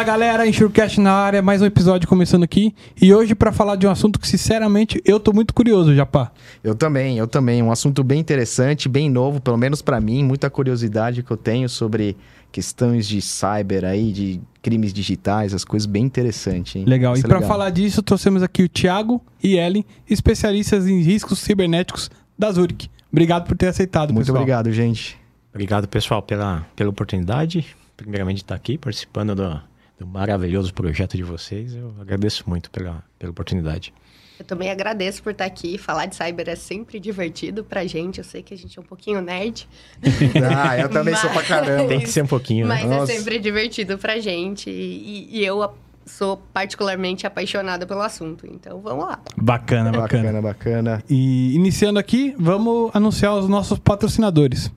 Fala 0.00 0.12
galera, 0.12 0.48
Enxurcast 0.48 0.98
na 0.98 1.12
área, 1.12 1.42
mais 1.42 1.60
um 1.60 1.66
episódio 1.66 2.08
começando 2.08 2.42
aqui. 2.42 2.74
E 2.98 3.12
hoje 3.12 3.34
para 3.34 3.52
falar 3.52 3.76
de 3.76 3.86
um 3.86 3.90
assunto 3.90 4.18
que 4.18 4.26
sinceramente 4.26 4.98
eu 5.04 5.20
tô 5.20 5.30
muito 5.30 5.52
curioso, 5.52 5.94
Japá. 5.94 6.32
Eu 6.64 6.74
também, 6.74 7.18
eu 7.18 7.26
também. 7.26 7.62
Um 7.62 7.70
assunto 7.70 8.02
bem 8.02 8.18
interessante, 8.18 8.88
bem 8.88 9.10
novo, 9.10 9.42
pelo 9.42 9.58
menos 9.58 9.82
para 9.82 10.00
mim, 10.00 10.24
muita 10.24 10.48
curiosidade 10.48 11.22
que 11.22 11.30
eu 11.30 11.36
tenho 11.36 11.68
sobre 11.68 12.16
questões 12.50 13.06
de 13.06 13.20
cyber 13.20 13.84
aí, 13.84 14.10
de 14.10 14.40
crimes 14.62 14.94
digitais, 14.94 15.52
as 15.52 15.66
coisas 15.66 15.84
bem 15.84 16.04
interessantes, 16.04 16.76
hein? 16.76 16.86
Legal. 16.86 17.12
Isso 17.12 17.26
e 17.26 17.26
é 17.26 17.28
para 17.28 17.42
falar 17.42 17.68
disso, 17.68 18.02
trouxemos 18.02 18.42
aqui 18.42 18.62
o 18.62 18.70
Thiago 18.70 19.20
e 19.44 19.56
Ellen, 19.56 19.84
especialistas 20.08 20.88
em 20.88 21.02
riscos 21.02 21.40
cibernéticos 21.40 22.10
da 22.38 22.50
Zurich. 22.50 22.90
Obrigado 23.12 23.46
por 23.46 23.54
ter 23.54 23.66
aceitado, 23.66 24.14
Muito 24.14 24.24
pessoal. 24.24 24.40
obrigado, 24.40 24.72
gente. 24.72 25.18
Obrigado, 25.52 25.86
pessoal, 25.86 26.22
pela, 26.22 26.66
pela 26.74 26.88
oportunidade. 26.88 27.76
Primeiramente, 27.98 28.36
de 28.36 28.44
estar 28.44 28.54
aqui 28.54 28.78
participando 28.78 29.34
do, 29.34 29.60
do 30.00 30.06
maravilhoso 30.06 30.72
projeto 30.72 31.14
de 31.14 31.22
vocês. 31.22 31.74
Eu 31.74 31.94
agradeço 32.00 32.44
muito 32.46 32.70
pela, 32.70 33.04
pela 33.18 33.30
oportunidade. 33.30 33.92
Eu 34.38 34.44
também 34.46 34.70
agradeço 34.70 35.22
por 35.22 35.32
estar 35.32 35.44
aqui. 35.44 35.76
Falar 35.76 36.06
de 36.06 36.16
cyber 36.16 36.48
é 36.48 36.56
sempre 36.56 36.98
divertido 36.98 37.62
pra 37.62 37.86
gente. 37.86 38.16
Eu 38.16 38.24
sei 38.24 38.42
que 38.42 38.54
a 38.54 38.56
gente 38.56 38.78
é 38.78 38.80
um 38.80 38.84
pouquinho 38.84 39.20
nerd. 39.20 39.68
Ah, 40.56 40.78
eu 40.78 40.88
também 40.88 41.14
sou 41.14 41.28
pra 41.28 41.42
caramba. 41.42 41.86
Tem 41.86 42.00
que 42.00 42.08
ser 42.08 42.24
um 42.24 42.26
pouquinho, 42.26 42.66
né? 42.66 42.76
Mas 42.76 42.90
Nossa. 42.90 43.12
é 43.12 43.16
sempre 43.16 43.38
divertido 43.38 43.98
pra 43.98 44.18
gente. 44.18 44.70
E, 44.70 45.28
e 45.30 45.44
eu 45.44 45.74
sou 46.06 46.38
particularmente 46.54 47.26
apaixonada 47.26 47.86
pelo 47.86 48.00
assunto. 48.00 48.46
Então 48.46 48.80
vamos 48.80 49.04
lá. 49.04 49.20
Bacana, 49.36 49.92
bacana. 49.92 50.22
Bacana, 50.22 50.42
bacana. 50.42 51.04
E 51.10 51.54
iniciando 51.54 51.98
aqui, 51.98 52.34
vamos 52.38 52.90
anunciar 52.94 53.34
os 53.34 53.46
nossos 53.46 53.78
patrocinadores. 53.78 54.72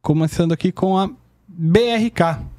Começando 0.00 0.50
aqui 0.50 0.72
com 0.72 0.98
a 0.98 1.08
BRK. 1.46 2.51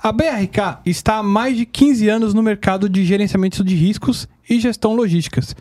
A 0.00 0.12
BRK 0.12 0.78
está 0.86 1.16
há 1.16 1.22
mais 1.24 1.56
de 1.56 1.66
15 1.66 2.08
anos 2.08 2.32
no 2.32 2.40
mercado 2.40 2.88
de 2.88 3.04
gerenciamento 3.04 3.64
de 3.64 3.74
riscos 3.74 4.28
e 4.48 4.60
gestão 4.60 4.94
logísticas, 4.94 5.56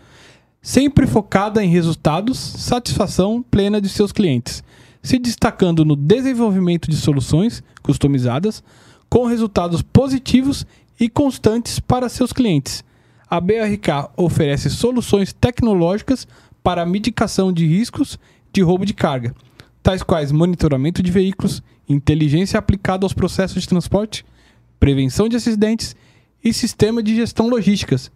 sempre 0.61 1.07
focada 1.07 1.63
em 1.63 1.69
resultados, 1.69 2.38
satisfação 2.38 3.41
plena 3.41 3.81
de 3.81 3.89
seus 3.89 4.11
clientes, 4.11 4.63
se 5.02 5.17
destacando 5.17 5.83
no 5.83 5.95
desenvolvimento 5.95 6.88
de 6.88 6.97
soluções 6.97 7.63
customizadas 7.81 8.63
com 9.09 9.25
resultados 9.25 9.81
positivos 9.81 10.67
e 10.99 11.09
constantes 11.09 11.79
para 11.79 12.07
seus 12.07 12.31
clientes. 12.31 12.83
A 13.27 13.41
BRK 13.41 14.11
oferece 14.16 14.69
soluções 14.69 15.33
tecnológicas 15.33 16.27
para 16.61 16.83
a 16.83 16.85
mitigação 16.85 17.51
de 17.51 17.66
riscos 17.66 18.19
de 18.53 18.61
roubo 18.61 18.85
de 18.85 18.94
carga, 18.94 19.33
tais 19.81 20.03
quais 20.03 20.31
monitoramento 20.31 21.01
de 21.01 21.09
veículos, 21.09 21.63
inteligência 21.88 22.57
aplicada 22.57 23.05
aos 23.05 23.13
processos 23.13 23.61
de 23.61 23.69
transporte, 23.69 24.25
prevenção 24.80 25.27
de 25.27 25.35
acidentes 25.35 25.95
e 26.44 26.53
sistema 26.53 27.02
de 27.02 27.16
gestão 27.16 27.47
logísticas. 27.47 28.11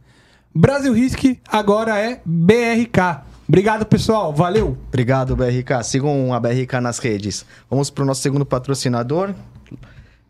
Brasil 0.53 0.93
Risk 0.93 1.39
agora 1.47 1.97
é 1.97 2.21
BRK. 2.25 3.21
Obrigado, 3.47 3.85
pessoal. 3.85 4.33
Valeu! 4.33 4.77
Obrigado, 4.87 5.35
BRK. 5.35 5.83
Sigam 5.83 6.33
a 6.33 6.39
BRK 6.39 6.79
nas 6.81 6.99
redes. 6.99 7.45
Vamos 7.69 7.89
para 7.89 8.03
o 8.03 8.05
nosso 8.05 8.21
segundo 8.21 8.45
patrocinador. 8.45 9.33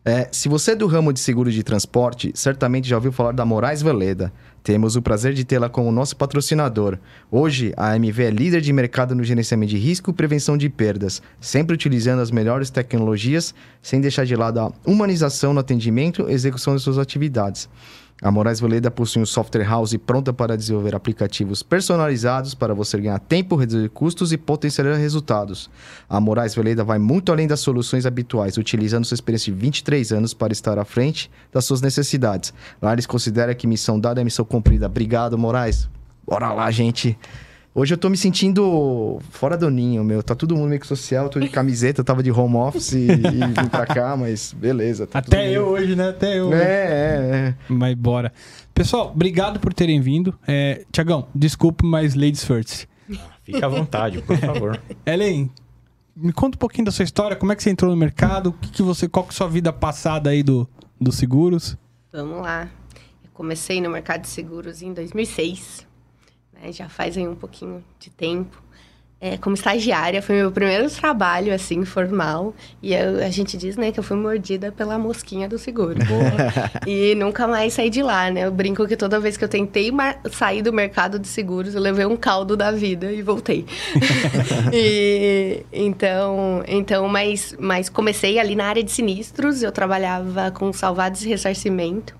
É, 0.04 0.28
se 0.32 0.48
você 0.48 0.72
é 0.72 0.74
do 0.74 0.88
ramo 0.88 1.12
de 1.12 1.20
seguro 1.20 1.48
de 1.48 1.62
transporte, 1.62 2.32
certamente 2.34 2.88
já 2.88 2.96
ouviu 2.96 3.12
falar 3.12 3.30
da 3.30 3.44
Moraes 3.44 3.82
Veleda. 3.82 4.32
Temos 4.60 4.96
o 4.96 5.02
prazer 5.02 5.32
de 5.32 5.44
tê-la 5.44 5.68
como 5.68 5.92
nosso 5.92 6.16
patrocinador. 6.16 6.98
Hoje, 7.30 7.72
a 7.76 7.92
AMV 7.92 8.24
é 8.24 8.30
líder 8.30 8.60
de 8.60 8.72
mercado 8.72 9.14
no 9.14 9.22
gerenciamento 9.22 9.70
de 9.70 9.78
risco 9.78 10.10
e 10.10 10.12
prevenção 10.12 10.56
de 10.56 10.68
perdas, 10.68 11.22
sempre 11.40 11.74
utilizando 11.74 12.18
as 12.18 12.32
melhores 12.32 12.68
tecnologias, 12.68 13.54
sem 13.80 14.00
deixar 14.00 14.26
de 14.26 14.34
lado 14.34 14.58
a 14.58 14.72
humanização 14.84 15.54
no 15.54 15.60
atendimento 15.60 16.28
e 16.28 16.32
execução 16.32 16.74
de 16.74 16.82
suas 16.82 16.98
atividades. 16.98 17.68
A 18.22 18.30
Moraes 18.30 18.60
Veleda 18.60 18.88
possui 18.88 19.20
um 19.20 19.26
software 19.26 19.64
house 19.64 19.96
pronta 19.96 20.32
para 20.32 20.56
desenvolver 20.56 20.94
aplicativos 20.94 21.60
personalizados 21.60 22.54
para 22.54 22.72
você 22.72 22.96
ganhar 22.96 23.18
tempo, 23.18 23.56
reduzir 23.56 23.88
custos 23.88 24.32
e 24.32 24.38
potencializar 24.38 24.96
resultados. 24.96 25.68
A 26.08 26.20
Moraes 26.20 26.54
Veleda 26.54 26.84
vai 26.84 27.00
muito 27.00 27.32
além 27.32 27.48
das 27.48 27.58
soluções 27.58 28.06
habituais, 28.06 28.56
utilizando 28.56 29.04
sua 29.04 29.16
experiência 29.16 29.52
de 29.52 29.58
23 29.58 30.12
anos 30.12 30.32
para 30.32 30.52
estar 30.52 30.78
à 30.78 30.84
frente 30.84 31.28
das 31.52 31.64
suas 31.64 31.82
necessidades. 31.82 32.54
Lá 32.80 32.92
eles 32.92 33.06
consideram 33.06 33.52
que 33.56 33.66
missão 33.66 33.98
dada 33.98 34.20
é 34.20 34.24
missão 34.24 34.44
cumprida. 34.44 34.86
Obrigado, 34.86 35.36
Moraes. 35.36 35.88
Bora 36.24 36.52
lá, 36.52 36.70
gente. 36.70 37.18
Hoje 37.74 37.94
eu 37.94 37.98
tô 37.98 38.10
me 38.10 38.18
sentindo 38.18 39.18
fora 39.30 39.56
do 39.56 39.70
ninho, 39.70 40.04
meu. 40.04 40.22
Tá 40.22 40.34
todo 40.34 40.54
mundo 40.54 40.68
meio 40.68 40.80
que 40.80 40.86
social, 40.86 41.30
tô 41.30 41.40
de 41.40 41.48
camiseta, 41.48 42.02
eu 42.02 42.04
tava 42.04 42.22
de 42.22 42.30
home 42.30 42.56
office 42.56 42.92
e, 42.92 43.06
e 43.06 43.10
vim 43.10 43.68
pra 43.70 43.86
cá, 43.86 44.14
mas 44.14 44.52
beleza. 44.52 45.06
Tá 45.06 45.20
Até 45.20 45.50
eu 45.50 45.68
hoje, 45.68 45.96
né? 45.96 46.10
Até 46.10 46.38
eu. 46.38 46.52
É, 46.52 46.58
é, 46.58 47.36
é. 47.48 47.54
Mas 47.68 47.94
bora. 47.94 48.30
Pessoal, 48.74 49.10
obrigado 49.14 49.58
por 49.58 49.72
terem 49.72 50.02
vindo. 50.02 50.38
É, 50.46 50.84
Tiagão, 50.92 51.26
desculpe, 51.34 51.82
mas 51.86 52.14
ladies 52.14 52.44
first. 52.44 52.84
Fica 53.42 53.64
à 53.64 53.68
vontade, 53.70 54.20
por 54.20 54.36
favor. 54.36 54.78
Ellen, 55.06 55.50
me 56.14 56.32
conta 56.32 56.56
um 56.56 56.58
pouquinho 56.58 56.84
da 56.84 56.92
sua 56.92 57.04
história, 57.04 57.34
como 57.34 57.52
é 57.52 57.56
que 57.56 57.62
você 57.62 57.70
entrou 57.70 57.90
no 57.90 57.96
mercado, 57.96 58.50
o 58.50 58.52
que, 58.52 58.70
que 58.70 58.82
você, 58.82 59.08
qual 59.08 59.24
que 59.24 59.30
é 59.30 59.32
a 59.32 59.36
sua 59.36 59.48
vida 59.48 59.72
passada 59.72 60.28
aí 60.28 60.42
do, 60.42 60.68
dos 61.00 61.16
seguros? 61.16 61.78
Vamos 62.12 62.42
lá. 62.42 62.68
Eu 63.24 63.30
comecei 63.32 63.80
no 63.80 63.88
mercado 63.88 64.20
de 64.20 64.28
seguros 64.28 64.82
em 64.82 64.92
2006. 64.92 65.90
Né? 66.62 66.72
Já 66.72 66.88
faz 66.88 67.16
aí 67.16 67.26
um 67.26 67.34
pouquinho 67.34 67.84
de 67.98 68.08
tempo. 68.10 68.62
É, 69.24 69.36
como 69.36 69.54
estagiária, 69.54 70.20
foi 70.20 70.34
meu 70.34 70.50
primeiro 70.50 70.90
trabalho, 70.90 71.54
assim, 71.54 71.84
formal. 71.84 72.52
E 72.82 72.92
eu- 72.92 73.24
a 73.24 73.30
gente 73.30 73.56
diz, 73.56 73.76
né, 73.76 73.92
que 73.92 74.00
eu 74.00 74.02
fui 74.02 74.16
mordida 74.16 74.72
pela 74.72 74.98
mosquinha 74.98 75.48
do 75.48 75.58
seguro. 75.60 75.94
e 76.88 77.14
nunca 77.14 77.46
mais 77.46 77.72
saí 77.72 77.88
de 77.88 78.02
lá, 78.02 78.28
né? 78.32 78.46
Eu 78.46 78.50
brinco 78.50 78.84
que 78.84 78.96
toda 78.96 79.20
vez 79.20 79.36
que 79.36 79.44
eu 79.44 79.48
tentei 79.48 79.92
sair 80.32 80.60
do 80.60 80.72
mercado 80.72 81.20
de 81.20 81.28
seguros, 81.28 81.76
eu 81.76 81.80
levei 81.80 82.04
um 82.04 82.16
caldo 82.16 82.56
da 82.56 82.72
vida 82.72 83.12
e 83.12 83.22
voltei. 83.22 83.64
e, 84.74 85.64
então, 85.72 86.64
então 86.66 87.06
mas, 87.06 87.54
mas 87.60 87.88
comecei 87.88 88.40
ali 88.40 88.56
na 88.56 88.64
área 88.64 88.82
de 88.82 88.90
sinistros. 88.90 89.62
Eu 89.62 89.70
trabalhava 89.70 90.50
com 90.50 90.72
salvados 90.72 91.24
e 91.24 91.28
ressarcimento. 91.28 92.12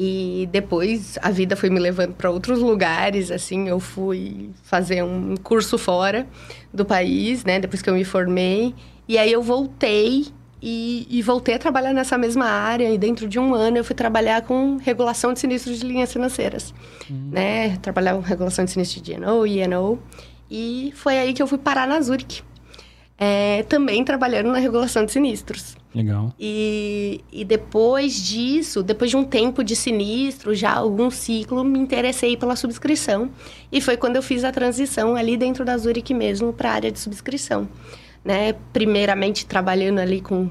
E 0.00 0.48
depois 0.52 1.18
a 1.20 1.28
vida 1.28 1.56
foi 1.56 1.70
me 1.70 1.80
levando 1.80 2.14
para 2.14 2.30
outros 2.30 2.60
lugares, 2.60 3.32
assim, 3.32 3.68
eu 3.68 3.80
fui 3.80 4.50
fazer 4.62 5.02
um 5.02 5.36
curso 5.36 5.76
fora 5.76 6.24
do 6.72 6.84
país, 6.84 7.44
né, 7.44 7.58
depois 7.58 7.82
que 7.82 7.90
eu 7.90 7.94
me 7.94 8.04
formei. 8.04 8.76
E 9.08 9.18
aí 9.18 9.32
eu 9.32 9.42
voltei 9.42 10.26
e, 10.62 11.04
e 11.10 11.20
voltei 11.20 11.56
a 11.56 11.58
trabalhar 11.58 11.92
nessa 11.92 12.16
mesma 12.16 12.44
área. 12.44 12.88
E 12.88 12.96
dentro 12.96 13.26
de 13.26 13.40
um 13.40 13.52
ano 13.52 13.78
eu 13.78 13.82
fui 13.82 13.96
trabalhar 13.96 14.42
com 14.42 14.76
regulação 14.76 15.32
de 15.32 15.40
sinistros 15.40 15.80
de 15.80 15.86
linhas 15.88 16.12
financeiras, 16.12 16.72
né? 17.10 17.76
Trabalhava 17.78 18.22
com 18.22 18.24
regulação 18.24 18.64
de 18.64 18.70
sinistros 18.70 19.02
de 19.02 19.14
E&O, 19.14 19.44
E&O. 19.44 19.98
E 20.48 20.92
foi 20.94 21.18
aí 21.18 21.34
que 21.34 21.42
eu 21.42 21.46
fui 21.48 21.58
parar 21.58 21.88
na 21.88 22.00
Zurich. 22.00 22.44
É, 23.20 23.64
também 23.64 24.04
trabalhando 24.04 24.46
na 24.52 24.58
regulação 24.58 25.04
de 25.04 25.10
sinistros. 25.10 25.76
Legal. 25.92 26.32
E, 26.38 27.20
e 27.32 27.44
depois 27.44 28.14
disso, 28.14 28.82
depois 28.82 29.10
de 29.10 29.16
um 29.16 29.24
tempo 29.24 29.64
de 29.64 29.74
sinistro, 29.74 30.54
já 30.54 30.72
algum 30.72 31.10
ciclo, 31.10 31.64
me 31.64 31.80
interessei 31.80 32.36
pela 32.36 32.54
subscrição. 32.54 33.28
E 33.72 33.80
foi 33.80 33.96
quando 33.96 34.14
eu 34.14 34.22
fiz 34.22 34.44
a 34.44 34.52
transição 34.52 35.16
ali 35.16 35.36
dentro 35.36 35.64
da 35.64 35.76
Zurich 35.76 36.14
mesmo 36.14 36.52
para 36.52 36.70
a 36.70 36.74
área 36.74 36.92
de 36.92 37.00
subscrição. 37.00 37.68
Né? 38.24 38.52
Primeiramente 38.72 39.44
trabalhando 39.46 39.98
ali 39.98 40.20
com 40.20 40.48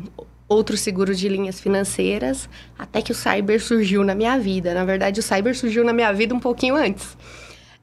outros 0.50 0.82
seguros 0.82 1.20
de 1.20 1.30
linhas 1.30 1.60
financeiras, 1.60 2.50
até 2.78 3.02
que 3.02 3.12
o 3.12 3.16
cyber 3.16 3.62
surgiu 3.62 4.04
na 4.04 4.16
minha 4.16 4.38
vida. 4.38 4.74
Na 4.74 4.84
verdade, 4.84 5.20
o 5.20 5.24
cyber 5.24 5.56
surgiu 5.56 5.84
na 5.84 5.94
minha 5.94 6.12
vida 6.12 6.34
um 6.34 6.40
pouquinho 6.40 6.76
antes. 6.76 7.18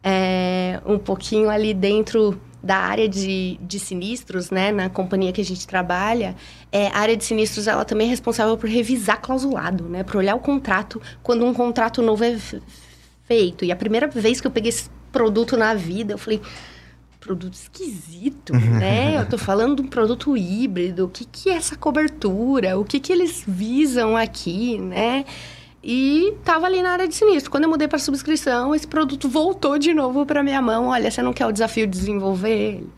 É, 0.02 0.80
um 0.84 0.98
pouquinho 0.98 1.48
ali 1.48 1.72
dentro 1.72 2.38
da 2.64 2.76
área 2.78 3.06
de, 3.06 3.58
de 3.60 3.78
sinistros, 3.78 4.50
né, 4.50 4.72
na 4.72 4.88
companhia 4.88 5.32
que 5.32 5.40
a 5.40 5.44
gente 5.44 5.66
trabalha, 5.66 6.34
é, 6.72 6.88
a 6.88 6.98
área 6.98 7.16
de 7.16 7.22
sinistros 7.22 7.66
ela 7.66 7.84
também 7.84 8.06
é 8.06 8.10
responsável 8.10 8.56
por 8.56 8.68
revisar 8.68 9.20
clausulado, 9.20 9.84
né, 9.84 10.02
por 10.02 10.16
olhar 10.16 10.34
o 10.34 10.40
contrato 10.40 11.00
quando 11.22 11.44
um 11.44 11.52
contrato 11.52 12.00
novo 12.00 12.24
é 12.24 12.38
feito. 13.24 13.64
E 13.66 13.70
a 13.70 13.76
primeira 13.76 14.06
vez 14.06 14.40
que 14.40 14.46
eu 14.46 14.50
peguei 14.50 14.70
esse 14.70 14.88
produto 15.12 15.58
na 15.58 15.74
vida, 15.74 16.14
eu 16.14 16.18
falei, 16.18 16.40
produto 17.20 17.54
esquisito, 17.54 18.52
né? 18.52 19.18
Eu 19.18 19.26
tô 19.26 19.38
falando 19.38 19.76
de 19.76 19.82
um 19.82 19.86
produto 19.86 20.36
híbrido, 20.36 21.06
o 21.06 21.08
que, 21.08 21.24
que 21.24 21.50
é 21.50 21.54
essa 21.54 21.74
cobertura? 21.74 22.78
O 22.78 22.84
que, 22.84 23.00
que 23.00 23.12
eles 23.12 23.44
visam 23.46 24.16
aqui, 24.16 24.78
né? 24.78 25.24
E 25.86 26.34
tava 26.42 26.64
ali 26.64 26.82
na 26.82 26.92
área 26.92 27.06
de 27.06 27.14
sinistro. 27.14 27.50
Quando 27.50 27.64
eu 27.64 27.68
mudei 27.68 27.86
para 27.86 27.98
subscrição, 27.98 28.74
esse 28.74 28.86
produto 28.86 29.28
voltou 29.28 29.78
de 29.78 29.92
novo 29.92 30.24
para 30.24 30.42
minha 30.42 30.62
mão. 30.62 30.86
Olha, 30.86 31.10
você 31.10 31.20
não 31.20 31.34
quer 31.34 31.46
o 31.46 31.52
desafio 31.52 31.86
de 31.86 31.98
desenvolver 31.98 32.48
ele? 32.48 32.90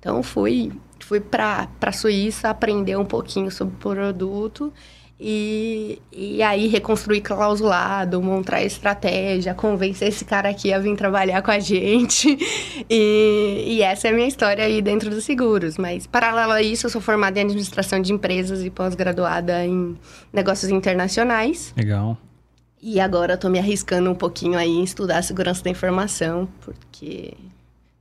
Então 0.00 0.20
fui, 0.24 0.72
fui 0.98 1.20
para 1.20 1.68
a 1.80 1.92
Suíça 1.92 2.48
aprender 2.48 2.96
um 2.96 3.04
pouquinho 3.04 3.48
sobre 3.48 3.76
o 3.76 3.78
produto 3.78 4.72
e, 5.20 6.02
e 6.10 6.42
aí 6.42 6.66
reconstruir 6.66 7.20
clausulado, 7.20 8.20
montar 8.20 8.60
estratégia, 8.64 9.54
convencer 9.54 10.08
esse 10.08 10.24
cara 10.24 10.48
aqui 10.48 10.72
a 10.72 10.80
vir 10.80 10.96
trabalhar 10.96 11.42
com 11.42 11.52
a 11.52 11.60
gente. 11.60 12.36
E, 12.90 13.76
e 13.76 13.82
essa 13.82 14.08
é 14.08 14.10
a 14.10 14.14
minha 14.14 14.26
história 14.26 14.64
aí 14.64 14.82
dentro 14.82 15.08
dos 15.08 15.24
seguros. 15.24 15.78
Mas, 15.78 16.06
paralelo 16.06 16.52
a 16.52 16.60
isso, 16.60 16.86
eu 16.86 16.90
sou 16.90 17.00
formada 17.00 17.38
em 17.38 17.44
administração 17.44 18.00
de 18.00 18.12
empresas 18.12 18.64
e 18.64 18.70
pós-graduada 18.70 19.64
em 19.64 19.96
negócios 20.32 20.70
internacionais. 20.70 21.72
Legal. 21.76 22.18
E 22.82 22.98
agora 22.98 23.34
eu 23.34 23.38
tô 23.38 23.48
me 23.48 23.58
arriscando 23.58 24.10
um 24.10 24.14
pouquinho 24.14 24.58
aí 24.58 24.68
em 24.70 24.82
estudar 24.82 25.18
a 25.18 25.22
segurança 25.22 25.62
da 25.62 25.70
informação, 25.70 26.48
porque 26.60 27.34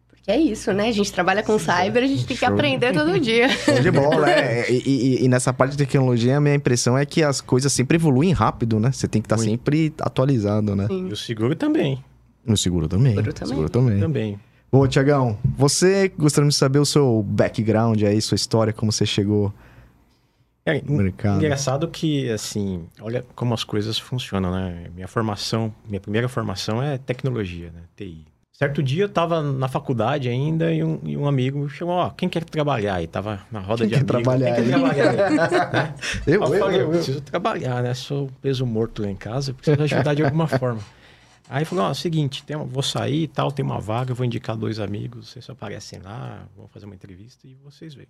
porque 0.09 0.31
é 0.31 0.37
isso, 0.39 0.71
né? 0.73 0.87
A 0.87 0.91
gente 0.91 1.11
trabalha 1.11 1.41
com 1.43 1.57
cyber, 1.57 2.03
a 2.03 2.07
gente 2.07 2.25
tem 2.27 2.37
que 2.37 2.45
aprender 2.45 2.91
todo 2.93 3.17
dia. 3.21 3.49
Show 3.49 3.79
de 3.79 3.89
bola, 3.91 4.29
é. 4.29 4.71
E, 4.71 4.81
e- 5.19 5.23
e 5.23 5.27
nessa 5.27 5.51
parte 5.53 5.71
de 5.71 5.77
tecnologia, 5.79 6.37
a 6.37 6.41
minha 6.41 6.53
impressão 6.55 6.95
é 6.97 7.05
que 7.05 7.23
as 7.23 7.41
coisas 7.41 7.71
sempre 7.73 7.95
evoluem 7.97 8.31
rápido, 8.31 8.79
né? 8.79 8.91
Você 8.91 9.07
tem 9.07 9.21
que 9.21 9.25
estar 9.25 9.37
Muito. 9.37 9.49
sempre 9.49 9.93
atualizado, 9.99 10.75
né? 10.75 10.87
E 10.89 11.11
o 11.11 11.15
seguro 11.15 11.55
também. 11.55 12.03
No 12.45 12.55
seguro 12.57 12.87
também. 12.87 13.13
Seguro 13.15 13.33
também. 13.33 13.49
Seguro 13.49 13.69
também. 13.69 13.99
Também. 13.99 14.39
Bom, 14.71 14.87
Tiagão, 14.87 15.37
você 15.57 16.11
gostaria 16.17 16.49
de 16.49 16.55
saber 16.55 16.79
o 16.79 16.85
seu 16.85 17.21
background 17.23 18.01
aí, 18.03 18.21
sua 18.21 18.35
história, 18.35 18.71
como 18.73 18.91
você 18.91 19.05
chegou 19.05 19.51
É, 20.65 20.81
mercado? 20.85 21.37
Engraçado 21.37 21.87
que, 21.87 22.29
assim, 22.29 22.85
olha 22.99 23.25
como 23.35 23.53
as 23.53 23.63
coisas 23.63 23.97
funcionam, 23.97 24.51
né? 24.51 24.89
Minha 24.93 25.07
formação, 25.07 25.73
minha 25.87 25.99
primeira 25.99 26.29
formação 26.29 26.81
é 26.83 26.97
tecnologia, 26.97 27.71
né? 27.71 27.81
TI. 27.95 28.25
Certo 28.53 28.83
dia 28.83 29.05
eu 29.05 29.09
tava 29.09 29.41
na 29.41 29.67
faculdade 29.67 30.29
ainda 30.29 30.71
e 30.71 30.83
um, 30.83 30.99
e 31.03 31.17
um 31.17 31.25
amigo 31.25 31.67
chegou, 31.67 31.95
ó, 31.95 32.11
quem 32.11 32.29
quer 32.29 32.43
trabalhar? 32.43 33.01
E 33.01 33.07
tava 33.07 33.41
na 33.51 33.59
roda 33.59 33.87
Quem 33.87 33.87
de 33.87 33.93
quer 34.05 34.15
amigos. 34.15 34.21
trabalhar 34.23 34.55
Quem 34.55 34.63
quer 34.63 34.69
trabalhar 34.69 35.09
aí? 35.09 35.93
Eu, 36.27 36.33
eu 36.33 36.41
eu, 36.53 36.59
falei, 36.59 36.77
eu, 36.77 36.81
eu 36.83 36.89
preciso 36.91 37.21
trabalhar, 37.21 37.81
né? 37.81 37.95
Sou 37.95 38.29
peso 38.39 38.63
morto 38.63 39.01
lá 39.01 39.09
em 39.09 39.15
casa, 39.15 39.51
preciso 39.55 39.81
ajudar 39.81 40.13
de 40.13 40.23
alguma 40.23 40.45
forma. 40.47 40.79
Aí 41.49 41.65
falou, 41.65 41.85
ó, 41.85 41.87
é 41.87 41.91
o 41.91 41.95
seguinte, 41.95 42.43
tem 42.43 42.55
uma- 42.55 42.65
vou 42.65 42.83
sair 42.83 43.23
e 43.23 43.27
tal, 43.27 43.51
tem 43.51 43.65
uma 43.65 43.79
vaga, 43.79 44.13
vou 44.13 44.25
indicar 44.27 44.55
dois 44.55 44.79
amigos, 44.79 45.29
vocês 45.31 45.49
aparecem 45.49 45.99
lá, 45.99 46.45
vão 46.55 46.67
fazer 46.67 46.85
uma 46.85 46.93
entrevista 46.93 47.47
e 47.47 47.55
vocês 47.55 47.95
veem. 47.95 48.07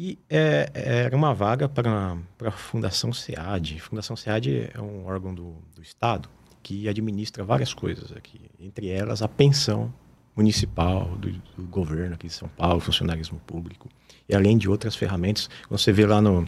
E 0.00 0.16
é, 0.30 0.70
era 0.74 1.16
uma 1.16 1.34
vaga 1.34 1.68
para 1.68 2.16
a 2.44 2.50
Fundação 2.52 3.12
SEAD. 3.12 3.80
Fundação 3.80 4.14
SEAD 4.14 4.70
é 4.72 4.80
um 4.80 5.04
órgão 5.04 5.34
do, 5.34 5.56
do 5.74 5.82
Estado 5.82 6.28
que 6.62 6.88
administra 6.88 7.42
várias 7.42 7.74
coisas 7.74 8.12
aqui, 8.12 8.40
entre 8.60 8.88
elas 8.88 9.22
a 9.22 9.28
pensão 9.28 9.92
municipal 10.36 11.06
do, 11.16 11.32
do 11.56 11.64
governo 11.68 12.14
aqui 12.14 12.28
de 12.28 12.32
São 12.32 12.48
Paulo, 12.48 12.78
funcionarismo 12.78 13.40
público, 13.44 13.88
e 14.28 14.36
além 14.36 14.56
de 14.56 14.68
outras 14.68 14.94
ferramentas. 14.94 15.50
Você 15.68 15.90
vê 15.92 16.06
lá 16.06 16.20
no, 16.22 16.46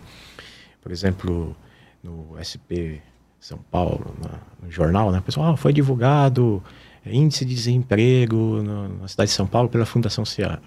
por 0.80 0.92
exemplo, 0.92 1.56
no 2.04 2.36
SP 2.38 3.02
São 3.40 3.58
Paulo, 3.58 4.14
na- 4.22 4.38
no 4.62 4.70
jornal, 4.70 5.10
né? 5.10 5.20
Pessoal, 5.20 5.54
ah, 5.54 5.56
foi 5.56 5.72
divulgado 5.72 6.62
é, 7.04 7.12
índice 7.12 7.44
de 7.44 7.52
desemprego 7.54 8.62
na, 8.62 8.88
na 8.90 9.08
cidade 9.08 9.30
de 9.30 9.34
São 9.34 9.46
Paulo 9.46 9.68
pela 9.68 9.84
Fundação 9.86 10.24
SEAD. 10.24 10.62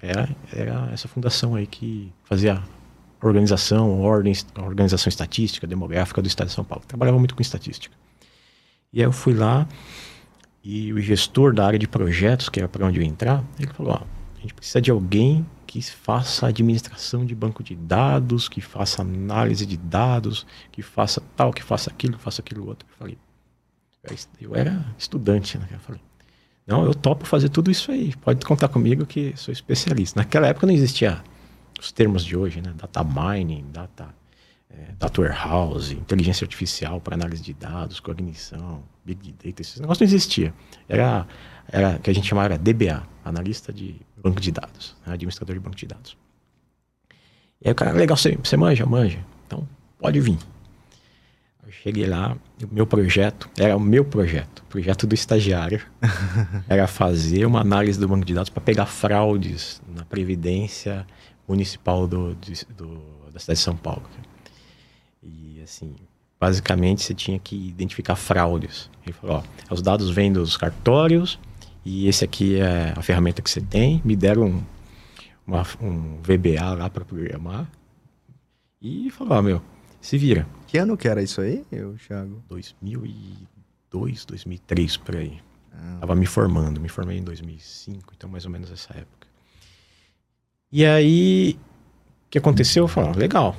Era, 0.00 0.28
era 0.52 0.90
essa 0.92 1.08
fundação 1.08 1.54
aí 1.54 1.66
que 1.66 2.12
fazia 2.24 2.62
organização, 3.20 4.00
ordem, 4.00 4.32
organização 4.56 5.08
estatística, 5.08 5.66
demográfica 5.66 6.22
do 6.22 6.28
estado 6.28 6.48
de 6.48 6.54
São 6.54 6.64
Paulo. 6.64 6.84
Trabalhava 6.86 7.18
muito 7.18 7.34
com 7.34 7.42
estatística. 7.42 7.94
E 8.92 9.00
aí 9.00 9.06
eu 9.06 9.12
fui 9.12 9.34
lá 9.34 9.66
e 10.62 10.92
o 10.92 11.00
gestor 11.00 11.54
da 11.54 11.66
área 11.66 11.78
de 11.78 11.88
projetos, 11.88 12.48
que 12.48 12.60
era 12.60 12.68
para 12.68 12.86
onde 12.86 12.98
eu 12.98 13.02
ia 13.02 13.08
entrar, 13.08 13.44
ele 13.58 13.72
falou: 13.72 13.92
ó, 13.92 14.02
a 14.36 14.40
gente 14.40 14.54
precisa 14.54 14.80
de 14.80 14.90
alguém 14.90 15.46
que 15.66 15.82
faça 15.82 16.46
administração 16.46 17.26
de 17.26 17.34
banco 17.34 17.62
de 17.62 17.74
dados, 17.74 18.48
que 18.48 18.60
faça 18.60 19.02
análise 19.02 19.66
de 19.66 19.76
dados, 19.76 20.46
que 20.72 20.80
faça 20.80 21.22
tal, 21.36 21.52
que 21.52 21.62
faça 21.62 21.90
aquilo, 21.90 22.16
que 22.16 22.22
faça 22.22 22.40
aquilo 22.40 22.66
outro. 22.66 22.88
Eu 22.88 22.96
falei, 22.96 23.18
eu 24.40 24.56
era 24.56 24.94
estudante, 24.96 25.58
né? 25.58 25.68
Eu 25.70 25.80
falei, 25.80 26.00
não, 26.68 26.84
eu 26.84 26.94
topo 26.94 27.24
fazer 27.24 27.48
tudo 27.48 27.70
isso 27.70 27.90
aí. 27.90 28.14
Pode 28.16 28.44
contar 28.44 28.68
comigo 28.68 29.06
que 29.06 29.32
sou 29.36 29.50
especialista. 29.50 30.20
Naquela 30.20 30.48
época 30.48 30.66
não 30.66 30.74
existia 30.74 31.24
os 31.80 31.90
termos 31.90 32.22
de 32.22 32.36
hoje, 32.36 32.60
né? 32.60 32.74
Data 32.76 33.02
mining, 33.02 33.64
data, 33.72 34.14
é, 34.68 34.92
data 34.98 35.18
warehouse, 35.22 35.94
inteligência 35.94 36.44
artificial 36.44 37.00
para 37.00 37.14
análise 37.14 37.42
de 37.42 37.54
dados, 37.54 38.00
cognição, 38.00 38.82
big 39.02 39.32
data, 39.32 39.62
esses 39.62 39.80
negócios 39.80 40.06
não 40.06 40.14
existia. 40.14 40.52
Era, 40.86 41.26
era 41.72 41.96
o 41.96 42.00
que 42.00 42.10
a 42.10 42.12
gente 42.12 42.28
chamava 42.28 42.58
DBA, 42.58 43.02
analista 43.24 43.72
de 43.72 43.96
banco 44.22 44.38
de 44.38 44.52
dados, 44.52 44.94
né? 45.06 45.14
administrador 45.14 45.54
de 45.54 45.60
banco 45.60 45.76
de 45.76 45.86
dados. 45.86 46.18
E 47.62 47.68
aí 47.68 47.72
o 47.72 47.74
cara, 47.74 47.92
legal, 47.92 48.14
você, 48.14 48.36
você 48.36 48.58
manja? 48.58 48.84
Manja. 48.84 49.24
Então, 49.46 49.66
pode 49.98 50.20
vir. 50.20 50.36
Eu 51.68 51.72
cheguei 51.72 52.06
lá, 52.06 52.34
o 52.62 52.74
meu 52.74 52.86
projeto, 52.86 53.46
era 53.58 53.76
o 53.76 53.80
meu 53.80 54.02
projeto, 54.02 54.60
o 54.60 54.64
projeto 54.70 55.06
do 55.06 55.14
estagiário, 55.14 55.82
era 56.66 56.86
fazer 56.86 57.44
uma 57.44 57.60
análise 57.60 58.00
do 58.00 58.08
banco 58.08 58.24
de 58.24 58.32
dados 58.32 58.48
para 58.48 58.62
pegar 58.62 58.86
fraudes 58.86 59.82
na 59.86 60.02
Previdência 60.02 61.06
Municipal 61.46 62.06
do, 62.08 62.34
do- 62.74 63.30
da 63.30 63.38
cidade 63.38 63.58
de 63.58 63.64
São 63.64 63.76
Paulo. 63.76 64.02
E 65.22 65.60
assim, 65.62 65.94
basicamente 66.40 67.02
você 67.02 67.12
tinha 67.12 67.38
que 67.38 67.54
identificar 67.68 68.16
fraudes. 68.16 68.88
Ele 69.04 69.12
falou, 69.12 69.44
ó, 69.68 69.74
os 69.74 69.82
dados 69.82 70.08
vêm 70.08 70.32
dos 70.32 70.56
cartórios 70.56 71.38
e 71.84 72.08
esse 72.08 72.24
aqui 72.24 72.58
é 72.58 72.94
a 72.96 73.02
ferramenta 73.02 73.42
que 73.42 73.50
você 73.50 73.60
tem. 73.60 74.00
Me 74.06 74.16
deram 74.16 74.44
um, 74.46 74.62
uma- 75.46 75.66
um 75.82 76.16
VBA 76.22 76.72
lá 76.78 76.88
para 76.88 77.04
programar 77.04 77.70
e 78.80 79.10
falou, 79.10 79.34
ó, 79.36 79.42
meu, 79.42 79.60
se 80.00 80.16
vira. 80.16 80.46
Que 80.68 80.78
ano 80.78 80.96
que 80.96 81.08
era 81.08 81.20
isso 81.22 81.40
aí, 81.40 81.64
eu, 81.72 81.96
Thiago? 82.06 82.40
2002, 82.48 84.24
2003, 84.24 84.96
por 84.98 85.16
aí. 85.16 85.40
Ah, 85.72 85.96
Tava 86.00 86.14
me 86.14 86.26
formando, 86.26 86.80
me 86.80 86.88
formei 86.88 87.18
em 87.18 87.24
2005, 87.24 88.12
então 88.16 88.28
mais 88.30 88.44
ou 88.44 88.50
menos 88.50 88.70
essa 88.70 88.92
época. 88.96 89.26
E 90.70 90.84
aí, 90.84 91.58
o 92.26 92.30
que 92.30 92.38
aconteceu? 92.38 92.84
Eu 92.84 92.88
falei, 92.88 93.10
ah, 93.10 93.16
legal. 93.16 93.56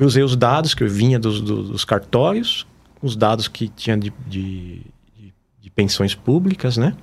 Usei 0.00 0.22
os 0.22 0.36
dados 0.36 0.74
que 0.74 0.82
eu 0.84 0.88
vinha 0.88 1.18
dos, 1.18 1.40
dos- 1.40 1.68
dos 1.70 1.84
cartórios, 1.84 2.66
os 3.02 3.14
dados 3.16 3.48
que 3.48 3.68
tinha 3.68 3.96
de, 3.98 4.10
de- 4.26 4.82
de- 5.16 5.34
de 5.60 5.70
pensões 5.70 6.14
públicas, 6.14 6.76
né? 6.76 6.96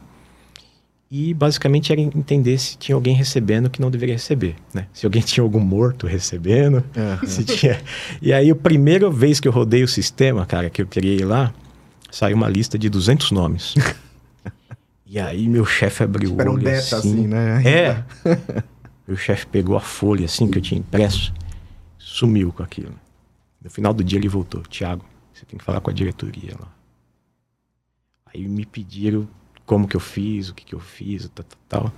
E 1.11 1.33
basicamente 1.33 1.91
era 1.91 1.99
entender 1.99 2.57
se 2.59 2.77
tinha 2.77 2.95
alguém 2.95 3.15
recebendo 3.15 3.67
que 3.67 3.81
não 3.81 3.89
deveria 3.89 4.13
receber, 4.13 4.55
né? 4.71 4.87
Se 4.93 5.07
alguém 5.07 5.21
tinha 5.23 5.43
algum 5.43 5.59
morto 5.59 6.05
recebendo, 6.05 6.83
aham. 6.95 7.25
se 7.25 7.43
tinha... 7.43 7.81
E 8.21 8.31
aí, 8.31 8.51
a 8.51 8.55
primeira 8.55 9.09
vez 9.09 9.39
que 9.39 9.47
eu 9.47 9.51
rodei 9.51 9.83
o 9.83 9.87
sistema, 9.87 10.45
cara, 10.45 10.69
que 10.69 10.83
eu 10.83 10.87
ir 11.03 11.25
lá, 11.25 11.51
saiu 12.11 12.37
uma 12.37 12.47
lista 12.47 12.77
de 12.77 12.89
200 12.89 13.31
nomes. 13.31 13.73
e 15.03 15.19
aí, 15.19 15.47
meu 15.47 15.65
chefe 15.65 16.03
abriu 16.03 16.35
o 16.35 16.39
Era 16.39 16.51
um 16.51 16.53
olho 16.53 16.63
beta, 16.63 16.97
assim, 16.97 17.27
né? 17.27 17.63
É. 17.65 18.03
meu 19.07 19.17
chefe 19.17 19.47
pegou 19.47 19.75
a 19.75 19.81
folha, 19.81 20.25
assim, 20.25 20.47
que 20.47 20.59
eu 20.59 20.61
tinha 20.61 20.79
impresso, 20.79 21.33
sumiu 21.97 22.53
com 22.53 22.61
aquilo. 22.61 22.93
No 23.63 23.69
final 23.71 23.95
do 23.95 24.03
dia, 24.03 24.19
ele 24.19 24.29
voltou. 24.29 24.61
Tiago, 24.61 25.03
você 25.33 25.43
tem 25.43 25.57
que 25.57 25.65
falar 25.65 25.81
com 25.81 25.89
a 25.89 25.93
diretoria 25.93 26.53
lá. 26.59 26.67
Aí 28.31 28.47
me 28.47 28.63
pediram 28.63 29.27
como 29.69 29.87
que 29.87 29.95
eu 29.95 29.99
fiz, 29.99 30.49
o 30.49 30.55
que 30.55 30.65
que 30.65 30.73
eu 30.73 30.79
fiz, 30.79 31.29
tal, 31.29 31.45
tal, 31.45 31.59
tal. 31.69 31.93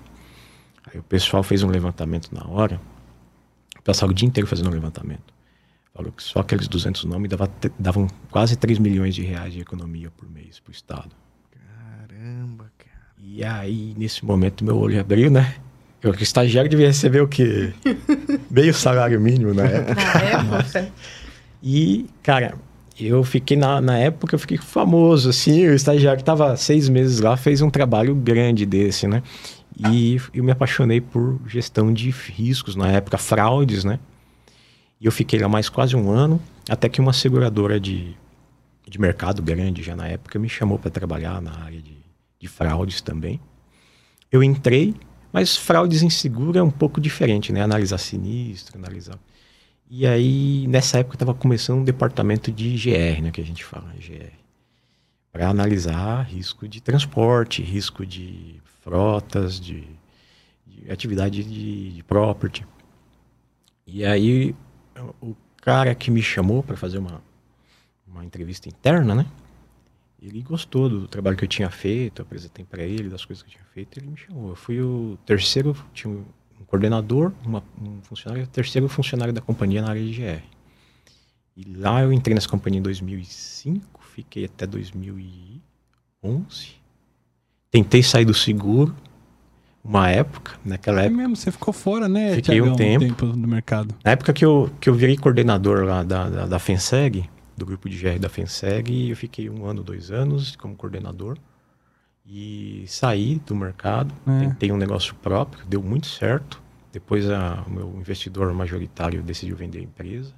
Aí 0.85 0.99
o 0.99 1.03
pessoal 1.03 1.41
fez 1.41 1.63
um 1.63 1.69
levantamento 1.69 2.29
na 2.35 2.45
hora. 2.45 2.81
Passaram 3.81 4.11
o 4.11 4.13
dia 4.13 4.27
inteiro 4.27 4.45
fazendo 4.45 4.67
um 4.67 4.73
levantamento. 4.73 5.33
Falou 5.93 6.11
que 6.11 6.21
só 6.21 6.41
aqueles 6.41 6.67
200 6.67 7.05
nomes 7.05 7.29
dava, 7.29 7.49
davam 7.79 8.07
quase 8.29 8.57
3 8.57 8.77
milhões 8.77 9.15
de 9.15 9.23
reais 9.23 9.53
de 9.53 9.61
economia 9.61 10.11
por 10.11 10.29
mês 10.29 10.59
pro 10.59 10.73
Estado. 10.73 11.11
Caramba, 11.49 12.69
cara. 12.77 13.15
E 13.17 13.41
aí, 13.41 13.95
nesse 13.97 14.25
momento, 14.25 14.65
meu 14.65 14.77
olho 14.77 14.99
abriu, 14.99 15.31
né? 15.31 15.55
Eu, 16.03 16.11
que 16.11 16.23
estagiário 16.23 16.69
devia 16.69 16.87
receber 16.87 17.21
o 17.21 17.27
quê? 17.27 17.73
Meio 18.51 18.73
salário 18.73 19.21
mínimo 19.21 19.53
na 19.53 19.63
época. 19.63 19.95
Na 19.95 20.57
época. 20.59 20.91
E, 21.63 22.09
cara, 22.23 22.55
eu 22.99 23.23
fiquei 23.23 23.57
na, 23.57 23.81
na 23.81 23.97
época, 23.97 24.35
eu 24.35 24.39
fiquei 24.39 24.57
famoso, 24.57 25.29
assim, 25.29 25.65
o 25.67 25.73
estagiário 25.73 26.17
que 26.17 26.23
estava 26.23 26.55
seis 26.57 26.89
meses 26.89 27.19
lá 27.19 27.37
fez 27.37 27.61
um 27.61 27.69
trabalho 27.69 28.13
grande 28.13 28.65
desse, 28.65 29.07
né? 29.07 29.23
E 29.89 30.19
eu 30.33 30.43
me 30.43 30.51
apaixonei 30.51 30.99
por 30.99 31.39
gestão 31.47 31.93
de 31.93 32.09
riscos 32.09 32.75
na 32.75 32.91
época, 32.91 33.17
fraudes, 33.17 33.83
né? 33.83 33.99
E 34.99 35.05
eu 35.05 35.11
fiquei 35.11 35.39
lá 35.39 35.49
mais 35.49 35.69
quase 35.69 35.95
um 35.95 36.11
ano, 36.11 36.39
até 36.69 36.87
que 36.87 37.01
uma 37.01 37.13
seguradora 37.13 37.79
de, 37.79 38.15
de 38.87 38.99
mercado 38.99 39.41
grande 39.41 39.81
já 39.81 39.95
na 39.95 40.07
época 40.07 40.37
me 40.37 40.49
chamou 40.49 40.77
para 40.77 40.91
trabalhar 40.91 41.41
na 41.41 41.51
área 41.63 41.81
de, 41.81 41.97
de 42.39 42.47
fraudes 42.47 43.01
também. 43.01 43.39
Eu 44.31 44.43
entrei, 44.43 44.93
mas 45.33 45.57
fraudes 45.57 46.03
em 46.03 46.09
seguro 46.09 46.59
é 46.59 46.63
um 46.63 46.69
pouco 46.69 47.01
diferente, 47.01 47.51
né? 47.51 47.61
Analisar 47.63 47.97
sinistro, 47.97 48.77
analisar 48.77 49.17
e 49.93 50.07
aí, 50.07 50.65
nessa 50.69 50.99
época, 50.99 51.15
estava 51.15 51.33
começando 51.33 51.79
um 51.79 51.83
departamento 51.83 52.49
de 52.49 52.77
GR, 52.77 53.21
né, 53.21 53.29
que 53.29 53.41
a 53.41 53.43
gente 53.43 53.61
fala, 53.61 53.93
GR, 53.95 54.31
para 55.33 55.49
analisar 55.49 56.21
risco 56.21 56.65
de 56.65 56.79
transporte, 56.79 57.61
risco 57.61 58.05
de 58.05 58.61
frotas, 58.79 59.59
de, 59.59 59.85
de 60.65 60.89
atividade 60.89 61.43
de, 61.43 61.91
de 61.91 62.03
property. 62.03 62.65
E 63.85 64.05
aí, 64.05 64.55
o 65.21 65.35
cara 65.57 65.93
que 65.93 66.09
me 66.09 66.21
chamou 66.21 66.63
para 66.63 66.77
fazer 66.77 66.97
uma, 66.97 67.21
uma 68.07 68.23
entrevista 68.23 68.69
interna, 68.69 69.13
né, 69.13 69.25
ele 70.21 70.41
gostou 70.41 70.87
do 70.87 71.05
trabalho 71.05 71.35
que 71.35 71.43
eu 71.43 71.49
tinha 71.49 71.69
feito, 71.69 72.21
apresentei 72.21 72.63
para 72.63 72.83
ele 72.83 73.09
das 73.09 73.25
coisas 73.25 73.43
que 73.43 73.49
eu 73.49 73.53
tinha 73.55 73.65
feito, 73.73 73.99
ele 73.99 74.07
me 74.07 74.15
chamou. 74.15 74.51
Eu 74.51 74.55
fui 74.55 74.79
o 74.81 75.19
terceiro, 75.25 75.75
tinha 75.93 76.23
um 76.61 76.65
coordenador, 76.65 77.31
uma- 77.45 77.63
um 77.81 78.01
funcionário, 78.03 78.43
o 78.43 78.47
terceiro 78.47 78.87
funcionário 78.87 79.33
da 79.33 79.41
companhia 79.41 79.81
na 79.81 79.89
área 79.89 80.03
de 80.05 80.11
GR. 80.13 80.41
E 81.57 81.63
lá 81.77 82.01
eu 82.01 82.13
entrei 82.13 82.33
nessa 82.33 82.47
companhia 82.47 82.79
em 82.79 82.83
2005, 82.83 84.01
fiquei 84.15 84.45
até 84.45 84.65
2011. 84.65 85.61
Tentei 87.69 88.03
sair 88.03 88.25
do 88.25 88.33
seguro 88.33 88.95
uma 89.83 90.09
época, 90.09 90.53
naquela 90.63 91.01
É 91.01 91.05
época. 91.05 91.17
mesmo, 91.21 91.35
você 91.35 91.51
ficou 91.51 91.73
fora, 91.73 92.07
né, 92.07 92.35
Fiquei 92.35 92.61
um 92.61 92.75
Thiagão, 92.75 92.99
tempo. 92.99 93.25
do 93.25 93.47
mercado. 93.47 93.95
Na 94.03 94.11
época 94.11 94.31
que 94.31 94.45
eu, 94.45 94.69
que 94.79 94.87
eu 94.89 94.93
virei 94.93 95.17
coordenador 95.17 95.83
lá 95.85 96.03
da, 96.03 96.29
da, 96.29 96.45
da 96.45 96.59
FENSEG, 96.59 97.27
do 97.57 97.65
grupo 97.65 97.89
de 97.89 97.97
GR 97.97 98.19
da 98.19 98.29
FENSEG, 98.29 99.09
eu 99.09 99.15
fiquei 99.15 99.49
um 99.49 99.65
ano, 99.65 99.83
dois 99.83 100.11
anos 100.11 100.55
como 100.55 100.75
coordenador. 100.75 101.37
E 102.25 102.85
saí 102.87 103.41
do 103.45 103.55
mercado, 103.55 104.13
É. 104.27 104.39
tentei 104.45 104.71
um 104.71 104.77
negócio 104.77 105.13
próprio, 105.15 105.65
deu 105.65 105.81
muito 105.81 106.07
certo. 106.07 106.61
Depois 106.93 107.29
a- 107.29 107.63
o 107.67 107.71
meu 107.71 107.95
investidor 107.97 108.53
majoritário 108.53 109.21
decidiu 109.21 109.55
vender 109.55 109.79
a 109.79 109.83
empresa. 109.83 110.33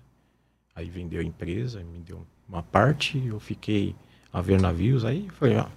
Aí 0.75 0.89
vendeu 0.89 1.19
a 1.19 1.23
empresa, 1.23 1.79
me 1.79 1.99
deu 1.99 2.25
uma 2.47 2.63
parte, 2.63 3.21
eu 3.25 3.39
fiquei 3.39 3.95
a 4.31 4.41
ver 4.41 4.59
navios. 4.59 5.05
Aí 5.05 5.27
falei, 5.37 5.57
ah, 5.57 5.67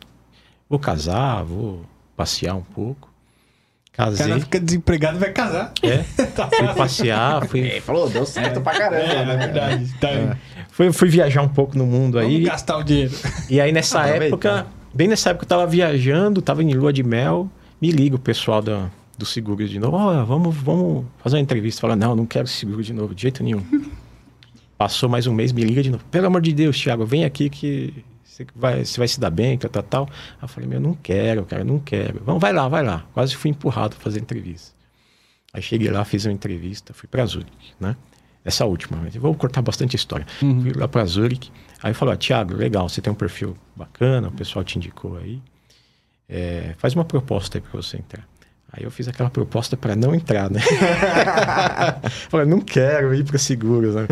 vou 0.68 0.78
casar, 0.78 1.42
vou 1.42 1.84
passear 2.16 2.54
um 2.54 2.62
pouco. 2.62 3.08
O 3.88 3.96
Casei. 3.96 4.26
cara 4.28 4.40
fica 4.40 4.60
desempregado 4.60 5.16
e 5.16 5.20
vai 5.20 5.32
casar. 5.32 5.72
É, 5.82 5.98
Tá 6.36 6.48
fui 6.50 6.74
passear, 6.74 7.46
fui, 7.46 7.60
Ele 7.60 7.80
falou, 7.80 8.08
deu 8.10 8.26
certo 8.26 8.60
pra 8.60 8.72
caramba. 8.76 8.96
É, 9.02 9.24
né? 9.24 9.32
é 9.34 9.36
verdade. 9.38 9.94
Tá. 9.98 10.36
Fui, 10.70 10.92
fui 10.92 11.08
viajar 11.08 11.40
um 11.42 11.48
pouco 11.48 11.76
no 11.76 11.86
mundo 11.86 12.18
Vamos 12.18 12.34
aí. 12.34 12.42
gastar 12.42 12.76
o 12.76 12.82
dinheiro. 12.82 13.14
E 13.48 13.58
aí 13.60 13.72
nessa 13.72 14.00
Aproveita. 14.00 14.26
época, 14.26 14.66
bem 14.96 15.08
nessa 15.08 15.30
época 15.30 15.44
eu 15.44 15.48
tava 15.48 15.66
viajando, 15.66 16.40
tava 16.40 16.62
em 16.62 16.72
lua 16.72 16.92
de 16.92 17.02
mel, 17.02 17.50
me 17.80 17.90
liga 17.90 18.16
o 18.16 18.18
pessoal 18.18 18.62
da, 18.62 18.90
do 19.18 19.26
seguro 19.26 19.68
de 19.68 19.78
novo, 19.78 19.96
ó, 19.96 20.24
vamos, 20.24 20.56
vamos 20.56 21.04
fazer 21.18 21.36
uma 21.36 21.42
entrevista. 21.42 21.82
Fala, 21.82 21.94
não, 21.94 22.16
não 22.16 22.24
quero 22.26 22.48
seguro 22.48 22.82
de 22.82 22.94
novo, 22.94 23.14
de 23.14 23.22
jeito 23.22 23.44
nenhum. 23.44 23.62
Passou 24.78 25.08
mais 25.08 25.26
um 25.26 25.34
mês, 25.34 25.52
me 25.52 25.62
liga 25.62 25.82
de 25.82 25.90
novo. 25.90 26.04
Pelo 26.10 26.26
amor 26.26 26.40
de 26.40 26.52
Deus, 26.52 26.80
Thiago, 26.80 27.04
vem 27.04 27.24
aqui 27.24 27.48
que 27.50 28.04
você 28.24 28.46
vai, 28.54 28.84
você 28.84 28.98
vai 28.98 29.08
se 29.08 29.20
dar 29.20 29.30
bem, 29.30 29.56
tal, 29.58 29.70
tal, 29.70 29.82
tal. 29.82 30.08
Aí 30.36 30.42
eu 30.42 30.48
falei, 30.48 30.68
meu, 30.68 30.80
não 30.80 30.94
quero, 30.94 31.44
cara, 31.44 31.64
não 31.64 31.78
quero. 31.78 32.22
Vamos, 32.24 32.40
vai 32.40 32.52
lá, 32.52 32.68
vai 32.68 32.82
lá. 32.82 33.06
Quase 33.12 33.36
fui 33.36 33.50
empurrado 33.50 33.96
pra 33.96 34.04
fazer 34.04 34.20
entrevista. 34.20 34.74
Aí 35.52 35.62
cheguei 35.62 35.90
lá, 35.90 36.04
fiz 36.04 36.26
uma 36.26 36.32
entrevista, 36.32 36.92
fui 36.92 37.08
pra 37.08 37.24
Zurich, 37.24 37.74
né? 37.80 37.96
Essa 38.46 38.64
última, 38.64 38.98
eu 39.12 39.20
vou 39.20 39.34
cortar 39.34 39.60
bastante 39.60 39.96
história. 39.96 40.24
Fui 40.38 40.72
lá 40.74 40.86
pra 40.86 41.04
Zurich, 41.04 41.50
aí 41.82 41.92
falou, 41.92 42.14
ah, 42.14 42.16
Thiago, 42.16 42.54
legal, 42.54 42.88
você 42.88 43.00
tem 43.02 43.12
um 43.12 43.16
perfil 43.16 43.56
bacana, 43.74 44.28
o 44.28 44.32
pessoal 44.32 44.64
te 44.64 44.78
indicou 44.78 45.16
aí. 45.18 45.42
É, 46.28 46.74
faz 46.78 46.94
uma 46.94 47.04
proposta 47.04 47.58
aí 47.58 47.62
pra 47.62 47.70
você 47.72 47.96
entrar. 47.96 48.24
Aí 48.72 48.84
eu 48.84 48.90
fiz 48.90 49.08
aquela 49.08 49.28
proposta 49.30 49.76
para 49.76 49.94
não 49.96 50.14
entrar, 50.14 50.48
né? 50.50 50.60
Falei, 52.28 52.46
não 52.46 52.60
quero 52.60 53.14
ir 53.14 53.24
para 53.24 53.38
seguros, 53.38 53.94
né? 53.94 54.06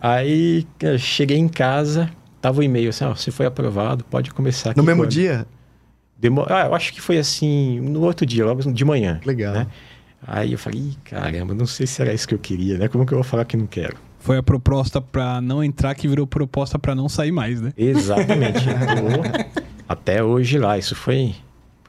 Aí 0.00 0.66
eu 0.80 0.98
cheguei 0.98 1.36
em 1.38 1.48
casa, 1.48 2.10
tava 2.40 2.60
o 2.60 2.62
e-mail 2.62 2.90
assim, 2.90 3.04
ó, 3.04 3.14
você 3.14 3.30
foi 3.30 3.46
aprovado, 3.46 4.04
pode 4.04 4.30
começar 4.32 4.70
aqui. 4.70 4.78
No 4.78 4.84
mesmo 4.84 5.02
quando?" 5.02 5.10
dia? 5.10 5.46
Demo- 6.16 6.46
Ah, 6.48 6.66
eu 6.66 6.74
acho 6.74 6.92
que 6.92 7.00
foi 7.00 7.18
assim, 7.18 7.80
no 7.80 8.02
outro 8.02 8.24
dia, 8.24 8.44
logo 8.46 8.62
de 8.72 8.84
manhã. 8.84 9.20
Legal. 9.24 9.52
Né? 9.54 9.66
Aí 10.26 10.52
eu 10.52 10.58
falei, 10.58 10.92
caramba, 11.04 11.54
não 11.54 11.66
sei 11.66 11.86
se 11.86 12.00
era 12.00 12.12
isso 12.12 12.26
que 12.26 12.34
eu 12.34 12.38
queria, 12.38 12.78
né? 12.78 12.88
Como 12.88 13.04
que 13.04 13.12
eu 13.12 13.18
vou 13.18 13.24
falar 13.24 13.44
que 13.44 13.56
não 13.56 13.66
quero? 13.66 13.96
Foi 14.18 14.38
a 14.38 14.42
proposta 14.42 15.00
pra 15.02 15.40
não 15.40 15.62
entrar 15.62 15.94
que 15.94 16.08
virou 16.08 16.26
proposta 16.26 16.78
pra 16.78 16.94
não 16.94 17.08
sair 17.10 17.30
mais, 17.30 17.60
né? 17.60 17.72
Exatamente. 17.76 18.64
Até 19.88 20.22
hoje 20.24 20.58
lá. 20.58 20.78
Isso 20.78 20.94
foi 20.94 21.34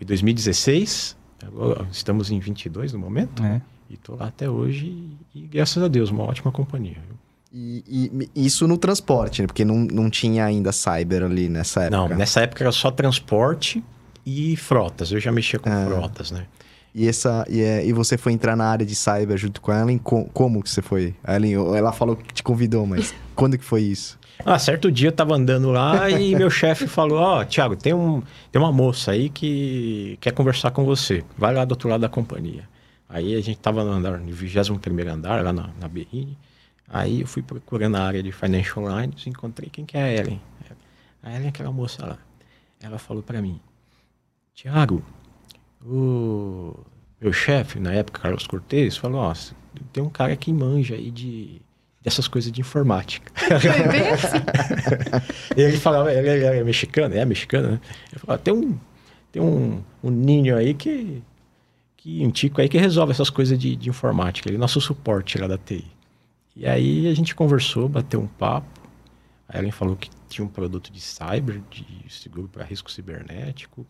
em 0.02 0.06
2016. 0.06 1.16
Agora 1.46 1.88
estamos 1.92 2.32
em 2.32 2.40
22 2.40 2.94
no 2.94 3.00
momento. 3.00 3.44
É. 3.44 3.62
E 3.90 3.98
tô 3.98 4.16
lá 4.16 4.28
até 4.28 4.50
hoje 4.50 4.94
e, 5.34 5.42
graças 5.42 5.82
a 5.82 5.88
Deus, 5.88 6.10
uma 6.10 6.24
ótima 6.24 6.52
companhia. 6.52 6.98
E, 7.54 8.30
e 8.36 8.46
isso 8.46 8.68
no 8.68 8.78
transporte, 8.78 9.42
né? 9.42 9.48
Porque 9.48 9.64
não, 9.64 9.78
não 9.78 10.10
tinha 10.10 10.44
ainda 10.44 10.74
cyber 10.74 11.24
ali 11.24 11.48
nessa 11.48 11.84
época. 11.84 11.98
Não, 11.98 12.10
nessa 12.10 12.42
época 12.42 12.64
era 12.66 12.72
só 12.74 12.92
transporte 12.92 13.82
e 14.26 14.58
frotas. 14.58 15.10
Eu 15.12 15.20
já 15.22 15.32
mexia 15.32 15.58
com 15.60 15.70
Ah. 15.70 15.86
frotas, 15.86 16.32
né? 16.32 16.46
E, 16.98 17.10
essa, 17.10 17.46
e, 17.50 17.62
é, 17.62 17.86
e 17.86 17.92
você 17.92 18.18
foi 18.18 18.32
entrar 18.32 18.56
na 18.56 18.66
área 18.66 18.86
de 18.86 18.96
cyber 18.96 19.38
junto 19.38 19.60
com 19.60 19.70
a 19.70 19.82
Ellen? 19.82 19.98
Co- 19.98 20.30
como 20.34 20.64
que 20.64 20.70
você 20.70 20.82
foi? 20.82 21.14
A 21.22 21.36
Ellen, 21.36 21.56
ela 21.76 21.92
falou 21.92 22.16
que 22.16 22.34
te 22.34 22.42
convidou, 22.42 22.86
mas 22.88 23.14
quando 23.36 23.58
que 23.58 23.66
foi 23.66 23.82
isso? 23.82 24.18
Ah, 24.46 24.58
certo 24.58 24.90
dia 24.90 25.10
eu 25.10 25.12
tava 25.12 25.36
andando 25.36 25.72
lá 25.72 26.10
e 26.10 26.34
meu 26.38 26.50
chefe 26.50 26.88
falou: 26.88 27.18
Ó, 27.20 27.44
Thiago, 27.44 27.76
tem, 27.76 27.94
um, 27.94 28.22
tem 28.50 28.62
uma 28.62 28.72
moça 28.72 29.12
aí 29.12 29.30
que 29.30 30.18
quer 30.22 30.32
conversar 30.32 30.72
com 30.72 30.86
você. 30.86 31.22
Vai 31.38 31.54
lá 31.54 31.66
do 31.66 31.72
outro 31.74 31.90
lado 31.90 32.00
da 32.00 32.10
companhia. 32.10 32.68
Aí 33.10 33.36
a 33.36 33.42
gente 33.42 33.60
tava 33.60 33.84
no 33.84 33.92
andar, 33.92 34.18
no 34.18 34.32
21 34.34 34.80
andar, 35.12 35.44
lá 35.44 35.52
na, 35.52 35.70
na 35.80 35.88
BRI. 35.90 36.38
Aí 36.88 37.22
eu 37.22 37.28
fui 37.28 37.42
procurando 37.42 37.96
a 37.98 38.04
área 38.04 38.24
de 38.24 38.32
Financial 38.32 38.86
Lines 38.88 39.26
e 39.26 39.30
encontrei 39.30 39.70
quem 39.70 39.86
que 39.86 39.98
é 39.98 40.04
a 40.04 40.14
Ellen. 40.14 40.42
A 41.22 41.32
Ellen 41.34 41.48
é 41.48 41.50
aquela 41.50 41.72
moça 41.74 42.06
lá. 42.06 42.18
Ela 42.82 42.98
falou 42.98 43.22
para 43.22 43.42
mim: 43.42 43.60
Thiago, 44.54 45.04
o 45.86 46.74
meu 47.22 47.32
chefe, 47.32 47.80
na 47.80 47.94
época, 47.94 48.22
Carlos 48.22 48.48
Cortez, 48.48 48.98
falou: 48.98 49.22
Ó, 49.22 49.34
tem 49.94 50.04
um 50.04 50.10
cara 50.10 50.36
que 50.36 50.52
manja 50.52 50.96
aí 50.96 51.12
de, 51.12 51.62
dessas 52.06 52.28
coisas 52.28 52.52
de 52.52 52.62
informática. 52.62 53.32
Bem 53.92 54.10
assim. 54.10 54.38
ele 55.58 55.78
falava, 55.78 56.14
ele, 56.14 56.30
é 56.30 56.64
mexicano, 56.64 57.16
é 57.16 57.26
mexicano, 57.26 57.72
né? 57.72 57.82
Ele 58.12 58.20
falava, 58.20 58.42
tem 58.42 58.54
um, 58.54 58.78
tem 59.32 59.42
um, 59.42 59.84
um 60.04 60.10
ninho 60.10 60.56
aí 60.56 60.74
que, 60.74 61.24
que, 61.98 62.26
um 62.26 62.30
tico 62.30 62.62
aí 62.62 62.70
que 62.70 62.78
resolve 62.78 63.12
essas 63.12 63.30
coisas 63.30 63.58
de, 63.58 63.76
de 63.76 63.90
informática. 63.90 64.48
Ele 64.48 64.58
é 64.58 64.60
nosso 64.60 64.80
suporte 64.80 65.38
lá 65.38 65.48
da 65.48 65.58
TI. 65.58 65.86
E 66.56 66.68
aí 66.68 67.08
a 67.08 67.14
gente 67.14 67.36
conversou, 67.36 67.90
bateu 67.90 68.22
um 68.22 68.28
papo. 68.28 68.82
A 69.50 69.58
Ellen 69.58 69.72
falou 69.72 69.96
que 69.96 70.10
tinha 70.30 70.46
um 70.46 70.48
produto 70.48 70.92
de 70.92 71.02
cyber, 71.02 71.62
de 71.70 71.86
seguro 72.10 72.48
para 72.48 72.64
risco 72.64 72.92
cibernético, 72.92 73.86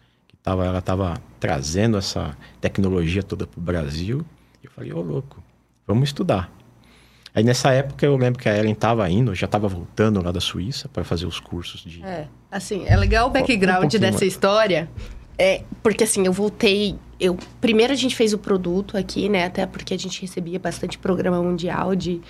tava, 0.45 0.63
ela 0.63 0.77
estava 0.77 1.15
trazendo 1.39 1.97
essa 1.97 2.37
tecnologia 2.61 3.23
toda 3.23 3.47
para 3.47 3.59
o 3.59 3.63
Brasil. 3.63 4.23
Eu 4.63 4.69
falei, 4.69 4.93
ô 4.93 5.01
louco, 5.01 5.43
vamos 5.87 6.09
estudar. 6.09 6.51
Aí 7.33 7.43
nessa 7.43 7.71
época 7.71 8.05
eu 8.05 8.15
lembro 8.15 8.39
que 8.39 8.47
a 8.47 8.55
Ellen 8.55 8.73
estava 8.73 9.09
indo, 9.09 9.33
já 9.33 9.45
estava 9.45 9.67
voltando 9.67 10.21
lá 10.21 10.31
da 10.31 10.39
Suíça 10.39 10.87
para 10.87 11.03
fazer 11.03 11.25
os 11.25 11.39
cursos 11.39 11.81
de. 11.81 12.03
É, 12.03 12.27
assim, 12.51 12.85
é 12.85 12.95
legal 12.95 13.27
o 13.27 13.31
background 13.31 13.81
pouquinho 13.81 14.01
dessa 14.01 14.23
história. 14.23 14.87
É, 15.37 15.63
porque 15.81 16.03
assim, 16.03 16.25
eu 16.25 16.31
voltei. 16.31 16.95
Eu, 17.19 17.37
primeiro 17.59 17.91
a 17.91 17.95
gente 17.95 18.15
fez 18.15 18.31
o 18.31 18.37
produto 18.37 18.97
aqui, 18.97 19.27
né? 19.27 19.45
Até 19.45 19.65
porque 19.65 19.95
a 19.95 19.97
gente 19.97 20.21
recebia 20.21 20.59
bastante 20.59 20.97
programa 20.97 21.41
mundial 21.41 21.95
de, 21.95 22.21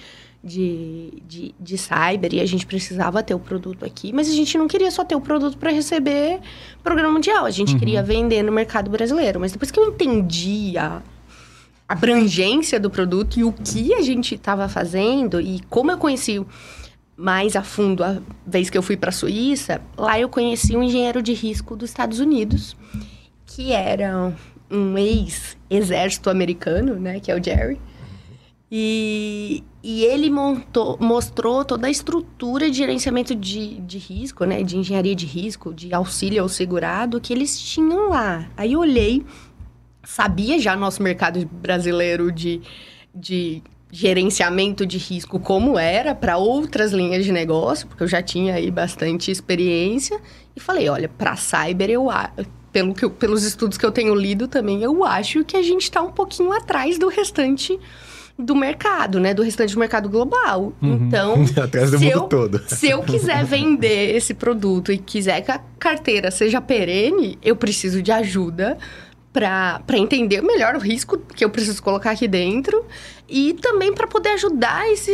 de, 0.45 1.23
de, 1.27 1.55
de 1.59 1.75
cyber 1.75 2.31
e 2.31 2.39
a 2.39 2.45
gente 2.45 2.67
precisava 2.67 3.23
ter 3.23 3.33
o 3.33 3.39
produto 3.39 3.83
aqui, 3.83 4.13
mas 4.13 4.29
a 4.29 4.31
gente 4.31 4.55
não 4.59 4.67
queria 4.67 4.91
só 4.91 5.03
ter 5.03 5.15
o 5.15 5.21
produto 5.21 5.57
para 5.57 5.71
receber 5.71 6.39
programa 6.83 7.11
mundial. 7.11 7.45
A 7.45 7.49
gente 7.49 7.75
queria 7.75 8.03
vender 8.03 8.43
no 8.43 8.51
mercado 8.51 8.91
brasileiro. 8.91 9.39
Mas 9.39 9.51
depois 9.51 9.71
que 9.71 9.79
eu 9.79 9.89
entendi 9.89 10.77
a 10.77 11.01
abrangência 11.89 12.79
do 12.79 12.91
produto 12.91 13.39
e 13.39 13.43
o 13.43 13.51
que 13.51 13.91
a 13.95 14.01
gente 14.01 14.35
estava 14.35 14.69
fazendo 14.69 15.41
e 15.41 15.61
como 15.67 15.91
eu 15.91 15.97
conheci 15.97 16.43
mais 17.17 17.55
a 17.55 17.63
fundo 17.63 18.03
a 18.03 18.17
vez 18.45 18.69
que 18.69 18.77
eu 18.77 18.83
fui 18.83 18.97
para 18.97 19.09
a 19.09 19.13
Suíça, 19.13 19.81
lá 19.97 20.19
eu 20.19 20.29
conheci 20.29 20.75
um 20.75 20.83
engenheiro 20.83 21.23
de 21.23 21.33
risco 21.33 21.75
dos 21.75 21.89
Estados 21.89 22.19
Unidos, 22.19 22.75
que 23.45 23.71
era 23.71 24.33
um 24.69 24.97
ex-exército 24.97 26.29
americano, 26.29 26.95
né, 26.99 27.19
que 27.19 27.31
é 27.31 27.35
o 27.35 27.43
Jerry. 27.43 27.79
E, 28.71 29.63
e 29.83 30.03
ele 30.03 30.29
montou, 30.29 30.97
mostrou 30.99 31.63
toda 31.63 31.87
a 31.87 31.89
estrutura 31.89 32.69
de 32.69 32.77
gerenciamento 32.77 33.35
de, 33.35 33.79
de 33.81 33.97
risco, 33.97 34.43
né, 34.43 34.63
de 34.63 34.77
engenharia 34.77 35.15
de 35.15 35.25
risco, 35.25 35.73
de 35.73 35.93
auxílio 35.93 36.41
ao 36.41 36.49
segurado 36.49 37.21
que 37.21 37.31
eles 37.31 37.59
tinham 37.59 38.09
lá. 38.09 38.49
Aí 38.57 38.73
eu 38.73 38.79
olhei, 38.79 39.23
sabia 40.03 40.57
já 40.59 40.75
nosso 40.75 41.03
mercado 41.03 41.45
brasileiro 41.45 42.31
de, 42.31 42.61
de 43.13 43.61
gerenciamento 43.91 44.85
de 44.85 44.97
risco 44.97 45.39
como 45.39 45.77
era 45.77 46.15
para 46.15 46.35
outras 46.37 46.91
linhas 46.91 47.23
de 47.23 47.31
negócio, 47.31 47.87
porque 47.87 48.03
eu 48.03 48.07
já 48.07 48.21
tinha 48.21 48.55
aí 48.55 48.71
bastante 48.71 49.29
experiência 49.29 50.19
e 50.55 50.59
falei, 50.59 50.89
olha, 50.89 51.07
para 51.07 51.35
cyber 51.35 51.89
eu 51.89 52.07
pelo 52.73 52.93
que 52.93 53.07
pelos 53.07 53.43
estudos 53.43 53.77
que 53.77 53.85
eu 53.85 53.91
tenho 53.91 54.13
lido 54.13 54.49
também, 54.49 54.83
eu 54.83 55.05
acho 55.05 55.45
que 55.45 55.55
a 55.55 55.61
gente 55.61 55.83
está 55.83 56.01
um 56.01 56.11
pouquinho 56.11 56.51
atrás 56.51 56.99
do 56.99 57.07
restante 57.07 57.79
do 58.37 58.53
mercado, 58.55 59.19
né, 59.19 59.33
do 59.33 59.41
restante 59.43 59.73
do 59.73 59.79
mercado 59.79 60.09
global. 60.09 60.73
Então, 60.81 61.35
Atrás 61.63 61.91
do 61.91 61.97
se 61.97 62.05
mundo 62.05 62.13
eu- 62.15 62.21
todo. 62.23 62.61
se 62.67 62.89
eu 62.89 63.01
quiser 63.01 63.43
vender 63.45 64.15
esse 64.15 64.33
produto 64.33 64.91
e 64.91 64.97
quiser 64.97 65.41
que 65.41 65.51
a 65.51 65.59
carteira 65.79 66.29
seja 66.31 66.59
perene, 66.59 67.39
eu 67.41 67.55
preciso 67.55 68.01
de 68.01 68.11
ajuda 68.11 68.77
para 69.31 69.81
entender 69.97 70.41
melhor 70.41 70.75
o 70.75 70.79
risco 70.79 71.17
que 71.17 71.43
eu 71.43 71.49
preciso 71.49 71.81
colocar 71.83 72.11
aqui 72.11 72.27
dentro 72.27 72.85
e 73.27 73.53
também 73.53 73.93
para 73.93 74.07
poder 74.07 74.29
ajudar 74.29 74.89
esse, 74.91 75.13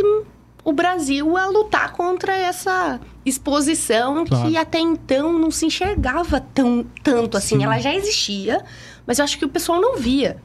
o 0.64 0.72
Brasil 0.74 1.36
a 1.38 1.48
lutar 1.48 1.94
contra 1.94 2.32
essa 2.36 3.00
exposição 3.26 4.26
Claro. 4.26 4.48
que 4.50 4.58
até 4.58 4.80
então 4.80 5.34
não 5.38 5.50
se 5.52 5.66
enxergava 5.66 6.40
tão, 6.40 6.86
tanto 7.04 7.36
assim. 7.38 7.58
Sim. 7.58 7.64
Ela 7.64 7.80
já 7.80 7.94
existia, 7.96 8.64
mas 9.06 9.18
eu 9.20 9.26
acho 9.26 9.38
que 9.40 9.46
o 9.46 9.50
pessoal 9.50 9.82
não 9.82 9.98
via. 9.98 10.38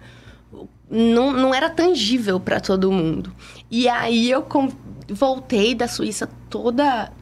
Não, 0.88 1.32
não 1.32 1.54
era 1.54 1.68
tangível 1.68 2.38
para 2.38 2.60
todo 2.60 2.92
mundo. 2.92 3.32
E 3.70 3.88
aí 3.88 4.30
eu 4.30 4.46
voltei 5.08 5.74
da 5.74 5.88
Suíça 5.88 6.28
toda 6.48 7.12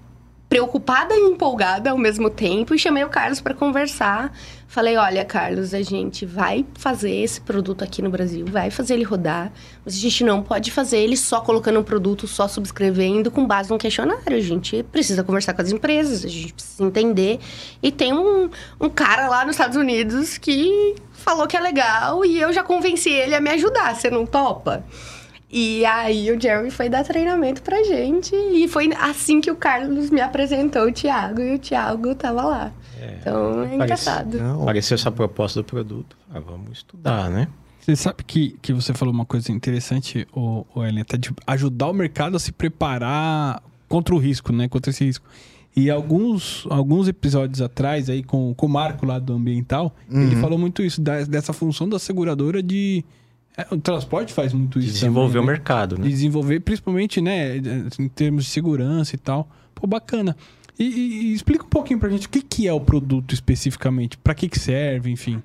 preocupada 0.54 1.16
e 1.16 1.20
empolgada 1.20 1.90
ao 1.90 1.98
mesmo 1.98 2.30
tempo 2.30 2.74
e 2.74 2.78
chamei 2.78 3.02
o 3.02 3.08
Carlos 3.08 3.40
para 3.40 3.54
conversar. 3.54 4.32
Falei: 4.68 4.96
"Olha, 4.96 5.24
Carlos, 5.24 5.74
a 5.74 5.82
gente 5.82 6.24
vai 6.24 6.64
fazer 6.74 7.10
esse 7.10 7.40
produto 7.40 7.82
aqui 7.82 8.00
no 8.00 8.08
Brasil, 8.08 8.46
vai 8.46 8.70
fazer 8.70 8.94
ele 8.94 9.02
rodar, 9.02 9.52
mas 9.84 9.94
a 9.94 9.98
gente 9.98 10.22
não 10.22 10.42
pode 10.42 10.70
fazer 10.70 10.98
ele 10.98 11.16
só 11.16 11.40
colocando 11.40 11.80
um 11.80 11.82
produto, 11.82 12.28
só 12.28 12.46
subscrevendo 12.46 13.32
com 13.32 13.44
base 13.46 13.68
num 13.70 13.78
questionário. 13.78 14.36
A 14.36 14.40
gente 14.40 14.84
precisa 14.84 15.24
conversar 15.24 15.54
com 15.54 15.62
as 15.62 15.72
empresas, 15.72 16.24
a 16.24 16.28
gente 16.28 16.52
precisa 16.52 16.84
entender. 16.84 17.40
E 17.82 17.90
tem 17.90 18.12
um, 18.12 18.48
um 18.80 18.88
cara 18.88 19.28
lá 19.28 19.44
nos 19.44 19.54
Estados 19.56 19.76
Unidos 19.76 20.38
que 20.38 20.94
falou 21.24 21.46
que 21.46 21.56
é 21.56 21.60
legal 21.60 22.24
e 22.24 22.38
eu 22.40 22.52
já 22.52 22.62
convenci 22.62 23.10
ele 23.10 23.34
a 23.34 23.40
me 23.40 23.50
ajudar. 23.50 23.94
Você 23.96 24.10
não 24.10 24.24
topa?" 24.26 24.84
E 25.56 25.84
aí 25.86 26.32
o 26.32 26.40
Jerry 26.40 26.68
foi 26.70 26.88
dar 26.88 27.04
treinamento 27.04 27.62
pra 27.62 27.82
gente. 27.84 28.34
E 28.34 28.66
foi 28.66 28.90
assim 28.98 29.40
que 29.40 29.50
o 29.50 29.54
Carlos 29.56 30.10
me 30.10 30.20
apresentou 30.20 30.82
o 30.88 30.92
Thiago 30.92 31.40
e 31.40 31.54
o 31.54 31.58
Thiago 31.60 32.12
tava 32.16 32.42
lá. 32.42 32.72
É, 33.00 33.18
Então 33.20 33.62
é 33.62 33.74
engraçado. 33.74 34.36
Apareceu 34.62 34.96
essa 34.96 35.12
proposta 35.12 35.60
do 35.60 35.64
produto. 35.64 36.16
Ah, 36.32 36.40
vamos 36.40 36.78
estudar, 36.78 37.30
né? 37.30 37.46
Você 37.78 37.94
sabe 37.94 38.24
que, 38.24 38.56
que 38.62 38.72
você 38.72 38.92
falou 38.94 39.14
uma 39.14 39.26
coisa 39.26 39.52
interessante, 39.52 40.26
o, 40.34 40.66
o 40.74 40.82
Ellen, 40.82 41.02
até 41.02 41.16
de 41.16 41.30
ajudar 41.46 41.88
o 41.88 41.92
mercado 41.92 42.36
a 42.36 42.40
se 42.40 42.50
preparar 42.50 43.62
contra 43.88 44.12
o 44.14 44.18
risco, 44.18 44.52
né? 44.52 44.66
Contra 44.68 44.90
esse 44.90 45.04
risco. 45.04 45.24
E 45.76 45.90
alguns, 45.90 46.66
alguns 46.70 47.08
episódios 47.08 47.60
atrás, 47.60 48.08
aí, 48.08 48.22
com, 48.22 48.54
com 48.54 48.66
o 48.66 48.68
Marco 48.68 49.04
lá 49.04 49.18
do 49.18 49.32
ambiental, 49.32 49.94
ele 50.08 50.36
falou 50.36 50.56
muito 50.58 50.82
isso, 50.82 51.00
da- 51.00 51.24
dessa 51.24 51.52
função 51.52 51.88
da 51.88 51.98
seguradora 51.98 52.62
de. 52.62 53.04
é, 53.56 53.66
o 53.74 53.78
transporte 53.80 54.32
faz 54.32 54.52
muito 54.52 54.78
isso. 54.78 54.92
Desenvolver 54.94 55.32
também, 55.34 55.42
o 55.42 55.46
né? 55.46 55.52
mercado, 55.52 55.98
né? 55.98 56.06
Desenvolver, 56.06 56.60
principalmente, 56.60 57.20
né, 57.20 57.56
em 57.98 58.08
termos 58.08 58.44
de 58.44 58.50
segurança 58.50 59.16
e 59.16 59.18
tal. 59.18 59.48
Pô, 59.74 59.86
bacana. 59.86 60.36
E, 60.78 60.84
e- 60.84 61.22
e 61.26 61.34
explica 61.34 61.64
um 61.64 61.68
pouquinho 61.68 61.98
pra 61.98 62.08
gente 62.08 62.26
o 62.28 62.30
que, 62.30 62.40
que 62.40 62.68
é 62.68 62.72
o 62.72 62.80
produto 62.80 63.32
especificamente, 63.34 64.16
pra 64.18 64.32
que, 64.34 64.48
que 64.48 64.58
serve, 64.60 65.10
enfim. 65.10 65.42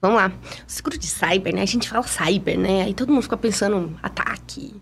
Vamos 0.00 0.16
lá. 0.16 0.28
O 0.66 0.70
seguro 0.72 0.98
de 0.98 1.06
cyber, 1.06 1.54
né? 1.54 1.62
A 1.62 1.66
gente 1.66 1.88
fala 1.88 2.02
cyber, 2.02 2.58
né? 2.58 2.82
Aí 2.82 2.94
todo 2.94 3.12
mundo 3.12 3.22
fica 3.22 3.36
pensando 3.36 3.96
ataque, 4.02 4.74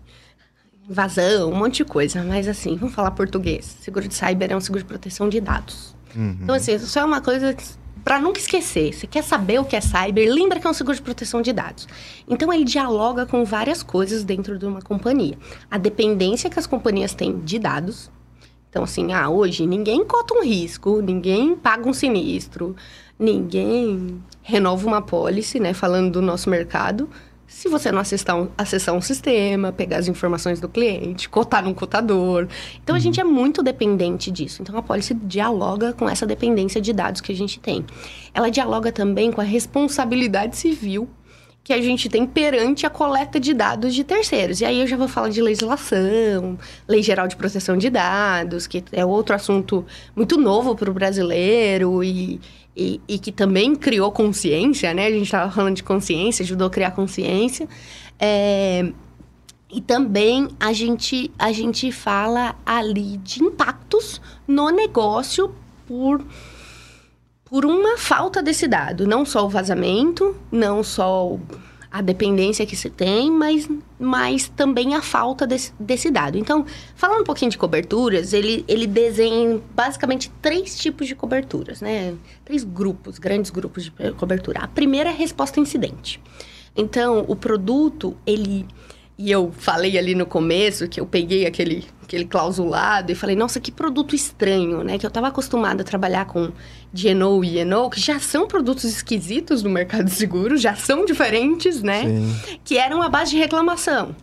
invasão, 0.89 1.51
um 1.51 1.55
monte 1.55 1.77
de 1.77 1.85
coisa. 1.85 2.23
Mas 2.23 2.47
assim, 2.47 2.75
vamos 2.75 2.93
falar 2.93 3.11
português. 3.11 3.77
Seguro 3.81 4.07
de 4.07 4.13
cyber 4.13 4.51
é 4.51 4.55
um 4.55 4.61
seguro 4.61 4.83
de 4.83 4.87
proteção 4.87 5.29
de 5.29 5.39
dados. 5.39 5.95
Então, 6.43 6.55
assim, 6.55 6.75
isso 6.75 6.99
é 6.99 7.05
uma 7.05 7.21
coisa 7.21 7.55
para 8.03 8.19
nunca 8.19 8.39
esquecer. 8.39 8.93
Você 8.93 9.07
quer 9.07 9.23
saber 9.23 9.59
o 9.59 9.65
que 9.65 9.75
é 9.75 9.81
cyber? 9.81 10.29
Lembra 10.29 10.59
que 10.59 10.67
é 10.67 10.69
um 10.69 10.73
seguro 10.73 10.95
de 10.95 11.01
proteção 11.01 11.41
de 11.41 11.53
dados. 11.53 11.87
Então, 12.27 12.51
ele 12.51 12.65
dialoga 12.65 13.25
com 13.25 13.45
várias 13.45 13.83
coisas 13.83 14.23
dentro 14.23 14.57
de 14.57 14.65
uma 14.65 14.81
companhia. 14.81 15.37
A 15.69 15.77
dependência 15.77 16.49
que 16.49 16.59
as 16.59 16.67
companhias 16.67 17.13
têm 17.13 17.39
de 17.39 17.59
dados. 17.59 18.11
Então, 18.69 18.83
assim, 18.83 19.11
ah, 19.13 19.29
hoje 19.29 19.67
ninguém 19.67 20.03
cota 20.05 20.33
um 20.33 20.43
risco, 20.43 21.01
ninguém 21.01 21.55
paga 21.55 21.87
um 21.89 21.93
sinistro, 21.93 22.73
ninguém 23.19 24.23
renova 24.41 24.87
uma 24.87 25.01
pólice, 25.01 25.59
né? 25.59 25.73
Falando 25.73 26.11
do 26.11 26.21
nosso 26.21 26.49
mercado. 26.49 27.09
Se 27.51 27.67
você 27.67 27.91
não 27.91 27.99
acessar 27.99 28.41
um, 28.41 28.47
acessar 28.57 28.95
um 28.95 29.01
sistema, 29.01 29.73
pegar 29.73 29.97
as 29.97 30.07
informações 30.07 30.61
do 30.61 30.69
cliente, 30.69 31.27
cotar 31.27 31.61
num 31.61 31.73
cotador. 31.73 32.47
Então, 32.81 32.95
a 32.95 32.99
gente 32.99 33.19
é 33.19 33.25
muito 33.25 33.61
dependente 33.61 34.31
disso. 34.31 34.61
Então, 34.61 34.75
a 34.77 34.81
pólice 34.81 35.13
dialoga 35.13 35.91
com 35.91 36.07
essa 36.07 36.25
dependência 36.25 36.79
de 36.79 36.93
dados 36.93 37.19
que 37.19 37.29
a 37.29 37.35
gente 37.35 37.59
tem. 37.59 37.85
Ela 38.33 38.49
dialoga 38.49 38.89
também 38.89 39.33
com 39.33 39.41
a 39.41 39.43
responsabilidade 39.43 40.55
civil 40.55 41.09
que 41.61 41.73
a 41.73 41.81
gente 41.81 42.09
tem 42.09 42.25
perante 42.25 42.85
a 42.85 42.89
coleta 42.89 43.37
de 43.37 43.53
dados 43.53 43.93
de 43.93 44.05
terceiros. 44.05 44.61
E 44.61 44.65
aí 44.65 44.79
eu 44.79 44.87
já 44.87 44.95
vou 44.95 45.09
falar 45.09 45.29
de 45.29 45.41
legislação, 45.41 46.57
Lei 46.87 47.03
Geral 47.03 47.27
de 47.27 47.35
Proteção 47.35 47.77
de 47.77 47.89
Dados, 47.89 48.65
que 48.65 48.83
é 48.93 49.05
outro 49.05 49.35
assunto 49.35 49.85
muito 50.15 50.37
novo 50.37 50.73
para 50.73 50.89
o 50.89 50.93
brasileiro 50.93 52.01
e, 52.03 52.39
e, 52.75 53.01
e 53.07 53.19
que 53.19 53.31
também 53.31 53.75
criou 53.75 54.11
consciência, 54.11 54.93
né? 54.93 55.07
A 55.07 55.11
gente 55.11 55.23
estava 55.25 55.51
falando 55.51 55.75
de 55.75 55.83
consciência, 55.83 56.43
ajudou 56.43 56.67
a 56.67 56.69
criar 56.69 56.91
consciência. 56.91 57.67
É, 58.19 58.91
e 59.71 59.81
também 59.81 60.49
a 60.59 60.73
gente, 60.73 61.31
a 61.39 61.51
gente 61.51 61.91
fala 61.91 62.55
ali 62.65 63.17
de 63.17 63.43
impactos 63.43 64.21
no 64.47 64.69
negócio 64.69 65.53
por 65.87 66.23
por 67.45 67.65
uma 67.65 67.97
falta 67.97 68.41
desse 68.41 68.65
dado. 68.65 69.05
Não 69.05 69.25
só 69.25 69.45
o 69.45 69.49
vazamento, 69.49 70.37
não 70.49 70.81
só 70.81 71.27
o- 71.33 71.41
a 71.91 72.01
dependência 72.01 72.65
que 72.65 72.75
se 72.75 72.89
tem, 72.89 73.29
mas, 73.29 73.69
mas 73.99 74.47
também 74.47 74.95
a 74.95 75.01
falta 75.01 75.45
desse, 75.45 75.73
desse 75.77 76.09
dado. 76.09 76.37
Então, 76.37 76.65
falando 76.95 77.21
um 77.21 77.25
pouquinho 77.25 77.51
de 77.51 77.57
coberturas, 77.57 78.31
ele, 78.31 78.63
ele 78.65 78.87
desenha 78.87 79.59
basicamente 79.75 80.31
três 80.41 80.79
tipos 80.79 81.05
de 81.05 81.15
coberturas, 81.15 81.81
né? 81.81 82.13
Três 82.45 82.63
grupos, 82.63 83.19
grandes 83.19 83.51
grupos 83.51 83.83
de 83.83 83.91
cobertura. 84.13 84.61
A 84.61 84.67
primeira 84.69 85.09
é 85.09 85.13
a 85.13 85.15
resposta 85.15 85.59
incidente. 85.59 86.21
Então, 86.75 87.25
o 87.27 87.35
produto, 87.35 88.15
ele... 88.25 88.65
E 89.21 89.29
eu 89.29 89.51
falei 89.55 89.99
ali 89.99 90.15
no 90.15 90.25
começo 90.25 90.87
que 90.87 90.99
eu 90.99 91.05
peguei 91.05 91.45
aquele, 91.45 91.85
aquele 92.01 92.25
clausulado 92.25 93.11
e 93.11 93.15
falei, 93.15 93.35
nossa, 93.35 93.59
que 93.59 93.71
produto 93.71 94.15
estranho, 94.15 94.83
né? 94.83 94.97
Que 94.97 95.05
eu 95.05 95.09
estava 95.09 95.27
acostumada 95.27 95.83
a 95.83 95.85
trabalhar 95.85 96.25
com 96.25 96.51
GNO 96.91 97.43
e 97.43 97.59
ENO, 97.59 97.91
que 97.91 98.01
já 98.01 98.19
são 98.19 98.47
produtos 98.47 98.83
esquisitos 98.83 99.61
no 99.61 99.69
mercado 99.69 100.05
de 100.05 100.11
seguros, 100.11 100.59
já 100.59 100.73
são 100.73 101.05
diferentes, 101.05 101.83
né? 101.83 102.05
Sim. 102.05 102.35
Que 102.65 102.79
eram 102.79 102.99
a 103.03 103.09
base 103.09 103.29
de 103.29 103.37
reclamação. 103.37 104.15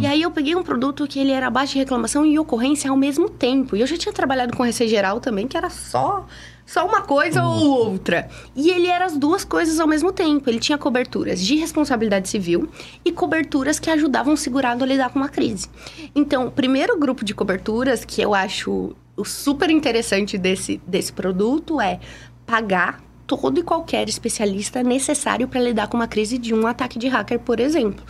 E 0.00 0.06
aí 0.06 0.22
eu 0.22 0.30
peguei 0.30 0.56
um 0.56 0.62
produto 0.62 1.06
que 1.06 1.20
ele 1.20 1.30
era 1.30 1.46
a 1.46 1.50
base 1.50 1.72
de 1.72 1.78
reclamação 1.78 2.24
e 2.24 2.38
ocorrência 2.38 2.90
ao 2.90 2.96
mesmo 2.96 3.28
tempo. 3.28 3.76
E 3.76 3.80
eu 3.82 3.86
já 3.86 3.98
tinha 3.98 4.14
trabalhado 4.14 4.56
com 4.56 4.62
receita 4.62 4.90
geral 4.90 5.20
também, 5.20 5.46
que 5.46 5.58
era 5.58 5.68
só 5.68 6.26
só 6.68 6.86
uma 6.86 7.00
coisa 7.00 7.42
ou 7.42 7.66
outra. 7.66 8.28
E 8.54 8.70
ele 8.70 8.88
era 8.88 9.06
as 9.06 9.16
duas 9.16 9.42
coisas 9.42 9.80
ao 9.80 9.86
mesmo 9.86 10.12
tempo. 10.12 10.50
Ele 10.50 10.60
tinha 10.60 10.76
coberturas 10.76 11.42
de 11.42 11.56
responsabilidade 11.56 12.28
civil 12.28 12.68
e 13.02 13.10
coberturas 13.10 13.78
que 13.78 13.90
ajudavam 13.90 14.34
o 14.34 14.36
segurado 14.36 14.84
a 14.84 14.86
lidar 14.86 15.08
com 15.08 15.18
uma 15.18 15.30
crise. 15.30 15.66
Então, 16.14 16.46
o 16.46 16.50
primeiro 16.50 16.98
grupo 16.98 17.24
de 17.24 17.34
coberturas 17.34 18.04
que 18.04 18.20
eu 18.20 18.34
acho 18.34 18.94
o 19.16 19.24
super 19.24 19.70
interessante 19.70 20.36
desse, 20.36 20.78
desse 20.86 21.10
produto 21.10 21.80
é 21.80 22.00
pagar 22.44 23.02
todo 23.26 23.58
e 23.58 23.62
qualquer 23.62 24.06
especialista 24.06 24.82
necessário 24.82 25.48
para 25.48 25.62
lidar 25.62 25.88
com 25.88 25.96
uma 25.96 26.06
crise 26.06 26.36
de 26.36 26.54
um 26.54 26.66
ataque 26.66 26.98
de 26.98 27.08
hacker, 27.08 27.38
por 27.40 27.60
exemplo. 27.60 28.04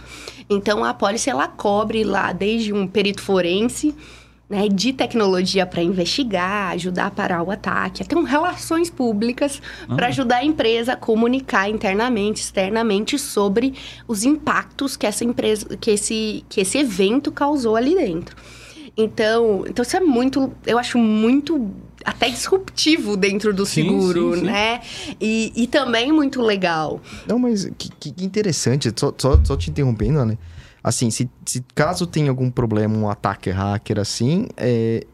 Então, 0.50 0.84
a 0.84 0.92
pólice, 0.92 1.30
ela 1.30 1.46
cobre 1.46 2.02
lá 2.02 2.32
desde 2.32 2.72
um 2.72 2.88
perito 2.88 3.22
forense, 3.22 3.94
né, 4.48 4.66
de 4.68 4.92
tecnologia 4.94 5.66
para 5.66 5.82
investigar, 5.82 6.72
ajudar 6.72 7.06
a 7.06 7.10
parar 7.10 7.42
o 7.42 7.50
ataque, 7.50 8.02
até 8.02 8.16
um 8.16 8.22
relações 8.22 8.88
públicas 8.88 9.60
para 9.86 10.06
ajudar 10.06 10.36
a 10.38 10.44
empresa 10.44 10.94
a 10.94 10.96
comunicar 10.96 11.68
internamente, 11.68 12.40
externamente 12.40 13.18
sobre 13.18 13.74
os 14.06 14.24
impactos 14.24 14.96
que 14.96 15.06
essa 15.06 15.22
empresa, 15.24 15.76
que 15.76 15.90
esse, 15.90 16.44
que 16.48 16.60
esse 16.62 16.78
evento 16.78 17.30
causou 17.30 17.76
ali 17.76 17.94
dentro. 17.94 18.34
Então, 18.96 19.64
então 19.68 19.82
isso 19.82 19.96
é 19.96 20.00
muito, 20.00 20.52
eu 20.66 20.78
acho 20.78 20.98
muito 20.98 21.70
até 22.04 22.28
disruptivo 22.30 23.16
dentro 23.16 23.52
do 23.52 23.66
Sim, 23.66 23.82
seguro, 23.84 24.34
sim, 24.34 24.40
sim. 24.40 24.46
né? 24.46 24.80
E, 25.20 25.52
e 25.54 25.66
também 25.66 26.10
muito 26.10 26.40
legal. 26.40 27.00
Não, 27.26 27.38
mas 27.38 27.66
que, 27.76 27.90
que- 28.00 28.10
que 28.12 28.24
interessante. 28.24 28.90
Só, 28.96 29.12
só, 29.16 29.38
só 29.44 29.56
te 29.56 29.70
interrompendo, 29.70 30.24
né? 30.24 30.38
Assim, 30.82 31.10
se, 31.10 31.28
se 31.44 31.64
caso 31.74 32.06
tenha 32.06 32.30
algum 32.30 32.50
problema, 32.50 32.96
um 32.96 33.08
ataque 33.08 33.50
hacker 33.50 33.98
assim, 33.98 34.46
é, 34.56 35.04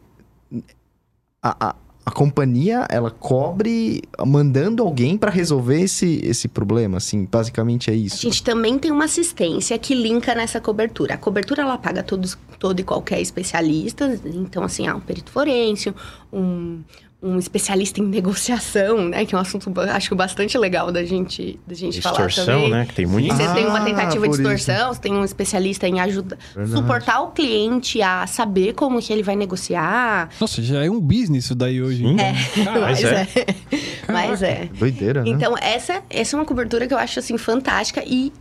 a, 1.41 1.69
a, 1.69 1.75
a 2.05 2.11
companhia, 2.11 2.85
ela 2.89 3.09
cobre 3.09 4.03
mandando 4.25 4.83
alguém 4.83 5.17
para 5.17 5.31
resolver 5.31 5.81
esse, 5.81 6.19
esse 6.23 6.47
problema, 6.47 6.97
assim, 6.97 7.25
basicamente 7.25 7.89
é 7.89 7.93
A 7.93 7.95
isso. 7.95 8.17
gente 8.17 8.43
também 8.43 8.77
tem 8.77 8.91
uma 8.91 9.05
assistência 9.05 9.77
que 9.79 9.95
linka 9.95 10.35
nessa 10.35 10.61
cobertura. 10.61 11.15
A 11.15 11.17
cobertura 11.17 11.63
ela 11.63 11.77
paga 11.77 12.03
todos, 12.03 12.37
todo 12.59 12.79
e 12.79 12.83
qualquer 12.83 13.19
especialista. 13.21 14.19
Então, 14.23 14.63
assim, 14.63 14.87
ah, 14.87 14.95
um 14.95 14.99
perito 14.99 15.31
forense, 15.31 15.93
um, 16.31 16.83
um 17.25 17.39
especialista 17.39 17.99
em 17.99 18.03
negociação, 18.05 19.09
né? 19.09 19.25
Que 19.25 19.33
é 19.33 19.37
um 19.37 19.41
assunto, 19.41 19.71
acho 19.81 20.09
que 20.09 20.15
bastante 20.15 20.57
legal 20.57 20.91
da 20.91 21.03
gente, 21.03 21.59
da 21.65 21.73
gente 21.73 22.01
falar 22.01 22.27
Extorsão, 22.27 22.55
também. 22.55 22.69
né? 22.71 22.85
Que 22.85 22.93
tem 22.93 23.05
muito. 23.05 23.33
Você 23.33 23.47
tem 23.53 23.65
uma 23.65 23.79
Ah, 23.79 23.83
tentativa 23.85 24.27
de 24.27 24.33
isso. 24.33 24.41
extorsão, 24.41 24.93
você 24.93 25.01
tem 25.01 25.13
um 25.13 25.23
especialista 25.23 25.87
em 25.87 25.99
ajudar, 25.99 26.37
Verdade. 26.55 26.77
suportar 26.79 27.21
o 27.21 27.31
cliente 27.31 28.01
a 28.01 28.27
saber 28.27 28.73
como 28.73 29.01
que 29.01 29.11
ele 29.11 29.23
vai 29.23 29.35
negociar. 29.35 30.29
Nossa, 30.39 30.61
já 30.61 30.83
é 30.85 30.89
um 30.89 30.99
business 30.99 31.45
isso 31.45 31.55
daí 31.55 31.81
hoje. 31.81 32.03
Sim. 32.03 32.13
então. 32.13 32.65
Caraca. 32.65 32.81
Mas 32.85 33.03
é. 33.03 33.27
é. 33.35 34.11
Mas 34.11 34.41
é. 34.43 34.69
Doideira, 34.77 35.23
né? 35.23 35.29
Então, 35.29 35.55
essa, 35.61 36.01
essa 36.09 36.35
é 36.35 36.39
uma 36.39 36.45
cobertura 36.45 36.87
que 36.87 36.93
eu 36.93 36.97
acho, 36.97 37.19
assim, 37.19 37.37
fantástica. 37.37 38.03
E 38.05 38.31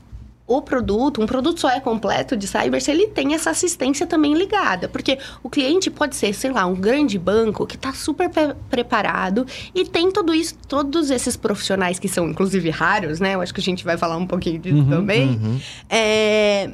o 0.46 0.60
produto, 0.60 1.22
um 1.22 1.26
produto 1.26 1.58
só 1.60 1.70
é 1.70 1.80
completo 1.80 2.36
de 2.36 2.46
cyber 2.46 2.82
se 2.82 2.90
ele 2.90 3.06
tem 3.06 3.34
essa 3.34 3.50
assistência 3.50 4.06
também 4.06 4.34
ligada. 4.34 4.88
Porque 4.88 5.18
o 5.42 5.48
cliente 5.48 5.90
pode 5.90 6.16
ser, 6.16 6.34
sei 6.34 6.50
lá, 6.50 6.66
um 6.66 6.74
grande 6.74 7.18
banco 7.18 7.66
que 7.66 7.76
está 7.76 7.92
super 7.94 8.28
pre- 8.28 8.54
preparado 8.68 9.46
e 9.74 9.86
tem 9.86 10.12
tudo 10.12 10.34
isso, 10.34 10.54
todos 10.68 11.10
esses 11.10 11.34
profissionais 11.36 11.98
que 11.98 12.08
são, 12.08 12.28
inclusive, 12.28 12.68
raros, 12.68 13.20
né? 13.20 13.34
Eu 13.34 13.40
acho 13.40 13.54
que 13.54 13.60
a 13.60 13.62
gente 13.62 13.84
vai 13.84 13.96
falar 13.96 14.18
um 14.18 14.26
pouquinho 14.26 14.58
disso 14.58 14.84
também. 14.88 15.30
Uhum. 15.30 15.60
É, 15.88 16.70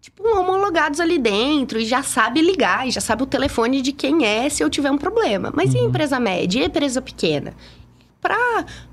Tipo, 0.00 0.22
homologados 0.26 1.00
ali 1.00 1.18
dentro 1.18 1.78
e 1.78 1.84
já 1.84 2.02
sabe 2.02 2.40
ligar, 2.40 2.88
e 2.88 2.90
já 2.90 3.00
sabe 3.00 3.22
o 3.22 3.26
telefone 3.26 3.82
de 3.82 3.92
quem 3.92 4.24
é 4.24 4.48
se 4.48 4.64
eu 4.64 4.70
tiver 4.70 4.90
um 4.90 4.96
problema. 4.98 5.52
Mas 5.54 5.74
e 5.74 5.78
a 5.78 5.82
empresa 5.82 6.18
média 6.18 6.60
e 6.60 6.62
a 6.62 6.66
empresa 6.66 7.02
pequena? 7.02 7.52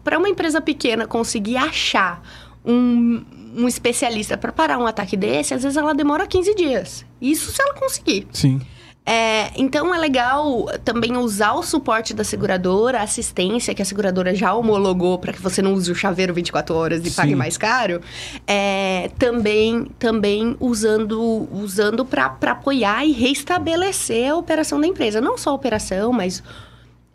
Para 0.03 0.17
uma 0.19 0.29
empresa 0.29 0.61
pequena 0.61 1.07
conseguir 1.07 1.57
achar 1.57 2.21
um, 2.65 3.23
um 3.55 3.67
especialista 3.67 4.37
para 4.37 4.51
parar 4.51 4.77
um 4.77 4.85
ataque 4.85 5.15
desse, 5.15 5.53
às 5.53 5.63
vezes 5.63 5.77
ela 5.77 5.93
demora 5.93 6.27
15 6.27 6.55
dias. 6.55 7.05
Isso 7.21 7.51
se 7.51 7.61
ela 7.61 7.73
conseguir. 7.73 8.27
Sim. 8.31 8.61
É, 9.07 9.51
então 9.55 9.93
é 9.93 9.99
legal 9.99 10.65
também 10.83 11.15
usar 11.15 11.53
o 11.53 11.61
suporte 11.61 12.11
da 12.11 12.23
seguradora, 12.23 12.99
a 12.99 13.03
assistência 13.03 13.75
que 13.75 13.81
a 13.81 13.85
seguradora 13.85 14.33
já 14.33 14.51
homologou 14.51 15.19
para 15.19 15.31
que 15.31 15.39
você 15.39 15.61
não 15.61 15.75
use 15.75 15.91
o 15.91 15.95
chaveiro 15.95 16.33
24 16.33 16.73
horas 16.73 17.05
e 17.05 17.11
Sim. 17.11 17.15
pague 17.15 17.35
mais 17.35 17.55
caro. 17.55 18.01
É, 18.47 19.11
também, 19.19 19.85
também 19.99 20.57
usando, 20.59 21.47
usando 21.51 22.03
para 22.03 22.33
apoiar 22.41 23.05
e 23.05 23.11
restabelecer 23.11 24.31
a 24.31 24.35
operação 24.35 24.81
da 24.81 24.87
empresa. 24.87 25.21
Não 25.21 25.37
só 25.37 25.51
a 25.51 25.53
operação, 25.53 26.11
mas 26.11 26.41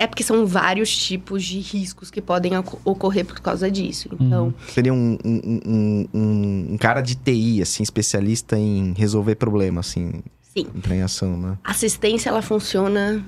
é 0.01 0.07
porque 0.07 0.23
são 0.23 0.47
vários 0.47 0.97
tipos 0.97 1.45
de 1.45 1.61
riscos 1.61 2.11
que 2.11 2.23
podem 2.23 2.57
oco- 2.57 2.81
ocorrer 2.85 3.25
por 3.27 3.39
causa 3.41 3.71
disso. 3.71 4.09
Então, 4.19 4.53
Seria 4.73 4.95
um, 4.95 5.19
um, 5.25 5.41
um, 5.45 6.07
um- 6.15 6.67
um 6.73 6.79
cara 6.79 7.03
de 7.03 7.15
TI, 7.15 7.61
assim, 7.61 7.83
especialista 7.83 8.59
em 8.59 8.95
resolver 8.97 9.35
problemas, 9.35 9.89
assim, 9.91 10.23
sim. 10.41 10.67
entrar 10.75 10.97
em 10.97 11.03
ação, 11.03 11.37
né? 11.37 11.59
Assistência, 11.63 12.31
ela 12.31 12.41
funciona... 12.43 13.23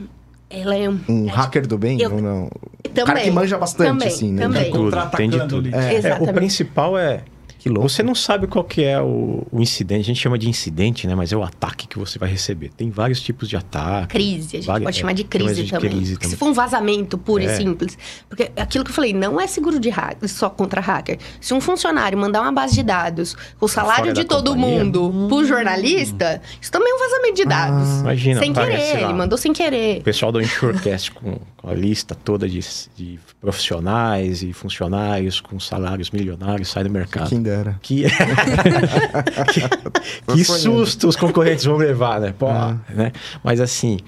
Ela 0.48 0.74
é 0.76 0.88
um... 0.88 0.98
Um 1.08 1.28
é, 1.28 1.30
hacker 1.30 1.66
do 1.66 1.76
bem? 1.78 2.00
eu- 2.00 2.12
ou 2.12 2.20
não? 2.22 2.50
também, 2.82 3.04
cara 3.06 3.20
que 3.20 3.30
manja 3.30 3.56
bastante, 3.58 3.88
também, 3.88 4.08
assim, 4.08 4.32
né? 4.32 4.42
Também. 4.42 4.62
Tem 4.64 4.72
tudo, 4.72 5.10
tem 5.16 5.30
de 5.30 5.48
tudo. 5.48 5.74
É, 5.74 5.94
Exatamente. 5.94 6.30
o 6.30 6.34
principal 6.34 6.98
é 6.98 7.24
Que 7.62 7.68
louco. 7.68 7.88
Você 7.88 8.02
não 8.02 8.14
sabe 8.14 8.48
qual 8.48 8.64
que 8.64 8.82
é 8.82 9.00
o, 9.00 9.46
o 9.52 9.60
incidente, 9.60 10.00
a 10.00 10.04
gente 10.04 10.20
chama 10.20 10.36
de 10.36 10.48
incidente, 10.48 11.06
né? 11.06 11.14
Mas 11.14 11.32
é 11.32 11.36
o 11.36 11.44
ataque 11.44 11.86
que 11.86 11.96
você 11.96 12.18
vai 12.18 12.28
receber. 12.28 12.70
Tem 12.76 12.90
vários 12.90 13.20
tipos 13.20 13.48
de 13.48 13.56
ataque. 13.56 14.08
Crise, 14.08 14.56
a 14.56 14.58
gente 14.58 14.66
Várias- 14.66 14.84
pode 14.84 14.96
é, 14.96 15.00
chamar 15.00 15.12
de 15.12 15.22
crise 15.22 15.62
de 15.62 15.70
também. 15.70 15.90
crise 15.90 16.12
Porque 16.14 16.26
Se 16.26 16.32
também. 16.32 16.38
for 16.40 16.50
um 16.50 16.52
vazamento 16.54 17.16
puro 17.16 17.44
É. 17.44 17.46
e 17.46 17.56
simples. 17.56 17.96
Porque 18.28 18.50
aquilo 18.56 18.84
que 18.84 18.90
eu 18.90 18.94
falei, 18.94 19.12
não 19.12 19.40
é 19.40 19.46
seguro 19.46 19.78
de 19.78 19.90
hacker, 19.90 20.28
só 20.28 20.50
contra 20.50 20.80
hacker. 20.80 21.18
Se 21.40 21.54
um 21.54 21.60
funcionário 21.60 22.18
mandar 22.18 22.40
uma 22.42 22.50
base 22.50 22.74
de 22.74 22.82
dados 22.82 23.36
com 23.60 23.66
o 23.66 23.68
salário 23.68 24.06
Fora 24.06 24.12
de 24.12 24.24
todo 24.24 24.54
companhia. 24.54 24.84
mundo 24.84 25.28
pro 25.28 25.44
jornalista, 25.44 26.42
isso 26.60 26.72
também 26.72 26.90
é 26.90 26.94
um 26.96 26.98
vazamento 26.98 27.34
de 27.36 27.44
dados. 27.44 28.00
Imagina, 28.00 28.40
sem 28.40 28.52
querer, 28.52 28.94
lá. 28.94 29.00
ele 29.02 29.12
mandou 29.12 29.38
sem 29.38 29.52
O 29.52 29.54
querer. 29.54 30.02
pessoal 30.02 30.32
do 30.32 30.40
Insurecast 30.40 31.12
com, 31.12 31.38
com 31.56 31.70
a 31.70 31.74
lista 31.74 32.14
toda 32.16 32.48
de, 32.48 32.58
de 32.96 33.20
profissionais 33.40 34.42
e 34.42 34.52
funcionários 34.52 35.40
com 35.40 35.60
salários 35.60 36.10
milionários 36.10 36.68
sai 36.70 36.82
do 36.82 36.90
mercado. 36.90 37.28
Quem 37.28 37.40
dera. 37.52 37.78
Que, 37.82 38.04
que, 39.52 40.34
que 40.34 40.44
susto 40.44 41.08
os 41.08 41.16
concorrentes 41.16 41.64
vão 41.64 41.76
levar, 41.76 42.20
né? 42.20 42.34
Pô, 42.36 42.46
Ah. 42.48 42.76
né? 42.90 43.12
Mas 43.42 43.60
assim, 43.60 43.98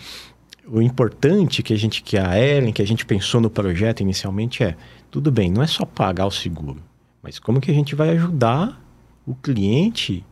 o 0.66 0.80
importante 0.80 1.62
que 1.62 1.72
a 1.72 1.76
gente, 1.76 2.02
que 2.02 2.16
a 2.16 2.38
Ellen, 2.38 2.72
que 2.72 2.82
a 2.82 2.86
gente 2.86 3.04
pensou 3.04 3.40
no 3.40 3.50
projeto 3.50 4.00
inicialmente 4.00 4.62
é, 4.62 4.76
tudo 5.10 5.30
bem, 5.30 5.50
não 5.50 5.62
é 5.62 5.66
só 5.66 5.84
pagar 5.84 6.26
o 6.26 6.30
seguro, 6.30 6.78
mas 7.22 7.38
como 7.38 7.60
que 7.60 7.70
a 7.70 7.74
gente 7.74 7.94
vai 7.94 8.10
ajudar 8.10 8.80
o 9.26 9.34
cliente 9.34 10.24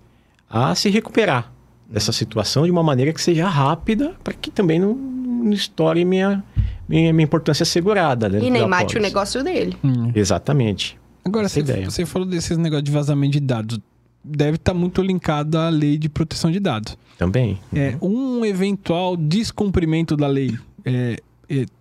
a 0.48 0.74
se 0.74 0.90
recuperar 0.90 1.50
dessa 1.88 2.12
situação 2.12 2.64
de 2.64 2.70
uma 2.70 2.82
maneira 2.82 3.12
que 3.12 3.20
seja 3.20 3.48
rápida, 3.48 4.14
para 4.24 4.32
que 4.32 4.50
também 4.50 4.78
não, 4.78 4.94
não 4.94 5.52
estoure 5.52 6.04
minha, 6.04 6.42
minha, 6.88 7.12
minha 7.12 7.24
importância 7.24 7.64
segurada. 7.64 8.28
dentro 8.28 8.46
E 8.46 8.50
nem 8.50 8.66
mate 8.66 8.96
o 8.96 9.00
negócio 9.00 9.42
dele. 9.44 9.76
Hum. 9.84 10.10
Exatamente. 10.14 10.98
Agora, 11.24 11.48
você, 11.48 11.60
ideia. 11.60 11.90
você 11.90 12.04
falou 12.04 12.26
desses 12.26 12.56
negócios 12.58 12.84
de 12.84 12.90
vazamento 12.90 13.32
de 13.32 13.40
dados. 13.40 13.78
Deve 14.24 14.56
estar 14.56 14.74
muito 14.74 15.02
linkado 15.02 15.58
à 15.58 15.68
lei 15.68 15.98
de 15.98 16.08
proteção 16.08 16.50
de 16.50 16.60
dados. 16.60 16.96
Também. 17.18 17.60
É, 17.74 17.96
um 18.00 18.44
eventual 18.44 19.16
descumprimento 19.16 20.16
da 20.16 20.26
lei 20.26 20.56
é, 20.84 20.90
é, 20.90 21.16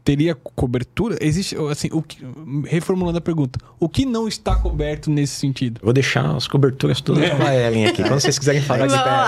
teria 0.03 0.35
cobertura? 0.35 1.17
Existe, 1.21 1.55
assim, 1.69 1.89
o 1.91 2.01
que, 2.01 2.17
reformulando 2.65 3.17
a 3.17 3.21
pergunta, 3.21 3.59
o 3.79 3.87
que 3.87 4.05
não 4.05 4.27
está 4.27 4.55
coberto 4.55 5.09
nesse 5.09 5.35
sentido? 5.35 5.79
Vou 5.83 5.93
deixar 5.93 6.35
as 6.35 6.47
coberturas 6.47 6.99
todas 7.01 7.29
com 7.29 7.43
a 7.43 7.55
Ellen 7.55 7.85
aqui. 7.87 8.01
Quando 8.03 8.19
vocês 8.19 8.37
quiserem 8.37 8.61
falar 8.61 8.87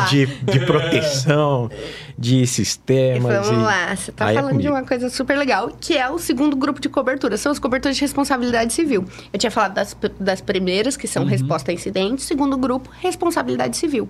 de, 0.09 0.25
de, 0.25 0.35
de 0.59 0.65
proteção, 0.65 1.69
de 2.17 2.45
sistemas. 2.47 3.47
Vamos 3.47 3.61
e- 3.61 3.65
lá, 3.65 3.95
você 3.95 4.11
tá 4.11 4.25
Aí 4.25 4.35
é 4.35 4.39
falando 4.39 4.51
de 4.57 4.57
comigo. 4.67 4.73
uma 4.75 4.87
coisa 4.87 5.09
super 5.09 5.37
legal, 5.37 5.75
que 5.79 5.97
é 5.97 6.09
o 6.09 6.17
segundo 6.19 6.55
grupo 6.55 6.79
de 6.81 6.89
cobertura. 6.89 7.37
São 7.37 7.51
as 7.51 7.59
coberturas 7.59 7.95
de 7.95 8.01
responsabilidade 8.01 8.73
civil. 8.73 9.05
Eu 9.31 9.39
tinha 9.39 9.51
falado 9.51 9.73
das, 9.75 9.95
das 10.19 10.41
primeiras, 10.41 10.97
que 10.97 11.07
são 11.07 11.25
resposta 11.25 11.71
a 11.71 11.73
incidentes. 11.73 12.25
Segundo 12.25 12.57
grupo, 12.57 12.89
responsabilidade 12.99 13.77
civil. 13.77 14.09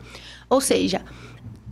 Ou 0.49 0.59
seja, 0.61 1.01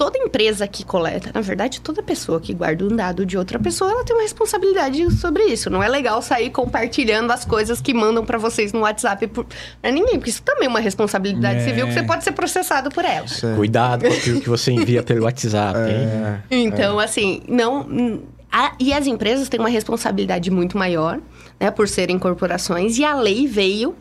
toda 0.02 0.18
empresa 0.18 0.68
que 0.68 0.84
coleta, 0.84 1.30
na 1.32 1.42
verdade, 1.42 1.80
toda 1.80 2.02
pessoa 2.02 2.42
que 2.42 2.56
guarda 2.56 2.84
um 2.84 2.96
dado 2.96 3.24
de 3.24 3.38
outra 3.38 3.60
pessoa, 3.60 3.92
ela 3.92 4.04
tem 4.04 4.16
uma 4.16 4.24
responsabilidade 4.24 5.12
sobre 5.12 5.44
isso. 5.44 5.70
Não 5.70 5.84
é 5.84 5.88
legal 5.88 6.20
sair 6.24 6.50
compartilhando 6.50 7.30
as 7.30 7.46
coisas 7.46 7.80
que 7.80 7.94
mandam 7.94 8.26
pra 8.26 8.40
vocês 8.40 8.74
no 8.74 8.80
WhatsApp 8.80 9.28
por- 9.28 9.46
pra 9.80 9.92
ninguém, 9.92 10.16
porque 10.16 10.32
isso 10.32 10.42
também 10.42 10.66
é 10.66 10.70
uma 10.70 10.80
responsabilidade 10.80 11.60
É. 11.60 11.64
civil 11.66 11.86
que 11.86 11.94
você 11.94 12.02
pode 12.02 12.24
ser 12.24 12.32
processado 12.32 12.90
por 12.90 13.06
ela. 13.06 13.28
Cuidado 13.56 14.08
com 14.08 14.12
aquilo 14.14 14.42
que 14.42 14.50
você 14.50 14.72
envia 14.72 15.04
pelo 15.04 15.24
WhatsApp, 15.26 15.78
hein? 15.78 16.08
É. 16.50 16.56
Então, 16.56 17.00
assim, 17.00 17.44
não. 17.48 18.22
a- 18.52 18.74
e 18.80 18.92
as 18.94 19.06
empresas 19.06 19.48
têm 19.50 19.60
uma 19.60 19.70
responsabilidade 19.70 20.50
muito 20.50 20.78
maior, 20.80 21.20
né, 21.60 21.70
por 21.70 21.88
serem 21.88 22.18
corporações, 22.18 22.98
e 22.98 23.06
a 23.06 23.14
lei 23.14 23.46
veio 23.48 23.96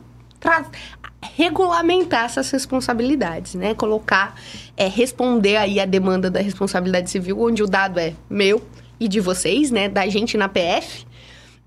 regulamentar 1.23 2.25
essas 2.25 2.51
responsabilidades, 2.51 3.55
né? 3.55 3.75
Colocar, 3.75 4.35
é, 4.77 4.89
responder 4.89 5.57
aí 5.57 5.79
a 5.79 5.85
demanda 5.85 6.31
da 6.31 6.41
responsabilidade 6.41 7.11
civil, 7.11 7.41
onde 7.41 7.63
o 7.63 7.67
dado 7.67 7.99
é 7.99 8.15
meu 8.29 8.63
e 8.99 9.07
de 9.07 9.21
vocês, 9.21 9.71
né? 9.71 9.89
Da 9.89 10.07
gente 10.09 10.37
na 10.37 10.49
PF. 10.49 11.07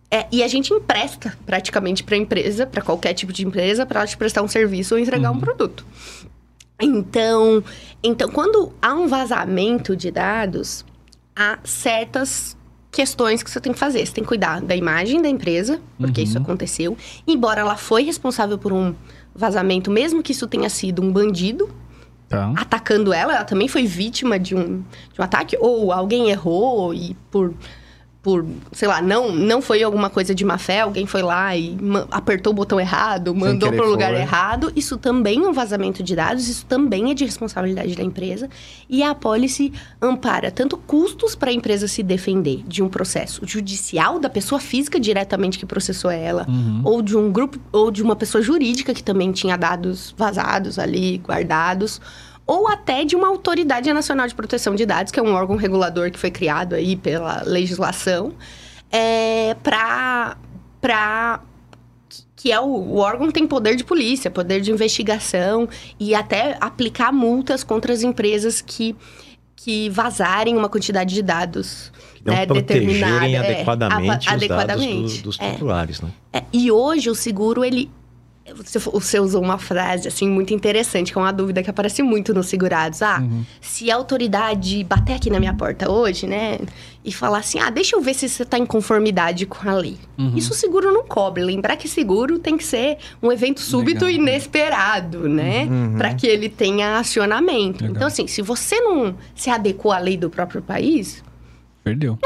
É, 0.10 0.28
e 0.32 0.44
a 0.44 0.48
gente 0.48 0.72
empresta 0.72 1.36
praticamente 1.46 2.04
para 2.04 2.16
a 2.16 2.18
empresa, 2.18 2.68
para 2.68 2.84
qualquer 2.84 3.14
tipo 3.14 3.34
de 3.34 3.46
empresa, 3.46 3.86
para 3.86 4.02
ela 4.02 4.08
te 4.08 4.16
prestar 4.16 4.44
um 4.44 4.48
serviço 4.48 4.94
ou 4.94 5.00
entregar 5.00 5.32
um 5.32 5.40
produto. 5.40 5.86
Então, 6.80 7.64
então, 8.04 8.30
quando 8.30 8.74
há 8.82 8.94
um 8.94 9.08
vazamento 9.08 9.96
de 9.96 10.12
dados, 10.12 10.86
há 11.36 11.58
certas 11.64 12.56
questões 12.94 13.42
que 13.44 13.50
você 13.50 13.60
tem 13.60 13.74
que 13.74 13.80
fazer. 13.80 14.06
Você 14.06 14.14
tem 14.14 14.24
que 14.24 14.28
cuidar 14.28 14.62
da 14.62 14.76
imagem 14.76 15.22
da 15.22 15.28
empresa, 15.28 15.82
porque 15.98 16.22
isso 16.22 16.38
aconteceu. 16.38 16.96
Embora 17.28 17.60
ela 17.60 17.76
foi 17.76 18.04
responsável 18.04 18.58
por 18.58 18.72
um 18.72 18.94
vazamento, 19.36 19.90
mesmo 19.92 20.22
que 20.22 20.32
isso 20.32 20.48
tenha 20.48 20.70
sido 20.70 21.02
um 21.02 21.12
bandido 21.12 21.70
Tá. 22.30 22.52
atacando 22.56 23.14
ela, 23.14 23.36
ela 23.36 23.44
também 23.44 23.68
foi 23.68 23.86
vítima 23.86 24.40
de 24.40 24.56
um, 24.56 24.80
de 24.80 25.20
um 25.20 25.24
ataque, 25.24 25.56
ou 25.60 25.92
alguém 25.92 26.30
errou 26.30 26.94
e 26.94 27.16
por. 27.30 27.54
Por, 28.24 28.46
sei 28.72 28.88
lá, 28.88 29.02
não, 29.02 29.34
não 29.34 29.62
foi 29.62 29.84
alguma 29.84 30.10
coisa 30.10 30.34
de 30.34 30.46
má 30.46 30.58
fé, 30.58 30.80
alguém 30.80 31.06
foi 31.06 31.22
lá 31.22 31.56
e 31.58 31.78
apertou 32.10 32.54
o 32.54 32.56
botão 32.56 32.80
errado, 32.80 33.36
mandou 33.36 33.70
para 33.72 33.86
o 33.86 33.90
lugar 33.90 34.12
foi. 34.12 34.22
errado. 34.22 34.72
Isso 34.76 34.98
também 34.98 35.44
é 35.44 35.48
um 35.48 35.52
vazamento 35.52 36.02
de 36.02 36.16
dados, 36.16 36.48
isso 36.48 36.66
também 36.66 37.12
é 37.12 37.14
de 37.14 37.26
responsabilidade 37.26 37.96
da 37.96 38.02
empresa. 38.02 38.50
E 38.90 39.04
a 39.04 39.14
policy 39.14 39.74
ampara 40.02 40.50
tanto 40.50 40.78
custos 40.78 41.36
para 41.36 41.50
a 41.50 41.54
empresa 41.54 41.86
se 41.86 42.02
defender 42.02 42.64
de 42.66 42.82
um 42.82 42.88
processo 42.88 43.42
judicial 43.46 44.18
da 44.20 44.30
pessoa 44.30 44.60
física 44.60 44.98
diretamente 44.98 45.60
que 45.60 45.66
processou 45.66 46.10
ela, 46.10 46.48
ou 46.86 47.02
de 47.02 47.18
um 47.18 47.30
grupo, 47.30 47.60
ou 47.74 47.92
de 47.92 48.02
uma 48.02 48.16
pessoa 48.16 48.42
jurídica 48.42 48.94
que 48.94 49.04
também 49.04 49.34
tinha 49.34 49.58
dados 49.58 50.16
vazados 50.18 50.80
ali, 50.80 51.18
guardados. 51.18 52.00
Ou 52.46 52.68
até 52.68 53.06
de 53.06 53.16
uma 53.16 53.28
autoridade 53.28 53.92
nacional 53.94 54.28
de 54.28 54.36
proteção 54.36 54.76
de 54.76 54.86
dados, 54.86 55.12
que 55.12 55.20
é 55.20 55.24
um 55.24 55.34
órgão 55.34 55.56
regulador 55.56 56.12
que 56.12 56.20
foi 56.20 56.30
criado 56.32 56.74
aí 56.76 56.96
pela 56.96 57.42
legislação, 57.46 58.34
é, 58.92 59.56
para 59.64 60.38
para 60.82 61.40
que 62.36 62.52
é 62.52 62.60
o, 62.60 62.66
o 62.66 62.98
órgão 62.98 63.32
tem 63.32 63.48
poder 63.48 63.78
de 63.78 63.86
polícia, 63.86 64.30
poder 64.30 64.60
de 64.60 64.70
investigação 64.70 65.70
e 65.98 66.14
até 66.14 66.58
aplicar 66.60 67.10
multas 67.14 67.64
contra 67.64 67.94
as 67.94 68.04
empresas 68.04 68.60
que, 68.60 68.94
que 69.56 69.90
vazarem 69.90 70.58
uma 70.58 70.68
quantidade 70.68 71.14
de 71.16 71.22
dados. 71.22 71.90
Não 72.26 72.34
né, 72.34 72.46
determinada, 72.46 73.26
é, 73.26 73.38
adequadamente 73.38 74.28
os 74.28 74.34
adequadamente. 74.34 74.94
dados 74.96 75.18
do- 75.20 75.24
dos 75.24 75.40
É. 75.40 75.52
titulares, 75.52 76.02
né? 76.02 76.10
É, 76.34 76.44
e 76.52 76.70
hoje 76.70 77.10
o 77.10 77.16
seguro, 77.16 77.64
ele. 77.64 77.90
Você, 78.56 78.78
você 78.78 79.20
usou 79.22 79.42
uma 79.42 79.58
frase, 79.58 80.06
assim, 80.06 80.28
muito 80.28 80.54
interessante, 80.54 81.14
que 81.14 81.18
é 81.18 81.22
uma 81.22 81.32
dúvida 81.32 81.64
que 81.64 81.70
aparece 81.70 82.04
muito 82.04 82.34
nos 82.34 82.48
segurados. 82.48 83.02
Ah, 83.02 83.24
se 83.62 83.90
a 83.90 83.96
autoridade 83.96 84.84
bater 84.84 85.14
aqui 85.14 85.30
na 85.30 85.40
minha 85.40 85.54
porta 85.54 85.90
hoje, 85.90 86.28
né? 86.28 86.60
E 87.06 87.12
falar 87.14 87.38
assim, 87.38 87.60
ah, 87.60 87.70
deixa 87.70 87.96
eu 87.96 88.02
ver 88.02 88.14
se 88.14 88.28
você 88.28 88.44
tá 88.44 88.58
em 88.58 88.66
conformidade 88.66 89.46
com 89.46 89.70
a 89.70 89.74
lei. 89.74 89.98
Isso 90.36 90.52
o 90.52 90.56
seguro 90.56 90.92
não 90.92 91.06
cobre. 91.06 91.42
Lembrar 91.42 91.78
que 91.78 91.88
seguro 91.88 92.38
tem 92.38 92.58
que 92.58 92.66
ser 92.66 92.98
um 93.22 93.32
evento 93.32 93.62
súbito 93.62 94.06
Legal. 94.06 94.10
e 94.10 94.16
inesperado, 94.16 95.30
né? 95.30 95.68
Para 95.98 96.14
que 96.14 96.28
ele 96.28 96.50
tenha 96.50 96.98
acionamento. 96.98 97.82
Legal. 97.82 97.96
Então, 97.96 98.08
assim, 98.08 98.28
se 98.28 98.42
você 98.42 98.80
não 98.82 99.16
se 99.34 99.50
adequou 99.50 99.94
à 99.94 100.00
lei 100.00 100.18
do 100.18 100.30
próprio 100.30 100.62
país, 100.62 101.24
Perdeu. 101.84 102.18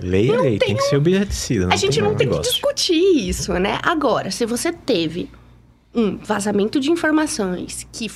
Lei 0.00 0.30
é 0.30 0.36
lei, 0.36 0.58
tem 0.58 0.76
que 0.76 0.82
ser 0.82 0.96
obedecida. 0.96 1.68
a 1.72 1.76
gente 1.76 2.00
não 2.00 2.14
tem 2.14 2.26
que 2.26 2.32
negócio. 2.32 2.52
discutir 2.52 3.28
isso, 3.28 3.52
né? 3.54 3.78
Agora, 3.82 4.30
se 4.30 4.44
você 4.44 4.70
teve 4.70 5.30
um 5.94 6.16
vazamento 6.18 6.78
de 6.78 6.90
informações 6.90 7.86
que 7.92 8.08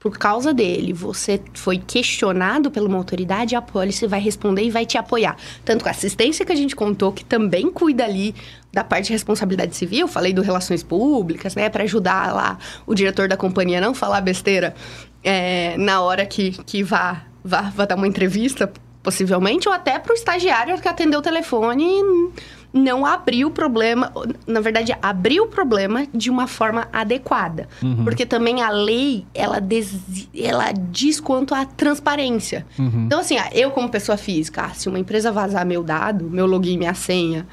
por 0.00 0.16
causa 0.16 0.54
dele, 0.54 0.94
você 0.94 1.38
foi 1.52 1.76
questionado 1.76 2.70
por 2.70 2.82
uma 2.82 2.96
autoridade, 2.96 3.54
a 3.54 3.60
polícia 3.60 4.08
vai 4.08 4.18
responder 4.18 4.62
e 4.62 4.70
vai 4.70 4.86
te 4.86 4.96
apoiar. 4.96 5.36
Tanto 5.62 5.82
com 5.82 5.88
a 5.88 5.92
assistência 5.92 6.44
que 6.44 6.50
a 6.50 6.56
gente 6.56 6.74
contou, 6.74 7.12
que 7.12 7.22
também 7.22 7.70
cuida 7.70 8.02
ali 8.02 8.34
da 8.72 8.82
parte 8.82 9.08
de 9.08 9.12
responsabilidade 9.12 9.76
civil, 9.76 10.08
falei 10.08 10.32
do 10.32 10.40
relações 10.40 10.82
públicas, 10.82 11.54
né, 11.54 11.68
para 11.68 11.84
ajudar 11.84 12.34
lá 12.34 12.58
o 12.86 12.94
diretor 12.94 13.28
da 13.28 13.36
companhia 13.36 13.76
a 13.76 13.80
não 13.82 13.92
falar 13.92 14.22
besteira 14.22 14.74
é, 15.22 15.76
na 15.76 16.00
hora 16.00 16.24
que, 16.24 16.52
que 16.64 16.82
vá, 16.82 17.22
vá, 17.44 17.62
vá 17.68 17.84
dar 17.84 17.96
uma 17.96 18.08
entrevista, 18.08 18.72
possivelmente, 19.02 19.68
ou 19.68 19.74
até 19.74 19.98
para 19.98 20.12
o 20.12 20.14
estagiário 20.14 20.80
que 20.80 20.88
atendeu 20.88 21.20
o 21.20 21.22
telefone 21.22 21.84
e 21.84 22.30
não 22.72 23.04
abriu 23.04 23.48
o 23.48 23.50
problema, 23.50 24.12
na 24.46 24.60
verdade, 24.60 24.96
abriu 25.02 25.44
o 25.44 25.46
problema 25.48 26.06
de 26.14 26.30
uma 26.30 26.46
forma 26.46 26.88
adequada. 26.92 27.68
Uhum. 27.82 28.04
Porque 28.04 28.24
também 28.24 28.62
a 28.62 28.70
lei, 28.70 29.26
ela, 29.34 29.60
des, 29.60 30.28
ela 30.34 30.72
diz 30.72 31.20
quanto 31.20 31.54
à 31.54 31.64
transparência. 31.64 32.66
Uhum. 32.78 33.04
Então, 33.06 33.20
assim, 33.20 33.36
ah, 33.36 33.50
eu 33.52 33.70
como 33.70 33.88
pessoa 33.88 34.16
física, 34.16 34.62
ah, 34.62 34.70
se 34.70 34.88
uma 34.88 34.98
empresa 34.98 35.32
vazar 35.32 35.66
meu 35.66 35.82
dado, 35.82 36.30
meu 36.30 36.46
login, 36.46 36.78
minha 36.78 36.94
senha, 36.94 37.46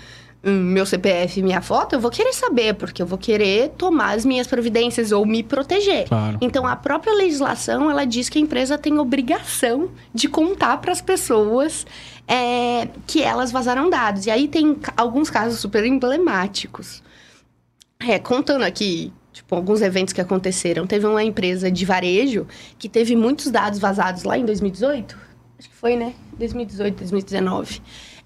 hum, 0.43 0.51
meu 0.51 0.85
CPF 0.85 1.41
minha 1.41 1.61
foto, 1.61 1.93
eu 1.93 1.99
vou 1.99 2.11
querer 2.11 2.33
saber, 2.33 2.75
porque 2.75 3.01
eu 3.01 3.05
vou 3.05 3.17
querer 3.17 3.69
tomar 3.77 4.15
as 4.15 4.23
minhas 4.23 4.45
providências 4.45 5.11
ou 5.11 5.25
me 5.25 5.41
proteger. 5.41 6.07
Claro. 6.07 6.37
Então, 6.41 6.67
a 6.67 6.75
própria 6.75 7.13
legislação, 7.13 7.89
ela 7.89 8.05
diz 8.05 8.29
que 8.29 8.37
a 8.37 8.41
empresa 8.41 8.77
tem 8.77 8.99
obrigação 8.99 9.89
de 10.13 10.27
contar 10.27 10.77
para 10.77 10.91
as 10.91 11.01
pessoas 11.01 11.85
é, 12.27 12.89
que 13.07 13.23
elas 13.23 13.51
vazaram 13.51 13.89
dados. 13.89 14.25
E 14.25 14.31
aí 14.31 14.47
tem 14.47 14.77
alguns 14.95 15.29
casos 15.29 15.59
super 15.59 15.85
emblemáticos. 15.85 17.01
É, 17.99 18.19
contando 18.19 18.63
aqui, 18.63 19.11
tipo, 19.31 19.55
alguns 19.55 19.81
eventos 19.81 20.13
que 20.13 20.21
aconteceram. 20.21 20.85
Teve 20.85 21.05
uma 21.05 21.23
empresa 21.23 21.71
de 21.71 21.85
varejo 21.85 22.45
que 22.77 22.89
teve 22.89 23.15
muitos 23.15 23.49
dados 23.49 23.79
vazados 23.79 24.23
lá 24.23 24.37
em 24.37 24.45
2018. 24.45 25.17
Acho 25.57 25.69
que 25.69 25.75
foi, 25.75 25.95
né? 25.95 26.13
2018, 26.37 26.97
2019. 26.97 27.81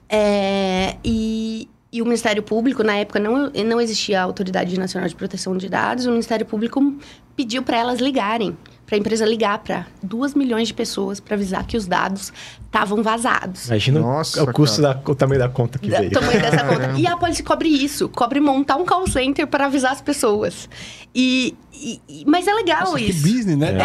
É, 0.10 0.98
e, 1.06 1.70
e 1.94 2.02
o 2.02 2.06
Ministério 2.06 2.44
Público, 2.44 2.84
na 2.84 2.96
época, 2.96 3.20
não, 3.20 3.50
não 3.50 3.80
existia 3.80 4.20
a 4.20 4.24
Autoridade 4.24 4.78
Nacional 4.78 5.08
de 5.08 5.16
Proteção 5.16 5.56
de 5.56 5.70
Dados. 5.70 6.06
O 6.06 6.12
Ministério 6.12 6.46
Público 6.46 6.98
pediu 7.36 7.64
para 7.64 7.78
elas 7.78 8.00
ligarem, 8.00 8.58
para 8.92 8.98
a 8.98 9.00
empresa 9.00 9.26
ligar 9.26 9.58
para 9.60 9.88
2 10.04 10.34
milhões 10.34 10.68
de 10.68 10.74
pessoas 10.74 11.22
para 11.22 11.36
avisar 11.36 11.66
que 11.66 11.78
os 11.78 11.88
dados 11.88 12.34
estavam 12.66 13.02
vazados. 13.02 13.68
Imagina 13.68 14.02
Nossa, 14.02 14.44
o 14.44 14.52
custo 14.52 14.82
da, 14.82 15.00
o 15.08 15.16
tamanho 15.16 15.40
da 15.40 15.48
conta 15.48 15.80
que 15.80 15.90
Da- 15.90 16.00
veio. 16.00 16.12
tamanho 16.12 16.42
dessa 16.42 16.66
conta. 16.66 17.00
E 17.00 17.08
a 17.08 17.16
polícia 17.16 17.42
cobre 17.42 17.70
isso, 17.70 18.10
cobre 18.10 18.42
montar 18.42 18.76
um 18.76 18.86
call 18.86 19.08
center 19.08 19.48
para 19.48 19.68
avisar 19.68 19.94
as 19.94 20.02
pessoas. 20.02 20.68
E, 21.16 21.56
e- 21.74 22.02
e- 22.10 22.24
mas 22.28 22.46
é 22.48 22.54
legal 22.54 22.82
Nossa, 22.82 22.98
que 22.98 23.06
isso. 23.06 23.22
business, 23.26 23.58
né? 23.58 23.78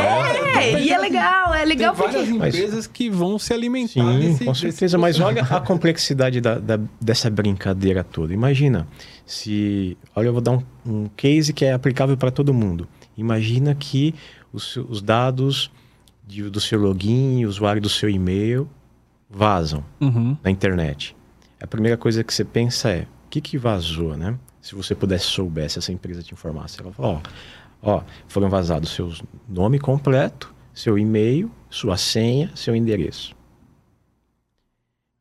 É, 0.57 0.81
e 0.83 0.91
é 0.91 0.99
legal, 0.99 1.55
é 1.55 1.65
legal 1.65 1.95
Tem 1.95 2.05
várias 2.07 2.29
porque. 2.29 2.49
empresas 2.49 2.87
que 2.89 3.09
vão 3.09 3.39
se 3.39 3.53
alimentar 3.55 3.93
Sim, 4.13 4.19
desse- 4.19 4.45
com 4.45 4.55
certeza. 4.55 4.99
Mas 4.99 5.21
olha 5.21 5.43
a 5.43 5.61
complexidade 5.63 6.41
da, 6.41 6.57
da- 6.59 6.81
dessa 7.01 7.31
brincadeira 7.31 8.03
toda. 8.03 8.35
Imagina 8.35 8.89
se. 9.25 9.97
Olha, 10.17 10.27
eu 10.27 10.33
vou 10.33 10.43
dar 10.43 10.51
um, 10.51 10.63
um 10.85 11.09
case 11.17 11.53
que 11.53 11.65
é 11.65 11.73
aplicável 11.73 12.17
para 12.17 12.33
todo 12.33 12.53
mundo. 12.53 12.89
Imagina 13.17 13.73
que 13.75 14.15
os, 14.57 14.77
os 14.77 15.01
dados 15.03 15.71
de- 16.27 16.51
do 16.51 16.61
seu 16.61 16.81
login, 16.81 17.45
usuário 17.45 17.81
do 17.81 17.89
seu 17.89 18.09
e-mail 18.11 18.69
vazam 19.31 19.85
Uhum. 20.01 20.37
na 20.43 20.51
internet. 20.51 21.15
A 21.61 21.67
primeira 21.67 21.97
coisa 21.97 22.25
que 22.25 22.33
você 22.35 22.45
pensa 22.45 22.91
é: 22.91 23.03
o 23.03 23.29
que, 23.31 23.41
que 23.41 23.59
vazou, 23.59 24.17
né? 24.17 24.39
Se 24.61 24.75
você 24.75 24.95
pudesse 24.95 25.27
souber, 25.27 25.71
se 25.71 25.79
essa 25.79 25.93
empresa 25.93 26.23
te 26.23 26.33
informasse, 26.35 26.81
ela 26.81 26.93
fala: 26.93 27.21
ó, 27.83 27.97
ó, 27.99 28.03
foram 28.27 28.49
vazados 28.51 28.91
seu 28.91 29.13
nome 29.49 29.79
completo, 29.79 30.53
seu 30.75 30.99
e-mail, 30.99 31.51
sua 31.71 31.97
senha, 31.97 32.51
seu 32.55 32.75
endereço. 32.75 33.35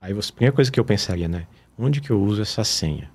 Aí 0.01 0.13
você, 0.13 0.31
a 0.31 0.33
primeira 0.35 0.55
coisa 0.55 0.71
que 0.71 0.79
eu 0.79 0.85
pensaria, 0.85 1.27
né? 1.27 1.47
Onde 1.77 1.99
que 2.01 2.11
eu 2.11 2.21
uso 2.21 2.41
essa 2.41 2.63
senha? 2.63 3.09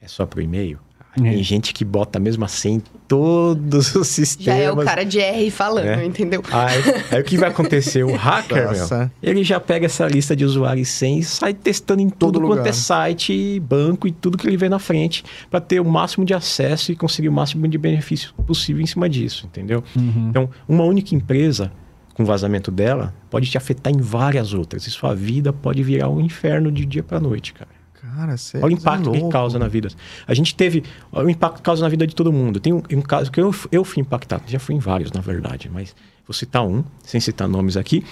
É 0.00 0.08
só 0.08 0.24
pro 0.26 0.40
e-mail? 0.40 0.78
É. 1.18 1.22
Tem 1.22 1.42
gente 1.42 1.74
que 1.74 1.84
bota 1.84 2.18
a 2.18 2.20
mesma 2.20 2.46
senha 2.46 2.76
em 2.76 2.82
todos 3.08 3.94
os 3.96 4.06
sistemas. 4.06 4.58
Já 4.60 4.64
é 4.64 4.70
o 4.70 4.76
cara 4.76 5.04
de 5.04 5.18
R 5.18 5.50
falando, 5.50 5.86
É. 5.88 6.04
entendeu? 6.04 6.40
Aí, 6.52 6.78
aí 7.10 7.20
o 7.20 7.24
que 7.24 7.36
vai 7.36 7.48
acontecer? 7.50 8.04
O 8.04 8.14
hacker, 8.14 8.70
meu, 8.70 9.10
ele 9.20 9.42
já 9.42 9.58
pega 9.58 9.86
essa 9.86 10.06
lista 10.06 10.36
de 10.36 10.44
usuários 10.44 10.88
e 10.88 10.90
senha 10.92 11.18
e 11.18 11.24
sai 11.24 11.52
testando 11.52 12.00
em 12.00 12.08
Todo 12.08 12.34
tudo 12.34 12.46
quanto 12.46 12.58
lugar. 12.58 12.68
é 12.68 12.72
site, 12.72 13.58
banco 13.60 14.06
e 14.06 14.12
tudo 14.12 14.38
que 14.38 14.46
ele 14.46 14.56
vê 14.56 14.68
na 14.68 14.78
frente 14.78 15.24
para 15.50 15.60
ter 15.60 15.80
o 15.80 15.84
máximo 15.84 16.24
de 16.24 16.32
acesso 16.32 16.92
e 16.92 16.96
conseguir 16.96 17.28
o 17.28 17.32
máximo 17.32 17.66
de 17.66 17.76
benefício 17.76 18.32
possível 18.46 18.80
em 18.80 18.86
cima 18.86 19.08
disso, 19.08 19.46
entendeu? 19.46 19.82
Uhum. 19.96 20.28
Então, 20.30 20.48
uma 20.68 20.84
única 20.84 21.12
empresa 21.14 21.72
com 22.14 22.24
vazamento 22.24 22.70
dela 22.70 23.12
pode 23.28 23.50
te 23.50 23.56
afetar 23.58 23.92
em 23.92 23.98
várias 24.00 24.54
outras 24.54 24.86
e 24.86 24.90
sua 24.90 25.14
vida 25.14 25.52
pode 25.52 25.82
virar 25.82 26.08
um 26.08 26.20
inferno 26.20 26.70
de 26.70 26.84
dia 26.86 27.02
para 27.02 27.18
noite, 27.18 27.52
cara. 27.52 27.70
Cara, 28.00 28.36
você 28.36 28.56
Olha 28.58 28.74
o 28.74 28.78
impacto 28.78 29.14
é 29.14 29.20
que 29.20 29.28
causa 29.28 29.58
na 29.58 29.68
vida. 29.68 29.88
A 30.26 30.32
gente 30.32 30.54
teve. 30.54 30.82
Olha 31.12 31.26
o 31.26 31.30
impacto 31.30 31.56
que 31.56 31.62
causa 31.62 31.82
na 31.82 31.88
vida 31.88 32.06
de 32.06 32.14
todo 32.14 32.32
mundo. 32.32 32.58
Tem 32.58 32.72
um, 32.72 32.82
um 32.92 33.02
caso 33.02 33.30
que 33.30 33.38
eu, 33.38 33.54
eu 33.70 33.84
fui 33.84 34.00
impactado. 34.00 34.44
Já 34.46 34.58
fui 34.58 34.74
em 34.74 34.78
vários, 34.78 35.12
na 35.12 35.20
verdade. 35.20 35.70
Mas 35.72 35.94
vou 36.26 36.32
citar 36.32 36.66
um, 36.66 36.82
sem 37.02 37.20
citar 37.20 37.46
nomes 37.46 37.76
aqui. 37.76 38.04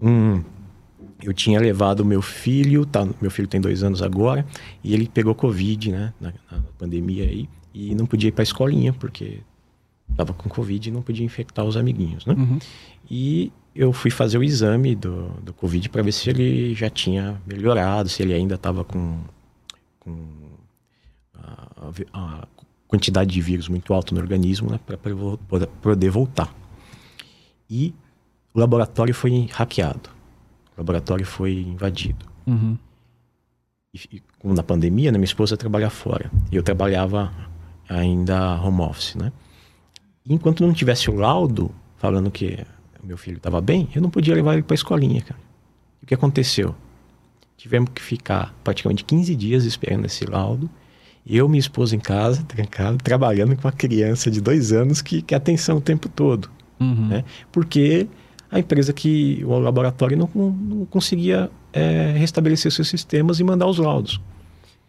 Um, 0.00 0.42
eu 1.22 1.34
tinha 1.34 1.60
levado 1.60 2.04
meu 2.04 2.22
filho, 2.22 2.86
tá, 2.86 3.06
meu 3.20 3.30
filho 3.30 3.46
tem 3.46 3.60
dois 3.60 3.82
anos 3.82 4.02
agora, 4.02 4.46
e 4.82 4.94
ele 4.94 5.08
pegou 5.08 5.34
Covid, 5.34 5.92
né? 5.92 6.12
Na, 6.20 6.32
na 6.50 6.62
pandemia 6.78 7.24
aí. 7.24 7.48
E 7.74 7.94
não 7.94 8.06
podia 8.06 8.28
ir 8.28 8.32
pra 8.32 8.42
escolinha, 8.42 8.92
porque 8.92 9.40
tava 10.16 10.32
com 10.32 10.48
Covid 10.48 10.88
e 10.88 10.92
não 10.92 11.02
podia 11.02 11.24
infectar 11.24 11.64
os 11.64 11.76
amiguinhos, 11.76 12.24
né? 12.24 12.34
Uhum. 12.34 12.58
E 13.10 13.52
eu 13.74 13.92
fui 13.92 14.10
fazer 14.10 14.38
o 14.38 14.44
exame 14.44 14.94
do, 14.94 15.28
do 15.42 15.52
Covid 15.52 15.88
para 15.88 16.02
ver 16.02 16.12
se 16.12 16.30
ele 16.30 16.74
já 16.74 16.88
tinha 16.88 17.40
melhorado, 17.46 18.08
se 18.08 18.22
ele 18.22 18.32
ainda 18.32 18.54
estava 18.54 18.84
com, 18.84 19.18
com 19.98 20.26
a, 21.34 21.90
a 22.12 22.48
quantidade 22.86 23.32
de 23.32 23.40
vírus 23.40 23.68
muito 23.68 23.92
alta 23.92 24.14
no 24.14 24.20
organismo, 24.20 24.70
né, 24.70 24.78
para 24.86 24.96
poder 25.82 26.10
voltar. 26.10 26.54
E 27.68 27.92
o 28.52 28.60
laboratório 28.60 29.12
foi 29.12 29.48
hackeado, 29.52 30.08
o 30.76 30.80
laboratório 30.80 31.26
foi 31.26 31.54
invadido. 31.54 32.26
Uhum. 32.46 32.78
E, 33.92 34.22
como 34.38 34.54
na 34.54 34.62
pandemia, 34.62 35.10
né, 35.10 35.18
minha 35.18 35.24
esposa 35.24 35.56
trabalha 35.56 35.90
fora. 35.90 36.30
E 36.52 36.56
eu 36.56 36.62
trabalhava 36.62 37.32
ainda 37.88 38.60
home 38.60 38.80
office, 38.82 39.14
né? 39.14 39.32
Enquanto 40.28 40.66
não 40.66 40.72
tivesse 40.72 41.10
o 41.10 41.14
laudo 41.14 41.70
falando 41.96 42.30
que 42.30 42.64
meu 43.04 43.16
filho 43.16 43.36
estava 43.36 43.60
bem, 43.60 43.88
eu 43.94 44.02
não 44.02 44.10
podia 44.10 44.34
levar 44.34 44.54
ele 44.54 44.62
para 44.62 44.74
a 44.74 44.76
escolinha, 44.76 45.20
cara. 45.22 45.40
O 46.02 46.06
que 46.06 46.14
aconteceu? 46.14 46.74
Tivemos 47.56 47.90
que 47.94 48.02
ficar 48.02 48.54
praticamente 48.62 49.04
15 49.04 49.34
dias 49.34 49.64
esperando 49.64 50.04
esse 50.06 50.24
laudo. 50.26 50.68
Eu, 51.26 51.48
minha 51.48 51.60
esposa 51.60 51.96
em 51.96 51.98
casa, 51.98 52.42
trancado, 52.42 52.98
trabalhando 52.98 53.56
com 53.56 53.66
uma 53.66 53.72
criança 53.72 54.30
de 54.30 54.40
dois 54.40 54.72
anos 54.72 55.00
que 55.00 55.22
quer 55.22 55.36
atenção 55.36 55.78
o 55.78 55.80
tempo 55.80 56.08
todo 56.08 56.50
Uhum. 56.78 57.08
né? 57.08 57.24
Porque 57.50 58.06
a 58.50 58.58
empresa 58.58 58.92
que 58.92 59.42
o 59.46 59.58
laboratório 59.58 60.16
não, 60.16 60.28
não- 60.34 60.50
não 60.50 60.84
conseguia 60.86 61.50
é, 61.72 62.12
restabelecer 62.18 62.70
seus 62.70 62.88
sistemas 62.88 63.40
e 63.40 63.44
mandar 63.44 63.66
os 63.66 63.78
laudos. 63.78 64.20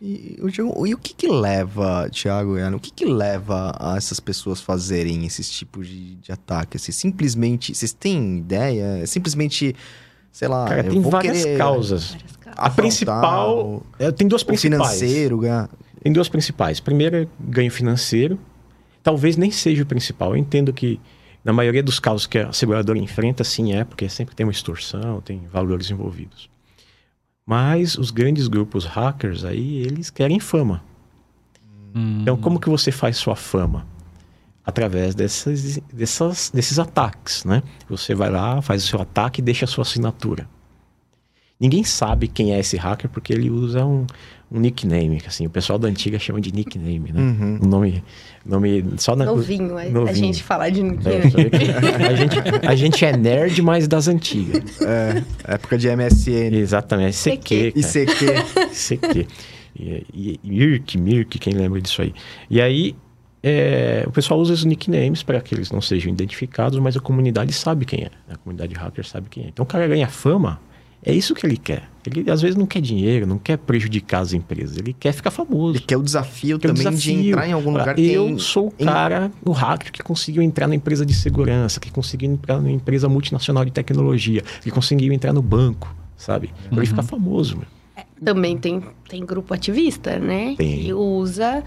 E, 0.01 0.37
e 0.39 0.93
o 0.93 0.97
que 0.97 1.13
que 1.13 1.27
leva, 1.27 2.09
Thiago 2.09 2.57
e 2.57 2.61
Ana, 2.61 2.75
o 2.75 2.79
que 2.79 2.91
que 2.91 3.05
leva 3.05 3.75
a 3.79 3.95
essas 3.95 4.19
pessoas 4.19 4.59
fazerem 4.59 5.25
esses 5.25 5.49
tipos 5.49 5.87
de, 5.87 6.15
de 6.15 6.31
ataque? 6.31 6.77
Assim, 6.77 6.91
simplesmente, 6.91 7.73
vocês 7.73 7.93
têm 7.93 8.39
ideia? 8.39 8.99
É 9.01 9.05
simplesmente, 9.05 9.75
sei 10.31 10.47
lá, 10.47 10.67
Cara, 10.67 10.85
eu 10.85 10.91
tem 10.91 11.01
vou 11.01 11.11
várias 11.11 11.43
querer 11.43 11.57
causas. 11.57 12.11
Várias 12.11 12.35
causas. 12.35 12.59
A 12.59 12.69
principal 12.69 13.83
é, 13.97 14.11
tem 14.11 14.27
duas 14.27 14.41
o 14.41 14.45
principais. 14.45 14.81
financeiro, 14.81 15.37
ganhar... 15.39 15.69
Tem 16.03 16.13
duas 16.13 16.29
principais. 16.29 16.79
Primeiro 16.79 17.15
é 17.15 17.27
ganho 17.39 17.71
financeiro. 17.71 18.37
Talvez 19.01 19.37
nem 19.37 19.49
seja 19.49 19.81
o 19.81 19.85
principal. 19.85 20.31
Eu 20.31 20.37
entendo 20.37 20.71
que 20.71 20.99
na 21.43 21.51
maioria 21.51 21.81
dos 21.81 21.99
casos 21.99 22.27
que 22.27 22.37
a 22.37 22.51
seguradora 22.51 22.99
enfrenta, 22.99 23.43
sim 23.43 23.73
é, 23.73 23.83
porque 23.83 24.07
sempre 24.07 24.35
tem 24.35 24.45
uma 24.45 24.51
extorsão, 24.51 25.21
tem 25.21 25.47
valores 25.51 25.89
envolvidos. 25.89 26.49
Mas 27.45 27.97
os 27.97 28.09
grandes 28.09 28.47
grupos 28.47 28.85
hackers 28.85 29.45
aí, 29.45 29.77
eles 29.77 30.09
querem 30.09 30.39
fama. 30.39 30.83
Uhum. 31.93 32.21
Então, 32.21 32.37
como 32.37 32.59
que 32.59 32.69
você 32.69 32.91
faz 32.91 33.17
sua 33.17 33.35
fama? 33.35 33.85
Através 34.65 35.13
dessas, 35.13 35.77
dessas, 35.93 36.51
desses 36.51 36.79
ataques, 36.79 37.45
né? 37.45 37.61
Você 37.87 38.15
vai 38.15 38.31
lá, 38.31 38.61
faz 38.61 38.83
o 38.83 38.87
seu 38.87 38.99
ataque 38.99 39.41
e 39.41 39.43
deixa 39.43 39.65
a 39.65 39.67
sua 39.67 39.83
assinatura. 39.83 40.49
Ninguém 41.59 41.83
sabe 41.83 42.27
quem 42.27 42.53
é 42.53 42.59
esse 42.59 42.75
hacker 42.75 43.09
porque 43.09 43.31
ele 43.31 43.49
usa 43.49 43.85
um, 43.85 44.07
um 44.55 44.59
nickname, 44.59 45.19
que, 45.19 45.27
assim, 45.27 45.45
o 45.45 45.49
pessoal 45.49 45.77
da 45.77 45.87
antiga 45.87 46.17
chama 46.17 46.39
de 46.41 46.51
nickname, 46.53 47.11
né? 47.11 47.19
Uhum. 47.21 47.59
Um 47.63 47.67
nome, 47.67 48.03
nome 48.45 48.83
só 48.97 49.15
na 49.15 49.25
Novinho, 49.25 49.77
a- 49.77 49.81
a 49.83 49.89
Novinho. 49.89 50.15
gente 50.15 50.41
falar 50.43 50.69
de 50.69 50.79
É, 50.79 50.83
nickname. 50.83 51.31
que 51.49 52.03
a, 52.05 52.15
gente, 52.15 52.67
a 52.67 52.75
gente 52.75 53.05
é 53.05 53.15
nerd, 53.17 53.61
mas 53.61 53.87
das 53.87 54.07
antigas. 54.07 54.81
É, 54.81 55.23
época 55.53 55.77
de 55.77 55.87
MSN 55.89 56.55
Exatamente, 56.57 57.15
CQ, 57.17 57.73
e 57.75 57.81
cara. 57.81 57.87
CQ. 57.93 58.25
CQ. 58.73 59.27
E, 59.77 60.05
e, 60.13 60.39
e 60.43 60.49
Mirk, 60.49 60.97
Mirk, 60.97 61.37
quem 61.39 61.53
lembra 61.53 61.81
disso 61.81 62.01
aí. 62.01 62.13
E 62.49 62.61
aí, 62.61 62.95
é, 63.43 64.03
o 64.07 64.11
pessoal 64.11 64.39
usa 64.39 64.53
os 64.53 64.63
nicknames 64.63 65.21
para 65.21 65.39
que 65.41 65.53
eles 65.53 65.69
não 65.69 65.81
sejam 65.81 66.11
identificados, 66.11 66.79
mas 66.79 66.95
a 66.95 66.99
comunidade 66.99 67.51
sabe 67.53 67.85
quem 67.85 68.03
é. 68.05 68.09
A 68.33 68.37
comunidade 68.37 68.73
hacker 68.73 69.05
sabe 69.05 69.27
quem 69.29 69.43
é. 69.43 69.47
Então 69.49 69.63
o 69.63 69.67
cara 69.67 69.87
ganha 69.87 70.07
fama, 70.07 70.59
é 71.03 71.13
isso 71.13 71.33
que 71.35 71.45
ele 71.45 71.57
quer. 71.57 71.89
Ele 72.05 72.29
às 72.29 72.41
vezes 72.41 72.55
não 72.55 72.67
quer 72.67 72.81
dinheiro, 72.81 73.25
não 73.25 73.39
quer 73.39 73.57
prejudicar 73.57 74.19
as 74.19 74.31
empresas, 74.33 74.77
ele 74.77 74.93
quer 74.93 75.11
ficar 75.11 75.31
famoso. 75.31 75.77
Ele 75.77 75.83
quer 75.85 75.97
o 75.97 76.03
desafio 76.03 76.59
Quer 76.59 76.69
o 76.69 76.73
também 76.75 76.91
de 76.91 76.97
desafio. 76.97 77.29
entrar 77.31 77.47
em 77.47 77.51
algum 77.53 77.71
lugar 77.71 77.97
Eu 77.99 78.25
tem- 78.25 78.37
sou 78.37 78.67
o 78.67 78.71
cara, 78.71 79.31
o 79.43 79.51
hacker 79.51 79.91
que 79.91 80.03
conseguiu 80.03 80.43
entrar 80.43 80.67
na 80.67 80.75
empresa 80.75 81.03
de 81.05 81.13
segurança, 81.15 81.79
que 81.79 81.89
conseguiu 81.91 82.31
entrar 82.31 82.61
na 82.61 82.69
empresa 82.69 83.09
multinacional 83.09 83.65
de 83.65 83.71
tecnologia, 83.71 84.43
que 84.61 84.69
conseguiu 84.69 85.11
entrar 85.13 85.33
no 85.33 85.41
banco, 85.41 85.93
sabe? 86.15 86.53
Pra 86.69 86.77
ele 86.77 86.85
ficar 86.85 87.01
famoso, 87.03 87.57
meu. 87.57 87.65
Também 88.23 88.55
tem, 88.57 88.83
tem 89.09 89.25
grupo 89.25 89.53
ativista, 89.53 90.19
né? 90.19 90.53
Tem. 90.57 90.83
Que 90.83 90.93
usa 90.93 91.63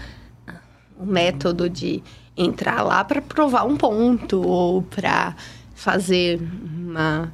o 0.97 1.05
método 1.05 1.69
de 1.69 2.01
entrar 2.37 2.81
lá 2.81 3.03
para 3.03 3.21
provar 3.21 3.65
um 3.65 3.75
ponto 3.75 4.41
ou 4.41 4.81
para 4.83 5.35
fazer 5.75 6.39
uma. 6.77 7.31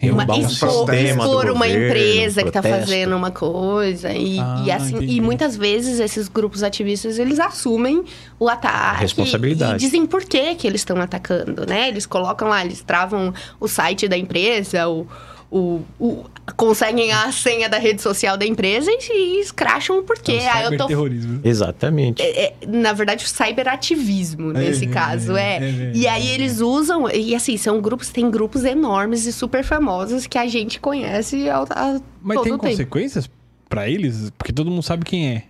Uma, 0.00 0.24
Derrubar 0.24 0.36
um 0.36 0.40
expor, 0.52 0.94
expor 0.94 1.44
uma 1.50 1.66
governo, 1.66 1.86
empresa 1.86 2.42
que 2.42 2.48
está 2.48 2.62
protesto. 2.62 2.86
fazendo 2.86 3.16
uma 3.16 3.32
coisa 3.32 4.12
e, 4.12 4.38
Ah, 4.38 4.62
e 4.64 4.70
assim 4.70 4.94
entendi. 4.94 5.16
e 5.16 5.20
muitas 5.20 5.56
vezes 5.56 5.98
esses 5.98 6.28
grupos 6.28 6.62
ativistas 6.62 7.18
eles 7.18 7.40
assumem 7.40 8.04
o 8.38 8.48
ataque 8.48 9.00
responsabilidade. 9.00 9.74
e 9.74 9.78
dizem 9.78 10.06
por 10.06 10.24
que 10.24 10.54
que 10.54 10.68
eles 10.68 10.82
estão 10.82 11.00
atacando 11.00 11.66
né 11.66 11.88
eles 11.88 12.06
colocam 12.06 12.48
lá 12.48 12.64
eles 12.64 12.80
travam 12.80 13.34
o 13.58 13.66
site 13.66 14.06
da 14.06 14.16
empresa 14.16 14.88
o, 14.88 15.04
o, 15.50 15.80
o- 15.98 16.24
conseguem 16.56 17.10
a 17.12 17.30
senha 17.32 17.68
da 17.68 17.78
rede 17.78 18.02
social 18.02 18.36
da 18.36 18.44
empresa 18.44 18.90
e, 18.90 19.12
e 19.12 19.40
escracham 19.40 19.98
o 19.98 20.02
porquê 20.02 20.32
É 20.32 20.36
o 20.36 20.50
ah, 20.52 20.58
eu 20.62 20.64
tô 20.64 20.70
cyberterrorismo. 20.70 21.40
Exatamente. 21.44 22.22
é, 22.22 22.54
na 22.66 22.92
verdade, 22.92 23.24
o 23.24 23.28
cyberativismo 23.28 24.52
nesse 24.52 24.84
É, 24.84 24.88
caso, 24.88 25.36
é. 25.36 25.56
é, 25.58 25.64
é, 25.68 25.92
e 25.94 26.06
é. 26.06 26.10
aí 26.10 26.28
eles 26.28 26.60
usam, 26.60 27.08
e 27.10 27.34
assim, 27.34 27.56
são 27.56 27.80
grupos, 27.80 28.08
tem 28.10 28.30
grupos 28.30 28.64
enormes 28.64 29.26
e 29.26 29.32
super 29.32 29.64
famosos 29.64 30.26
que 30.26 30.36
a 30.38 30.46
gente 30.46 30.80
conhece 30.80 31.48
a, 31.48 31.62
a 31.70 32.00
Mas 32.22 32.36
todo 32.36 32.44
tem 32.44 32.58
consequências 32.58 33.28
pra 33.68 33.88
eles? 33.88 34.30
Porque 34.36 34.52
todo 34.52 34.70
mundo 34.70 34.82
sabe 34.82 35.04
quem 35.04 35.28
é. 35.30 35.42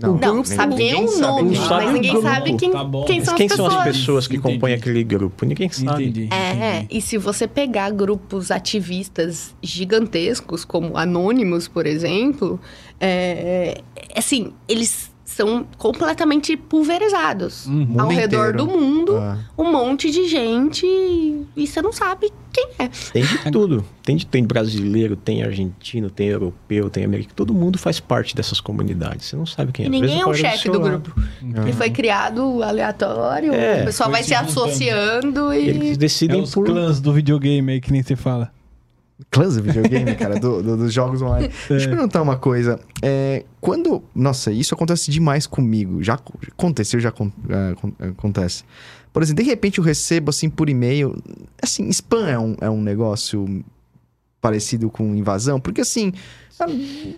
Não, 0.00 0.18
Não, 0.18 0.44
sabe 0.44 0.74
o 0.74 1.18
nome, 1.20 1.54
é. 1.56 1.60
Sabe 1.60 1.84
mas 1.84 1.94
ninguém 1.94 2.10
grupo. 2.12 2.26
sabe 2.28 2.56
quem, 2.56 2.70
Tá 2.70 2.84
bom. 2.84 3.04
quem 3.04 3.24
são 3.24 3.34
Quem 3.34 3.46
as 3.46 3.52
são 3.52 3.66
as 3.66 3.84
pessoas. 3.84 4.26
que 4.26 4.36
Entendi. 4.36 4.54
compõem 4.54 4.74
aquele 4.74 5.02
grupo? 5.04 5.44
Ninguém 5.46 5.70
sabe. 5.70 6.04
Entendi. 6.04 6.28
É, 6.32 6.50
entendi. 6.80 6.98
e 6.98 7.00
se 7.00 7.16
você 7.16 7.46
pegar 7.48 7.90
grupos 7.90 8.50
ativistas 8.50 9.54
gigantescos, 9.62 10.64
como 10.64 10.96
Anônimos, 10.96 11.66
por 11.68 11.86
exemplo, 11.86 12.60
é, 13.00 13.80
é, 13.96 14.18
assim, 14.18 14.52
eles 14.68 15.10
são 15.36 15.66
completamente 15.76 16.56
pulverizados. 16.56 17.66
Uhum. 17.66 17.94
Ao 17.98 18.08
redor 18.08 18.50
inteiro. 18.50 18.58
do 18.58 18.66
mundo, 18.66 19.16
Ah. 19.16 19.38
um 19.58 19.70
monte 19.70 20.10
de 20.10 20.26
gente 20.26 20.86
e 20.86 21.66
você 21.66 21.82
não 21.82 21.92
sabe 21.92 22.32
quem 22.52 22.68
é. 22.78 22.88
Tem 23.12 23.22
de 23.22 23.50
tudo. 23.52 23.84
Tem 24.02 24.16
de 24.16 24.24
tem 24.26 24.42
brasileiro, 24.44 25.14
tem 25.14 25.42
argentino, 25.42 26.08
tem 26.08 26.28
europeu, 26.28 26.88
tem 26.88 27.04
americano. 27.04 27.34
Todo 27.36 27.52
mundo 27.52 27.78
faz 27.78 28.00
parte 28.00 28.34
dessas 28.34 28.60
comunidades. 28.60 29.26
Você 29.26 29.36
não 29.36 29.44
sabe 29.46 29.72
quem 29.72 29.84
é. 29.84 29.88
E 29.88 29.90
ninguém 29.90 30.20
é 30.20 30.26
o 30.26 30.32
chefe 30.34 30.70
do 30.70 30.80
lado. 30.80 31.00
grupo. 31.12 31.20
Ele 31.62 31.72
foi 31.72 31.90
criado 31.90 32.62
aleatório, 32.62 33.52
É, 33.52 33.82
o 33.82 33.84
pessoal 33.86 34.10
vai 34.10 34.22
se 34.22 34.28
se 34.28 34.34
associando 34.34 35.52
e. 35.52 35.68
Eles 35.68 35.92
É 35.92 35.96
decidem 35.96 36.40
os 36.40 36.54
por... 36.54 36.64
clãs 36.64 37.00
do 37.00 37.12
videogame 37.12 37.72
aí 37.72 37.80
que 37.80 37.92
nem 37.92 38.02
você 38.02 38.16
fala. 38.16 38.50
Clãs 39.30 39.54
de 39.54 39.62
videogame, 39.62 40.14
cara, 40.14 40.38
do- 40.38 40.62
do- 40.62 40.76
dos 40.76 40.92
jogos 40.92 41.22
online. 41.22 41.48
Deixa 41.68 41.86
eu 41.86 41.90
perguntar 41.90 42.20
uma 42.20 42.36
coisa. 42.36 42.78
É, 43.02 43.44
quando. 43.60 44.02
Nossa, 44.14 44.52
isso 44.52 44.74
acontece 44.74 45.10
demais 45.10 45.46
comigo. 45.46 46.02
Já 46.02 46.18
co- 46.18 46.38
aconteceu, 46.52 47.00
já 47.00 47.08
é, 47.08 47.70
acon- 47.72 47.92
acontece. 47.98 48.62
Por 49.12 49.22
exemplo, 49.22 49.42
de 49.42 49.48
repente 49.48 49.78
eu 49.78 49.84
recebo 49.84 50.28
assim 50.28 50.50
por 50.50 50.68
e-mail. 50.68 51.16
Assim, 51.62 51.88
spam 51.88 52.28
é 52.28 52.38
um, 52.38 52.56
é 52.60 52.68
um 52.68 52.82
negócio 52.82 53.64
parecido 54.40 54.90
com 54.90 55.14
invasão, 55.16 55.58
porque 55.58 55.80
assim. 55.80 56.12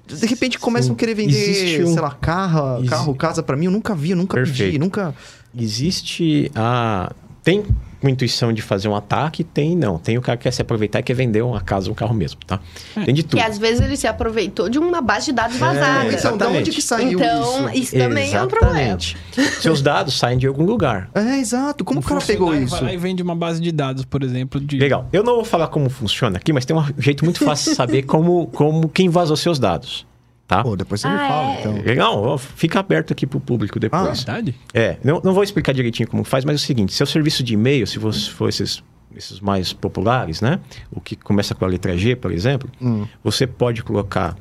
De 0.07 0.27
repente 0.27 0.59
começam 0.59 0.93
a 0.95 0.97
querer 0.97 1.15
vender, 1.15 1.85
um- 1.85 1.93
sei 1.93 2.01
lá, 2.03 2.11
carro, 2.13 2.79
Exi- 2.81 2.89
carro, 2.89 3.15
casa 3.15 3.43
pra 3.43 3.57
mim. 3.57 3.67
Eu 3.67 3.71
nunca 3.73 3.95
vi, 3.95 4.11
eu 4.11 4.17
nunca 4.17 4.37
pedi, 4.37 4.51
Perfeito. 4.53 4.81
nunca. 4.81 5.15
Existe 5.57 6.51
a... 6.55 7.13
Tem 7.49 7.65
uma 8.03 8.11
intuição 8.11 8.53
de 8.53 8.61
fazer 8.61 8.89
um 8.89 8.95
ataque? 8.95 9.43
Tem, 9.43 9.75
não. 9.75 9.99
Tem 9.99 10.19
o 10.19 10.21
cara 10.21 10.37
que 10.37 10.43
quer 10.43 10.51
se 10.51 10.61
aproveitar 10.61 11.01
e 11.01 11.03
quer 11.03 11.15
vender 11.15 11.41
uma 11.41 11.63
casa, 11.63 11.91
um 11.91 11.95
carro 11.95 12.15
mesmo, 12.15 12.39
tá? 12.47 12.61
Tem 13.07 13.15
de 13.15 13.23
tudo. 13.23 13.39
Que 13.41 13.43
às 13.43 13.57
vezes 13.57 13.81
ele 13.81 13.97
se 13.97 14.07
aproveitou 14.07 14.69
de 14.69 14.79
uma 14.79 15.01
base 15.01 15.27
de 15.27 15.33
dados 15.33 15.57
vazada. 15.57 16.01
então, 16.01 16.09
de 16.11 16.15
exatamente. 16.15 16.59
onde 16.59 16.71
que 16.73 16.83
saiu 16.83 17.13
Então, 17.19 17.71
isso? 17.71 17.79
isso 17.79 17.97
também 17.97 18.35
é 18.35 18.43
um 18.43 18.49
problema. 18.49 18.79
Exatamente. 18.99 19.17
Seus 19.63 19.81
dados 19.81 20.19
saem 20.19 20.37
de 20.37 20.47
algum 20.47 20.65
lugar. 20.65 21.09
É, 21.15 21.39
exato. 21.39 21.85
Como 21.87 22.01
Um 22.01 22.03
o 22.03 22.07
cara 22.07 22.21
pegou 22.21 22.55
isso? 22.55 22.73
Vai 22.77 22.83
lá 22.83 22.93
e 22.93 22.97
vende 22.99 23.23
uma 23.23 23.35
base 23.35 23.63
de 23.63 23.73
dados, 23.73 24.05
por 24.05 24.23
exemplo, 24.23 24.61
de. 24.61 24.79
Legal. 24.79 25.09
Eu 25.11 25.25
não 25.25 25.37
vou 25.37 25.45
falar 25.45 25.69
como 25.69 25.89
funciona 25.89 26.37
aqui, 26.37 26.53
mas 26.53 26.67
tem 26.67 26.77
um 26.77 26.85
jeito 26.99 27.25
muito 27.25 27.43
fácil 27.43 27.71
de 27.71 27.77
saber 27.77 28.03
como, 28.03 28.47
como 28.49 28.91
quem 28.91 29.09
vazou 29.09 29.37
seus 29.39 29.59
dados. 29.59 30.07
Tá? 30.49 30.63
Pô, 30.65 30.75
depois 30.75 31.01
você 31.03 31.09
me 31.09 31.15
Ah, 31.15 31.29
fala, 31.29 31.51
é? 31.53 31.61
então. 31.61 31.83
Legal, 31.83 32.39
fica 32.39 32.81
aberto 32.81 33.13
aqui 33.13 33.27
pro 33.27 33.39
público 33.39 33.79
depois. 33.79 34.25
Verdade? 34.25 34.55
É, 34.73 34.97
não, 35.05 35.21
não 35.23 35.35
vou 35.35 35.43
explicar 35.45 35.73
direitinho 35.75 36.09
como 36.09 36.25
faz, 36.25 36.43
mas 36.45 36.55
é 36.55 36.57
o 36.57 36.67
seguinte: 36.67 36.95
seu 36.95 37.05
serviço 37.07 37.43
de 37.45 37.53
e-mail, 37.53 37.87
se 37.87 37.99
você 37.99 38.31
for 38.31 38.49
esses, 38.49 38.83
esses 39.15 39.41
mais 39.41 39.75
populares, 39.75 40.41
né? 40.41 40.59
O 40.91 41.03
que 41.03 41.15
começa 41.17 41.55
com 41.55 41.67
a 41.67 41.69
letra 41.69 41.97
G, 41.99 42.17
por 42.17 42.33
exemplo, 42.33 42.71
Hum. 42.81 43.07
você 43.23 43.47
pode 43.47 43.83
colocar, 43.83 44.35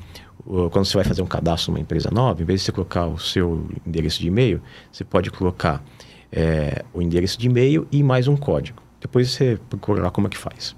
quando 0.70 0.86
você 0.86 0.94
vai 0.96 1.04
fazer 1.04 1.20
um 1.20 1.26
cadastro 1.26 1.72
numa 1.72 1.80
empresa 1.80 2.10
nova, 2.10 2.40
em 2.40 2.44
vez 2.46 2.60
de 2.60 2.64
você 2.66 2.72
colocar 2.72 3.06
o 3.06 3.18
seu 3.18 3.68
endereço 3.86 4.18
de 4.18 4.28
e-mail, 4.28 4.62
você 4.90 5.04
pode 5.04 5.30
colocar 5.30 5.84
é, 6.32 6.86
o 6.94 7.02
endereço 7.02 7.38
de 7.38 7.48
e-mail 7.48 7.86
e 7.92 8.02
mais 8.02 8.26
um 8.28 8.36
código. 8.36 8.82
Depois 8.98 9.30
você 9.30 9.58
procura 9.68 10.02
lá 10.04 10.10
como 10.10 10.26
é 10.26 10.30
que 10.30 10.38
faz. 10.38 10.74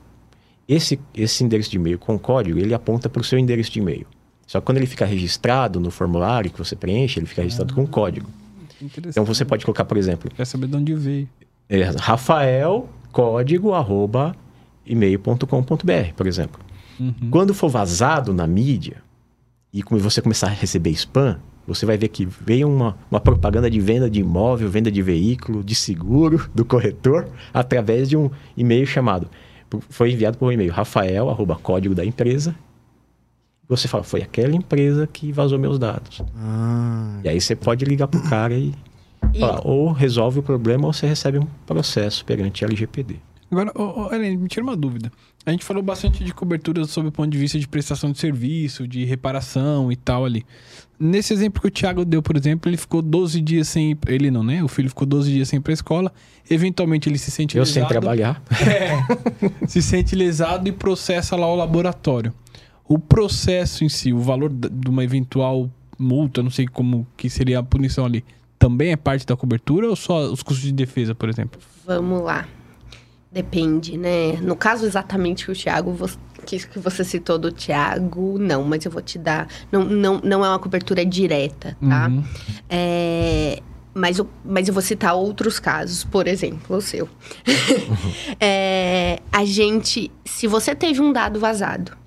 Esse, 0.68 0.98
esse 1.14 1.44
endereço 1.44 1.70
de 1.70 1.76
e-mail 1.76 2.00
com 2.00 2.18
código, 2.18 2.58
ele 2.58 2.74
aponta 2.74 3.08
para 3.08 3.20
o 3.20 3.24
seu 3.24 3.38
endereço 3.38 3.70
de 3.70 3.78
e-mail. 3.78 4.06
Só 4.50 4.58
que 4.58 4.66
quando 4.66 4.78
ele 4.78 4.86
fica 4.86 5.04
registrado 5.04 5.78
no 5.78 5.92
formulário 5.92 6.50
que 6.50 6.58
você 6.58 6.74
preenche, 6.74 7.20
ele 7.20 7.26
fica 7.26 7.40
registrado 7.40 7.72
com 7.72 7.86
código. 7.86 8.28
Interessante. 8.82 9.10
Então 9.10 9.24
você 9.24 9.44
pode 9.44 9.64
colocar, 9.64 9.84
por 9.84 9.96
exemplo, 9.96 10.28
Quer 10.34 10.44
saber 10.44 10.66
de 10.66 10.74
onde 10.74 10.92
veio. 10.92 11.28
é, 11.68 11.82
Rafael, 11.96 12.88
código, 13.12 13.72
arroba, 13.74 14.34
e-mail.com.br, 14.84 16.14
por 16.16 16.26
exemplo. 16.26 16.60
Uhum. 16.98 17.30
Quando 17.30 17.54
for 17.54 17.68
vazado 17.68 18.34
na 18.34 18.44
mídia 18.44 18.96
e 19.72 19.84
você 19.84 20.20
começar 20.20 20.48
a 20.48 20.50
receber 20.50 20.90
spam, 20.90 21.38
você 21.64 21.86
vai 21.86 21.96
ver 21.96 22.08
que 22.08 22.26
veio 22.26 22.68
uma, 22.68 22.98
uma 23.08 23.20
propaganda 23.20 23.70
de 23.70 23.78
venda 23.78 24.10
de 24.10 24.18
imóvel, 24.18 24.68
venda 24.68 24.90
de 24.90 25.00
veículo, 25.00 25.62
de 25.62 25.76
seguro 25.76 26.44
do 26.52 26.64
corretor, 26.64 27.28
através 27.54 28.08
de 28.08 28.16
um 28.16 28.28
e-mail 28.56 28.84
chamado. 28.84 29.30
Foi 29.88 30.10
enviado 30.10 30.38
por 30.38 30.46
um 30.46 30.52
e-mail, 30.52 30.72
rafael, 30.72 31.30
arroba, 31.30 31.54
código 31.54 31.94
da 31.94 32.04
empresa. 32.04 32.52
Você 33.70 33.88
fala, 33.88 34.02
foi 34.04 34.20
aquela 34.20 34.54
empresa 34.54 35.06
que 35.06 35.30
vazou 35.32 35.58
meus 35.58 35.78
dados. 35.78 36.20
Ah, 36.36 37.20
E 37.24 37.28
aí 37.28 37.40
você 37.40 37.54
pode 37.56 37.84
ligar 37.84 38.08
pro 38.08 38.20
cara 38.22 38.52
e 38.54 38.74
E- 39.32 39.38
falar, 39.40 39.60
ou 39.66 39.92
resolve 39.92 40.40
o 40.40 40.42
problema 40.42 40.86
ou 40.86 40.92
você 40.92 41.06
recebe 41.06 41.38
um 41.38 41.46
processo 41.66 42.24
perante 42.24 42.64
a 42.64 42.68
LGPD. 42.68 43.16
Agora, 43.50 43.72
ô, 43.74 44.02
ô, 44.06 44.12
Helene, 44.14 44.36
me 44.36 44.48
tira 44.48 44.62
uma 44.62 44.76
dúvida. 44.76 45.10
A 45.44 45.50
gente 45.50 45.64
falou 45.64 45.82
bastante 45.82 46.22
de 46.22 46.32
cobertura 46.32 46.84
sob 46.84 47.08
o 47.08 47.12
ponto 47.12 47.30
de 47.30 47.38
vista 47.38 47.58
de 47.58 47.66
prestação 47.66 48.12
de 48.12 48.18
serviço, 48.18 48.86
de 48.86 49.04
reparação 49.04 49.90
e 49.90 49.96
tal 49.96 50.24
ali. 50.24 50.44
Nesse 50.98 51.32
exemplo 51.32 51.60
que 51.62 51.66
o 51.66 51.70
Thiago 51.70 52.04
deu, 52.04 52.22
por 52.22 52.36
exemplo, 52.36 52.70
ele 52.70 52.76
ficou 52.76 53.00
12 53.02 53.40
dias 53.40 53.66
sem. 53.66 53.96
Ele 54.06 54.30
não, 54.30 54.44
né? 54.44 54.62
O 54.62 54.68
filho 54.68 54.88
ficou 54.88 55.06
12 55.06 55.32
dias 55.32 55.48
sem 55.48 55.56
ir 55.58 55.62
pra 55.62 55.72
escola. 55.72 56.12
Eventualmente 56.48 57.08
ele 57.08 57.18
se 57.18 57.30
sente 57.30 57.56
Eu 57.56 57.62
lesado. 57.62 57.74
sem 57.74 57.86
trabalhar. 57.88 58.42
É, 58.68 59.66
se 59.66 59.80
sente 59.82 60.14
lesado 60.14 60.68
e 60.68 60.72
processa 60.72 61.34
lá 61.36 61.46
o 61.50 61.56
laboratório. 61.56 62.32
O 62.90 62.98
processo 62.98 63.84
em 63.84 63.88
si, 63.88 64.12
o 64.12 64.18
valor 64.18 64.50
de 64.52 64.90
uma 64.90 65.04
eventual 65.04 65.70
multa, 65.96 66.42
não 66.42 66.50
sei 66.50 66.66
como 66.66 67.06
que 67.16 67.30
seria 67.30 67.60
a 67.60 67.62
punição 67.62 68.04
ali, 68.04 68.24
também 68.58 68.90
é 68.90 68.96
parte 68.96 69.24
da 69.24 69.36
cobertura 69.36 69.88
ou 69.88 69.94
só 69.94 70.24
os 70.24 70.42
custos 70.42 70.66
de 70.66 70.72
defesa, 70.72 71.14
por 71.14 71.28
exemplo? 71.28 71.60
Vamos 71.86 72.20
lá. 72.20 72.48
Depende, 73.30 73.96
né? 73.96 74.32
No 74.42 74.56
caso 74.56 74.84
exatamente 74.84 75.44
que 75.44 75.52
o 75.52 75.54
Thiago, 75.54 75.96
que 76.44 76.78
você 76.80 77.04
citou 77.04 77.38
do 77.38 77.52
Thiago, 77.52 78.36
não, 78.40 78.64
mas 78.64 78.84
eu 78.84 78.90
vou 78.90 79.00
te 79.00 79.20
dar. 79.20 79.46
Não, 79.70 79.84
não, 79.84 80.20
não 80.24 80.44
é 80.44 80.48
uma 80.48 80.58
cobertura 80.58 81.06
direta, 81.06 81.76
tá? 81.88 82.08
Uhum. 82.08 82.24
É, 82.68 83.62
mas, 83.94 84.18
eu, 84.18 84.28
mas 84.44 84.66
eu 84.66 84.74
vou 84.74 84.82
citar 84.82 85.14
outros 85.14 85.60
casos, 85.60 86.02
por 86.02 86.26
exemplo, 86.26 86.76
o 86.76 86.80
seu. 86.80 87.08
É, 88.40 89.20
a 89.30 89.44
gente, 89.44 90.10
se 90.24 90.48
você 90.48 90.74
teve 90.74 91.00
um 91.00 91.12
dado 91.12 91.38
vazado 91.38 92.00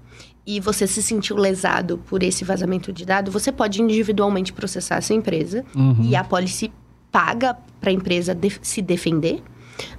e 0.46 0.60
você 0.60 0.86
se 0.88 1.02
sentiu 1.02 1.38
lesado 1.38 1.98
por 2.10 2.22
esse 2.24 2.44
vazamento 2.44 2.92
de 2.92 3.06
dado, 3.06 3.32
você 3.32 3.52
pode 3.52 3.82
individualmente 3.82 4.52
processar 4.54 4.98
essa 4.98 5.14
empresa 5.14 5.64
Uhum. 5.76 5.98
e 6.04 6.16
a 6.16 6.24
policy 6.24 6.72
paga 7.12 7.56
para 7.80 7.90
a 7.90 7.94
empresa 7.94 8.34
def- 8.36 8.60
se 8.62 8.82
defender. 8.82 9.42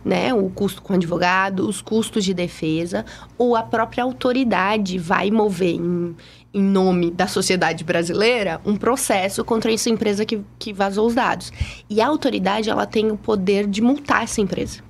né? 0.05 0.33
O 0.33 0.49
custo 0.51 0.81
com 0.81 0.93
advogado, 0.95 1.69
os 1.69 1.83
custos 1.83 2.25
de 2.25 2.33
defesa, 2.33 3.05
ou 3.37 3.57
a 3.57 3.63
própria 3.63 4.05
autoridade 4.05 4.99
vai 4.99 5.33
mover 5.33 5.75
em, 5.75 6.15
em 6.55 6.63
nome 6.63 7.11
da 7.11 7.27
sociedade 7.27 7.83
brasileira 7.83 8.61
um 8.65 8.77
processo 8.77 9.45
contra 9.45 9.73
essa 9.73 9.91
empresa 9.91 10.25
que, 10.25 10.41
que 10.61 10.73
vazou 10.73 11.09
os 11.09 11.15
dados. 11.15 11.53
E 11.91 12.01
a 12.01 12.07
autoridade, 12.07 12.71
ela 12.71 12.87
tem 12.87 13.11
o 13.11 13.17
poder 13.17 13.67
de 13.67 13.81
multar 13.83 14.23
essa 14.23 14.41
empresa. 14.41 14.81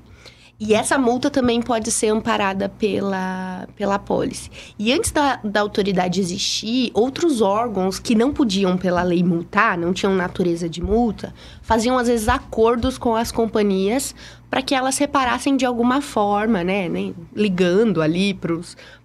E 0.58 0.72
essa 0.72 0.96
multa 0.96 1.28
também 1.30 1.60
pode 1.60 1.90
ser 1.90 2.08
amparada 2.08 2.68
pela, 2.68 3.66
pela 3.74 3.98
pólice. 3.98 4.48
E 4.78 4.92
antes 4.92 5.10
da, 5.10 5.36
da 5.42 5.60
autoridade 5.60 6.20
existir, 6.20 6.92
outros 6.94 7.40
órgãos 7.40 7.98
que 7.98 8.14
não 8.14 8.32
podiam, 8.32 8.76
pela 8.76 9.02
lei, 9.02 9.22
multar, 9.24 9.76
não 9.76 9.92
tinham 9.92 10.14
natureza 10.14 10.68
de 10.68 10.80
multa, 10.80 11.34
faziam, 11.60 11.98
às 11.98 12.06
vezes, 12.06 12.28
acordos 12.28 12.96
com 12.96 13.16
as 13.16 13.32
companhias 13.32 14.14
para 14.48 14.62
que 14.62 14.76
elas 14.76 14.96
reparassem 14.96 15.56
de 15.56 15.66
alguma 15.66 16.00
forma, 16.00 16.62
né? 16.62 16.88
né 16.88 17.12
ligando 17.34 18.00
ali 18.00 18.32
para 18.32 18.54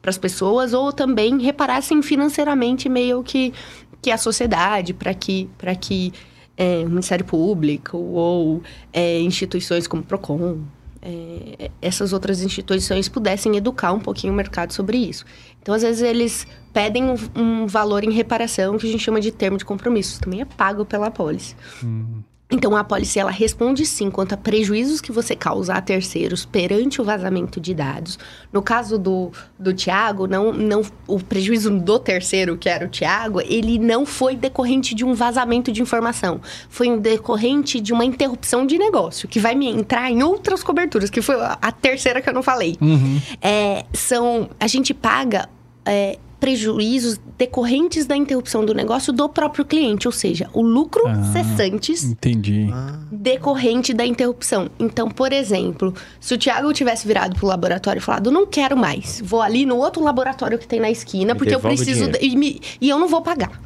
as 0.06 0.18
pessoas, 0.20 0.72
ou 0.74 0.94
também 0.94 1.42
reparassem 1.42 2.04
financeiramente 2.04 2.88
meio 2.88 3.24
que, 3.24 3.52
que 4.00 4.12
a 4.12 4.18
sociedade, 4.18 4.94
para 4.94 5.16
que, 5.16 5.50
que 5.82 6.14
é, 6.56 6.84
o 6.86 6.90
Ministério 6.90 7.26
Público 7.26 7.98
ou 7.98 8.62
é, 8.94 9.20
instituições 9.22 9.88
como 9.88 10.04
PROCON, 10.04 10.60
é, 11.02 11.72
essas 11.82 12.14
outras 12.14 12.42
instituições 12.42 13.08
pudessem 13.08 13.56
educar 13.56 13.94
um 13.94 14.00
pouquinho 14.00 14.34
o 14.34 14.36
mercado 14.36 14.74
sobre 14.74 14.98
isso. 14.98 15.26
Então, 15.62 15.74
às 15.74 15.82
vezes, 15.82 16.02
eles 16.02 16.48
pedem 16.74 17.06
um, 17.06 17.16
um 17.36 17.68
valor 17.68 18.04
em 18.04 18.12
reparação 18.12 18.78
que 18.78 18.88
a 18.88 18.92
gente 18.92 19.04
chama 19.04 19.20
de 19.20 19.32
termo 19.32 19.58
de 19.58 19.66
compromisso. 19.66 20.12
Isso 20.12 20.22
também 20.22 20.42
é 20.42 20.46
pago 20.46 20.86
pela 20.86 21.08
apólice. 21.08 21.56
Uhum. 21.84 22.24
Então, 22.52 22.76
a 22.76 22.80
apólice, 22.80 23.20
ela 23.20 23.30
responde 23.30 23.86
sim 23.86 24.10
quanto 24.10 24.34
a 24.34 24.38
prejuízos 24.38 25.00
que 25.00 25.12
você 25.12 25.36
causa 25.36 25.76
a 25.76 25.82
terceiros 25.82 26.46
perante 26.46 27.00
o 27.00 27.04
vazamento 27.04 27.62
de 27.62 27.76
dados. 27.76 28.18
No 28.52 28.62
caso 28.64 28.98
do, 28.98 29.32
do 29.58 29.72
Tiago, 29.72 30.26
não, 30.26 30.52
não, 30.52 30.82
o 31.06 31.20
prejuízo 31.20 31.70
do 31.70 32.00
terceiro, 32.00 32.58
que 32.58 32.68
era 32.68 32.84
o 32.84 32.90
Tiago, 32.90 33.40
ele 33.42 33.78
não 33.78 34.04
foi 34.04 34.36
decorrente 34.36 34.96
de 34.96 35.06
um 35.06 35.14
vazamento 35.14 35.72
de 35.72 35.80
informação. 35.80 36.42
Foi 36.70 36.98
decorrente 36.98 37.80
de 37.80 37.94
uma 37.94 38.04
interrupção 38.04 38.66
de 38.66 38.80
negócio, 38.80 39.28
que 39.28 39.40
vai 39.40 39.54
me 39.54 39.68
entrar 39.68 40.10
em 40.10 40.24
outras 40.24 40.64
coberturas, 40.64 41.12
que 41.12 41.22
foi 41.22 41.36
a 41.40 41.72
terceira 41.72 42.20
que 42.20 42.30
eu 42.30 42.34
não 42.34 42.42
falei. 42.42 42.76
Uhum. 42.82 43.22
É, 43.42 43.86
são, 43.94 44.50
a 44.60 44.66
gente 44.66 44.92
paga... 44.92 45.48
É, 45.86 46.18
prejuízos 46.40 47.20
decorrentes 47.38 48.06
da 48.06 48.16
interrupção 48.16 48.66
do 48.66 48.74
negócio 48.74 49.12
do 49.12 49.28
próprio 49.28 49.66
cliente, 49.66 50.08
ou 50.08 50.12
seja, 50.12 50.50
o 50.54 50.62
lucro 50.62 51.06
ah, 51.06 51.24
cessantes 51.34 52.04
entendi. 52.04 52.68
decorrente 53.12 53.94
da 53.94 54.06
interrupção. 54.06 54.70
Então, 54.80 55.10
por 55.10 55.34
exemplo, 55.34 55.94
se 56.20 56.34
o 56.34 56.38
Thiago 56.38 56.72
tivesse 56.74 57.06
virado 57.06 57.36
pro 57.36 57.48
laboratório 57.48 58.00
e 58.00 58.02
falado, 58.02 58.32
não 58.32 58.46
quero 58.46 58.78
mais, 58.78 59.22
vou 59.24 59.42
ali 59.42 59.66
no 59.66 59.78
outro 59.78 60.04
laboratório 60.04 60.58
que 60.58 60.68
tem 60.68 60.80
na 60.80 60.90
esquina, 60.90 61.36
porque 61.36 61.54
eu 61.54 61.60
preciso 61.60 62.10
e, 62.22 62.36
me, 62.36 62.62
e, 62.80 62.90
eu 62.90 62.98
não 62.98 63.08
vou 63.08 63.22
pagar. 63.22 63.62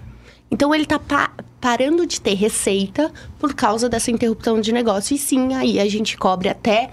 Então 0.49 0.73
ele 0.73 0.83
está 0.83 0.99
pa 0.99 1.31
parando 1.59 2.05
de 2.05 2.19
ter 2.19 2.33
receita 2.33 3.09
por 3.39 3.53
causa 3.53 3.87
dessa 3.87 4.11
interrupção 4.11 4.59
de 4.59 4.73
negócio. 4.73 5.15
E 5.15 5.17
sim, 5.17 5.53
aí 5.53 5.79
a 5.79 5.89
gente 5.89 6.17
cobre 6.17 6.49
até 6.49 6.89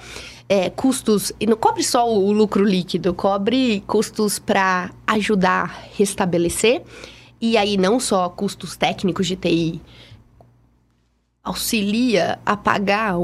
é, 0.50 0.68
custos, 0.68 1.32
e 1.38 1.46
não 1.46 1.56
cobre 1.56 1.84
só 1.84 2.12
o 2.12 2.32
lucro 2.32 2.64
líquido, 2.64 3.14
cobre 3.14 3.84
custos 3.86 4.40
para 4.40 4.90
ajudar 5.06 5.62
a 5.62 5.96
restabelecer, 5.96 6.82
e 7.40 7.56
aí 7.56 7.76
não 7.76 8.00
só 8.00 8.28
custos 8.28 8.76
técnicos 8.76 9.28
de 9.28 9.36
TI, 9.36 9.80
auxilia 11.44 12.40
a 12.44 12.56
pagar 12.56 13.14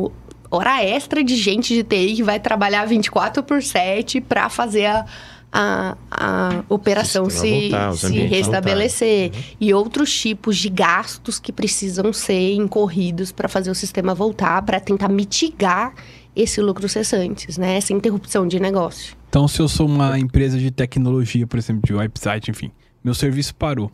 hora 0.49 0.85
extra 0.85 1.25
de 1.25 1.35
gente 1.35 1.75
de 1.75 1.83
TI 1.83 2.15
que 2.15 2.23
vai 2.23 2.39
trabalhar 2.39 2.85
24 2.87 3.43
por 3.43 3.61
7 3.61 4.21
para 4.21 4.49
fazer 4.49 4.87
a, 4.87 5.05
a, 5.53 5.97
a 6.09 6.65
operação 6.69 7.29
se, 7.29 7.71
voltar, 7.71 7.97
se 7.97 8.19
restabelecer. 8.21 9.33
Uhum. 9.35 9.43
E 9.61 9.75
outros 9.75 10.15
tipos 10.15 10.57
de 10.57 10.69
gastos 10.69 11.41
que 11.41 11.53
precisam 11.53 12.13
ser 12.13 12.55
incorridos 12.55 13.33
para 13.33 13.49
fazer 13.49 13.71
o 13.71 13.75
sistema 13.75 14.15
voltar, 14.15 14.63
para 14.63 14.79
tentar 14.79 15.09
mitigar 15.09 15.93
esse 16.37 16.61
lucro 16.61 16.89
cessantes, 16.89 17.57
né? 17.57 17.77
Essa 17.77 17.95
interrupção 17.95 18.47
de 18.47 18.61
negócio. 18.61 19.17
Então, 19.29 19.49
se 19.49 19.61
eu 19.61 19.69
sou 19.69 19.87
uma 19.87 20.19
empresa 20.19 20.59
de 20.59 20.71
tecnologia, 20.71 21.47
por 21.47 21.59
exemplo, 21.59 21.83
de 21.85 21.95
website, 21.95 22.51
enfim, 22.51 22.71
meu 23.03 23.15
serviço 23.15 23.55
parou. 23.55 23.91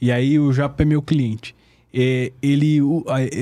E 0.00 0.12
aí 0.12 0.38
o 0.38 0.52
JAP 0.52 0.80
é 0.80 0.84
meu 0.84 1.02
cliente. 1.02 1.54
É, 1.92 2.32
ele, 2.40 2.80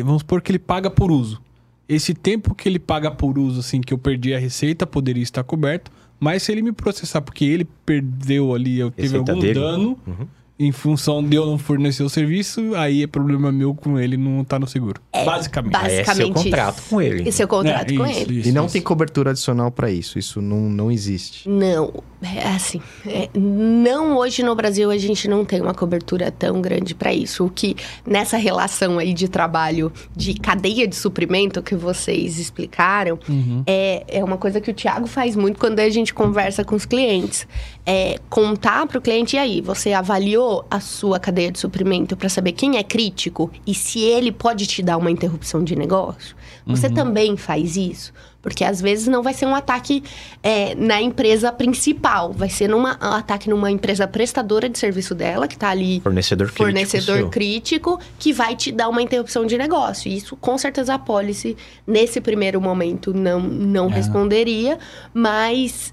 vamos 0.03 0.23
supor 0.23 0.41
que 0.41 0.51
ele 0.51 0.59
paga 0.59 0.91
por 0.91 1.13
uso. 1.13 1.41
Esse 1.87 2.15
tempo 2.15 2.55
que 2.55 2.69
ele 2.69 2.79
paga 2.79 3.11
por 3.11 3.39
uso, 3.39 3.61
assim, 3.61 3.81
que 3.81 3.93
eu 3.93 3.99
perdi 3.99 4.35
a 4.35 4.39
receita, 4.39 4.87
poderia 4.87 5.23
estar 5.23 5.45
coberto. 5.45 5.91
Mas 6.19 6.43
se 6.43 6.51
ele 6.51 6.63
me 6.63 6.73
processar 6.73 7.21
porque 7.21 7.45
ele 7.45 7.67
perdeu 7.87 8.55
ali, 8.55 8.79
eu 8.79 8.91
teve 8.91 9.17
algum 9.17 9.39
dele. 9.39 9.55
dano, 9.55 9.99
uhum 10.07 10.27
em 10.59 10.73
função 10.73 11.23
de 11.23 11.37
eu 11.37 11.47
não 11.47 11.57
fornecer 11.57 12.03
o 12.03 12.09
serviço, 12.09 12.75
aí 12.75 13.05
é 13.05 13.07
problema 13.07 13.53
meu 13.53 13.75
com 13.75 13.99
ele 13.99 14.17
não 14.17 14.43
tá 14.43 14.59
no 14.59 14.67
seguro. 14.67 15.01
É, 15.13 15.25
basicamente. 15.25 15.73
basicamente. 15.73 16.11
É 16.11 16.15
seu 16.15 16.33
contrato 16.33 16.83
com 16.89 17.01
ele. 17.01 17.29
Esse 17.29 17.43
é 17.43 17.45
o 17.45 17.49
contrato 17.49 17.93
é, 17.93 17.97
com 17.97 18.07
isso, 18.07 18.21
ele. 18.21 18.41
Isso, 18.41 18.49
e 18.49 18.53
não 18.53 18.65
isso. 18.65 18.73
tem 18.73 18.83
cobertura 18.83 19.31
adicional 19.31 19.71
para 19.71 19.91
isso. 19.91 20.19
Isso 20.19 20.43
não, 20.43 20.61
não 20.69 20.91
existe. 20.91 21.49
Não. 21.49 22.03
É 22.21 22.49
assim, 22.49 22.81
é, 23.07 23.29
não 23.33 24.17
hoje 24.17 24.43
no 24.43 24.53
Brasil 24.55 24.91
a 24.91 24.99
gente 24.99 25.29
não 25.29 25.45
tem 25.45 25.61
uma 25.61 25.73
cobertura 25.73 26.33
tão 26.33 26.61
grande 26.61 26.93
para 26.93 27.13
isso. 27.13 27.45
O 27.45 27.51
que 27.51 27.77
nessa 28.05 28.37
relação 28.37 28.99
aí 28.99 29.15
de 29.15 29.29
trabalho 29.29 29.93
de 30.17 30.35
cadeia 30.35 30.89
de 30.89 30.97
suprimento 30.97 31.63
que 31.63 31.77
vocês 31.77 32.41
explicaram 32.41 33.21
uhum. 33.29 33.63
é, 33.67 34.05
é 34.09 34.25
uma 34.25 34.37
coisa 34.37 34.61
que 34.61 34.69
o 34.69 34.75
Thiago 34.75 35.07
faz 35.07 35.37
muito 35.37 35.61
quando 35.61 35.79
a 35.79 35.89
gente 35.89 36.13
conversa 36.13 36.65
com 36.65 36.75
os 36.75 36.85
clientes. 36.85 37.47
É 37.87 38.19
contar 38.29 38.87
para 38.87 38.99
o 38.99 39.01
cliente, 39.01 39.37
e 39.37 39.39
aí, 39.39 39.61
você 39.61 39.93
avaliou 39.93 40.67
a 40.71 40.81
sua 40.81 41.19
cadeia 41.19 41.53
de 41.53 41.59
suprimento 41.59 42.17
para 42.17 42.29
saber 42.29 42.53
quem 42.53 42.77
é 42.77 42.83
crítico 42.83 43.51
e 43.67 43.75
se 43.75 44.01
ele 44.01 44.33
pode 44.33 44.67
te 44.67 44.83
dar 44.83 44.97
uma 44.97 45.11
interrupção 45.11 45.63
de 45.63 45.77
negócio? 45.77 46.37
Você 46.67 46.89
uhum. 46.89 46.95
também 46.95 47.37
faz 47.37 47.77
isso? 47.77 48.13
Porque 48.41 48.65
às 48.65 48.81
vezes 48.81 49.09
não 49.09 49.23
vai 49.23 49.35
ser 49.35 49.47
um 49.47 49.55
ataque 49.55 50.03
é, 50.43 50.75
na 50.75 51.03
empresa 51.03 51.51
principal, 51.51 52.33
vai 52.33 52.49
ser 52.49 52.69
numa, 52.69 52.99
um 53.03 53.15
ataque 53.15 53.51
numa 53.51 53.71
empresa 53.71 54.07
prestadora 54.07 54.69
de 54.69 54.79
serviço 54.79 55.15
dela, 55.15 55.49
que 55.49 55.55
está 55.55 55.71
ali. 55.71 56.01
Fornecedor 56.01 56.47
crítico. 56.47 56.65
Fornecedor 56.65 57.31
crítico, 57.31 58.01
que 58.19 58.33
vai 58.33 58.55
te 58.55 58.71
dar 58.71 58.89
uma 58.89 59.03
interrupção 59.03 59.45
de 59.45 59.59
negócio. 59.59 60.11
Isso, 60.11 60.37
com 60.37 60.57
certeza, 60.57 60.95
a 60.95 60.99
policy, 60.99 61.57
nesse 61.87 62.21
primeiro 62.21 62.61
momento, 62.61 63.13
não, 63.13 63.41
não 63.41 63.89
é. 63.91 63.95
responderia, 63.95 64.79
mas 65.13 65.93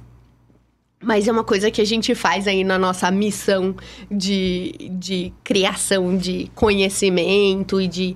mas 1.05 1.27
é 1.27 1.31
uma 1.31 1.43
coisa 1.43 1.69
que 1.69 1.79
a 1.79 1.85
gente 1.85 2.15
faz 2.15 2.47
aí 2.47 2.63
na 2.63 2.79
nossa 2.79 3.11
missão 3.11 3.75
de, 4.09 4.73
de 4.93 5.31
criação 5.43 6.17
de 6.17 6.49
conhecimento 6.55 7.79
e 7.79 7.87
de 7.87 8.15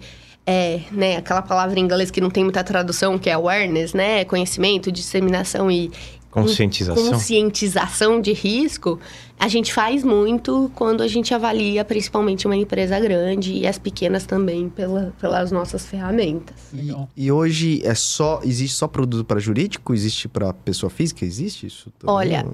é, 0.49 0.81
né, 0.91 1.17
aquela 1.17 1.43
palavra 1.43 1.79
em 1.79 1.83
inglês 1.83 2.09
que 2.09 2.19
não 2.19 2.31
tem 2.31 2.43
muita 2.43 2.63
tradução, 2.63 3.19
que 3.19 3.29
é 3.29 3.33
awareness, 3.33 3.93
né? 3.93 4.25
Conhecimento, 4.25 4.91
disseminação 4.91 5.69
e 5.69 5.91
conscientização. 6.31 7.11
conscientização 7.11 8.19
de 8.19 8.33
risco, 8.33 8.99
a 9.39 9.47
gente 9.47 9.71
faz 9.71 10.03
muito 10.03 10.71
quando 10.73 11.03
a 11.03 11.07
gente 11.07 11.35
avalia 11.35 11.85
principalmente 11.85 12.47
uma 12.47 12.55
empresa 12.55 12.99
grande 12.99 13.53
e 13.53 13.67
as 13.67 13.77
pequenas 13.77 14.25
também 14.25 14.69
pela, 14.69 15.13
pelas 15.21 15.51
nossas 15.51 15.85
ferramentas. 15.85 16.55
E, 16.73 16.95
e 17.15 17.31
hoje 17.31 17.85
é 17.85 17.93
só 17.93 18.41
existe 18.43 18.75
só 18.75 18.87
produto 18.87 19.23
para 19.25 19.39
jurídico, 19.39 19.93
existe 19.93 20.27
para 20.27 20.51
pessoa 20.51 20.89
física, 20.89 21.23
existe 21.23 21.67
isso? 21.67 21.91
Também? 21.99 22.15
Olha, 22.15 22.45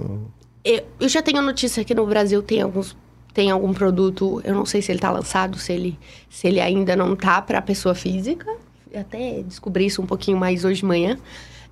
eu, 0.66 0.84
eu 1.00 1.08
já 1.08 1.22
tenho 1.22 1.42
notícia 1.42 1.82
que 1.86 1.96
no 1.96 2.06
Brasil 2.06 2.44
tem 2.44 2.62
alguns 2.62 2.94
tem 3.36 3.52
algum 3.52 3.74
produto, 3.74 4.42
eu 4.46 4.56
não 4.56 4.66
sei 4.66 4.82
se 4.82 4.90
ele 4.94 4.98
está 4.98 5.12
lançado, 5.12 5.60
se 5.60 5.74
ele, 5.74 6.00
se 6.30 6.48
ele 6.48 6.62
ainda 6.62 6.96
não 6.96 7.14
está 7.14 7.42
para 7.42 7.62
pessoa 7.62 7.94
física. 7.94 8.50
Eu 8.90 9.02
até 9.02 9.44
descobri 9.44 9.86
isso 9.86 10.02
um 10.02 10.06
pouquinho 10.06 10.38
mais 10.38 10.64
hoje 10.64 10.80
de 10.80 10.86
manhã. 10.86 11.20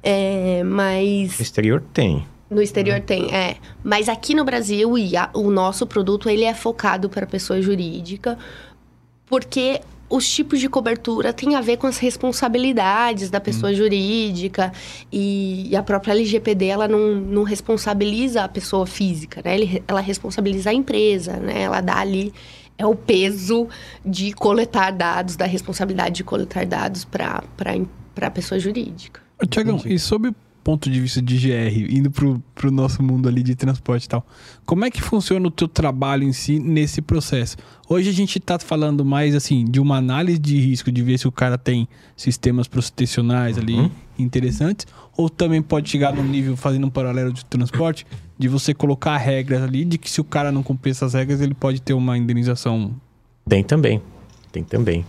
É, 0.04 0.62
mas. 0.66 1.38
No 1.38 1.42
exterior 1.42 1.82
tem. 1.94 2.28
No 2.50 2.62
exterior 2.62 2.98
uhum. 3.00 3.06
tem, 3.06 3.34
é. 3.34 3.56
Mas 3.82 4.10
aqui 4.10 4.36
no 4.36 4.44
Brasil, 4.44 4.92
o 5.34 5.50
nosso 5.50 5.88
produto 5.88 6.30
ele 6.30 6.44
é 6.44 6.54
focado 6.54 7.10
para 7.10 7.26
pessoa 7.26 7.62
jurídica, 7.62 8.38
porque 9.26 9.80
os 10.16 10.30
tipos 10.30 10.60
de 10.60 10.70
cobertura 10.70 11.34
têm 11.34 11.56
a 11.56 11.62
ver 11.62 11.78
com 11.78 11.88
as 11.88 11.98
responsabilidades 11.98 13.32
da 13.32 13.40
pessoa 13.40 13.72
hum. 13.72 13.76
jurídica 13.76 14.72
e, 15.12 15.76
a 15.76 15.82
própria 15.82 16.12
LGPD 16.12 16.68
ela 16.68 16.88
não, 16.88 17.16
não 17.16 17.42
responsabiliza 17.42 18.44
a 18.44 18.48
pessoa 18.48 18.86
física, 18.86 19.42
né? 19.44 19.82
ela 19.88 20.02
responsabiliza 20.02 20.70
a 20.70 20.74
empresa, 20.74 21.38
né? 21.38 21.64
Ela 21.64 21.82
dá 21.82 21.98
ali 21.98 22.32
é 22.78 22.86
o 22.86 22.96
peso 22.96 23.68
de 24.06 24.34
coletar 24.34 24.92
dados, 24.92 25.36
da 25.36 25.46
responsabilidade 25.46 26.16
de 26.16 26.24
coletar 26.24 26.66
dados 26.66 27.06
para 27.06 27.44
a 28.22 28.32
pessoa 28.32 28.60
jurídica. 28.60 29.22
Tiagão, 29.50 29.82
e 29.86 29.98
sobre 29.98 30.32
ponto 30.64 30.90
de 30.90 31.00
vista 31.00 31.22
de 31.22 31.38
GR, 31.38 31.94
indo 31.94 32.10
pro, 32.10 32.42
pro 32.56 32.72
nosso 32.72 33.04
mundo 33.04 33.28
ali 33.28 33.44
de 33.44 33.54
transporte 33.56 34.06
e 34.06 34.10
tal, 34.10 34.26
como 34.66 34.86
é 34.86 34.90
que 34.92 35.02
funciona 35.02 35.46
o 35.48 35.52
teu 35.52 35.68
trabalho 35.68 36.24
em 36.24 36.32
si 36.34 36.58
nesse 36.60 37.02
processo? 37.02 37.58
Hoje 37.90 38.10
a 38.10 38.14
gente 38.14 38.40
tá 38.40 38.58
falando 38.58 39.04
mais, 39.04 39.36
assim, 39.36 39.66
de 39.66 39.80
uma 39.80 39.98
análise 39.98 40.40
de 40.40 40.58
risco, 40.60 40.92
de 40.92 41.02
ver 41.04 41.18
se 41.18 41.28
o 41.28 41.32
cara 41.32 41.58
tem 41.58 41.88
sistemas 42.16 42.68
protecionais 42.68 43.58
ali 43.58 43.74
Uhum. 43.74 43.92
interessantes, 44.18 44.88
ou 45.18 45.30
também 45.30 45.62
pode 45.62 45.90
chegar 45.90 46.14
num 46.14 46.24
nível, 46.24 46.56
fazendo 46.56 46.88
um 46.88 46.90
paralelo 46.90 47.34
de 47.34 47.44
transporte, 47.46 48.06
de 48.38 48.48
você 48.48 48.74
colocar 48.74 49.18
regras 49.18 49.62
ali, 49.62 49.84
de 49.86 49.98
que 49.98 50.10
se 50.10 50.22
o 50.22 50.24
cara 50.24 50.52
não 50.52 50.64
cumprir 50.64 50.92
essas 50.92 51.14
regras, 51.14 51.42
ele 51.42 51.54
pode 51.54 51.82
ter 51.82 51.94
uma 51.94 52.18
indenização. 52.18 52.94
Tem 53.48 53.64
também. 53.64 54.02
Tem 54.52 54.64
também. 54.64 55.06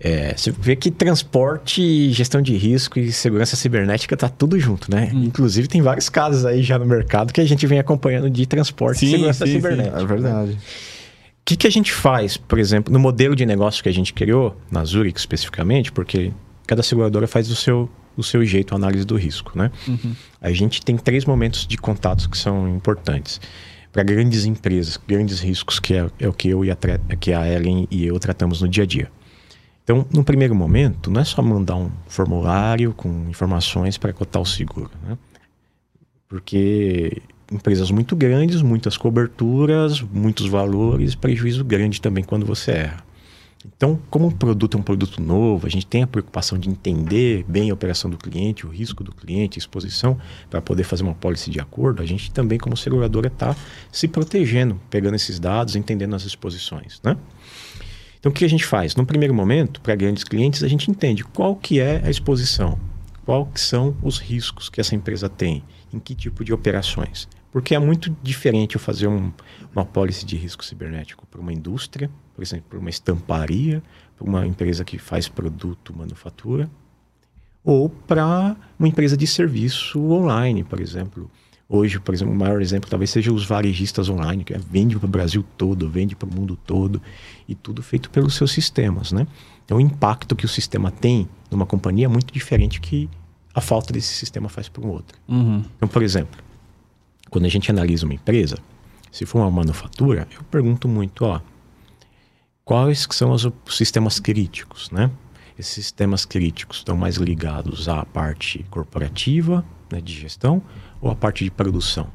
É, 0.00 0.34
você 0.36 0.50
vê 0.50 0.76
que 0.76 0.90
transporte, 0.90 2.10
gestão 2.12 2.42
de 2.42 2.56
risco 2.56 2.98
e 2.98 3.12
segurança 3.12 3.56
cibernética 3.56 4.16
tá 4.16 4.28
tudo 4.28 4.58
junto, 4.58 4.90
né? 4.90 5.10
Hum. 5.14 5.24
Inclusive 5.24 5.68
tem 5.68 5.80
vários 5.80 6.08
casos 6.08 6.44
aí 6.44 6.62
já 6.62 6.78
no 6.78 6.84
mercado 6.84 7.32
que 7.32 7.40
a 7.40 7.44
gente 7.44 7.66
vem 7.66 7.78
acompanhando 7.78 8.28
de 8.28 8.44
transporte 8.46 9.00
Sim, 9.00 9.06
e 9.06 9.10
segurança 9.12 9.46
sim, 9.46 9.52
sim. 9.52 9.58
cibernética. 9.58 10.00
É 10.00 10.04
verdade. 10.04 10.52
O 10.52 11.44
que, 11.44 11.56
que 11.56 11.66
a 11.66 11.70
gente 11.70 11.92
faz, 11.92 12.36
por 12.36 12.58
exemplo, 12.58 12.92
no 12.92 12.98
modelo 12.98 13.36
de 13.36 13.44
negócio 13.44 13.82
que 13.82 13.88
a 13.88 13.92
gente 13.92 14.12
criou, 14.12 14.56
na 14.70 14.84
Zurich 14.84 15.18
especificamente, 15.18 15.92
porque 15.92 16.32
cada 16.66 16.82
seguradora 16.82 17.26
faz 17.26 17.48
do 17.48 17.54
seu, 17.54 17.90
do 18.16 18.22
seu 18.22 18.44
jeito 18.44 18.72
a 18.72 18.76
análise 18.76 19.04
do 19.04 19.16
risco, 19.16 19.52
né? 19.56 19.70
A 20.40 20.50
gente 20.52 20.82
tem 20.82 20.96
três 20.96 21.24
momentos 21.24 21.66
de 21.66 21.76
contatos 21.76 22.26
que 22.26 22.36
são 22.36 22.68
importantes. 22.68 23.40
Para 23.92 24.02
grandes 24.02 24.44
empresas, 24.44 24.98
grandes 25.06 25.40
riscos, 25.40 25.78
que 25.78 25.94
é, 25.94 26.06
é 26.18 26.28
o 26.28 26.32
que 26.32 26.48
eu 26.48 26.64
e 26.64 26.70
a, 26.70 26.76
que 27.20 27.32
a 27.32 27.46
Ellen 27.46 27.86
e 27.90 28.06
eu 28.06 28.18
tratamos 28.18 28.60
no 28.60 28.68
dia 28.68 28.84
a 28.84 28.86
dia. 28.86 29.10
Então, 29.84 30.06
no 30.10 30.24
primeiro 30.24 30.54
momento, 30.54 31.10
não 31.10 31.20
é 31.20 31.24
só 31.24 31.42
mandar 31.42 31.76
um 31.76 31.90
formulário 32.08 32.94
com 32.94 33.28
informações 33.28 33.98
para 33.98 34.14
cotar 34.14 34.40
o 34.40 34.46
seguro, 34.46 34.90
né? 35.06 35.18
Porque 36.26 37.20
empresas 37.52 37.90
muito 37.90 38.16
grandes, 38.16 38.62
muitas 38.62 38.96
coberturas, 38.96 40.00
muitos 40.00 40.46
valores, 40.46 41.14
prejuízo 41.14 41.62
grande 41.62 42.00
também 42.00 42.24
quando 42.24 42.46
você 42.46 42.70
erra. 42.72 43.04
Então, 43.76 43.98
como 44.10 44.28
o 44.28 44.32
produto 44.34 44.76
é 44.76 44.80
um 44.80 44.82
produto 44.82 45.22
novo, 45.22 45.66
a 45.66 45.70
gente 45.70 45.86
tem 45.86 46.02
a 46.02 46.06
preocupação 46.06 46.58
de 46.58 46.68
entender 46.68 47.44
bem 47.48 47.70
a 47.70 47.74
operação 47.74 48.10
do 48.10 48.18
cliente, 48.18 48.66
o 48.66 48.70
risco 48.70 49.02
do 49.02 49.12
cliente, 49.12 49.58
a 49.58 49.60
exposição, 49.60 50.18
para 50.50 50.60
poder 50.60 50.84
fazer 50.84 51.02
uma 51.02 51.14
policy 51.14 51.50
de 51.50 51.60
acordo, 51.60 52.02
a 52.02 52.06
gente 52.06 52.30
também, 52.30 52.58
como 52.58 52.76
seguradora, 52.76 53.28
está 53.28 53.56
se 53.90 54.06
protegendo, 54.06 54.78
pegando 54.90 55.14
esses 55.14 55.38
dados, 55.38 55.76
entendendo 55.76 56.14
as 56.14 56.24
exposições, 56.24 57.00
né? 57.02 57.16
Então, 58.24 58.32
o 58.32 58.34
que 58.34 58.46
a 58.46 58.48
gente 58.48 58.64
faz? 58.64 58.96
No 58.96 59.04
primeiro 59.04 59.34
momento, 59.34 59.82
para 59.82 59.94
grandes 59.94 60.24
clientes, 60.24 60.62
a 60.62 60.68
gente 60.68 60.90
entende 60.90 61.22
qual 61.22 61.54
que 61.54 61.78
é 61.78 62.00
a 62.02 62.08
exposição, 62.08 62.80
que 63.52 63.60
são 63.60 63.94
os 64.02 64.18
riscos 64.18 64.70
que 64.70 64.80
essa 64.80 64.94
empresa 64.94 65.28
tem, 65.28 65.62
em 65.92 65.98
que 65.98 66.14
tipo 66.14 66.42
de 66.42 66.50
operações. 66.50 67.28
Porque 67.52 67.74
é 67.74 67.78
muito 67.78 68.16
diferente 68.22 68.76
eu 68.76 68.80
fazer 68.80 69.08
um, 69.08 69.30
uma 69.74 69.84
policy 69.84 70.24
de 70.24 70.38
risco 70.38 70.64
cibernético 70.64 71.26
para 71.26 71.38
uma 71.38 71.52
indústria, 71.52 72.10
por 72.34 72.42
exemplo, 72.42 72.64
para 72.70 72.78
uma 72.78 72.88
estamparia, 72.88 73.82
para 74.16 74.26
uma 74.26 74.46
empresa 74.46 74.86
que 74.86 74.96
faz 74.96 75.28
produto, 75.28 75.94
manufatura, 75.94 76.70
ou 77.62 77.90
para 77.90 78.56
uma 78.78 78.88
empresa 78.88 79.18
de 79.18 79.26
serviço 79.26 80.00
online, 80.00 80.64
por 80.64 80.80
exemplo. 80.80 81.30
Hoje, 81.68 81.98
por 81.98 82.14
exemplo, 82.14 82.34
o 82.34 82.36
maior 82.36 82.60
exemplo 82.60 82.90
talvez 82.90 83.10
seja 83.10 83.32
os 83.32 83.46
varejistas 83.46 84.08
online, 84.08 84.44
que 84.44 84.52
é- 84.54 84.58
vende 84.58 84.98
para 84.98 85.06
o 85.06 85.08
Brasil 85.08 85.44
todo, 85.56 85.88
vende 85.88 86.14
para 86.14 86.28
o 86.28 86.32
mundo 86.32 86.58
todo, 86.66 87.00
e 87.48 87.54
tudo 87.54 87.82
feito 87.82 88.10
pelos 88.10 88.34
seus 88.34 88.52
sistemas, 88.52 89.12
né? 89.12 89.26
Então, 89.64 89.78
o 89.78 89.80
impacto 89.80 90.36
que 90.36 90.44
o 90.44 90.48
sistema 90.48 90.90
tem 90.90 91.26
numa 91.50 91.64
companhia 91.64 92.04
é 92.04 92.08
muito 92.08 92.32
diferente 92.34 92.80
que 92.80 93.08
a 93.54 93.60
falta 93.60 93.92
desse 93.92 94.12
sistema 94.14 94.48
faz 94.48 94.68
para 94.68 94.84
um 94.84 94.88
outro. 94.90 95.18
Então, 95.76 95.88
por 95.88 96.02
exemplo, 96.02 96.38
quando 97.30 97.46
a 97.46 97.48
gente 97.48 97.70
analisa 97.70 98.04
uma 98.04 98.14
empresa, 98.14 98.58
se 99.10 99.24
for 99.24 99.38
uma 99.40 99.50
manufatura, 99.50 100.28
eu 100.36 100.42
pergunto 100.50 100.86
muito, 100.86 101.24
ó, 101.24 101.40
quais 102.64 103.06
que 103.06 103.14
são 103.14 103.30
os 103.32 103.48
sistemas 103.68 104.18
críticos, 104.20 104.90
né? 104.90 105.10
Esses 105.58 105.72
sistemas 105.72 106.24
críticos 106.24 106.78
estão 106.78 106.96
mais 106.96 107.16
ligados 107.16 107.88
à 107.88 108.04
parte 108.04 108.64
corporativa, 108.70 109.64
né, 109.94 110.00
de 110.00 110.12
gestão, 110.12 110.62
ou 111.00 111.10
à 111.10 111.14
parte 111.14 111.44
de 111.44 111.50
produção. 111.50 112.08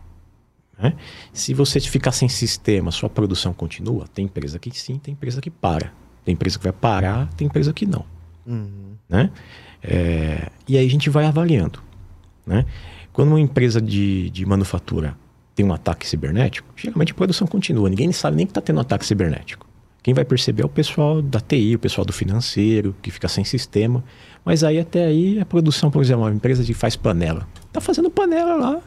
né? 0.78 0.94
Se 1.34 1.54
você 1.54 1.80
ficar 1.80 2.12
sem 2.12 2.30
sistema, 2.30 2.92
sua 2.92 3.10
produção 3.10 3.54
continua, 3.54 4.08
tem 4.08 4.26
empresa 4.26 4.60
que 4.60 4.72
sim, 4.78 4.98
tem 4.98 5.14
empresa 5.14 5.42
que 5.42 5.50
para. 5.50 5.94
Tem 6.26 6.34
empresa 6.34 6.58
que 6.58 6.64
vai 6.64 6.74
parar, 6.74 7.28
tem 7.34 7.48
empresa 7.48 7.74
que 7.74 7.86
não 7.86 8.06
né? 9.08 9.32
É, 9.82 10.50
e 10.68 10.78
aí 10.78 10.86
a 10.86 10.90
gente 10.90 11.10
vai 11.10 11.26
avaliando, 11.26 11.82
né? 12.46 12.66
Quando 13.14 13.30
uma 13.30 13.40
empresa 13.40 13.82
de, 13.82 14.30
de 14.30 14.46
manufatura 14.46 15.16
tem 15.56 15.66
um 15.66 15.74
ataque 15.74 16.08
cibernético, 16.08 16.68
geralmente 16.76 17.12
a 17.12 17.16
produção 17.16 17.46
continua. 17.48 17.90
Ninguém 17.90 18.12
sabe 18.12 18.38
nem 18.38 18.46
que 18.46 18.52
está 18.52 18.62
tendo 18.62 18.78
um 18.78 18.82
ataque 18.82 19.06
cibernético. 19.06 19.68
Quem 20.02 20.14
vai 20.14 20.24
perceber 20.24 20.64
é 20.64 20.66
o 20.66 20.70
pessoal 20.70 21.22
da 21.22 21.39
TI, 21.39 21.76
o 21.76 21.80
pessoal 21.80 22.06
do 22.06 22.14
financeiro, 22.14 22.95
que 23.02 23.12
fica 23.12 23.28
sem 23.28 23.43
sistema. 23.43 24.04
Mas 24.45 24.64
aí 24.64 24.80
até 24.80 25.06
aí 25.06 25.39
a 25.39 25.45
produção, 25.45 25.91
por 25.91 26.02
exemplo, 26.02 26.24
uma 26.24 26.32
empresa 26.34 26.64
que 26.64 26.74
faz 26.74 26.95
panela. 26.95 27.47
Tá 27.72 27.82
fazendo 27.82 28.10
panela 28.10 28.56
lá. 28.56 28.82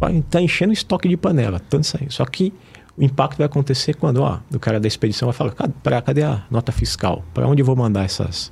Vai- 0.00 0.22
Tá 0.28 0.40
enchendo 0.40 0.72
estoque 0.72 1.08
de 1.08 1.16
panela. 1.16 1.60
Tanto 1.60 1.84
isso 1.84 1.96
aí. 2.00 2.06
Só 2.10 2.24
que 2.24 2.52
o 2.96 3.04
impacto 3.04 3.38
vai 3.38 3.46
acontecer 3.46 3.94
quando, 3.94 4.18
ó, 4.22 4.40
o 4.52 4.58
cara 4.58 4.80
da 4.80 4.88
expedição 4.88 5.26
vai 5.26 5.32
falar, 5.34 5.52
"Cadê- 5.52 5.74
pra- 5.82 6.02
cadê 6.02 6.22
a 6.22 6.44
nota 6.50 6.72
fiscal? 6.72 7.24
Para 7.32 7.46
onde 7.46 7.62
eu 7.62 7.66
vou 7.66 7.76
mandar 7.76 8.04
essas? 8.04 8.48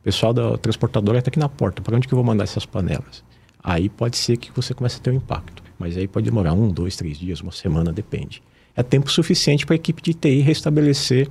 O 0.00 0.02
pessoal 0.04 0.32
da 0.32 0.56
transportadora 0.56 1.18
está 1.18 1.28
aqui 1.28 1.38
na 1.38 1.48
porta. 1.48 1.82
Para 1.82 1.94
onde 1.96 2.08
que 2.08 2.14
eu 2.14 2.16
vou 2.16 2.24
mandar 2.24 2.44
essas 2.44 2.64
panelas? 2.64 3.22
Aí 3.62 3.88
pode 3.88 4.16
ser 4.16 4.36
que 4.38 4.50
você 4.54 4.72
comece 4.72 4.96
a 4.96 5.00
ter 5.00 5.10
um 5.10 5.14
impacto. 5.14 5.62
Mas 5.78 5.96
aí 5.96 6.08
pode 6.08 6.24
demorar 6.24 6.54
um, 6.54 6.68
dois, 6.70 6.96
três 6.96 7.18
dias, 7.18 7.40
uma 7.40 7.52
semana, 7.52 7.92
depende. 7.92 8.42
É 8.78 8.82
tempo 8.84 9.10
suficiente 9.10 9.66
para 9.66 9.74
a 9.74 9.76
equipe 9.76 10.00
de 10.00 10.14
TI 10.14 10.38
restabelecer 10.38 11.28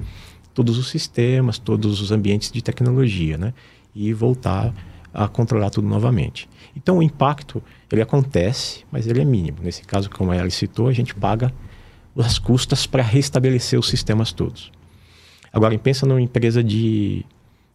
todos 0.54 0.78
os 0.78 0.90
sistemas, 0.90 1.58
todos 1.58 2.02
os 2.02 2.12
ambientes 2.12 2.52
de 2.52 2.62
tecnologia, 2.62 3.38
né? 3.38 3.54
E 3.96 4.12
voltar 4.12 4.74
a 5.14 5.30
controlar 5.30 5.70
tudo 5.70 5.88
novamente. 5.88 6.50
Então 6.76 6.98
o 6.98 7.02
impacto, 7.02 7.64
ele 7.90 8.02
acontece, 8.02 8.84
mas 8.92 9.08
ele 9.08 9.22
é 9.22 9.24
mínimo. 9.24 9.60
Nesse 9.62 9.82
caso, 9.84 10.10
como 10.10 10.34
ela 10.34 10.50
citou, 10.50 10.90
a 10.90 10.92
gente 10.92 11.16
paga 11.16 11.54
as 12.18 12.38
custas 12.38 12.86
para 12.86 13.02
restabelecer 13.02 13.80
os 13.80 13.88
sistemas 13.88 14.34
todos. 14.34 14.70
Agora, 15.54 15.80
pensa 15.80 16.06
numa 16.06 16.22
empresa 16.22 16.62
de, 16.62 17.26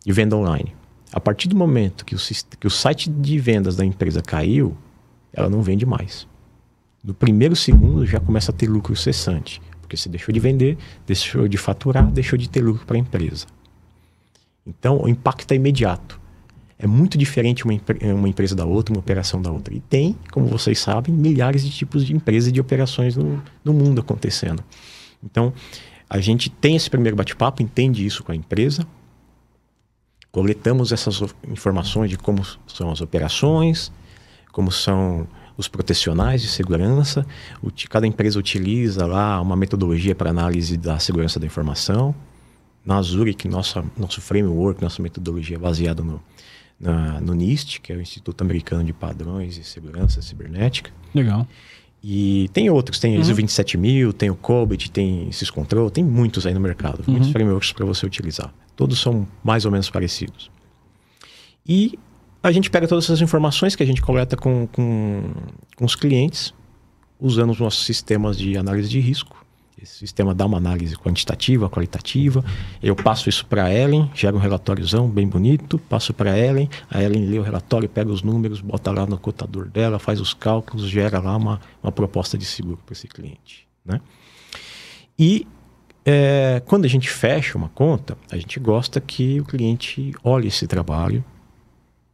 de 0.04 0.12
venda 0.12 0.36
online. 0.36 0.76
A 1.10 1.18
partir 1.18 1.48
do 1.48 1.56
momento 1.56 2.04
que 2.04 2.14
o, 2.14 2.18
que 2.60 2.66
o 2.66 2.70
site 2.70 3.08
de 3.08 3.38
vendas 3.38 3.74
da 3.74 3.86
empresa 3.86 4.20
caiu, 4.20 4.76
ela 5.32 5.48
não 5.48 5.62
vende 5.62 5.86
mais. 5.86 6.30
No 7.02 7.12
primeiro 7.12 7.56
segundo 7.56 8.06
já 8.06 8.20
começa 8.20 8.52
a 8.52 8.54
ter 8.54 8.68
lucro 8.68 8.94
cessante, 8.94 9.60
porque 9.80 9.96
você 9.96 10.08
deixou 10.08 10.32
de 10.32 10.38
vender, 10.38 10.78
deixou 11.06 11.48
de 11.48 11.56
faturar, 11.56 12.10
deixou 12.10 12.38
de 12.38 12.48
ter 12.48 12.60
lucro 12.60 12.86
para 12.86 12.96
a 12.96 13.00
empresa. 13.00 13.46
Então, 14.64 15.02
o 15.02 15.08
impacto 15.08 15.50
é 15.50 15.56
imediato. 15.56 16.20
É 16.78 16.86
muito 16.86 17.18
diferente 17.18 17.64
uma, 17.64 17.72
uma 18.14 18.28
empresa 18.28 18.54
da 18.54 18.64
outra, 18.64 18.94
uma 18.94 19.00
operação 19.00 19.42
da 19.42 19.50
outra. 19.50 19.74
E 19.74 19.80
tem, 19.80 20.16
como 20.30 20.46
vocês 20.46 20.78
sabem, 20.78 21.14
milhares 21.14 21.64
de 21.64 21.70
tipos 21.70 22.04
de 22.04 22.14
empresas 22.14 22.48
e 22.48 22.52
de 22.52 22.60
operações 22.60 23.16
no, 23.16 23.42
no 23.64 23.72
mundo 23.72 24.00
acontecendo. 24.00 24.62
Então, 25.22 25.52
a 26.08 26.20
gente 26.20 26.50
tem 26.50 26.76
esse 26.76 26.90
primeiro 26.90 27.16
bate-papo, 27.16 27.62
entende 27.62 28.04
isso 28.04 28.22
com 28.22 28.32
a 28.32 28.36
empresa, 28.36 28.86
coletamos 30.30 30.92
essas 30.92 31.22
informações 31.48 32.10
de 32.10 32.18
como 32.18 32.44
são 32.66 32.90
as 32.90 33.00
operações, 33.00 33.92
como 34.50 34.70
são 34.72 35.26
os 35.56 35.68
protecionais 35.68 36.40
de 36.42 36.48
segurança. 36.48 37.26
Cada 37.88 38.06
empresa 38.06 38.38
utiliza 38.38 39.06
lá 39.06 39.40
uma 39.40 39.56
metodologia 39.56 40.14
para 40.14 40.30
análise 40.30 40.76
da 40.76 40.98
segurança 40.98 41.38
da 41.40 41.46
informação. 41.46 42.14
Na 42.84 43.00
Zurich, 43.00 43.46
nossa, 43.48 43.84
nosso 43.96 44.20
framework, 44.20 44.82
nossa 44.82 45.00
metodologia 45.00 45.56
é 45.56 45.58
baseada 45.58 46.02
no, 46.02 46.20
na- 46.80 47.20
no 47.20 47.32
NIST, 47.34 47.80
que 47.80 47.92
é 47.92 47.96
o 47.96 48.00
Instituto 48.00 48.42
Americano 48.42 48.82
de 48.82 48.92
Padrões 48.92 49.56
e 49.56 49.62
Segurança 49.64 50.20
Cibernética. 50.20 50.90
Legal. 51.14 51.46
E 52.02 52.50
tem 52.52 52.68
outros, 52.68 52.98
tem 52.98 53.14
ISO 53.20 53.32
27000, 53.32 54.12
tem 54.12 54.28
o 54.28 54.34
COBIT, 54.34 54.90
tem 54.90 55.30
SysControl, 55.30 55.88
tem 55.88 56.02
muitos 56.02 56.44
aí 56.44 56.52
no 56.52 56.58
mercado, 56.58 57.04
muitos 57.06 57.30
frameworks 57.30 57.70
para 57.72 57.86
você 57.86 58.04
utilizar. 58.04 58.52
Todos 58.74 58.98
são 59.00 59.28
mais 59.44 59.64
ou 59.64 59.70
menos 59.70 59.88
parecidos. 59.88 60.50
E 61.64 61.96
a 62.42 62.50
gente 62.50 62.70
pega 62.70 62.88
todas 62.88 63.04
essas 63.04 63.20
informações 63.20 63.76
que 63.76 63.82
a 63.82 63.86
gente 63.86 64.02
coleta 64.02 64.36
com, 64.36 64.66
com, 64.66 65.32
com 65.76 65.84
os 65.84 65.94
clientes, 65.94 66.52
usando 67.20 67.50
os 67.50 67.60
nossos 67.60 67.84
sistemas 67.84 68.36
de 68.36 68.56
análise 68.56 68.88
de 68.88 68.98
risco. 68.98 69.42
Esse 69.80 69.98
sistema 69.98 70.34
dá 70.34 70.46
uma 70.46 70.58
análise 70.58 70.96
quantitativa, 70.96 71.68
qualitativa. 71.68 72.44
Eu 72.80 72.94
passo 72.94 73.28
isso 73.28 73.44
para 73.46 73.64
a 73.64 73.74
Ellen, 73.74 74.10
gera 74.14 74.34
um 74.34 74.38
relatóriozão 74.38 75.08
bem 75.08 75.26
bonito, 75.26 75.78
passo 75.78 76.14
para 76.14 76.32
a 76.32 76.38
Ellen, 76.38 76.68
a 76.88 77.02
Ellen 77.02 77.26
lê 77.26 77.38
o 77.38 77.42
relatório, 77.42 77.88
pega 77.88 78.10
os 78.10 78.22
números, 78.22 78.60
bota 78.60 78.92
lá 78.92 79.06
no 79.06 79.18
cotador 79.18 79.68
dela, 79.68 79.98
faz 79.98 80.20
os 80.20 80.34
cálculos, 80.34 80.88
gera 80.88 81.20
lá 81.20 81.36
uma, 81.36 81.60
uma 81.82 81.90
proposta 81.90 82.38
de 82.38 82.44
seguro 82.44 82.78
para 82.84 82.92
esse 82.92 83.08
cliente. 83.08 83.66
Né? 83.84 84.00
E 85.18 85.46
é, 86.04 86.62
quando 86.66 86.84
a 86.84 86.88
gente 86.88 87.08
fecha 87.08 87.56
uma 87.58 87.68
conta, 87.68 88.16
a 88.30 88.36
gente 88.36 88.58
gosta 88.60 89.00
que 89.00 89.40
o 89.40 89.44
cliente 89.44 90.12
olhe 90.22 90.48
esse 90.48 90.66
trabalho, 90.66 91.24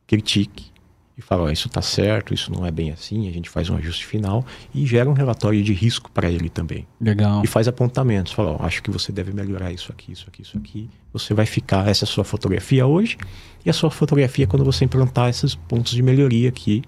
critique 0.08 0.72
e 1.18 1.20
fala, 1.20 1.42
ó, 1.44 1.50
isso 1.50 1.66
está 1.66 1.82
certo, 1.82 2.32
isso 2.32 2.52
não 2.52 2.64
é 2.64 2.70
bem 2.70 2.92
assim, 2.92 3.28
a 3.28 3.32
gente 3.32 3.50
faz 3.50 3.68
um 3.68 3.76
ajuste 3.76 4.06
final 4.06 4.46
e 4.72 4.86
gera 4.86 5.10
um 5.10 5.12
relatório 5.12 5.60
de 5.62 5.72
risco 5.72 6.10
para 6.12 6.30
ele 6.30 6.48
também. 6.48 6.86
Legal. 7.00 7.42
E 7.44 7.46
faz 7.48 7.66
apontamentos, 7.66 8.32
fala, 8.32 8.52
ó, 8.52 8.64
acho 8.64 8.80
que 8.80 8.90
você 8.90 9.10
deve 9.10 9.32
melhorar 9.32 9.72
isso 9.72 9.90
aqui, 9.90 10.12
isso 10.12 10.26
aqui, 10.28 10.42
isso 10.42 10.56
aqui. 10.56 10.88
Você 11.12 11.34
vai 11.34 11.44
ficar, 11.44 11.88
essa 11.88 12.04
é 12.04 12.06
a 12.06 12.08
sua 12.08 12.22
fotografia 12.22 12.86
hoje 12.86 13.18
e 13.66 13.68
a 13.70 13.72
sua 13.72 13.90
fotografia 13.90 14.46
quando 14.46 14.64
você 14.64 14.84
implantar 14.84 15.28
esses 15.28 15.56
pontos 15.56 15.92
de 15.92 16.02
melhoria 16.02 16.48
aqui, 16.48 16.82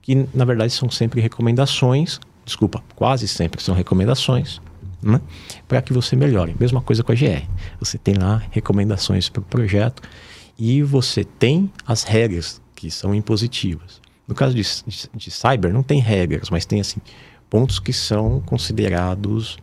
que 0.00 0.26
na 0.32 0.44
verdade 0.44 0.72
são 0.72 0.88
sempre 0.88 1.20
recomendações, 1.20 2.20
desculpa, 2.44 2.82
quase 2.94 3.26
sempre 3.26 3.60
são 3.60 3.74
recomendações, 3.74 4.60
né? 5.02 5.20
Para 5.66 5.82
que 5.82 5.92
você 5.92 6.14
melhore. 6.14 6.54
Mesma 6.58 6.80
coisa 6.80 7.02
com 7.02 7.10
a 7.10 7.14
GR. 7.14 7.42
Você 7.80 7.98
tem 7.98 8.14
lá 8.14 8.40
recomendações 8.52 9.28
para 9.28 9.40
o 9.40 9.44
projeto 9.44 10.00
e 10.58 10.82
você 10.82 11.24
tem 11.24 11.70
as 11.86 12.02
regras 12.02 12.60
que 12.74 12.90
são 12.90 13.14
impositivas. 13.14 14.00
No 14.26 14.34
caso 14.34 14.54
de, 14.54 14.62
de, 14.62 15.10
de, 15.14 15.30
cyber, 15.30 15.72
não 15.72 15.82
tem 15.82 16.00
regras, 16.00 16.50
mas 16.50 16.64
tem 16.64 16.80
assim 16.80 17.00
pontos 17.50 17.78
que 17.78 17.92
são 17.92 18.40
considerados 18.40 19.58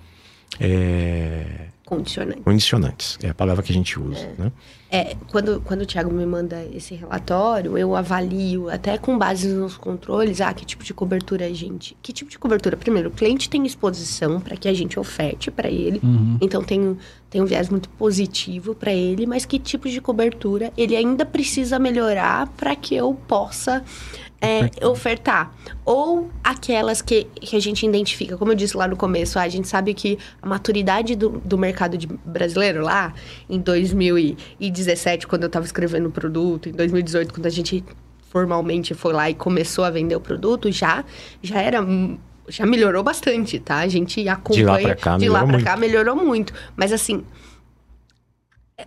é, 0.60 1.68
condicionantes. 1.86 2.44
condicionantes. 2.44 3.20
É 3.24 3.30
a 3.30 3.34
palavra 3.34 3.64
que 3.64 3.72
a 3.72 3.76
gente 3.76 4.00
usa. 4.00 4.20
É. 4.20 4.36
Né? 4.38 4.52
É, 4.94 5.16
quando, 5.30 5.62
quando 5.62 5.84
o 5.84 5.86
Thiago 5.86 6.14
me 6.14 6.26
manda 6.26 6.66
esse 6.66 6.94
relatório, 6.94 7.78
eu 7.78 7.96
avalio, 7.96 8.70
até 8.70 8.98
com 8.98 9.18
base 9.18 9.48
nos 9.48 9.78
controles, 9.78 10.42
ah, 10.42 10.54
que 10.54 10.66
tipo 10.66 10.84
de 10.84 10.94
cobertura 10.94 11.46
a 11.46 11.54
gente. 11.54 11.96
Que 12.02 12.12
tipo 12.12 12.30
de 12.30 12.38
cobertura? 12.38 12.76
Primeiro, 12.76 13.08
o 13.08 13.12
cliente 13.12 13.50
tem 13.50 13.66
exposição 13.66 14.42
para 14.42 14.58
que 14.58 14.68
a 14.68 14.74
gente 14.74 15.00
oferte 15.00 15.50
para 15.50 15.70
ele. 15.70 16.02
Uhum. 16.04 16.38
Então 16.42 16.62
tem, 16.62 16.98
tem 17.30 17.42
um 17.42 17.46
viés 17.46 17.70
muito 17.70 17.88
positivo 17.88 18.76
para 18.76 18.92
ele, 18.92 19.26
mas 19.26 19.46
que 19.46 19.58
tipo 19.58 19.88
de 19.88 20.02
cobertura 20.02 20.74
ele 20.76 20.94
ainda 20.94 21.26
precisa 21.26 21.80
melhorar 21.80 22.48
para 22.58 22.76
que 22.76 22.94
eu 22.94 23.14
possa 23.14 23.82
é, 24.42 24.86
ofertar. 24.86 25.54
Ou 25.86 26.30
aquelas 26.44 27.02
que, 27.02 27.26
que 27.36 27.56
a 27.56 27.60
gente 27.60 27.86
identifica, 27.86 28.36
como 28.36 28.52
eu 28.52 28.56
disse 28.56 28.76
lá 28.76 28.88
no 28.88 28.98
começo, 28.98 29.38
a 29.38 29.48
gente 29.48 29.68
sabe 29.68 29.94
que 29.94 30.18
a 30.42 30.48
maturidade 30.48 31.16
do, 31.16 31.30
do 31.46 31.58
mercado 31.58 31.98
de, 31.98 32.08
brasileiro 32.08 32.82
lá, 32.82 33.14
em 33.48 33.60
2017, 33.60 35.28
quando 35.28 35.44
eu 35.44 35.48
estava 35.48 35.66
escrevendo 35.66 36.08
o 36.08 36.12
produto, 36.12 36.68
em 36.68 36.72
2018, 36.72 37.34
quando 37.34 37.46
a 37.46 37.52
gente 37.52 37.84
formalmente 38.32 38.94
foi 38.96 39.14
lá 39.14 39.30
e 39.30 39.36
começou 39.36 39.84
a 39.84 39.92
vender 39.92 40.16
o 40.16 40.22
produto, 40.22 40.72
já, 40.72 41.06
já 41.44 41.62
era 41.62 41.86
já 42.48 42.66
melhorou 42.66 43.04
bastante, 43.04 43.60
tá? 43.60 43.78
A 43.78 43.88
gente 43.88 44.28
acompanha. 44.28 44.66
De 44.66 44.66
lá 44.66 44.80
pra 44.80 44.96
cá, 44.96 45.18
de 45.18 45.20
melhorou 45.20 45.34
lá 45.34 45.40
pra 45.40 45.52
muito. 45.54 45.66
cá 45.66 45.78
melhorou 45.78 46.16
muito. 46.16 46.54
Mas 46.76 46.92
assim, 46.92 47.24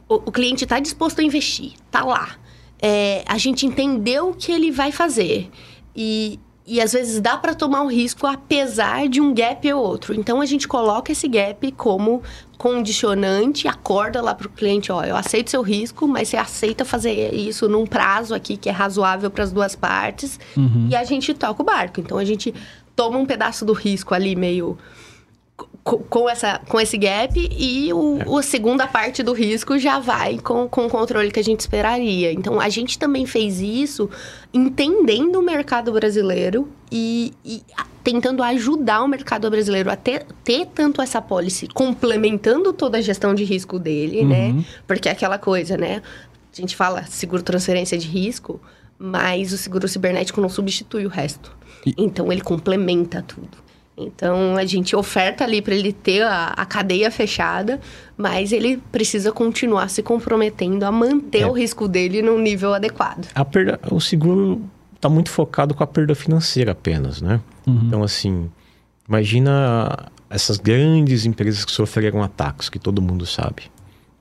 o, 0.09 0.17
o 0.17 0.33
cliente 0.33 0.65
está 0.65 0.81
disposto 0.81 1.21
a 1.21 1.23
investir, 1.23 1.73
tá 1.91 2.05
lá. 2.05 2.37
É, 2.87 3.24
a 3.26 3.39
gente 3.39 3.64
entendeu 3.64 4.30
o 4.30 4.35
que 4.35 4.53
ele 4.53 4.70
vai 4.70 4.93
fazer. 4.93 5.49
E, 5.97 6.39
e 6.66 6.80
às 6.82 6.93
vezes 6.93 7.20
dá 7.20 7.37
para 7.39 7.55
tomar 7.55 7.82
o 7.82 7.87
risco 7.89 8.26
apesar 8.26 9.09
de 9.09 9.20
um 9.20 9.32
gap 9.32 9.72
ou 9.72 9.82
outro. 9.82 10.14
Então 10.14 10.41
a 10.41 10.47
gente 10.47 10.68
coloca 10.68 11.11
esse 11.11 11.26
gap 11.26 11.72
como 11.72 12.22
condicionante, 12.59 13.66
acorda 13.68 14.20
lá 14.20 14.35
para 14.35 14.47
o 14.47 14.51
cliente, 14.51 14.91
ó, 14.93 15.03
eu 15.05 15.16
aceito 15.16 15.51
seu 15.51 15.62
risco, 15.62 16.07
mas 16.07 16.28
você 16.28 16.37
aceita 16.37 16.85
fazer 16.85 17.32
isso 17.35 17.68
num 17.68 17.87
prazo 17.87 18.35
aqui 18.35 18.57
que 18.57 18.68
é 18.68 18.72
razoável 18.72 19.30
para 19.30 19.45
as 19.45 19.53
duas 19.53 19.74
partes 19.74 20.39
Uhum. 20.57 20.89
e 20.91 20.97
a 20.97 21.05
gente 21.05 21.32
toca 21.35 21.62
o 21.62 21.64
barco. 21.64 22.01
Então 22.01 22.18
a 22.18 22.24
gente 22.24 22.53
toma 22.95 23.18
um 23.18 23.26
pedaço 23.26 23.64
do 23.64 23.72
risco 23.72 24.14
ali 24.14 24.37
meio 24.37 24.76
com, 25.85 26.29
essa, 26.29 26.59
com 26.67 26.81
esse 26.81 26.97
gap 26.97 27.33
e 27.39 27.93
o, 27.93 28.19
o- 28.27 28.39
a 28.39 28.43
segunda 28.43 28.87
parte 28.87 29.23
do 29.23 29.33
risco 29.35 29.79
já 29.79 29.99
vai 29.99 30.39
com, 30.39 30.67
com 30.67 30.87
o 30.87 30.91
controle 30.91 31.31
que 31.31 31.39
a 31.39 31.45
gente 31.45 31.61
esperaria. 31.61 32.33
Então, 32.33 32.59
a 32.59 32.69
gente 32.71 32.99
também 32.99 33.27
fez 33.27 33.61
isso 33.61 34.09
entendendo 34.53 35.37
o 35.39 35.43
mercado 35.43 35.93
brasileiro 35.93 36.69
e, 36.91 37.33
e 37.45 37.63
tentando 38.03 38.43
ajudar 38.43 39.03
o 39.03 39.09
mercado 39.09 39.49
brasileiro 39.51 39.91
a 39.91 39.97
ter, 39.97 40.27
ter 40.43 40.67
tanto 40.75 41.03
essa 41.03 41.21
policy, 41.21 41.69
complementando 41.69 42.73
toda 42.73 42.99
a 42.99 43.01
gestão 43.01 43.35
de 43.35 43.45
risco 43.45 43.79
dele, 43.79 44.25
né? 44.25 44.49
Uhum. 44.49 44.65
Porque 44.87 45.09
é 45.09 45.13
aquela 45.13 45.39
coisa, 45.39 45.77
né? 45.77 46.03
A 46.53 46.57
gente 46.61 46.75
fala 46.77 47.05
seguro 47.05 47.43
transferência 47.43 47.99
de 47.99 48.07
risco, 48.09 48.61
mas 48.99 49.53
o 49.53 49.59
seguro 49.59 49.87
cibernético 49.89 50.41
não 50.41 50.49
substitui 50.49 51.05
o 51.05 51.09
resto. 51.09 51.55
E- 51.85 51.95
Então, 51.99 52.33
ele 52.33 52.41
complementa 52.41 53.23
tudo. 53.23 53.64
Então 53.97 54.57
a 54.57 54.65
gente 54.65 54.97
oferta 54.97 55.45
ali 55.45 55.63
para 55.63 55.75
ele 55.75 55.93
ter 55.93 56.23
a, 56.23 56.47
a 56.49 56.67
cadeia 56.67 57.11
fechada, 57.11 57.81
mas 58.17 58.51
ele 58.53 58.79
precisa 58.91 59.31
continuar 59.31 59.89
se 59.89 60.03
comprometendo 60.03 60.83
a 60.85 60.91
manter 60.91 61.43
É. 61.43 61.47
o 61.47 61.53
risco 61.53 61.87
dele 61.87 62.21
num 62.21 62.39
nível 62.39 62.75
adequado. 62.75 63.29
A 63.35 63.45
perda, 63.45 63.79
o 63.91 64.01
seguro 64.01 64.63
está 64.97 65.09
muito 65.09 65.31
focado 65.31 65.75
com 65.75 65.85
a 65.85 65.87
perda 65.87 66.15
financeira 66.15 66.73
apenas, 66.73 67.21
né? 67.23 67.41
Uhum. 67.67 67.83
Então, 67.87 68.03
assim, 68.03 68.51
imagina 69.09 70.11
essas 70.29 70.57
grandes 70.59 71.25
empresas 71.25 71.65
que 71.65 71.71
sofreram 71.71 72.23
ataques, 72.23 72.69
que 72.69 72.79
todo 72.79 73.01
mundo 73.01 73.25
sabe, 73.25 73.65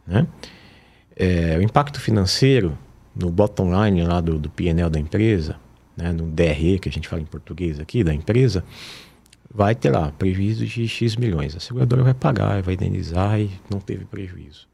né? 0.06 0.28
É, 1.16 1.58
o 1.58 1.62
impacto 1.62 2.00
financeiro 2.00 2.78
no 3.16 3.30
bottom 3.32 3.72
line 3.86 4.04
lá 4.04 4.20
do, 4.20 4.38
do 4.38 4.50
PNL 4.50 4.90
da 4.90 5.00
empresa, 5.00 5.56
né, 5.96 6.12
no 6.12 6.26
DRE, 6.26 6.80
que 6.80 6.90
a 6.90 6.92
gente 6.92 7.08
fala 7.08 7.22
em 7.22 7.26
português 7.26 7.80
aqui, 7.80 8.04
da 8.04 8.14
empresa, 8.14 8.64
vai 9.54 9.76
ter 9.76 9.92
lá 9.92 10.12
prejuízo 10.18 10.66
de 10.66 10.88
X 10.88 11.16
milhões. 11.16 11.56
A 11.56 11.60
seguradora 11.60 12.04
vai 12.04 12.14
pagar, 12.14 12.62
vai 12.62 12.74
indenizar 12.74 13.40
e 13.40 13.50
não 13.70 13.80
teve 13.80 14.06
prejuízo. 14.06 14.68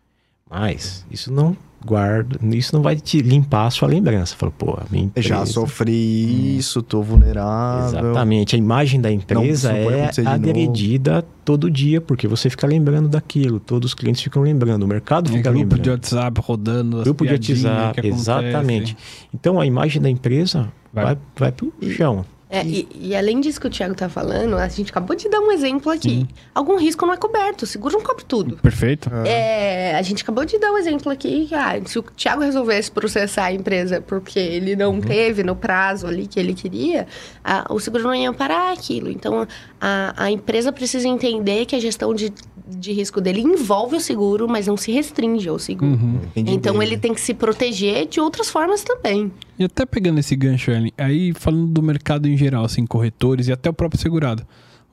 Mas 0.49 1.05
isso 1.11 1.32
não 1.32 1.55
guarda, 1.86 2.39
isso 2.55 2.75
não 2.75 2.82
vai 2.82 2.95
te 2.95 3.21
limpar 3.21 3.67
a 3.67 3.69
sua 3.69 3.88
lembrança. 3.88 4.36
Fala, 4.36 4.51
pô, 4.51 4.71
a 4.71 4.84
minha 4.89 5.05
empresa... 5.05 5.27
Já 5.30 5.45
sofri 5.45 6.57
isso, 6.57 6.82
tô 6.82 7.03
vulnerável. 7.03 7.88
Exatamente. 7.99 8.55
A 8.55 8.57
imagem 8.57 8.99
da 8.99 9.11
empresa 9.11 9.71
é 9.73 10.09
de 10.09 10.21
novo. 10.23 10.36
agredida 10.36 11.23
todo 11.45 11.69
dia, 11.69 12.01
porque 12.01 12.27
você 12.27 12.49
fica 12.49 12.65
lembrando 12.65 13.07
daquilo. 13.07 13.59
Todos 13.59 13.91
os 13.91 13.93
clientes 13.93 14.23
ficam 14.23 14.41
lembrando, 14.41 14.84
o 14.84 14.88
mercado 14.88 15.30
É 15.30 15.34
fica 15.34 15.51
grupo 15.51 15.59
lembrando. 15.59 15.82
de 15.84 15.89
WhatsApp 15.91 16.41
rodando. 16.41 16.97
as 16.97 17.03
grupo 17.03 17.25
de 17.27 17.34
WhatsApp, 17.34 18.07
exatamente. 18.07 18.97
Então 19.32 19.61
a 19.61 19.67
imagem 19.67 20.01
da 20.01 20.09
empresa 20.09 20.67
Vai- 20.91 21.03
vai, 21.05 21.17
vai, 21.38 21.51
pro 21.51 21.71
chão. 21.91 22.25
É, 22.52 22.64
e, 22.66 22.88
e 22.95 23.16
além 23.16 23.39
disso 23.39 23.62
que 23.62 23.68
o 23.68 23.70
Thiago 23.70 23.93
tá 23.93 24.10
falando, 24.10 24.58
a 24.58 24.68
gente 24.68 24.89
acabou 24.89 25.16
de 25.16 25.30
dar 25.30 25.39
um 25.39 25.52
exemplo 25.52 25.91
aqui. 25.91 26.28
Algum 26.54 26.78
risco 26.78 27.06
não 27.06 27.14
é 27.14 27.18
coberto, 27.18 27.64
o 27.64 27.68
seguro 27.68 27.93
não 27.93 28.02
cobre 28.04 28.26
tudo. 28.28 28.58
Perfeito. 28.58 29.08
É, 29.24 29.95
a 29.95 30.02
gente 30.02 30.24
acabou 30.24 30.43
de 30.45 30.58
dar 30.58 30.72
um 30.72 30.78
exemplo 30.78 31.12
aqui. 31.12 31.45
que, 31.45 31.54
Ah, 31.54 31.80
se 31.86 32.00
o 32.00 32.02
Thiago 32.02 32.41
resolvesse 32.41 32.89
processar 32.89 33.45
a 33.45 33.54
empresa 33.54 34.02
porque 34.02 34.39
ele 34.39 34.76
não 34.76 35.00
teve 35.00 35.43
no 35.43 35.56
prazo 35.56 36.08
ali 36.08 36.26
que 36.26 36.39
ele 36.39 36.56
queria, 36.56 37.06
ah, 37.43 37.68
o 37.70 37.80
seguro 37.80 38.06
não 38.06 38.16
ia 38.16 38.34
parar 38.34 38.74
aquilo. 38.74 39.10
Então, 39.12 39.47
a, 39.80 40.14
a 40.18 40.32
empresa 40.32 40.72
precisa 40.72 41.08
entender 41.08 41.68
que 41.68 41.76
a 41.76 41.80
gestão 41.80 42.16
de, 42.16 42.34
de 42.78 42.91
risco 42.91 43.20
dele 43.20 43.41
envolve 43.41 43.95
o 43.95 43.99
seguro, 43.99 44.47
mas 44.47 44.67
não 44.67 44.78
se 44.78 44.91
restringe 44.91 45.47
ao 45.49 45.57
seguro. 45.57 45.91
Uhum. 45.91 46.20
Então, 46.36 46.78
bem. 46.78 46.88
ele 46.88 46.97
tem 46.97 47.13
que 47.13 47.22
se 47.22 47.34
proteger 47.34 48.07
de 48.07 48.20
outras 48.20 48.49
formas 48.49 48.84
também. 48.84 49.32
E 49.57 49.63
até 49.63 49.86
pegando 49.86 50.20
esse 50.20 50.36
gancho, 50.36 50.72
Ellen, 50.72 50.91
aí 50.97 51.34
falando 51.34 51.67
do 51.67 51.82
mercado 51.82 52.28
em 52.28 52.38
geral, 52.38 52.63
assim, 52.65 52.86
corretores 52.86 53.47
e 53.47 53.51
até 53.51 53.70
o 53.70 53.74
próprio 53.74 53.99
segurado, 53.99 54.45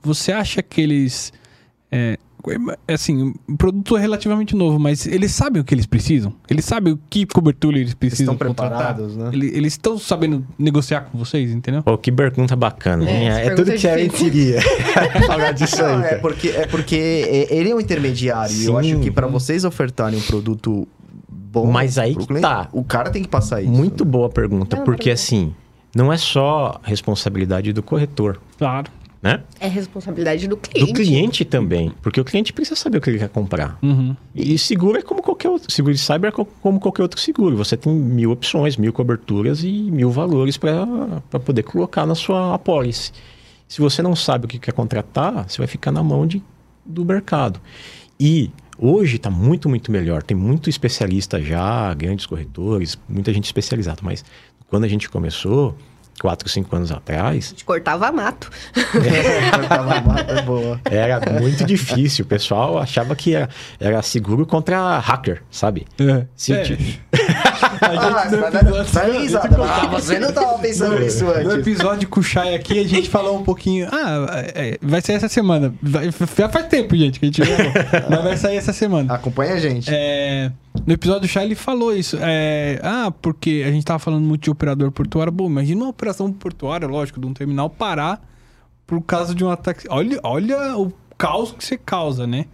você 0.02 0.32
acha 0.32 0.62
que 0.62 0.80
eles. 0.80 1.32
É, 1.90 2.18
assim, 2.86 3.34
um 3.48 3.56
produto 3.56 3.96
relativamente 3.96 4.54
novo, 4.54 4.78
mas 4.78 5.06
eles 5.06 5.32
sabem 5.32 5.60
o 5.60 5.64
que 5.64 5.74
eles 5.74 5.86
precisam? 5.86 6.32
Eles 6.48 6.64
sabem 6.64 6.92
o 6.92 6.98
que 7.10 7.26
cobertura 7.26 7.76
eles 7.76 7.88
Eles 7.88 7.94
precisam 7.94 8.34
estão 8.34 8.48
contratar? 8.48 8.94
preparados, 8.94 9.16
né? 9.16 9.30
Ele- 9.32 9.48
Eles 9.56 9.72
estão 9.74 9.98
sabendo 9.98 10.46
negociar 10.58 11.02
com 11.02 11.18
vocês, 11.18 11.50
entendeu? 11.50 11.82
Pô, 11.82 11.96
que 11.98 12.10
pergunta 12.12 12.54
bacana. 12.56 13.08
É, 13.08 13.46
É, 13.46 13.50
tudo 13.54 13.70
é 13.72 13.76
que 13.76 13.86
a 13.88 13.98
gente 13.98 14.16
queria 14.16 14.58
falar 15.26 15.52
disso 15.52 15.82
aí. 15.84 15.96
Não, 15.96 16.04
é 16.04 16.14
porque, 16.16 16.48
é 16.48 16.66
porque 16.66 16.96
é- 16.96 17.54
ele 17.56 17.70
é 17.70 17.74
um 17.74 17.80
intermediário. 17.80 18.54
e 18.54 18.64
eu 18.66 18.72
Sim. 18.82 18.92
acho 18.92 19.00
que 19.00 19.10
para 19.10 19.26
vocês 19.26 19.64
ofertarem 19.64 20.18
um 20.18 20.22
produto 20.22 20.86
bom. 21.28 21.66
Mas 21.70 21.98
aí 21.98 22.14
que 22.14 22.26
cliente, 22.26 22.42
tá. 22.42 22.68
O 22.72 22.84
cara 22.84 23.10
tem 23.10 23.22
que 23.22 23.28
passar 23.28 23.62
isso. 23.62 23.70
Muito 23.70 24.04
boa 24.04 24.28
pergunta, 24.28 24.76
Não, 24.76 24.84
porque 24.84 25.04
pergunta. 25.04 25.22
assim, 25.22 25.54
não 25.94 26.12
é 26.12 26.16
só 26.16 26.78
responsabilidade 26.82 27.72
do 27.72 27.82
corretor, 27.82 28.40
Claro. 28.58 28.90
Né? 29.26 29.42
É 29.58 29.66
responsabilidade 29.66 30.46
do 30.46 30.56
cliente. 30.56 30.92
Do 30.92 30.96
cliente 30.96 31.44
também, 31.44 31.92
porque 32.00 32.20
o 32.20 32.24
cliente 32.24 32.52
precisa 32.52 32.76
saber 32.76 32.98
o 32.98 33.00
que 33.00 33.10
ele 33.10 33.18
quer 33.18 33.28
comprar. 33.28 33.76
Uhum. 33.82 34.14
E 34.34 34.56
seguro 34.56 34.98
é 34.98 35.02
como 35.02 35.20
qualquer 35.22 35.48
outro. 35.48 35.70
Seguro 35.72 35.92
de 35.92 36.00
cyber 36.00 36.28
é 36.28 36.32
co- 36.32 36.44
como 36.62 36.78
qualquer 36.78 37.02
outro 37.02 37.20
seguro. 37.20 37.56
Você 37.56 37.76
tem 37.76 37.92
mil 37.92 38.30
opções, 38.30 38.76
mil 38.76 38.92
coberturas 38.92 39.64
e 39.64 39.70
mil 39.90 40.10
valores 40.10 40.56
para 40.56 40.86
poder 41.44 41.64
colocar 41.64 42.06
na 42.06 42.14
sua 42.14 42.54
apólice. 42.54 43.10
Se 43.66 43.80
você 43.80 44.00
não 44.00 44.14
sabe 44.14 44.44
o 44.44 44.48
que 44.48 44.58
quer 44.60 44.72
contratar, 44.72 45.48
você 45.48 45.58
vai 45.58 45.66
ficar 45.66 45.90
na 45.90 46.02
mão 46.02 46.24
de, 46.26 46.40
do 46.84 47.04
mercado. 47.04 47.60
E 48.18 48.50
hoje 48.78 49.16
está 49.16 49.28
muito, 49.28 49.68
muito 49.68 49.90
melhor. 49.90 50.22
Tem 50.22 50.36
muito 50.36 50.70
especialista 50.70 51.42
já, 51.42 51.92
grandes 51.94 52.26
corretores, 52.26 52.96
muita 53.08 53.32
gente 53.32 53.46
especializada. 53.46 53.98
Mas 54.02 54.24
quando 54.68 54.84
a 54.84 54.88
gente 54.88 55.08
começou, 55.10 55.76
quatro, 56.20 56.48
cinco 56.48 56.74
anos 56.74 56.90
atrás, 56.90 57.46
A 57.46 57.48
gente 57.50 57.64
cortava 57.64 58.10
mato. 58.12 58.50
Tava 59.68 60.00
mata 60.00 60.32
é 60.32 60.42
boa. 60.42 60.80
era 60.84 61.20
muito 61.40 61.64
difícil. 61.64 62.24
O 62.24 62.28
pessoal 62.28 62.78
achava 62.78 63.14
que 63.14 63.34
era, 63.34 63.48
era 63.78 64.02
seguro 64.02 64.46
contra 64.46 64.98
hacker, 64.98 65.42
sabe? 65.50 65.86
É. 65.98 66.26
Se 66.34 66.52
É. 66.52 66.64
ti- 67.56 67.64
Ah, 67.80 68.30
no 68.30 68.76
episódio- 68.78 69.20
risada. 69.20 69.48
Você 69.90 70.18
não 70.18 70.32
tava 70.32 70.58
pensando 70.58 70.98
nisso 70.98 71.24
No 71.24 71.30
antes. 71.32 71.52
episódio 71.54 72.08
com 72.08 72.20
o 72.20 72.22
Chay 72.22 72.54
aqui, 72.54 72.78
a 72.78 72.86
gente 72.86 73.08
falou 73.08 73.38
um 73.38 73.42
pouquinho. 73.42 73.88
Ah, 73.90 74.26
é, 74.54 74.78
vai 74.82 75.00
sair 75.00 75.16
essa 75.16 75.28
semana. 75.28 75.74
Vai- 75.82 76.10
já 76.36 76.48
faz 76.48 76.66
tempo, 76.66 76.96
gente, 76.96 77.18
que 77.20 77.26
a 77.26 77.28
gente 77.28 77.40
gravou. 77.40 77.72
Mas 78.10 78.22
vai 78.24 78.36
sair 78.36 78.56
essa 78.56 78.72
semana. 78.72 79.14
Acompanha 79.14 79.54
a 79.54 79.58
gente. 79.60 79.90
É, 79.92 80.50
no 80.86 80.92
episódio 80.94 81.22
do 81.22 81.28
Chay 81.28 81.44
ele 81.44 81.54
falou 81.54 81.94
isso. 81.96 82.18
É, 82.20 82.78
ah, 82.82 83.10
porque 83.22 83.64
a 83.66 83.70
gente 83.70 83.84
tava 83.84 83.98
falando 83.98 84.24
muito 84.24 84.42
de 84.44 84.50
operador 84.50 84.90
portuário. 84.92 85.32
Bom, 85.32 85.46
imagina 85.46 85.82
uma 85.82 85.90
operação 85.90 86.32
portuária, 86.32 86.86
lógico, 86.86 87.20
de 87.20 87.26
um 87.26 87.32
terminal 87.32 87.68
parar 87.70 88.20
por 88.86 89.00
causa 89.02 89.34
de 89.34 89.44
um 89.44 89.50
ataque. 89.50 89.86
Olha, 89.90 90.20
olha 90.22 90.76
o 90.78 90.92
caos 91.18 91.52
que 91.52 91.64
você 91.64 91.76
causa, 91.76 92.26
né? 92.26 92.44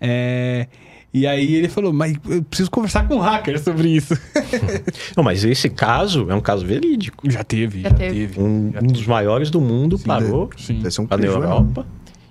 É, 0.00 0.66
e 1.14 1.28
aí 1.28 1.54
ele 1.54 1.68
falou, 1.68 1.92
mas 1.92 2.16
eu 2.28 2.42
preciso 2.42 2.68
conversar 2.68 3.06
com 3.06 3.14
um 3.14 3.20
hacker 3.20 3.62
sobre 3.62 3.88
isso. 3.88 4.18
Não, 5.16 5.22
mas 5.22 5.44
esse 5.44 5.70
caso 5.70 6.28
é 6.28 6.34
um 6.34 6.40
caso 6.40 6.66
verídico. 6.66 7.30
Já 7.30 7.44
teve, 7.44 7.82
Já 7.82 7.90
teve. 7.92 8.40
Um, 8.40 8.72
um 8.82 8.86
dos 8.88 9.06
maiores 9.06 9.48
do 9.48 9.60
mundo 9.60 9.96
parou 9.96 10.50
Sim. 10.56 10.90
Ser 10.90 11.00
um 11.00 11.04
lá 11.04 11.10
na 11.10 11.16
prejuízo, 11.18 11.38
né? 11.38 11.46
Europa, 11.46 11.86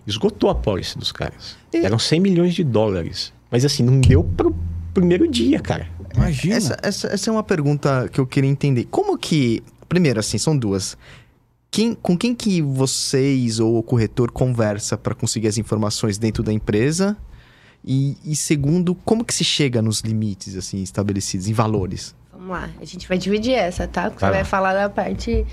esgotou 0.06 0.50
a 0.50 0.56
pólice 0.56 0.98
dos 0.98 1.14
caras. 1.14 1.56
Eram 1.74 1.98
100 1.98 2.20
milhões 2.20 2.54
de 2.54 2.62
dólares. 2.62 3.32
Mas 3.50 3.64
assim, 3.64 3.84
não 3.84 4.02
deu 4.02 4.22
pro 4.22 4.54
primeiro 4.94 5.32
dia, 5.32 5.62
cara. 5.62 5.88
Imagina. 6.14 6.56
Essa, 6.56 6.78
essa, 6.84 7.08
essa 7.08 7.30
é 7.30 7.32
uma 7.32 7.44
pergunta 7.44 8.10
que 8.12 8.20
eu 8.20 8.28
queria 8.28 8.50
entender. 8.50 8.86
Como 8.92 9.18
que. 9.18 9.64
Primeiro, 9.88 10.20
assim, 10.20 10.38
são 10.38 10.58
duas. 10.58 10.98
Quem, 11.72 11.96
com 11.96 12.18
quem 12.18 12.36
que 12.36 12.62
vocês 12.62 13.62
ou 13.62 13.78
o 13.78 13.84
corretor 13.84 14.30
conversa 14.30 14.98
para 14.98 15.16
conseguir 15.16 15.48
as 15.48 15.58
informações 15.58 16.18
dentro 16.18 16.44
da 16.44 16.52
empresa? 16.52 17.18
E, 17.86 18.18
e 18.24 18.36
segundo, 18.36 18.96
como 18.96 19.26
que 19.26 19.34
se 19.34 19.44
chega 19.44 19.82
nos 19.82 20.00
limites 20.00 20.56
assim 20.56 20.82
estabelecidos 20.82 21.48
em 21.48 21.54
valores? 21.54 22.16
Vamos 22.32 22.50
lá, 22.50 22.70
a 22.82 22.86
gente 22.86 23.08
vai 23.08 23.18
dividir 23.18 23.54
essa, 23.54 23.88
tá? 23.88 24.10
Porque 24.10 24.22
Vai 24.22 24.32
você 24.32 24.36
vai 24.38 24.44
falar 24.46 24.74
da 24.74 24.90
parte 24.90 25.46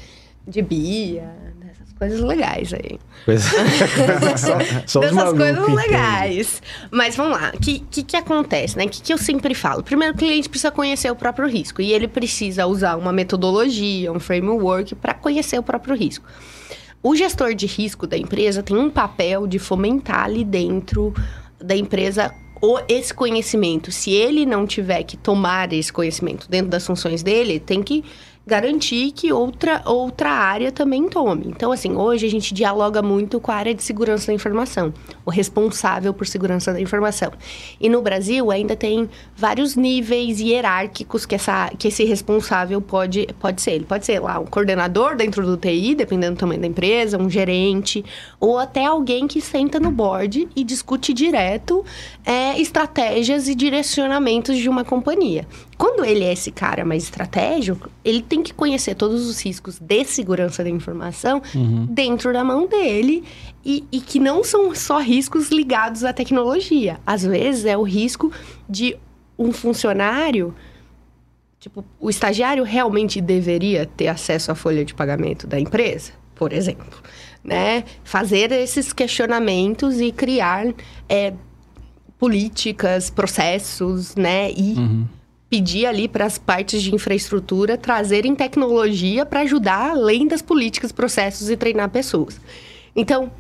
de 0.47 0.63
Bia, 0.63 1.29
dessas 1.61 1.93
coisas 1.99 2.21
legais 2.21 2.73
aí. 2.73 2.99
Coisa... 3.25 3.49
Só 4.87 5.01
os 5.01 5.11
dessas 5.11 5.33
coisas 5.33 5.69
legais. 5.69 6.63
Mas 6.91 7.17
vamos 7.17 7.41
lá, 7.41 7.53
o 7.55 7.59
que, 7.59 7.81
que, 7.81 8.03
que 8.03 8.17
acontece, 8.17 8.77
né? 8.77 8.85
O 8.85 8.89
que, 8.89 9.03
que 9.03 9.13
eu 9.13 9.19
sempre 9.19 9.55
falo? 9.55 9.83
Primeiro, 9.83 10.15
o 10.15 10.17
cliente 10.17 10.49
precisa 10.49 10.71
conhecer 10.71 11.11
o 11.11 11.17
próprio 11.17 11.49
risco. 11.49 11.83
E 11.83 11.93
ele 11.93 12.09
precisa 12.09 12.67
usar 12.67 12.97
uma 12.97 13.13
metodologia, 13.13 14.13
um 14.13 14.21
framework 14.21 14.95
para 14.95 15.15
conhecer 15.15 15.59
o 15.59 15.63
próprio 15.63 15.97
risco. 15.97 16.25
O 17.03 17.17
gestor 17.17 17.55
de 17.55 17.67
risco 17.67 18.07
da 18.07 18.17
empresa 18.17 18.63
tem 18.63 18.77
um 18.77 18.91
papel 18.91 19.47
de 19.47 19.59
fomentar 19.59 20.25
ali 20.25 20.45
dentro 20.45 21.15
da 21.61 21.77
empresa 21.77 22.35
o, 22.61 22.79
esse 22.89 23.13
conhecimento. 23.13 23.91
Se 23.91 24.11
ele 24.11 24.45
não 24.45 24.67
tiver 24.67 25.03
que 25.03 25.17
tomar 25.17 25.73
esse 25.73 25.93
conhecimento 25.93 26.49
dentro 26.49 26.71
das 26.71 26.87
funções 26.87 27.23
dele, 27.23 27.59
tem 27.59 27.83
que 27.83 28.05
garantir 28.51 29.13
que 29.13 29.33
outra, 29.33 29.81
outra 29.87 30.29
área 30.29 30.73
também 30.73 31.09
tome. 31.09 31.45
Então, 31.47 31.71
assim, 31.71 31.93
hoje 31.93 32.27
a 32.27 32.29
gente 32.29 32.53
dialoga 32.53 33.01
muito 33.01 33.39
com 33.39 33.53
a 33.53 33.55
área 33.55 33.73
de 33.73 33.81
segurança 33.81 34.27
da 34.27 34.33
informação, 34.33 34.93
o 35.25 35.31
responsável 35.31 36.13
por 36.13 36.27
segurança 36.27 36.73
da 36.73 36.81
informação. 36.81 37.31
E 37.81 37.89
no 37.89 38.03
Brasil 38.03 38.51
ainda 38.51 38.75
tem 38.75 39.09
vários 39.37 39.77
níveis 39.77 40.41
hierárquicos 40.41 41.25
que, 41.25 41.37
essa, 41.37 41.71
que 41.79 41.87
esse 41.87 42.03
responsável 42.03 42.81
pode, 42.81 43.29
pode 43.39 43.63
ser. 43.63 43.71
Ele 43.71 43.85
pode 43.85 44.05
ser 44.05 44.19
lá 44.19 44.41
um 44.41 44.47
coordenador 44.47 45.15
dentro 45.15 45.47
do 45.47 45.57
TI, 45.57 45.95
dependendo 45.95 46.35
do 46.35 46.41
tamanho 46.41 46.61
da 46.61 46.67
empresa, 46.67 47.17
um 47.19 47.31
gerente, 47.31 48.05
ou 48.41 48.59
até 48.59 48.85
alguém 48.85 49.29
que 49.29 49.41
senta 49.41 49.79
no 49.79 49.93
board 49.93 50.49
e 50.57 50.65
discute 50.65 51.13
direto 51.13 51.85
é, 52.27 52.61
estratégias 52.61 53.47
e 53.47 53.55
direcionamentos 53.55 54.59
de 54.59 54.69
uma 54.69 54.85
companhia. 54.85 55.47
Quando 55.81 56.05
ele 56.05 56.23
é 56.23 56.35
esse 56.35 56.53
cara 56.53 56.85
mais 56.85 57.05
estratégico, 57.05 57.89
ele 58.05 58.21
tem 58.21 58.43
que 58.43 58.53
conhecer 58.53 58.95
todos 58.95 59.27
os 59.27 59.41
riscos 59.43 59.79
de 59.79 60.05
segurança 60.05 60.63
da 60.63 60.69
informação 60.69 61.41
dentro 61.89 62.35
da 62.35 62.45
mão 62.45 62.67
dele 62.67 63.25
e, 63.65 63.83
e 63.91 63.99
que 63.99 64.21
não 64.21 64.45
são 64.45 64.75
só 64.75 64.99
riscos 64.99 65.49
ligados 65.49 66.05
à 66.05 66.13
tecnologia. 66.13 67.01
Às 67.07 67.23
vezes 67.25 67.65
é 67.65 67.79
o 67.79 67.83
risco 67.83 68.31
de 68.69 68.95
um 69.39 69.53
funcionário 69.53 70.55
Tipo, 71.59 71.85
o 71.99 72.09
estagiário 72.09 72.65
realmente 72.65 73.21
deveria 73.21 73.85
ter 73.85 74.09
acesso 74.09 74.51
à 74.51 74.55
folha 74.55 74.83
de 74.83 74.95
pagamento 74.95 75.47
da 75.47 75.61
empresa, 75.61 76.13
por 76.35 76.55
exemplo, 76.55 76.99
né? 77.45 77.85
Fazer 78.03 78.51
esses 78.51 78.95
questionamentos 78.95 80.01
e 80.01 80.11
criar 80.11 80.73
é, 81.07 81.35
políticas, 82.19 83.11
processos, 83.11 84.17
né? 84.17 84.51
E 84.53 84.75
pedir 85.51 85.85
ali 85.85 86.07
para 86.07 86.25
as 86.25 86.39
partes 86.39 86.81
de 86.81 86.95
infraestrutura 86.95 87.77
trazerem 87.77 88.37
tecnologia 88.37 89.27
para 89.27 89.41
ajudar 89.41 89.91
além 89.91 90.29
das 90.29 90.41
políticas, 90.41 90.93
processos 90.93 91.51
e 91.51 91.57
treinar 91.57 91.91
pessoas. 91.91 92.41
Então, 92.95 93.33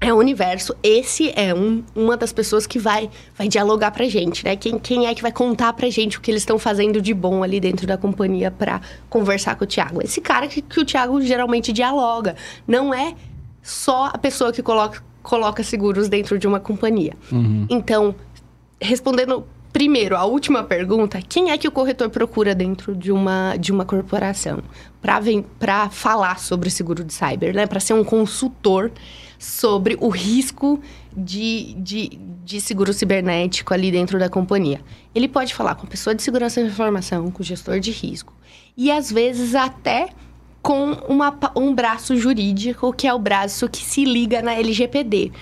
é 0.00 0.12
o 0.12 0.16
universo. 0.16 0.74
Esse 0.82 1.32
é 1.36 1.54
um, 1.54 1.82
uma 1.94 2.16
das 2.16 2.32
pessoas 2.32 2.66
que 2.66 2.78
vai, 2.78 3.10
vai 3.36 3.46
dialogar 3.46 3.90
pra 3.90 4.06
gente, 4.06 4.44
né? 4.44 4.56
Quem, 4.56 4.78
quem 4.78 5.06
é 5.06 5.14
que 5.14 5.22
vai 5.22 5.32
contar 5.32 5.72
pra 5.74 5.88
gente 5.90 6.18
o 6.18 6.20
que 6.20 6.30
eles 6.30 6.42
estão 6.42 6.58
fazendo 6.58 7.00
de 7.00 7.12
bom 7.12 7.42
ali 7.42 7.60
dentro 7.60 7.86
da 7.86 7.96
companhia 7.96 8.50
pra 8.50 8.80
conversar 9.10 9.56
com 9.56 9.64
o 9.64 9.66
Thiago? 9.66 10.02
Esse 10.02 10.20
cara 10.20 10.48
que, 10.48 10.62
que 10.62 10.80
o 10.80 10.84
Thiago 10.84 11.20
geralmente 11.20 11.72
dialoga. 11.72 12.36
Não 12.66 12.92
é 12.92 13.14
só 13.62 14.06
a 14.12 14.18
pessoa 14.18 14.52
que 14.52 14.62
coloca, 14.62 15.02
coloca 15.22 15.62
seguros 15.62 16.08
dentro 16.08 16.38
de 16.38 16.46
uma 16.46 16.60
companhia. 16.60 17.14
Então, 17.70 18.14
respondendo 18.80 19.46
primeiro 19.74 20.16
a 20.16 20.24
última 20.24 20.62
pergunta, 20.62 21.20
quem 21.20 21.50
é 21.50 21.58
que 21.58 21.66
o 21.66 21.72
corretor 21.72 22.08
procura 22.08 22.54
dentro 22.54 22.94
de 22.94 23.10
uma, 23.10 23.56
de 23.56 23.72
uma 23.72 23.84
corporação 23.84 24.62
para 25.58 25.90
falar 25.90 26.38
sobre 26.38 26.70
seguro 26.70 27.02
de 27.02 27.12
cyber, 27.12 27.52
né? 27.52 27.66
Para 27.66 27.80
ser 27.80 27.92
um 27.92 28.04
consultor 28.04 28.92
sobre 29.36 29.98
o 30.00 30.08
risco 30.08 30.80
de, 31.14 31.74
de, 31.74 32.20
de 32.44 32.60
seguro 32.60 32.92
cibernético 32.92 33.74
ali 33.74 33.90
dentro 33.90 34.16
da 34.16 34.28
companhia. 34.28 34.80
Ele 35.12 35.26
pode 35.26 35.52
falar 35.52 35.74
com 35.74 35.86
a 35.86 35.90
pessoa 35.90 36.14
de 36.14 36.22
segurança 36.22 36.60
da 36.60 36.68
informação, 36.68 37.28
com 37.32 37.42
o 37.42 37.44
gestor 37.44 37.80
de 37.80 37.90
risco 37.90 38.32
e 38.76 38.92
às 38.92 39.10
vezes 39.10 39.56
até 39.56 40.10
com 40.62 40.92
uma 41.08 41.36
um 41.56 41.74
braço 41.74 42.16
jurídico, 42.16 42.92
que 42.92 43.06
é 43.06 43.12
o 43.12 43.18
braço 43.18 43.68
que 43.68 43.84
se 43.84 44.04
liga 44.04 44.40
na 44.40 44.54
LGPD. 44.54 45.32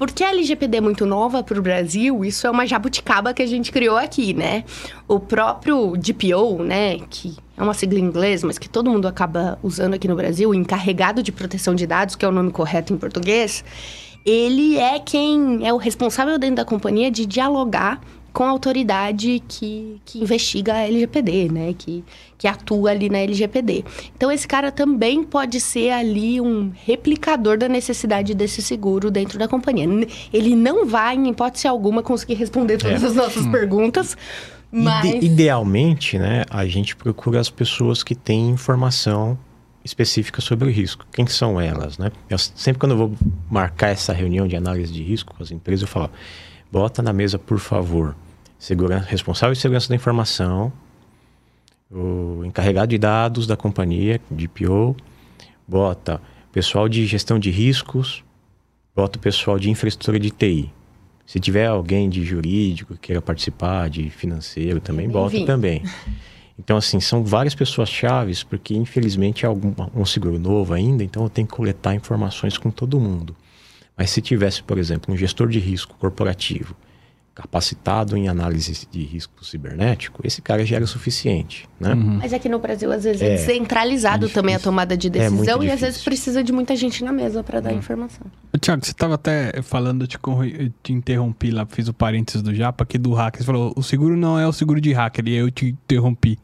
Porque 0.00 0.24
a 0.24 0.30
LGPD 0.30 0.78
é 0.78 0.80
muito 0.80 1.04
nova 1.04 1.42
para 1.42 1.58
o 1.58 1.62
Brasil, 1.62 2.24
isso 2.24 2.46
é 2.46 2.50
uma 2.50 2.66
jabuticaba 2.66 3.34
que 3.34 3.42
a 3.42 3.46
gente 3.46 3.70
criou 3.70 3.98
aqui, 3.98 4.32
né? 4.32 4.64
O 5.06 5.20
próprio 5.20 5.94
DPO, 5.94 6.62
né, 6.62 7.00
que 7.10 7.36
é 7.54 7.62
uma 7.62 7.74
sigla 7.74 7.98
em 7.98 8.04
inglês, 8.04 8.42
mas 8.42 8.56
que 8.56 8.66
todo 8.66 8.90
mundo 8.90 9.06
acaba 9.06 9.58
usando 9.62 9.92
aqui 9.92 10.08
no 10.08 10.16
Brasil, 10.16 10.54
encarregado 10.54 11.22
de 11.22 11.30
proteção 11.30 11.74
de 11.74 11.86
dados, 11.86 12.16
que 12.16 12.24
é 12.24 12.28
o 12.28 12.32
nome 12.32 12.50
correto 12.50 12.94
em 12.94 12.96
português, 12.96 13.62
ele 14.24 14.78
é 14.78 14.98
quem 14.98 15.68
é 15.68 15.72
o 15.74 15.76
responsável 15.76 16.38
dentro 16.38 16.56
da 16.56 16.64
companhia 16.64 17.10
de 17.10 17.26
dialogar 17.26 18.00
com 18.32 18.44
a 18.44 18.48
autoridade 18.50 19.42
que, 19.48 20.00
que 20.04 20.20
investiga 20.22 20.74
a 20.74 20.86
LGPD, 20.86 21.48
né? 21.50 21.74
Que, 21.76 22.04
que 22.38 22.46
atua 22.48 22.90
ali 22.90 23.08
na 23.08 23.18
LGPD. 23.18 23.84
Então, 24.16 24.30
esse 24.32 24.46
cara 24.48 24.70
também 24.72 25.22
pode 25.24 25.60
ser 25.60 25.90
ali 25.90 26.40
um 26.40 26.72
replicador 26.86 27.58
da 27.58 27.68
necessidade 27.68 28.34
desse 28.34 28.62
seguro 28.62 29.10
dentro 29.10 29.38
da 29.38 29.46
companhia. 29.48 29.86
Ele 30.32 30.54
não 30.56 30.86
vai, 30.86 31.16
em 31.16 31.28
hipótese 31.30 31.66
alguma, 31.68 32.02
conseguir 32.02 32.34
responder 32.34 32.78
todas 32.78 33.02
É. 33.02 33.06
as 33.06 33.14
nossas 33.14 33.46
perguntas, 33.48 34.16
mas... 34.72 35.04
Ide- 35.04 35.26
idealmente, 35.26 36.18
né, 36.18 36.44
a 36.48 36.64
gente 36.66 36.94
procura 36.96 37.40
as 37.40 37.50
pessoas 37.50 38.02
que 38.02 38.14
têm 38.14 38.50
informação 38.50 39.36
específica 39.84 40.40
sobre 40.40 40.68
o 40.68 40.70
risco. 40.70 41.06
Quem 41.12 41.24
que 41.24 41.32
são 41.32 41.58
elas, 41.60 41.96
né? 41.98 42.12
Eu, 42.28 42.38
sempre 42.38 42.78
quando 42.78 42.92
eu 42.92 42.98
vou 42.98 43.12
marcar 43.50 43.88
essa 43.88 44.12
reunião 44.12 44.46
de 44.46 44.54
análise 44.54 44.92
de 44.92 45.02
risco 45.02 45.34
com 45.34 45.42
as 45.42 45.50
empresas, 45.50 45.82
eu 45.82 45.88
falo, 45.88 46.10
bota 46.70 47.02
na 47.02 47.12
mesa, 47.12 47.38
por 47.38 47.58
favor, 47.58 48.16
segurança, 48.58 49.06
responsável 49.08 49.54
de 49.54 49.60
segurança 49.60 49.88
da 49.88 49.94
informação, 49.94 50.72
o 51.90 52.44
encarregado 52.44 52.88
de 52.88 52.98
dados 52.98 53.46
da 53.46 53.56
companhia, 53.56 54.20
DPO, 54.30 54.96
bota 55.66 56.20
pessoal 56.52 56.88
de 56.88 57.04
gestão 57.06 57.38
de 57.38 57.50
riscos, 57.50 58.24
bota 58.94 59.18
o 59.18 59.20
pessoal 59.20 59.58
de 59.58 59.70
infraestrutura 59.70 60.18
de 60.18 60.30
TI. 60.30 60.72
Se 61.26 61.38
tiver 61.38 61.66
alguém 61.66 62.08
de 62.08 62.24
jurídico 62.24 62.94
que 62.94 63.00
queira 63.00 63.22
participar, 63.22 63.88
de 63.88 64.10
financeiro 64.10 64.80
também, 64.80 65.08
bota 65.08 65.30
Bem-vindo. 65.30 65.46
também. 65.46 65.82
Então, 66.58 66.76
assim, 66.76 67.00
são 67.00 67.24
várias 67.24 67.54
pessoas 67.54 67.88
chaves, 67.88 68.42
porque 68.42 68.74
infelizmente 68.74 69.46
é 69.46 69.48
algum, 69.48 69.72
um 69.94 70.04
seguro 70.04 70.38
novo 70.38 70.74
ainda, 70.74 71.02
então 71.02 71.22
eu 71.22 71.30
tenho 71.30 71.46
que 71.46 71.54
coletar 71.54 71.94
informações 71.94 72.58
com 72.58 72.70
todo 72.70 73.00
mundo. 73.00 73.34
Mas 74.00 74.08
se 74.08 74.22
tivesse, 74.22 74.62
por 74.62 74.78
exemplo, 74.78 75.12
um 75.12 75.16
gestor 75.16 75.46
de 75.48 75.58
risco 75.58 75.94
corporativo 75.98 76.74
capacitado 77.34 78.16
em 78.16 78.28
análise 78.28 78.88
de 78.90 79.04
risco 79.04 79.44
cibernético, 79.44 80.22
esse 80.26 80.40
cara 80.40 80.64
já 80.64 80.76
era 80.76 80.84
o 80.86 80.88
suficiente, 80.88 81.68
né? 81.78 81.94
Mas 81.94 82.32
aqui 82.32 82.48
no 82.48 82.58
Brasil, 82.58 82.90
às 82.90 83.04
vezes, 83.04 83.20
é, 83.20 83.26
É, 83.26 83.36
descentralizado 83.36 84.24
é 84.24 84.28
também 84.30 84.54
a 84.54 84.58
tomada 84.58 84.96
de 84.96 85.08
É 85.08 85.10
decisão 85.10 85.62
e 85.62 85.70
às 85.70 85.82
vezes 85.82 86.02
precisa 86.02 86.42
de 86.42 86.50
muita 86.50 86.74
gente 86.76 87.04
na 87.04 87.12
mesa 87.12 87.42
para 87.44 87.60
dar 87.60 87.74
informação. 87.74 88.26
Ô, 88.54 88.56
Tiago, 88.56 88.82
você 88.82 88.90
estava 88.90 89.16
até 89.16 89.60
falando, 89.60 90.04
eu 90.04 90.06
te, 90.06 90.18
eu 90.58 90.72
te 90.82 90.94
interrompi 90.94 91.50
lá, 91.50 91.66
fiz 91.66 91.86
o 91.86 91.92
parênteses 91.92 92.40
do 92.40 92.54
Japa 92.54 92.84
aqui 92.84 92.96
do 92.96 93.12
hacker. 93.12 93.42
Você 93.42 93.46
falou, 93.46 93.74
o 93.76 93.82
seguro 93.82 94.16
não 94.16 94.38
é 94.38 94.48
o 94.48 94.52
seguro 94.52 94.80
de 94.80 94.94
hacker, 94.94 95.28
e 95.28 95.34
eu 95.34 95.50
te 95.50 95.66
interrompi. 95.66 96.38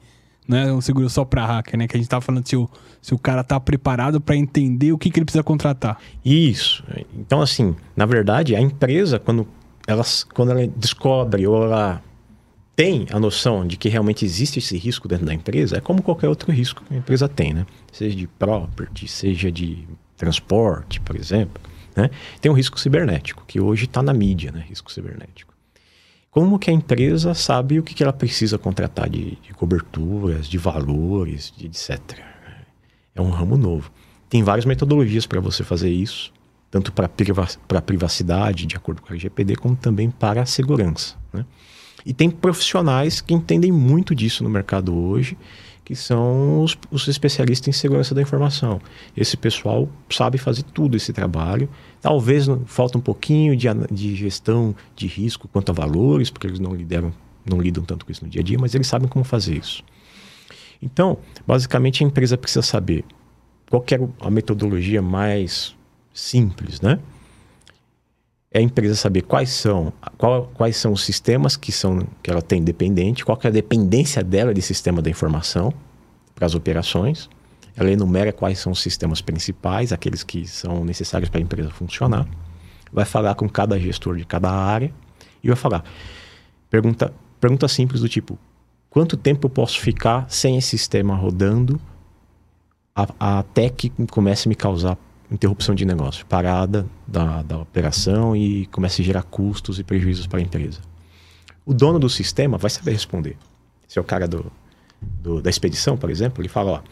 Não 0.47 0.57
é 0.57 0.72
um 0.72 0.80
seguro 0.80 1.09
só 1.11 1.24
para 1.24 1.44
hacker, 1.44 1.78
né? 1.78 1.88
Que 1.88 1.97
a 1.97 2.01
gente 2.01 2.09
tava 2.09 2.20
falando 2.20 2.47
se 2.47 2.57
o, 2.57 2.68
se 3.03 3.14
o 3.14 3.18
cara 3.18 3.42
tá 3.42 3.59
preparado 3.59 4.20
para 4.20 4.36
entender 4.36 4.92
o 4.92 4.99
que, 4.99 5.11
que 5.11 5.18
ele 5.18 5.24
precisa 5.24 5.42
contratar. 5.42 5.99
Isso. 6.24 6.84
Então, 7.14 7.40
assim, 7.40 7.74
na 7.97 8.07
verdade, 8.07 8.55
a 8.55 8.61
empresa, 8.61 9.18
quando 9.18 9.47
ela, 9.86 10.05
quando 10.34 10.53
ela 10.53 10.66
descobre 10.76 11.47
ou 11.47 11.64
ela 11.64 12.03
tem 12.76 13.07
a 13.11 13.18
noção 13.18 13.66
de 13.66 13.76
que 13.76 13.88
realmente 13.88 14.24
existe 14.24 14.59
esse 14.59 14.76
risco 14.76 15.09
dentro 15.09 15.24
da 15.24 15.32
empresa, 15.32 15.78
é 15.78 15.80
como 15.80 16.03
qualquer 16.03 16.28
outro 16.28 16.53
risco 16.53 16.82
que 16.84 16.94
a 16.94 16.99
empresa 16.99 17.26
tem, 17.26 17.55
né? 17.55 17.66
Seja 17.90 18.14
de 18.14 18.26
property, 18.26 19.09
seja 19.09 19.51
de 19.51 19.88
transporte, 20.16 21.01
por 21.01 21.16
exemplo. 21.16 21.62
Né? 21.97 22.11
Tem 22.40 22.53
um 22.53 22.55
risco 22.55 22.78
cibernético, 22.78 23.42
que 23.47 23.59
hoje 23.59 23.86
está 23.86 24.03
na 24.03 24.12
mídia, 24.12 24.53
né? 24.53 24.64
Risco 24.68 24.92
cibernético. 24.92 25.55
Como 26.37 26.59
que 26.59 26.68
a 26.68 26.72
empresa 26.74 27.32
sabe 27.32 27.78
o 27.78 27.82
que, 27.82 27.95
que 27.95 28.03
ela 28.03 28.12
precisa 28.12 28.59
contratar 28.59 29.09
de, 29.09 29.39
de 29.41 29.55
coberturas, 29.55 30.47
de 30.47 30.59
valores, 30.59 31.51
de 31.57 31.64
etc. 31.64 31.99
É 33.14 33.22
um 33.22 33.30
ramo 33.30 33.57
novo. 33.57 33.91
Tem 34.28 34.43
várias 34.43 34.66
metodologias 34.66 35.24
para 35.24 35.41
você 35.41 35.64
fazer 35.64 35.89
isso, 35.89 36.30
tanto 36.70 36.93
para 36.93 37.07
a 37.07 37.80
privacidade, 37.80 38.66
de 38.66 38.76
acordo 38.76 39.01
com 39.01 39.09
a 39.09 39.12
LGPD, 39.12 39.57
como 39.57 39.74
também 39.76 40.11
para 40.11 40.43
a 40.43 40.45
segurança. 40.45 41.16
Né? 41.32 41.43
E 42.05 42.12
tem 42.12 42.28
profissionais 42.28 43.22
que 43.22 43.32
entendem 43.32 43.72
muito 43.72 44.14
disso 44.14 44.45
no 44.45 44.51
mercado 44.51 44.95
hoje 44.95 45.39
que 45.87 45.95
são 45.95 46.64
os, 46.64 46.76
os, 46.91 47.07
especialistas 47.07 47.68
em 47.68 47.78
segurança 47.78 48.12
da 48.12 48.20
informação. 48.20 48.80
Esse 49.16 49.37
pessoal 49.37 49.89
sabe 50.11 50.37
fazer 50.37 50.64
tudo 50.64 50.97
esse 50.97 51.12
trabalho. 51.12 51.68
Talvez 52.03 52.47
falta 52.66 52.99
um 52.99 53.01
pouquinho 53.01 53.57
de, 53.57 53.68
de 53.93 54.16
gestão 54.16 54.74
de 54.97 55.07
risco 55.07 55.47
quanto 55.47 55.70
a 55.70 55.72
valores, 55.72 56.28
porque 56.28 56.49
eles 56.49 56.59
não 56.59 56.74
lideram, 56.74 57.12
não 57.49 57.61
lidam 57.61 57.84
tanto 57.84 58.05
com 58.05 58.11
isso 58.11 58.24
no 58.24 58.28
dia 58.28 58.41
a 58.41 58.45
dia, 58.45 58.59
mas 58.59 58.74
eles 58.74 58.89
sabem 58.89 59.07
como 59.07 59.24
fazer 59.24 59.59
isso. 59.59 59.84
Então, 60.82 61.18
basicamente, 61.47 62.03
a 62.03 62.07
empresa 62.09 62.37
precisa 62.37 62.62
saber 62.62 63.05
qual 63.70 63.84
é 63.93 64.26
a 64.26 64.28
metodologia 64.28 65.01
mais 65.01 65.76
simples, 66.12 66.80
né? 66.80 66.99
É 68.51 68.59
a 68.59 68.62
empresa 68.62 68.94
saber 68.94 69.22
quais 69.22 69.51
são, 69.51 69.92
qual, 70.16 70.51
quais 70.55 70.76
são 70.76 70.92
os 70.92 71.05
sistemas 71.05 71.57
que, 71.57 71.72
são, 71.72 72.07
que 72.22 72.30
ela 72.30 72.40
tem 72.40 72.62
dependente, 72.62 73.24
qual 73.24 73.38
é 73.42 73.49
a 73.49 73.51
dependência 73.51 74.22
dela 74.22 74.55
de 74.55 74.62
sistema 74.62 75.03
da 75.03 75.11
informação 75.11 75.72
para 76.34 76.47
as 76.47 76.55
operações. 76.55 77.28
Ela 77.76 77.90
enumera 77.90 78.32
quais 78.32 78.59
são 78.59 78.72
os 78.72 78.80
sistemas 78.80 79.20
principais, 79.20 79.92
aqueles 79.92 80.22
que 80.22 80.47
são 80.47 80.84
necessários 80.84 81.28
para 81.28 81.40
a 81.40 81.42
empresa 81.42 81.70
funcionar. 81.70 82.26
Vai 82.92 83.05
falar 83.05 83.34
com 83.34 83.49
cada 83.49 83.78
gestor 83.78 84.16
de 84.16 84.24
cada 84.24 84.51
área 84.51 84.92
e 85.42 85.49
vai 85.49 85.57
falar. 85.57 85.84
Pergunta, 86.70 87.12
pergunta 87.40 87.68
simples 87.68 88.01
do 88.01 88.09
tipo: 88.09 88.38
quanto 88.88 89.16
tempo 89.16 89.47
eu 89.47 89.51
posso 89.51 89.78
ficar 89.80 90.24
sem 90.30 90.57
esse 90.57 90.68
sistema 90.68 91.14
rodando 91.14 91.80
até 93.20 93.68
que 93.68 93.92
comece 94.11 94.49
a 94.49 94.51
me 94.51 94.55
causar 94.55 94.97
interrupção 95.30 95.74
de 95.74 95.84
negócio, 95.84 96.24
parada 96.26 96.86
da, 97.06 97.42
da 97.42 97.58
operação 97.58 98.36
e 98.36 98.66
comece 98.66 99.02
a 99.02 99.04
gerar 99.04 99.22
custos 99.22 99.78
e 99.78 99.84
prejuízos 99.84 100.26
para 100.26 100.38
a 100.38 100.42
empresa. 100.42 100.80
O 101.64 101.74
dono 101.74 101.98
do 101.98 102.08
sistema 102.08 102.56
vai 102.56 102.70
saber 102.70 102.92
responder. 102.92 103.36
Se 103.88 103.98
é 103.98 104.00
o 104.00 104.04
cara 104.04 104.28
do, 104.28 104.50
do, 105.00 105.42
da 105.42 105.50
expedição, 105.50 105.96
por 105.96 106.10
exemplo, 106.10 106.40
ele 106.40 106.48
fala, 106.48 106.72
ó, 106.72 106.82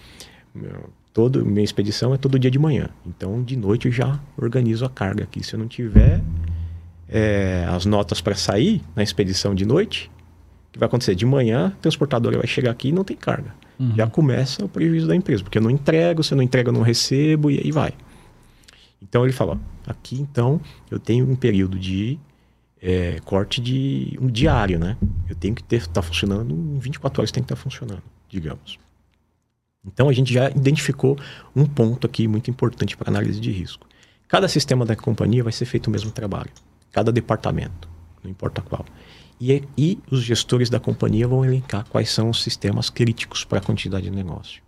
todo, 1.12 1.44
minha 1.46 1.64
expedição 1.64 2.12
é 2.12 2.18
todo 2.18 2.38
dia 2.38 2.50
de 2.50 2.58
manhã. 2.58 2.88
Então, 3.06 3.42
de 3.42 3.56
noite 3.56 3.86
eu 3.86 3.92
já 3.92 4.18
organizo 4.36 4.84
a 4.84 4.90
carga 4.90 5.24
aqui. 5.24 5.44
Se 5.44 5.54
eu 5.54 5.58
não 5.60 5.68
tiver 5.68 6.20
é, 7.08 7.66
as 7.68 7.86
notas 7.86 8.20
para 8.20 8.34
sair 8.34 8.82
na 8.96 9.02
expedição 9.02 9.54
de 9.54 9.64
noite, 9.64 10.10
o 10.68 10.72
que 10.72 10.78
vai 10.78 10.86
acontecer? 10.86 11.14
De 11.14 11.24
manhã, 11.24 11.68
a 11.68 11.82
transportadora 11.82 12.38
vai 12.38 12.46
chegar 12.48 12.72
aqui 12.72 12.88
e 12.88 12.92
não 12.92 13.04
tem 13.04 13.16
carga. 13.16 13.54
Uhum. 13.78 13.94
Já 13.94 14.08
começa 14.08 14.64
o 14.64 14.68
prejuízo 14.68 15.06
da 15.06 15.14
empresa, 15.14 15.42
porque 15.42 15.58
eu 15.58 15.62
não 15.62 15.70
entrego, 15.70 16.22
se 16.22 16.32
eu 16.32 16.36
não 16.36 16.42
entrego, 16.42 16.70
eu 16.70 16.72
não 16.72 16.82
recebo, 16.82 17.50
e 17.50 17.60
aí 17.60 17.70
vai. 17.70 17.92
Então 19.08 19.24
ele 19.24 19.32
fala, 19.32 19.52
ó, 19.52 19.90
aqui 19.90 20.16
então 20.20 20.60
eu 20.90 20.98
tenho 20.98 21.28
um 21.28 21.36
período 21.36 21.78
de 21.78 22.18
é, 22.80 23.20
corte 23.24 23.60
de 23.60 24.18
um 24.20 24.26
diário, 24.26 24.78
né? 24.78 24.96
Eu 25.28 25.36
tenho 25.36 25.54
que 25.54 25.62
estar 25.74 25.92
tá 25.92 26.02
funcionando 26.02 26.54
em 26.54 26.78
24 26.78 27.20
horas 27.20 27.30
tem 27.30 27.42
que 27.42 27.46
estar 27.46 27.56
tá 27.56 27.62
funcionando, 27.62 28.02
digamos. 28.28 28.78
Então 29.86 30.08
a 30.08 30.12
gente 30.12 30.32
já 30.32 30.50
identificou 30.50 31.18
um 31.54 31.66
ponto 31.66 32.06
aqui 32.06 32.26
muito 32.26 32.50
importante 32.50 32.96
para 32.96 33.10
análise 33.10 33.38
de 33.40 33.50
risco. 33.50 33.86
Cada 34.26 34.48
sistema 34.48 34.84
da 34.86 34.96
companhia 34.96 35.44
vai 35.44 35.52
ser 35.52 35.66
feito 35.66 35.88
o 35.88 35.90
mesmo 35.90 36.10
trabalho, 36.10 36.50
cada 36.90 37.12
departamento, 37.12 37.88
não 38.22 38.30
importa 38.30 38.62
qual. 38.62 38.84
E, 39.40 39.62
e 39.76 39.98
os 40.10 40.22
gestores 40.22 40.70
da 40.70 40.80
companhia 40.80 41.28
vão 41.28 41.44
elencar 41.44 41.86
quais 41.88 42.10
são 42.10 42.30
os 42.30 42.42
sistemas 42.42 42.88
críticos 42.88 43.44
para 43.44 43.58
a 43.58 43.62
quantidade 43.62 44.04
de 44.04 44.10
negócio. 44.10 44.62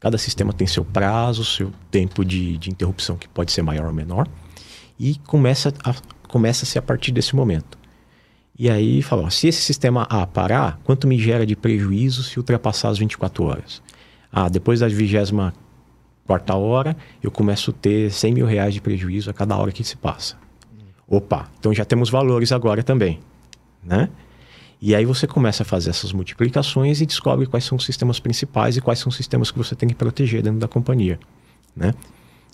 Cada 0.00 0.16
sistema 0.16 0.52
tem 0.52 0.66
seu 0.66 0.84
prazo, 0.84 1.44
seu 1.44 1.72
tempo 1.90 2.24
de, 2.24 2.56
de 2.56 2.70
interrupção 2.70 3.16
que 3.16 3.28
pode 3.28 3.52
ser 3.52 3.62
maior 3.62 3.86
ou 3.86 3.92
menor. 3.92 4.28
E 4.98 5.16
começa 5.26 5.72
a, 5.84 5.94
começa-se 6.28 6.78
a 6.78 6.82
partir 6.82 7.12
desse 7.12 7.34
momento. 7.34 7.78
E 8.58 8.68
aí 8.68 9.02
fala, 9.02 9.30
se 9.30 9.48
esse 9.48 9.60
sistema 9.60 10.02
A 10.10 10.26
parar, 10.26 10.80
quanto 10.82 11.06
me 11.06 11.18
gera 11.18 11.46
de 11.46 11.54
prejuízo 11.54 12.22
se 12.24 12.38
ultrapassar 12.38 12.88
as 12.88 12.98
24 12.98 13.44
horas? 13.44 13.82
Ah, 14.32 14.48
depois 14.48 14.80
da 14.80 14.88
24 14.88 15.52
quarta 16.28 16.54
hora, 16.54 16.94
eu 17.22 17.30
começo 17.30 17.70
a 17.70 17.74
ter 17.74 18.12
100 18.12 18.34
mil 18.34 18.46
reais 18.46 18.74
de 18.74 18.82
prejuízo 18.82 19.30
a 19.30 19.32
cada 19.32 19.56
hora 19.56 19.72
que 19.72 19.82
se 19.82 19.96
passa. 19.96 20.36
Opa, 21.08 21.48
então 21.58 21.72
já 21.72 21.86
temos 21.86 22.10
valores 22.10 22.52
agora 22.52 22.82
também, 22.82 23.18
né? 23.82 24.10
E 24.80 24.94
aí 24.94 25.04
você 25.04 25.26
começa 25.26 25.62
a 25.62 25.66
fazer 25.66 25.90
essas 25.90 26.12
multiplicações 26.12 27.00
e 27.00 27.06
descobre 27.06 27.46
quais 27.46 27.64
são 27.64 27.76
os 27.76 27.84
sistemas 27.84 28.20
principais 28.20 28.76
e 28.76 28.80
quais 28.80 28.98
são 29.00 29.10
os 29.10 29.16
sistemas 29.16 29.50
que 29.50 29.58
você 29.58 29.74
tem 29.74 29.88
que 29.88 29.94
proteger 29.94 30.42
dentro 30.42 30.60
da 30.60 30.68
companhia, 30.68 31.18
né? 31.74 31.94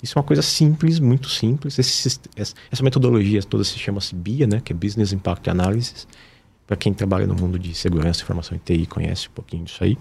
Isso 0.02 0.18
é 0.18 0.20
uma 0.20 0.26
coisa 0.26 0.42
simples, 0.42 0.98
muito 0.98 1.30
simples. 1.30 1.78
Esse, 1.78 2.20
essa 2.36 2.82
metodologia 2.82 3.42
toda 3.42 3.64
se 3.64 3.78
chama-se 3.78 4.14
BIA, 4.14 4.46
né? 4.46 4.60
Que 4.62 4.72
é 4.72 4.76
Business 4.76 5.12
Impact 5.12 5.48
Analysis. 5.48 6.06
Para 6.66 6.76
quem 6.76 6.92
trabalha 6.92 7.26
no 7.26 7.34
mundo 7.34 7.58
de 7.58 7.74
segurança, 7.74 8.22
informação 8.22 8.56
e 8.56 8.60
TI, 8.60 8.86
conhece 8.86 9.28
um 9.28 9.32
pouquinho 9.32 9.64
disso 9.64 9.82
aí. 9.84 9.98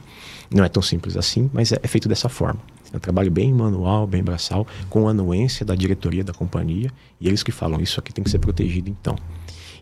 Não 0.54 0.64
é 0.64 0.70
tão 0.70 0.82
simples 0.82 1.16
assim, 1.16 1.50
mas 1.54 1.72
é, 1.72 1.78
é 1.82 1.88
feito 1.88 2.10
dessa 2.10 2.28
forma. 2.28 2.60
É 2.92 2.98
um 2.98 3.00
trabalho 3.00 3.32
bem 3.32 3.54
manual, 3.54 4.06
bem 4.06 4.24
braçal, 4.24 4.68
com 4.90 5.08
anuência 5.08 5.66
da 5.66 5.76
diretoria 5.76 6.24
da 6.24 6.34
companhia. 6.34 6.92
E 7.20 7.28
eles 7.28 7.44
que 7.44 7.52
falam, 7.52 7.82
isso 7.82 8.00
aqui 8.00 8.14
tem 8.14 8.24
que 8.24 8.30
ser 8.30 8.40
protegido 8.40 8.90
então. 8.90 9.16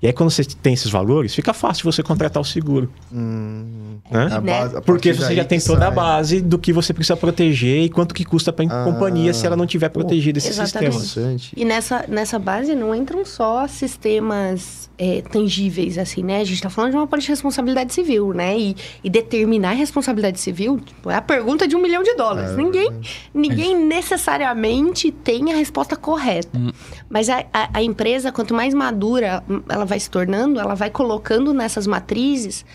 E 0.01 0.07
aí, 0.07 0.13
quando 0.13 0.31
você 0.31 0.43
tem 0.43 0.73
esses 0.73 0.89
valores, 0.89 1.35
fica 1.35 1.53
fácil 1.53 1.89
você 1.89 2.01
contratar 2.01 2.41
o 2.41 2.45
seguro. 2.45 2.91
Hum, 3.13 3.97
né? 4.09 4.27
a 4.31 4.41
base, 4.41 4.81
Porque 4.81 5.13
você 5.13 5.35
já 5.35 5.45
tem 5.45 5.59
toda 5.59 5.79
sai. 5.79 5.87
a 5.87 5.91
base 5.91 6.41
do 6.41 6.57
que 6.57 6.73
você 6.73 6.91
precisa 6.91 7.15
proteger 7.15 7.83
e 7.83 7.89
quanto 7.89 8.15
que 8.15 8.25
custa 8.25 8.51
para 8.51 8.65
a 8.65 8.81
ah, 8.81 8.83
companhia 8.83 9.31
se 9.31 9.45
ela 9.45 9.55
não 9.55 9.67
tiver 9.67 9.89
protegido 9.89 10.39
esses 10.39 10.55
sistemas. 10.55 11.15
E 11.55 11.63
nessa, 11.63 12.05
nessa 12.07 12.39
base 12.39 12.73
não 12.73 12.95
entram 12.95 13.23
só 13.23 13.67
sistemas 13.67 14.89
é, 14.97 15.21
tangíveis, 15.21 15.97
assim, 15.97 16.23
né? 16.23 16.37
A 16.37 16.43
gente 16.43 16.55
está 16.55 16.69
falando 16.69 16.91
de 16.91 16.97
uma 16.97 17.07
política 17.07 17.33
de 17.33 17.37
responsabilidade 17.37 17.93
civil, 17.93 18.33
né? 18.33 18.57
E, 18.57 18.75
e, 19.03 19.09
determinar 19.09 19.71
a 19.71 19.73
responsabilidade 19.73 20.39
civil 20.39 20.79
tipo, 20.79 21.09
é 21.09 21.15
a 21.15 21.21
pergunta 21.21 21.67
de 21.67 21.75
um 21.75 21.81
milhão 21.81 22.03
de 22.03 22.13
dólares. 22.15 22.51
É, 22.51 22.55
ninguém 22.55 22.91
ninguém 23.33 23.77
necessariamente 23.77 25.11
tem 25.11 25.51
a 25.51 25.55
resposta 25.55 25.95
correta. 25.95 26.57
Hum. 26.57 26.71
Mas 27.09 27.29
a, 27.29 27.43
a, 27.53 27.69
a 27.79 27.83
empresa, 27.83 28.31
quanto 28.31 28.53
mais 28.53 28.73
madura 28.73 29.43
ela 29.67 29.85
vai 29.91 29.99
se 29.99 30.09
tornando, 30.09 30.59
ela 30.59 30.73
vai 30.73 30.89
colocando 30.89 31.53
nessas 31.53 31.85
matrizes 31.85 32.65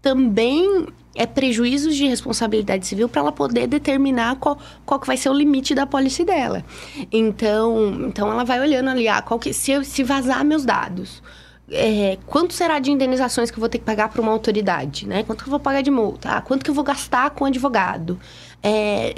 também 0.00 0.86
é 1.14 1.26
prejuízos 1.26 1.96
de 1.96 2.06
responsabilidade 2.06 2.86
civil 2.86 3.08
para 3.08 3.20
ela 3.20 3.32
poder 3.32 3.66
determinar 3.66 4.36
qual, 4.36 4.58
qual 4.86 5.00
que 5.00 5.06
vai 5.06 5.16
ser 5.16 5.28
o 5.28 5.34
limite 5.34 5.74
da 5.74 5.84
policy 5.84 6.24
dela. 6.24 6.64
Então, 7.12 8.06
então 8.06 8.30
ela 8.30 8.44
vai 8.44 8.60
olhando 8.60 8.90
ali, 8.90 9.08
ah, 9.08 9.20
qual 9.20 9.38
que, 9.38 9.52
se, 9.52 9.84
se 9.84 10.04
vazar 10.04 10.44
meus 10.44 10.64
dados, 10.64 11.20
é, 11.70 12.16
quanto 12.26 12.54
será 12.54 12.78
de 12.78 12.90
indenizações 12.90 13.50
que 13.50 13.58
eu 13.58 13.60
vou 13.60 13.68
ter 13.68 13.78
que 13.78 13.84
pagar 13.84 14.08
para 14.08 14.22
uma 14.22 14.32
autoridade, 14.32 15.06
né? 15.06 15.22
Quanto 15.24 15.42
que 15.42 15.48
eu 15.48 15.50
vou 15.50 15.60
pagar 15.60 15.82
de 15.82 15.90
multa? 15.90 16.30
Ah, 16.30 16.40
quanto 16.40 16.64
que 16.64 16.70
eu 16.70 16.74
vou 16.74 16.84
gastar 16.84 17.30
com 17.30 17.44
advogado? 17.44 18.18
É, 18.62 19.14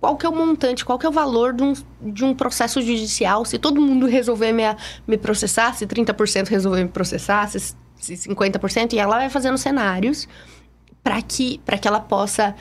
qual 0.00 0.16
que 0.16 0.24
é 0.24 0.28
o 0.28 0.34
montante, 0.34 0.84
qual 0.84 0.98
que 0.98 1.06
é 1.06 1.08
o 1.08 1.12
valor 1.12 1.52
de 1.52 1.62
um, 1.62 1.72
de 2.00 2.24
um 2.24 2.34
processo 2.34 2.80
judicial, 2.80 3.44
se 3.44 3.58
todo 3.58 3.80
mundo 3.80 4.06
resolver 4.06 4.52
me, 4.52 4.62
me 5.06 5.18
processar, 5.18 5.74
se 5.74 5.86
30% 5.86 6.48
resolver 6.48 6.84
me 6.84 6.90
processar, 6.90 7.48
se, 7.48 7.58
se 7.96 8.14
50%, 8.14 8.92
e 8.92 8.98
ela 8.98 9.16
vai 9.16 9.28
fazendo 9.28 9.58
cenários 9.58 10.28
para 11.02 11.20
que, 11.22 11.60
que 11.80 11.88
ela 11.88 12.00
possa 12.00 12.54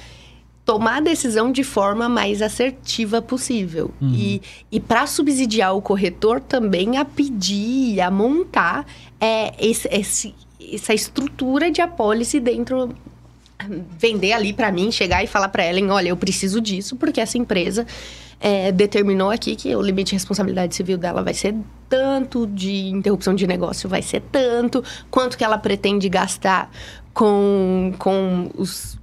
tomar 0.67 0.97
a 0.97 0.99
decisão 0.99 1.49
de 1.49 1.63
forma 1.63 2.09
mais 2.09 2.41
assertiva 2.41 3.21
possível. 3.21 3.91
Uhum. 4.01 4.13
E, 4.13 4.41
e 4.69 4.79
para 4.79 5.07
subsidiar 5.07 5.73
o 5.73 5.81
corretor 5.81 6.41
também 6.41 6.97
a 6.97 7.05
pedir, 7.05 8.01
a 8.01 8.11
montar 8.11 8.85
é, 9.19 9.53
esse, 9.65 9.87
esse, 9.89 10.35
essa 10.73 10.93
estrutura 10.93 11.71
de 11.71 11.81
apólice 11.81 12.39
dentro 12.39 12.89
vender 13.97 14.33
ali 14.33 14.53
para 14.53 14.71
mim, 14.71 14.91
chegar 14.91 15.23
e 15.23 15.27
falar 15.27 15.49
para 15.49 15.65
Ellen, 15.65 15.89
olha, 15.89 16.09
eu 16.09 16.17
preciso 16.17 16.61
disso 16.61 16.95
porque 16.95 17.19
essa 17.19 17.37
empresa 17.37 17.85
é, 18.39 18.71
determinou 18.71 19.31
aqui 19.31 19.55
que 19.55 19.75
o 19.75 19.81
limite 19.81 20.09
de 20.09 20.15
responsabilidade 20.15 20.75
civil 20.75 20.97
dela 20.97 21.23
vai 21.23 21.33
ser 21.33 21.55
tanto, 21.89 22.45
de 22.45 22.87
interrupção 22.87 23.33
de 23.33 23.47
negócio 23.47 23.89
vai 23.89 24.01
ser 24.01 24.21
tanto, 24.31 24.83
quanto 25.09 25.37
que 25.37 25.43
ela 25.43 25.57
pretende 25.57 26.07
gastar 26.09 26.69
com, 27.13 27.93
com 27.97 28.51
os, 28.55 28.99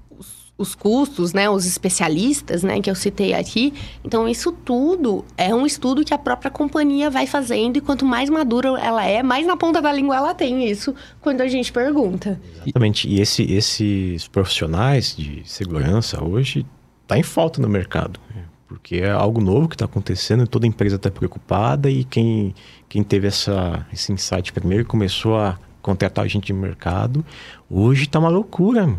os, 0.57 0.69
os 0.69 0.75
custos, 0.75 1.33
né, 1.33 1.49
os 1.49 1.67
especialistas, 1.67 2.63
né, 2.63 2.81
que 2.81 2.91
eu 2.91 2.95
citei 2.95 3.35
aqui. 3.35 3.73
Então, 4.05 4.29
isso 4.29 4.53
tudo 4.53 5.25
é 5.37 5.55
um 5.55 5.67
estudo 5.67 6.05
que 6.05 6.15
a 6.15 6.19
própria 6.19 6.51
companhia 6.51 7.11
vai 7.11 7.27
fazendo 7.27 7.77
e 7.77 7.81
quanto 7.81 8.05
mais 8.05 8.31
madura 8.31 8.69
ela 8.81 9.05
é, 9.05 9.23
mais 9.23 9.47
na 9.47 9.57
ponta 9.57 9.81
da 9.81 9.93
língua 9.93 10.17
ela 10.17 10.35
tem 10.35 10.69
isso 10.69 10.95
quando 11.21 11.41
a 11.41 11.49
gente 11.49 11.73
pergunta. 11.73 12.41
Exatamente. 12.63 13.09
E 13.09 13.21
esse, 13.21 13.43
esses 13.53 14.29
profissionais 14.29 15.15
de 15.17 15.43
segurança 15.45 16.23
hoje 16.23 16.67
tá 17.07 17.19
em 17.19 17.23
falta 17.23 17.61
no 17.61 17.69
mercado. 17.69 18.21
Porque 18.67 18.97
é 18.97 19.11
algo 19.11 19.41
novo 19.41 19.69
que 19.69 19.75
está 19.77 19.85
acontecendo, 19.85 20.47
toda 20.49 20.67
empresa 20.67 20.97
está 20.97 21.11
preocupada 21.11 21.89
e 21.89 22.03
quem, 22.03 22.55
quem 22.89 23.05
teve 23.05 23.29
essa, 23.29 23.87
esse 23.93 24.13
insight 24.13 24.53
primeiro 24.53 24.85
começou 24.85 25.37
a 25.37 25.59
contratar 25.81 26.27
gente 26.29 26.47
de 26.47 26.53
mercado. 26.53 27.25
Hoje 27.71 28.05
está 28.05 28.19
uma 28.19 28.31
loucura. 28.31 28.97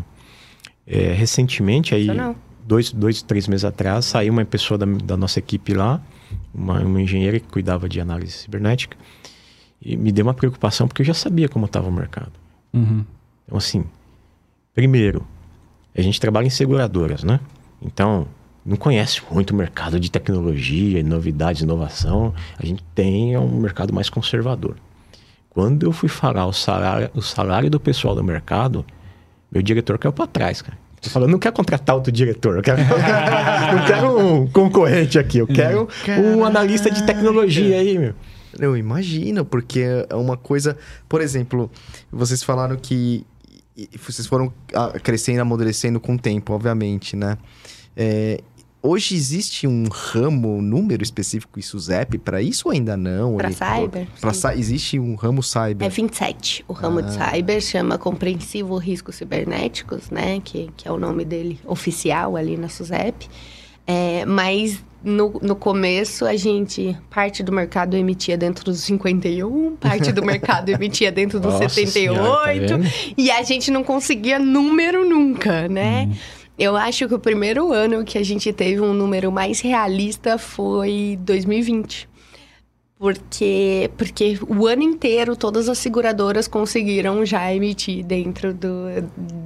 É, 0.86 1.12
recentemente, 1.12 1.94
aí, 1.94 2.08
dois, 2.64 2.92
dois, 2.92 3.22
três 3.22 3.48
meses 3.48 3.64
atrás, 3.64 4.04
saiu 4.04 4.32
uma 4.32 4.44
pessoa 4.44 4.78
da, 4.78 4.86
da 4.86 5.16
nossa 5.16 5.38
equipe 5.38 5.74
lá, 5.74 6.00
uma, 6.54 6.80
uma 6.80 7.00
engenheira 7.00 7.40
que 7.40 7.48
cuidava 7.48 7.88
de 7.88 8.00
análise 8.00 8.32
cibernética, 8.32 8.96
e 9.82 9.96
me 9.96 10.12
deu 10.12 10.24
uma 10.24 10.34
preocupação 10.34 10.86
porque 10.86 11.02
eu 11.02 11.06
já 11.06 11.14
sabia 11.14 11.48
como 11.48 11.66
estava 11.66 11.88
o 11.88 11.92
mercado. 11.92 12.32
Uhum. 12.72 13.04
Então, 13.44 13.58
assim, 13.58 13.84
primeiro, 14.74 15.26
a 15.96 16.02
gente 16.02 16.20
trabalha 16.20 16.46
em 16.46 16.50
seguradoras, 16.50 17.24
né? 17.24 17.40
Então, 17.80 18.26
não 18.64 18.76
conhece 18.76 19.22
muito 19.30 19.52
o 19.52 19.56
mercado 19.56 20.00
de 20.00 20.10
tecnologia, 20.10 21.02
novidades, 21.02 21.62
inovação. 21.62 22.34
A 22.58 22.66
gente 22.66 22.82
tem 22.94 23.36
um 23.36 23.60
mercado 23.60 23.94
mais 23.94 24.10
conservador. 24.10 24.76
Quando 25.50 25.86
eu 25.86 25.92
fui 25.92 26.08
falar 26.08 26.46
o 26.46 26.52
salário, 26.52 27.10
o 27.14 27.22
salário 27.22 27.70
do 27.70 27.78
pessoal 27.78 28.14
do 28.14 28.24
mercado, 28.24 28.84
meu 29.56 29.62
diretor 29.62 29.98
caiu 29.98 30.12
para 30.12 30.26
trás, 30.26 30.60
cara. 30.60 30.76
Eu 31.02 31.10
falando, 31.10 31.30
não 31.30 31.38
quero 31.38 31.54
contratar 31.54 31.94
outro 31.94 32.12
diretor, 32.12 32.56
eu 32.56 32.62
quero, 32.62 32.78
não 32.82 33.86
quero 33.86 34.18
um 34.18 34.46
concorrente 34.48 35.18
aqui, 35.18 35.38
eu 35.38 35.46
quero 35.46 35.88
um 36.06 36.44
analista 36.44 36.90
de 36.90 37.04
tecnologia 37.04 37.78
aí, 37.78 37.98
meu. 37.98 38.14
Eu 38.58 38.76
imagino, 38.76 39.44
porque 39.44 39.84
é 40.08 40.14
uma 40.14 40.36
coisa. 40.36 40.76
Por 41.08 41.20
exemplo, 41.20 41.70
vocês 42.10 42.42
falaram 42.42 42.76
que 42.76 43.24
vocês 44.02 44.26
foram 44.26 44.52
crescendo, 45.02 45.40
amadurecendo 45.40 46.00
com 46.00 46.14
o 46.14 46.18
tempo, 46.18 46.54
obviamente, 46.54 47.14
né? 47.14 47.36
É, 47.94 48.40
hoje 48.86 49.14
existe 49.14 49.66
um 49.66 49.84
ramo, 49.90 50.56
um 50.56 50.62
número 50.62 51.02
específico 51.02 51.58
em 51.58 51.62
SUSEP 51.62 52.18
para 52.18 52.40
isso 52.40 52.68
ou 52.68 52.72
ainda 52.72 52.96
não? 52.96 53.36
Para 53.36 53.50
cyber? 53.50 54.06
Pra, 54.20 54.54
existe 54.54 54.98
um 54.98 55.14
ramo 55.14 55.42
cyber? 55.42 55.86
É 55.86 55.90
27. 55.90 56.64
O 56.68 56.72
ramo 56.72 57.00
ah. 57.00 57.02
de 57.02 57.12
cyber 57.12 57.60
chama 57.60 57.98
Compreensivo 57.98 58.76
Riscos 58.76 59.16
Cibernéticos, 59.16 60.10
né? 60.10 60.40
Que, 60.42 60.70
que 60.76 60.86
é 60.88 60.92
o 60.92 60.98
nome 60.98 61.24
dele 61.24 61.58
oficial 61.64 62.36
ali 62.36 62.56
na 62.56 62.68
SUSEP. 62.68 63.28
É, 63.86 64.24
mas 64.24 64.82
no, 65.02 65.38
no 65.40 65.54
começo, 65.54 66.26
a 66.26 66.34
gente, 66.34 66.96
parte 67.08 67.42
do 67.42 67.52
mercado 67.52 67.96
emitia 67.96 68.36
dentro 68.36 68.64
dos 68.64 68.80
51, 68.80 69.76
parte 69.76 70.10
do 70.10 70.24
mercado 70.24 70.68
emitia 70.70 71.12
dentro 71.12 71.38
dos 71.40 71.52
Nossa 71.52 71.68
78, 71.68 71.92
senhora, 71.92 72.82
tá 72.82 72.90
e 73.16 73.30
a 73.30 73.42
gente 73.42 73.70
não 73.70 73.84
conseguia 73.84 74.38
número 74.38 75.08
nunca, 75.08 75.68
né? 75.68 76.08
Hum. 76.10 76.16
Eu 76.58 76.74
acho 76.74 77.06
que 77.06 77.14
o 77.14 77.18
primeiro 77.18 77.72
ano 77.72 78.04
que 78.04 78.16
a 78.16 78.22
gente 78.22 78.52
teve 78.52 78.80
um 78.80 78.94
número 78.94 79.30
mais 79.30 79.60
realista 79.60 80.38
foi 80.38 81.18
2020. 81.20 82.08
Porque, 82.98 83.90
porque 83.98 84.38
o 84.48 84.66
ano 84.66 84.82
inteiro 84.82 85.36
todas 85.36 85.68
as 85.68 85.76
seguradoras 85.76 86.48
conseguiram 86.48 87.26
já 87.26 87.52
emitir 87.52 88.02
dentro 88.02 88.54
do, 88.54 88.86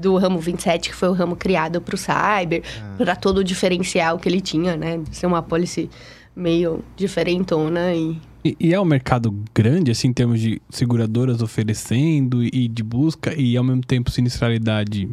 do 0.01 0.17
ramo 0.17 0.39
27, 0.39 0.89
que 0.89 0.95
foi 0.95 1.09
o 1.09 1.13
ramo 1.13 1.35
criado 1.35 1.81
para 1.81 1.97
o 1.97 1.99
cyber, 1.99 2.63
ah. 2.81 2.95
para 2.97 3.17
todo 3.17 3.39
o 3.39 3.45
diferencial 3.45 4.21
que 4.21 4.29
ele 4.29 4.41
tinha, 4.41 4.77
né? 4.77 5.01
Ser 5.11 5.27
uma 5.27 5.43
policy 5.43 5.91
meio 6.35 6.85
diferentona 6.97 7.93
e... 7.93 8.17
e... 8.45 8.57
E, 8.61 8.73
é 8.73 8.81
um 8.81 8.85
mercado 8.85 9.37
grande, 9.53 9.91
assim, 9.91 10.09
em 10.09 10.13
termos 10.13 10.41
de 10.41 10.63
seguradoras 10.71 11.43
oferecendo 11.43 12.45
e 12.45 12.69
de 12.69 12.85
busca, 12.85 13.35
e 13.37 13.57
ao 13.57 13.65
mesmo 13.65 13.83
tempo 13.83 14.13
sinistralidade? 14.13 15.11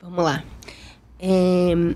Vamos 0.00 0.22
lá. 0.22 0.44
É, 1.26 1.94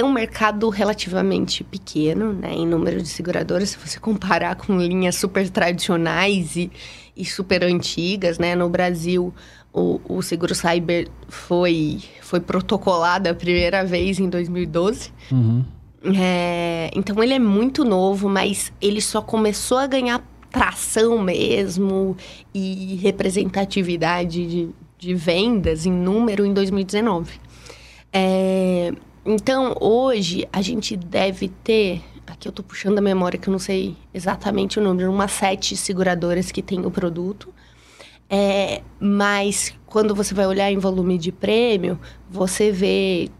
é 0.00 0.04
um 0.04 0.12
mercado 0.12 0.68
relativamente 0.70 1.62
pequeno, 1.62 2.32
né, 2.32 2.52
em 2.52 2.66
número 2.66 3.00
de 3.00 3.06
seguradoras, 3.06 3.70
se 3.70 3.78
você 3.78 4.00
comparar 4.00 4.56
com 4.56 4.76
linhas 4.76 5.14
super 5.14 5.48
tradicionais 5.48 6.56
e, 6.56 6.68
e 7.16 7.24
super 7.24 7.62
antigas, 7.62 8.36
né? 8.36 8.56
No 8.56 8.68
Brasil, 8.68 9.32
o, 9.72 10.00
o 10.08 10.20
seguro 10.20 10.52
cyber 10.52 11.08
foi, 11.28 12.02
foi 12.20 12.40
protocolado 12.40 13.28
a 13.28 13.34
primeira 13.34 13.84
vez 13.84 14.18
em 14.18 14.28
2012. 14.28 15.12
Uhum. 15.30 15.64
É, 16.16 16.90
então, 16.92 17.22
ele 17.22 17.34
é 17.34 17.38
muito 17.38 17.84
novo, 17.84 18.28
mas 18.28 18.72
ele 18.80 19.00
só 19.00 19.22
começou 19.22 19.78
a 19.78 19.86
ganhar 19.86 20.20
tração 20.50 21.20
mesmo 21.20 22.16
e 22.52 22.96
representatividade 23.00 24.46
de, 24.46 24.68
de 24.98 25.14
vendas 25.14 25.86
em 25.86 25.92
número 25.92 26.44
em 26.44 26.52
2019. 26.52 27.43
É, 28.16 28.92
então, 29.26 29.76
hoje, 29.80 30.48
a 30.52 30.62
gente 30.62 30.96
deve 30.96 31.48
ter. 31.48 32.00
Aqui 32.24 32.46
eu 32.46 32.50
estou 32.50 32.64
puxando 32.64 32.98
a 32.98 33.00
memória 33.02 33.38
que 33.38 33.48
eu 33.48 33.52
não 33.52 33.58
sei 33.58 33.96
exatamente 34.14 34.78
o 34.78 34.82
número, 34.82 35.10
umas 35.10 35.32
sete 35.32 35.76
seguradoras 35.76 36.52
que 36.52 36.62
tem 36.62 36.86
o 36.86 36.90
produto. 36.90 37.52
É, 38.30 38.82
mas 39.00 39.74
quando 39.84 40.14
você 40.14 40.32
vai 40.32 40.46
olhar 40.46 40.70
em 40.70 40.78
volume 40.78 41.18
de 41.18 41.32
prêmio, 41.32 41.98
você 42.30 42.70
vê 42.70 43.30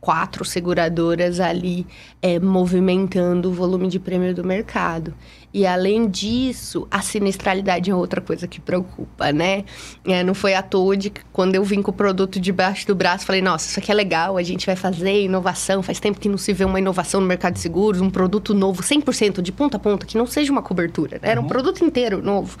quatro 0.00 0.44
seguradoras 0.44 1.40
ali 1.40 1.86
é, 2.22 2.38
movimentando 2.38 3.50
o 3.50 3.52
volume 3.52 3.88
de 3.88 3.98
prêmio 3.98 4.34
do 4.34 4.44
mercado. 4.44 5.14
E 5.52 5.66
além 5.66 6.08
disso, 6.08 6.86
a 6.90 7.02
sinistralidade 7.02 7.90
é 7.90 7.94
outra 7.94 8.20
coisa 8.20 8.46
que 8.46 8.60
preocupa, 8.60 9.32
né? 9.32 9.64
É, 10.04 10.22
não 10.22 10.32
foi 10.32 10.54
à 10.54 10.62
toa 10.62 10.96
de 10.96 11.10
que 11.10 11.22
quando 11.32 11.56
eu 11.56 11.64
vim 11.64 11.82
com 11.82 11.90
o 11.90 11.94
produto 11.94 12.38
debaixo 12.38 12.86
do 12.86 12.94
braço, 12.94 13.26
falei, 13.26 13.42
nossa, 13.42 13.68
isso 13.68 13.78
aqui 13.80 13.90
é 13.90 13.94
legal, 13.94 14.36
a 14.36 14.42
gente 14.44 14.64
vai 14.64 14.76
fazer 14.76 15.22
inovação. 15.22 15.82
Faz 15.82 15.98
tempo 15.98 16.20
que 16.20 16.28
não 16.28 16.38
se 16.38 16.52
vê 16.52 16.64
uma 16.64 16.78
inovação 16.78 17.20
no 17.20 17.26
mercado 17.26 17.54
de 17.54 17.60
seguros, 17.60 18.00
um 18.00 18.10
produto 18.10 18.54
novo, 18.54 18.80
100% 18.82 19.42
de 19.42 19.50
ponta 19.50 19.76
a 19.76 19.80
ponta, 19.80 20.06
que 20.06 20.16
não 20.16 20.26
seja 20.26 20.52
uma 20.52 20.62
cobertura. 20.62 21.18
Né? 21.20 21.30
Era 21.30 21.40
um 21.40 21.42
uhum. 21.42 21.48
produto 21.48 21.84
inteiro 21.84 22.22
novo. 22.22 22.56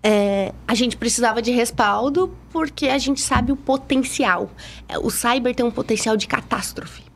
É, 0.00 0.52
a 0.66 0.74
gente 0.74 0.96
precisava 0.96 1.42
de 1.42 1.50
respaldo 1.50 2.36
porque 2.52 2.86
a 2.88 2.98
gente 2.98 3.20
sabe 3.20 3.50
o 3.50 3.56
potencial. 3.56 4.50
É, 4.88 4.96
o 4.96 5.10
cyber 5.10 5.54
tem 5.54 5.66
um 5.66 5.70
potencial 5.70 6.16
de 6.16 6.28
catástrofe 6.28 7.11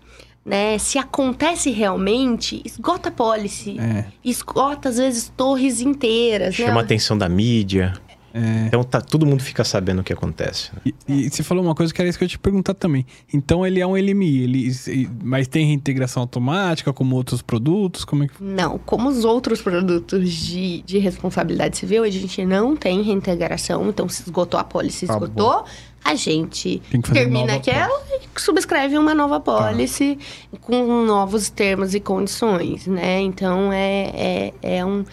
né? 0.46 0.78
Se 0.78 0.96
acontece 0.96 1.70
realmente, 1.70 2.62
esgota 2.64 3.08
a 3.08 3.12
policy. 3.12 3.76
É. 3.80 4.04
Esgota, 4.24 4.88
às 4.88 4.96
vezes, 4.96 5.32
torres 5.36 5.80
inteiras. 5.80 6.54
Chama 6.54 6.74
né? 6.74 6.78
a 6.78 6.82
atenção 6.82 7.18
da 7.18 7.28
mídia. 7.28 7.92
É. 8.32 8.66
Então 8.66 8.84
tá, 8.84 9.00
todo 9.00 9.24
mundo 9.24 9.42
fica 9.42 9.64
sabendo 9.64 10.00
o 10.00 10.04
que 10.04 10.12
acontece. 10.12 10.70
Né? 10.74 10.92
E, 11.08 11.26
e, 11.26 11.30
você 11.30 11.42
falou 11.42 11.64
uma 11.64 11.74
coisa 11.74 11.92
que 11.92 12.00
era 12.00 12.08
isso 12.08 12.18
que 12.18 12.24
eu 12.24 12.26
ia 12.26 12.30
te 12.30 12.38
perguntar 12.38 12.74
também. 12.74 13.06
Então 13.32 13.66
ele 13.66 13.80
é 13.80 13.86
um 13.86 13.92
LMI, 13.92 14.42
ele, 14.42 15.10
mas 15.24 15.48
tem 15.48 15.66
reintegração 15.66 16.22
automática 16.22 16.92
como 16.92 17.16
outros 17.16 17.40
produtos? 17.40 18.04
Como 18.04 18.24
é 18.24 18.28
que... 18.28 18.34
Não, 18.44 18.78
como 18.78 19.08
os 19.08 19.24
outros 19.24 19.62
produtos 19.62 20.30
de, 20.30 20.82
de 20.82 20.98
responsabilidade 20.98 21.78
civil, 21.78 22.04
a 22.04 22.10
gente 22.10 22.44
não 22.44 22.76
tem 22.76 23.00
reintegração. 23.00 23.88
Então 23.88 24.06
se 24.06 24.22
esgotou 24.22 24.60
a 24.60 24.64
pólice, 24.64 25.06
esgotou. 25.06 25.50
Ah, 25.50 25.64
a 26.06 26.14
gente 26.14 26.80
termina 27.12 27.54
aquela 27.54 28.00
e 28.10 28.40
subscreve 28.40 28.96
uma 28.96 29.14
nova 29.14 29.40
pólice 29.40 30.16
tá. 30.50 30.58
com 30.60 31.04
novos 31.04 31.50
termos 31.50 31.94
e 31.94 32.00
condições, 32.00 32.86
né? 32.86 33.20
Então 33.20 33.72
é, 33.72 34.52
é, 34.62 34.76
é 34.78 34.84
um 34.84 35.04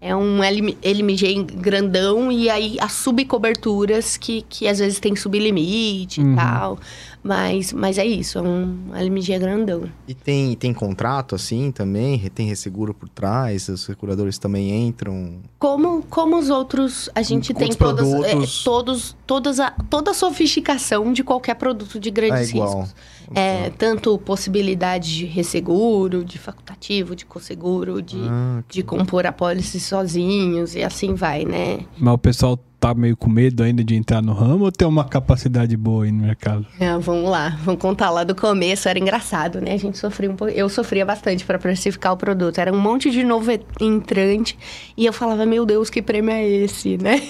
é 0.00 0.14
um 0.14 0.40
LMG 0.44 1.44
grandão 1.54 2.30
e 2.30 2.50
aí 2.50 2.76
as 2.78 2.92
subcoberturas 2.92 4.18
que, 4.18 4.42
que 4.50 4.68
às 4.68 4.78
vezes 4.78 5.00
tem 5.00 5.16
sublimite 5.16 6.20
uhum. 6.20 6.34
e 6.34 6.36
tal. 6.36 6.78
Mas, 7.24 7.72
mas 7.72 7.96
é 7.96 8.04
isso, 8.04 8.36
é 8.36 8.42
um 8.42 8.94
LMG 8.94 9.38
grandão. 9.38 9.90
E 10.06 10.12
tem, 10.12 10.54
tem 10.54 10.74
contrato 10.74 11.34
assim 11.34 11.72
também? 11.72 12.18
Tem 12.28 12.46
resseguro 12.46 12.92
por 12.92 13.08
trás? 13.08 13.66
Os 13.70 13.80
seguradores 13.80 14.36
também 14.36 14.86
entram? 14.86 15.38
Como, 15.58 16.02
como 16.02 16.36
os 16.36 16.50
outros, 16.50 17.08
a 17.14 17.22
gente 17.22 17.54
tem 17.54 17.70
todas, 17.72 18.06
é, 18.24 18.34
todos, 18.62 19.16
todas 19.26 19.58
a, 19.58 19.70
toda 19.88 20.10
a 20.10 20.14
sofisticação 20.14 21.14
de 21.14 21.24
qualquer 21.24 21.54
produto 21.54 21.98
de 21.98 22.10
grandes 22.10 22.50
é 22.50 22.56
igual. 22.56 22.82
riscos. 22.82 22.94
É, 23.34 23.70
tanto 23.70 24.16
possibilidade 24.18 25.16
de 25.16 25.24
resseguro, 25.26 26.24
de 26.24 26.38
facultativo, 26.38 27.16
de 27.16 27.24
conseguro, 27.24 28.00
de, 28.02 28.18
ah, 28.28 28.62
de 28.68 28.82
compor 28.82 29.26
a 29.26 29.32
pólice 29.32 29.80
sozinhos 29.80 30.74
e 30.74 30.82
assim 30.82 31.14
vai, 31.14 31.44
né? 31.44 31.80
Mas 31.98 32.14
o 32.14 32.18
pessoal 32.18 32.58
tá 32.80 32.92
meio 32.92 33.16
com 33.16 33.30
medo 33.30 33.62
ainda 33.62 33.82
de 33.82 33.94
entrar 33.94 34.20
no 34.20 34.34
ramo 34.34 34.66
ou 34.66 34.70
tem 34.72 34.86
uma 34.86 35.04
capacidade 35.06 35.74
boa 35.74 36.04
aí 36.04 36.12
no 36.12 36.22
mercado? 36.26 36.66
Ah, 36.78 36.98
vamos 36.98 37.30
lá, 37.30 37.58
vamos 37.64 37.80
contar 37.80 38.10
lá 38.10 38.24
do 38.24 38.34
começo. 38.34 38.86
Era 38.90 38.98
engraçado, 38.98 39.58
né? 39.58 39.72
A 39.72 39.76
gente 39.78 39.96
sofria 39.96 40.30
um 40.30 40.36
pouco. 40.36 40.52
Eu 40.52 40.68
sofria 40.68 41.02
bastante 41.06 41.46
para 41.46 41.58
precificar 41.58 42.12
o 42.12 42.16
produto. 42.18 42.58
Era 42.58 42.70
um 42.70 42.78
monte 42.78 43.10
de 43.10 43.24
novo 43.24 43.50
entrante 43.80 44.58
e 44.98 45.06
eu 45.06 45.14
falava, 45.14 45.46
meu 45.46 45.64
Deus, 45.64 45.88
que 45.88 46.02
prêmio 46.02 46.30
é 46.30 46.46
esse, 46.46 46.98
né? 46.98 47.22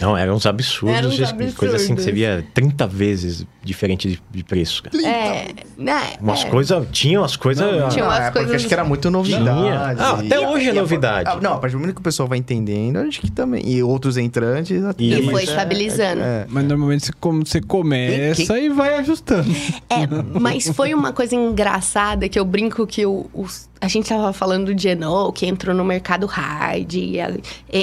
Não, 0.00 0.16
eram 0.16 0.34
uns 0.34 0.46
absurdos, 0.46 0.96
Eram 0.96 1.08
uns 1.10 1.16
de- 1.16 1.52
coisa 1.56 1.76
assim 1.76 1.94
que 1.94 2.00
você 2.02 2.10
absurdos. 2.10 2.14
via 2.14 2.46
30 2.54 2.86
vezes 2.86 3.46
diferente 3.62 4.08
de, 4.08 4.22
de 4.30 4.44
preço. 4.44 4.82
Cara. 4.82 4.96
É, 5.08 5.46
né? 5.76 6.00
Umas 6.20 6.44
é. 6.44 6.48
coisas, 6.48 6.86
tinham 6.92 7.24
as 7.24 7.36
coisas. 7.36 7.64
Tinha 7.92 8.04
Não, 8.04 8.10
umas 8.10 8.18
é 8.20 8.22
porque 8.30 8.38
coisas- 8.40 8.56
acho 8.56 8.68
que 8.68 8.74
era 8.74 8.84
muito 8.84 9.10
novidade. 9.10 9.96
Ah, 10.00 10.10
até 10.18 10.36
E- 10.42 10.46
hoje 10.46 10.64
é 10.70 10.74
e 10.74 10.78
a- 10.78 10.80
novidade. 10.80 11.30
Ah, 11.30 11.38
não, 11.40 11.54
a 11.54 11.58
partir 11.58 11.72
do 11.76 11.80
momento 11.80 11.94
que 11.96 12.00
o 12.00 12.04
pessoal 12.04 12.28
vai 12.28 12.38
entendendo, 12.38 12.98
acho 12.98 13.20
que 13.20 13.30
também. 13.30 13.62
E 13.66 13.82
outros 13.82 14.16
entrantes. 14.16 14.82
até, 14.84 15.02
E 15.02 15.20
E 15.26 15.30
foi 15.30 15.42
é- 15.42 15.44
estabilizando. 15.44 16.20
é- 16.22 16.46
Mas 16.48 16.64
normalmente 16.64 17.06
você, 17.06 17.12
como 17.20 17.46
você 17.46 17.60
começa 17.60 18.58
e 18.58 18.68
vai 18.68 18.94
ajustando. 18.96 19.48
É, 19.90 20.06
mas 20.40 20.68
foi 20.68 20.94
uma 20.94 21.12
coisa 21.12 21.34
engraçada 21.34 22.28
que 22.28 22.38
eu 22.38 22.44
brinco 22.44 22.86
que 22.86 23.04
o, 23.06 23.26
os- 23.34 23.68
a 23.84 23.88
gente 23.88 24.08
tava 24.08 24.32
falando 24.32 24.74
de 24.74 24.88
Enol, 24.88 25.30
que 25.30 25.44
entrou 25.44 25.74
no 25.74 25.84
mercado 25.84 26.26
hard, 26.26 26.94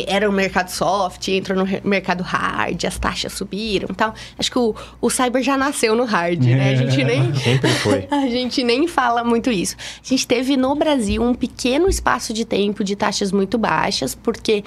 era 0.08 0.28
o 0.28 0.34
mercado 0.34 0.70
soft, 0.70 1.28
entrou 1.28 1.64
no 1.64 1.68
mercado 1.84 2.24
hard, 2.24 2.84
as 2.86 2.98
taxas 2.98 3.34
subiram 3.34 3.88
e 3.92 3.94
tal. 3.94 4.14
Acho 4.38 4.52
que 4.52 4.58
o, 4.58 4.76
o 5.00 5.10
cyber 5.12 5.44
já 5.44 5.56
nasceu 5.56 5.96
no 5.96 6.04
hard, 6.04 6.44
né? 6.44 6.72
A 6.72 6.76
gente 6.76 7.04
nem. 7.04 7.34
Sempre 7.38 7.70
foi. 7.70 8.08
A 8.12 8.28
gente 8.28 8.64
nem 8.64 8.88
fala 8.88 9.24
muito 9.24 9.52
isso. 9.52 9.76
A 10.04 10.08
gente 10.08 10.26
teve 10.26 10.58
no 10.58 10.74
Brasil 10.74 11.22
um 11.22 11.36
pequeno 11.36 11.88
espaço 11.88 12.34
de 12.34 12.46
tempo 12.46 12.84
de 12.84 12.96
taxas 12.96 13.32
muito 13.32 13.58
baixas, 13.60 14.16
porque 14.16 14.64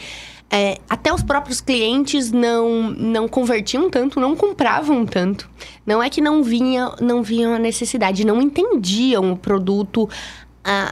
é, 0.50 0.78
até 0.88 1.12
os 1.12 1.22
próprios 1.22 1.60
clientes 1.60 2.30
não, 2.30 2.90
não 2.90 3.26
convertiam 3.26 3.90
tanto, 3.90 4.20
não 4.20 4.36
compravam 4.36 5.04
tanto. 5.04 5.50
Não 5.84 6.00
é 6.00 6.08
que 6.08 6.20
não 6.20 6.44
vinha, 6.44 6.92
não 7.00 7.22
vinha 7.22 7.56
a 7.56 7.58
necessidade, 7.58 8.24
não 8.24 8.40
entendiam 8.40 9.32
o 9.32 9.36
produto 9.36 10.08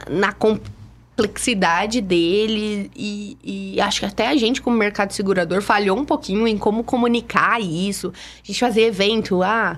na 0.09 0.31
complexidade 0.31 2.01
dele 2.01 2.91
e, 2.95 3.37
e 3.75 3.81
acho 3.81 4.01
que 4.01 4.05
até 4.05 4.27
a 4.27 4.35
gente 4.35 4.61
como 4.61 4.75
mercado 4.77 5.11
segurador 5.11 5.61
falhou 5.61 5.97
um 5.97 6.05
pouquinho 6.05 6.47
em 6.47 6.57
como 6.57 6.83
comunicar 6.83 7.61
isso. 7.61 8.13
A 8.43 8.47
gente 8.47 8.59
fazia 8.59 8.87
evento, 8.87 9.43
ah, 9.43 9.77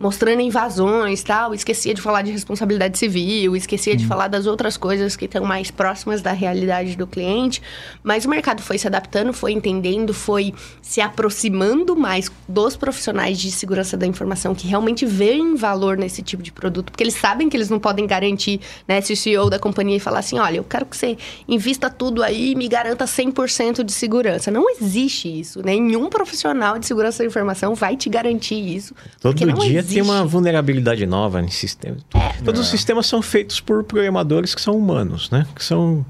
mostrando 0.00 0.40
invasões 0.40 1.22
tal, 1.22 1.52
esquecia 1.52 1.92
de 1.92 2.00
falar 2.00 2.22
de 2.22 2.30
responsabilidade 2.30 2.96
civil, 2.96 3.54
esquecia 3.54 3.94
de 3.94 4.06
falar 4.06 4.28
das 4.28 4.46
outras 4.46 4.78
coisas 4.78 5.14
que 5.14 5.26
estão 5.26 5.44
mais 5.44 5.70
próximas 5.70 6.22
da 6.22 6.32
realidade 6.32 6.96
do 6.96 7.06
cliente, 7.06 7.60
mas 8.02 8.24
o 8.24 8.30
mercado 8.30 8.62
foi 8.62 8.78
se 8.78 8.86
adaptando, 8.86 9.30
foi 9.34 9.52
entendendo, 9.52 10.14
foi 10.14 10.54
se 10.80 11.02
aproximando 11.02 11.94
mais 11.94 12.30
dos 12.48 12.76
profissionais 12.76 13.38
de 13.38 13.50
segurança 13.50 13.94
da 13.94 14.06
informação 14.06 14.54
que 14.54 14.66
realmente 14.66 15.04
veem 15.04 15.54
valor 15.54 15.98
nesse 15.98 16.22
tipo 16.22 16.42
de 16.42 16.50
produto, 16.50 16.90
porque 16.90 17.04
eles 17.04 17.14
sabem 17.14 17.50
que 17.50 17.56
eles 17.56 17.68
não 17.68 17.78
podem 17.78 18.06
garantir, 18.06 18.58
né, 18.88 19.02
se 19.02 19.12
o 19.12 19.16
CEO 19.16 19.50
da 19.50 19.58
companhia 19.58 20.00
falar 20.00 20.20
assim, 20.20 20.38
olha, 20.38 20.56
eu 20.56 20.64
quero 20.64 20.86
que 20.86 20.96
você 20.96 21.18
invista 21.46 21.90
tudo 21.90 22.22
aí 22.22 22.52
e 22.52 22.54
me 22.54 22.68
garanta 22.68 23.04
100% 23.04 23.82
de 23.82 23.92
segurança. 23.92 24.50
Não 24.50 24.70
existe 24.70 25.28
isso, 25.28 25.60
né? 25.60 25.80
nenhum 25.80 26.08
profissional 26.08 26.78
de 26.78 26.86
segurança 26.86 27.22
da 27.22 27.26
informação 27.26 27.74
vai 27.74 27.96
te 27.96 28.08
garantir 28.08 28.54
isso. 28.54 28.94
Todo 29.20 29.34
não 29.46 29.58
dia 29.58 29.82
existe. 29.92 30.02
tem 30.02 30.02
uma 30.02 30.24
vulnerabilidade 30.24 31.06
nova 31.06 31.40
nesse 31.42 31.56
sistema. 31.56 31.96
Todos 32.44 32.60
os 32.60 32.68
sistemas 32.68 33.06
são 33.06 33.20
feitos 33.22 33.60
por 33.60 33.84
programadores 33.84 34.54
que 34.54 34.60
são 34.60 34.76
humanos, 34.76 35.30
né? 35.30 35.46
Que 35.54 35.62
são, 35.64 36.04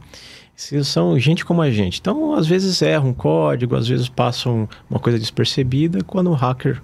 se- 0.54 0.84
são 0.84 1.18
gente 1.18 1.44
como 1.44 1.60
a 1.62 1.70
gente. 1.70 1.98
Então, 2.00 2.34
às 2.34 2.46
vezes 2.46 2.80
erram 2.82 3.08
um 3.08 3.14
código, 3.14 3.74
às 3.76 3.88
vezes 3.88 4.08
passam 4.08 4.68
uma 4.88 5.00
coisa 5.00 5.18
despercebida. 5.18 6.04
Quando 6.04 6.30
o 6.30 6.34
hacker 6.34 6.80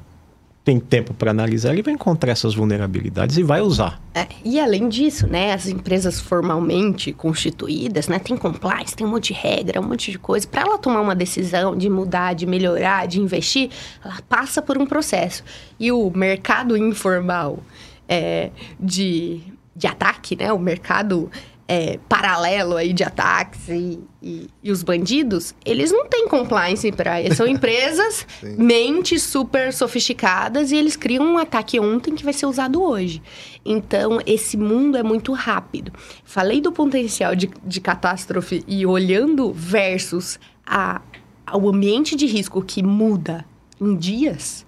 tem 0.67 0.81
tempo 0.81 1.15
para 1.15 1.31
analisar, 1.31 1.73
ele 1.73 1.81
vai 1.81 1.95
encontrar 1.95 2.33
essas 2.33 2.53
vulnerabilidades 2.53 3.37
e 3.37 3.43
vai 3.45 3.61
usar. 3.61 4.03
É, 4.13 4.27
e 4.45 4.59
além 4.59 4.89
disso, 4.89 5.25
né, 5.29 5.53
as 5.53 5.69
empresas 5.69 6.21
formalmente 6.21 7.13
constituídas, 7.13 8.09
né, 8.09 8.19
tem 8.19 8.37
compliance, 8.37 8.97
tem 8.97 9.07
um 9.07 9.11
monte 9.11 9.33
de 9.33 9.35
regra, 9.35 9.81
um 9.81 9.85
monte 9.85 10.11
de 10.11 10.19
coisa. 10.19 10.45
Para 10.45 10.63
ela 10.63 10.77
tomar 10.77 11.03
uma 11.03 11.15
decisão 11.15 11.77
de 11.77 11.89
mudar, 11.89 12.35
de 12.35 12.47
melhorar, 12.47 13.07
de 13.07 13.21
investir, 13.21 13.71
ela 14.05 14.19
passa 14.29 14.61
por 14.61 14.77
um 14.77 14.85
processo. 14.85 15.45
E 15.79 15.93
o 15.93 16.11
mercado 16.11 16.77
informal 16.77 17.61
é, 18.09 18.51
de, 18.81 19.41
de 19.77 19.87
ataque, 19.87 20.35
né, 20.35 20.53
o 20.53 20.59
mercado 20.59 21.31
é, 21.69 21.99
paralelo 22.09 22.77
aí 22.77 22.93
de 22.93 23.03
ataques 23.03 23.69
e, 23.69 23.99
e, 24.23 24.49
e 24.63 24.71
os 24.71 24.83
bandidos, 24.83 25.55
eles 25.65 25.91
não 25.91 26.07
têm 26.07 26.29
compliance 26.29 26.91
para 26.93 27.21
isso. 27.21 27.37
São 27.37 27.47
empresas 27.49 28.27
mentes 28.43 29.23
super 29.23 29.73
sofisticadas 29.73 30.71
e 30.71 30.77
eles 30.77 30.97
criam 30.97 31.25
um 31.25 31.39
ataque 31.39 31.81
ontem 31.81 32.15
que 32.15 32.25
vai 32.25 32.33
ser 32.33 32.47
usado 32.47 32.83
hoje. 32.83 33.21
Então, 33.65 34.21
esse 34.25 34.57
mundo 34.57 34.97
é 34.97 35.03
muito 35.03 35.33
rápido. 35.33 35.93
Falei 36.25 36.61
do 36.61 36.71
potencial 36.71 37.35
de, 37.35 37.51
de 37.65 37.81
catástrofe 37.81 38.63
e 38.69 38.87
olhando 38.87 39.53
versus 39.53 40.39
a, 40.65 41.01
ao 41.45 41.69
ambiente 41.69 42.15
de 42.15 42.27
risco 42.27 42.63
que 42.63 42.83
muda 42.83 43.45
em 43.81 43.97
dias. 43.97 44.65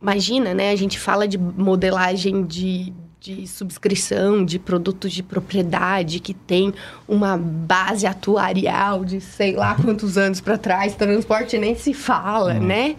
Imagina, 0.00 0.52
né? 0.52 0.70
A 0.70 0.76
gente 0.76 0.98
fala 0.98 1.26
de 1.26 1.38
modelagem 1.38 2.44
de, 2.44 2.92
de 3.34 3.46
subscrição, 3.48 4.44
de 4.44 4.56
produtos 4.58 5.12
de 5.12 5.20
propriedade 5.22 6.20
que 6.20 6.32
tem 6.32 6.72
uma 7.08 7.36
base 7.36 8.06
atuarial 8.06 9.04
de 9.04 9.20
sei 9.20 9.56
lá 9.56 9.74
quantos 9.74 10.16
anos 10.16 10.40
para 10.40 10.56
trás, 10.56 10.94
transporte 10.94 11.58
nem 11.58 11.74
se 11.74 11.92
fala, 11.92 12.54
né? 12.54 12.94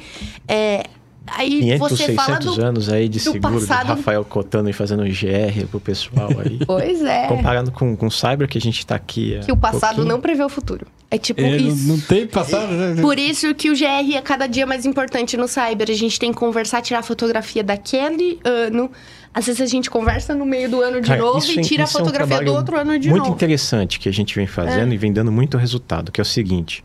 É, 0.46 0.84
aí 1.28 1.60
500, 1.62 1.80
você 1.90 2.14
fala 2.14 2.28
600 2.42 2.56
do 2.58 2.66
anos 2.66 2.90
aí 2.90 3.08
de 3.08 3.20
do 3.20 3.22
seguro, 3.32 3.54
do 3.62 3.66
passado- 3.68 3.88
Rafael 3.88 4.26
Cotano 4.26 4.70
e 4.70 4.74
fazendo 4.74 5.04
GR 5.04 5.66
pro 5.72 5.80
pessoal 5.80 6.30
aí. 6.44 6.60
Pois 6.68 7.02
é. 7.04 7.28
Comparando 7.28 7.72
com, 7.72 7.96
com 7.96 8.08
o 8.08 8.12
cyber 8.12 8.50
que 8.50 8.58
a 8.58 8.62
gente 8.62 8.86
tá 8.86 8.96
aqui. 8.96 9.40
Que 9.46 9.52
o 9.52 9.58
passado 9.58 9.96
pouquinho. 9.96 10.08
não 10.08 10.20
prevê 10.20 10.44
o 10.44 10.50
futuro. 10.50 10.86
É 11.10 11.18
tipo 11.18 11.40
É, 11.40 11.56
isso. 11.56 11.88
não 11.88 11.98
tem 12.02 12.28
passado, 12.28 12.68
né? 12.70 13.02
Por 13.02 13.18
isso 13.18 13.56
que 13.56 13.70
o 13.70 13.74
GR 13.74 14.14
é 14.14 14.22
cada 14.22 14.46
dia 14.46 14.66
mais 14.66 14.86
importante 14.86 15.38
no 15.38 15.48
cyber. 15.48 15.90
A 15.90 15.94
gente 15.94 16.20
tem 16.20 16.34
que 16.34 16.38
conversar, 16.38 16.82
tirar 16.82 17.02
fotografia 17.02 17.64
daquele 17.64 18.40
ano. 18.44 18.92
Às 19.38 19.46
vezes 19.46 19.62
a 19.62 19.68
gente 19.68 19.88
conversa 19.88 20.34
no 20.34 20.48
meio 20.48 20.68
do 20.68 20.82
ano 20.82 21.00
de 21.00 21.10
Cara, 21.10 21.22
novo 21.22 21.38
isso 21.38 21.52
e 21.52 21.60
é- 21.60 21.62
tira 21.62 21.84
a 21.84 21.86
isso 21.86 21.96
é 22.00 22.02
um 22.02 22.06
fotografia 22.06 22.44
do 22.44 22.54
outro 22.56 22.76
ano 22.76 22.98
de 22.98 23.08
muito 23.08 23.20
novo. 23.22 23.34
É. 23.34 23.36
interessante 23.36 24.00
que 24.00 24.10
a 24.10 24.12
gente 24.12 24.34
vem 24.34 24.48
fazendo 24.48 24.92
e 24.92 24.98
vem 24.98 25.14
dando 25.14 25.32
muito 25.32 25.60
resultado, 25.60 26.12
que 26.12 26.20
é 26.20 26.24
o 26.24 26.26
seguinte: 26.26 26.84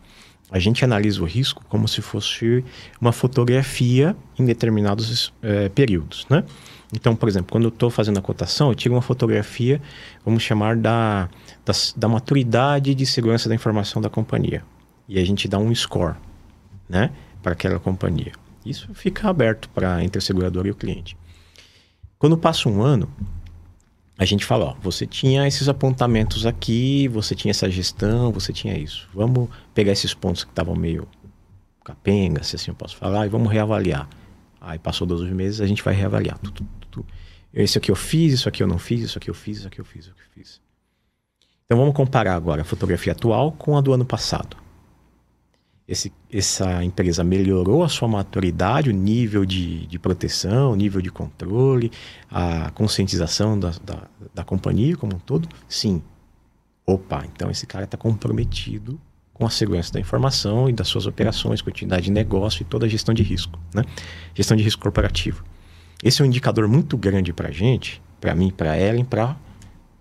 a 0.50 0.58
gente 0.58 0.84
analisa 0.84 1.22
o 1.22 1.24
risco 1.24 1.64
como 1.66 1.88
se 1.88 2.02
fosse 2.02 2.62
uma 3.00 3.10
fotografia 3.10 4.14
em 4.38 4.44
determinados 4.44 5.32
eh, 5.42 5.70
períodos, 5.70 6.26
né? 6.28 6.44
Então, 6.94 7.16
por 7.16 7.26
exemplo, 7.26 7.50
quando 7.50 7.64
eu 7.64 7.70
estou 7.70 7.88
fazendo 7.88 8.18
a 8.18 8.20
cotação, 8.20 8.68
eu 8.68 8.74
tiro 8.74 8.94
uma 8.94 9.00
fotografia, 9.00 9.80
vamos 10.22 10.42
chamar 10.42 10.76
da, 10.76 11.30
da, 11.64 11.72
da 11.96 12.06
maturidade 12.06 12.94
de 12.94 13.06
segurança 13.06 13.48
da 13.48 13.54
informação 13.54 14.02
da 14.02 14.10
companhia. 14.10 14.62
E 15.08 15.18
a 15.18 15.24
gente 15.24 15.48
dá 15.48 15.56
um 15.56 15.74
score, 15.74 16.16
né? 16.86 17.12
Para 17.42 17.52
aquela 17.52 17.78
companhia. 17.78 18.32
Isso 18.64 18.90
fica 18.92 19.30
aberto 19.30 19.70
para 19.70 20.04
entre 20.04 20.18
a 20.18 20.20
seguradora 20.20 20.68
e 20.68 20.70
o 20.70 20.74
cliente. 20.74 21.16
Quando 22.22 22.38
passa 22.38 22.68
um 22.68 22.80
ano, 22.80 23.12
a 24.16 24.24
gente 24.24 24.44
fala, 24.44 24.66
ó, 24.66 24.74
você 24.80 25.04
tinha 25.04 25.44
esses 25.48 25.68
apontamentos 25.68 26.46
aqui, 26.46 27.08
você 27.08 27.34
tinha 27.34 27.50
essa 27.50 27.68
gestão, 27.68 28.30
você 28.30 28.52
tinha 28.52 28.78
isso. 28.78 29.08
Vamos 29.12 29.48
pegar 29.74 29.90
esses 29.90 30.14
pontos 30.14 30.44
que 30.44 30.50
estavam 30.50 30.76
meio 30.76 31.08
capenga, 31.84 32.44
se 32.44 32.54
assim 32.54 32.70
eu 32.70 32.76
posso 32.76 32.96
falar, 32.96 33.26
e 33.26 33.28
vamos 33.28 33.50
reavaliar. 33.50 34.08
Aí 34.60 34.78
passou 34.78 35.04
12 35.04 35.34
meses, 35.34 35.60
a 35.60 35.66
gente 35.66 35.82
vai 35.82 35.94
reavaliar. 35.94 36.38
Tu, 36.38 36.52
tu, 36.52 36.64
tu. 36.92 37.06
Esse 37.52 37.76
aqui 37.76 37.90
eu 37.90 37.96
fiz, 37.96 38.34
isso 38.34 38.48
aqui 38.48 38.62
eu 38.62 38.68
não 38.68 38.78
fiz, 38.78 39.00
isso 39.00 39.18
aqui 39.18 39.28
eu 39.28 39.34
fiz, 39.34 39.58
isso 39.58 39.66
aqui 39.66 39.80
eu 39.80 39.84
fiz, 39.84 40.04
isso 40.04 40.12
aqui 40.12 40.20
eu 40.22 40.32
fiz. 40.32 40.60
Então 41.66 41.76
vamos 41.76 41.92
comparar 41.92 42.36
agora 42.36 42.62
a 42.62 42.64
fotografia 42.64 43.14
atual 43.14 43.50
com 43.50 43.76
a 43.76 43.80
do 43.80 43.92
ano 43.92 44.04
passado. 44.04 44.56
Esse, 45.92 46.10
essa 46.32 46.82
empresa 46.82 47.22
melhorou 47.22 47.84
a 47.84 47.88
sua 47.88 48.08
maturidade, 48.08 48.88
o 48.88 48.94
nível 48.94 49.44
de, 49.44 49.86
de 49.86 49.98
proteção, 49.98 50.72
o 50.72 50.74
nível 50.74 51.02
de 51.02 51.10
controle, 51.10 51.92
a 52.30 52.70
conscientização 52.70 53.60
da, 53.60 53.72
da, 53.84 54.08
da 54.32 54.42
companhia 54.42 54.96
como 54.96 55.16
um 55.16 55.18
todo? 55.18 55.46
Sim. 55.68 56.02
Opa, 56.86 57.26
então 57.26 57.50
esse 57.50 57.66
cara 57.66 57.84
está 57.84 57.98
comprometido 57.98 58.98
com 59.34 59.44
a 59.44 59.50
segurança 59.50 59.92
da 59.92 60.00
informação 60.00 60.66
e 60.66 60.72
das 60.72 60.88
suas 60.88 61.04
operações, 61.04 61.60
continuidade 61.60 62.04
de 62.04 62.10
negócio 62.10 62.62
e 62.62 62.64
toda 62.64 62.86
a 62.86 62.88
gestão 62.88 63.14
de 63.14 63.22
risco, 63.22 63.60
né? 63.74 63.84
Gestão 64.34 64.56
de 64.56 64.62
risco 64.62 64.80
corporativo. 64.80 65.44
Esse 66.02 66.22
é 66.22 66.24
um 66.24 66.26
indicador 66.26 66.66
muito 66.68 66.96
grande 66.96 67.34
para 67.34 67.50
a 67.50 67.52
gente, 67.52 68.00
para 68.18 68.34
mim, 68.34 68.50
para 68.50 68.70
a 68.70 68.80
Ellen, 68.80 69.04
para 69.04 69.36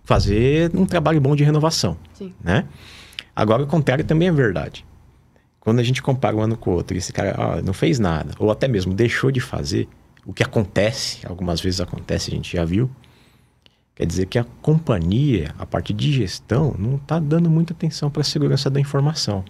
fazer 0.05 0.71
um 0.73 0.85
trabalho 0.85 1.19
bom 1.19 1.35
de 1.35 1.43
renovação, 1.43 1.97
Sim. 2.13 2.33
né? 2.41 2.65
Agora, 3.35 3.63
o 3.63 3.67
contrário 3.67 4.05
também 4.05 4.29
é 4.29 4.31
verdade. 4.31 4.85
Quando 5.61 5.79
a 5.79 5.83
gente 5.83 6.01
compara 6.01 6.35
um 6.35 6.41
ano 6.41 6.57
com 6.57 6.71
o 6.71 6.73
outro, 6.73 6.97
e 6.97 6.97
esse 6.97 7.13
cara 7.13 7.35
ah, 7.37 7.61
não 7.61 7.71
fez 7.71 7.99
nada, 7.99 8.33
ou 8.37 8.51
até 8.51 8.67
mesmo 8.67 8.93
deixou 8.93 9.31
de 9.31 9.39
fazer, 9.39 9.87
o 10.25 10.33
que 10.33 10.43
acontece, 10.43 11.25
algumas 11.25 11.61
vezes 11.61 11.79
acontece, 11.79 12.29
a 12.29 12.35
gente 12.35 12.57
já 12.57 12.65
viu, 12.65 12.91
quer 13.95 14.05
dizer 14.05 14.25
que 14.25 14.37
a 14.37 14.43
companhia, 14.61 15.55
a 15.57 15.65
parte 15.65 15.93
de 15.93 16.11
gestão, 16.11 16.75
não 16.77 16.95
está 16.95 17.19
dando 17.19 17.49
muita 17.49 17.71
atenção 17.71 18.11
para 18.11 18.21
a 18.21 18.25
segurança 18.25 18.69
da 18.69 18.79
informação. 18.79 19.45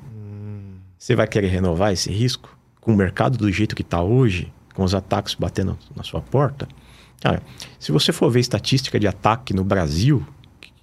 Você 0.99 1.15
vai 1.15 1.27
querer 1.27 1.47
renovar 1.47 1.91
esse 1.91 2.11
risco? 2.11 2.61
com 2.81 2.91
o 2.91 2.95
mercado 2.95 3.37
do 3.37 3.49
jeito 3.51 3.75
que 3.75 3.83
está 3.83 4.01
hoje, 4.01 4.51
com 4.73 4.83
os 4.83 4.95
ataques 4.95 5.35
batendo 5.35 5.77
na 5.95 6.03
sua 6.03 6.19
porta, 6.19 6.67
cara, 7.21 7.41
se 7.79 7.91
você 7.91 8.11
for 8.11 8.29
ver 8.31 8.39
estatística 8.39 8.99
de 8.99 9.07
ataque 9.07 9.53
no 9.53 9.63
Brasil, 9.63 10.25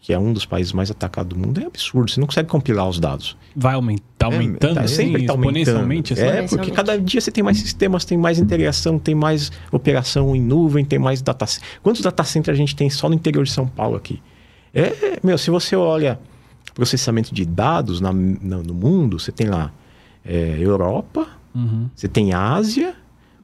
que 0.09 0.13
é 0.15 0.19
um 0.19 0.33
dos 0.33 0.47
países 0.47 0.73
mais 0.73 0.91
atacados 0.91 1.37
do 1.37 1.39
mundo, 1.39 1.61
é 1.61 1.67
absurdo. 1.67 2.11
Você 2.11 2.19
não 2.19 2.27
consegue 2.27 2.49
compilar 2.49 2.89
os 2.89 2.99
dados. 2.99 3.37
Vai 3.55 3.75
aumentar, 3.75 4.05
tá 4.17 4.25
aumentando, 4.25 4.77
tá, 4.77 4.81
assim, 4.81 4.95
sempre 4.95 5.27
tá 5.27 5.35
exponencialmente? 5.35 6.15
aumentando. 6.15 6.39
assim? 6.39 6.45
É, 6.45 6.49
porque 6.49 6.71
cada 6.71 6.99
dia 6.99 7.21
você 7.21 7.31
tem 7.31 7.45
mais 7.45 7.59
sistemas, 7.59 8.07
tem 8.07 8.17
mais 8.17 8.39
integração, 8.39 8.99
tem 8.99 9.15
mais 9.15 9.53
operação 9.71 10.35
em 10.35 10.41
nuvem, 10.41 10.83
tem 10.83 10.99
mais 10.99 11.21
data 11.21 11.45
Quantos 11.83 12.01
data 12.01 12.25
centers 12.25 12.57
a 12.57 12.59
gente 12.59 12.75
tem 12.75 12.89
só 12.89 13.07
no 13.07 13.15
interior 13.15 13.45
de 13.45 13.51
São 13.51 13.67
Paulo 13.69 13.97
aqui? 13.97 14.23
É, 14.73 15.21
meu, 15.23 15.37
se 15.37 15.51
você 15.51 15.77
olha 15.77 16.19
processamento 16.73 17.35
de 17.35 17.45
dados 17.45 18.01
na, 18.01 18.11
na, 18.11 18.57
no 18.57 18.73
mundo, 18.73 19.19
você 19.19 19.31
tem 19.31 19.47
lá 19.47 19.71
é, 20.25 20.57
Europa, 20.59 21.29
Uhum. 21.55 21.91
você 21.95 22.09
tem 22.09 22.33
Ásia, 22.33 22.95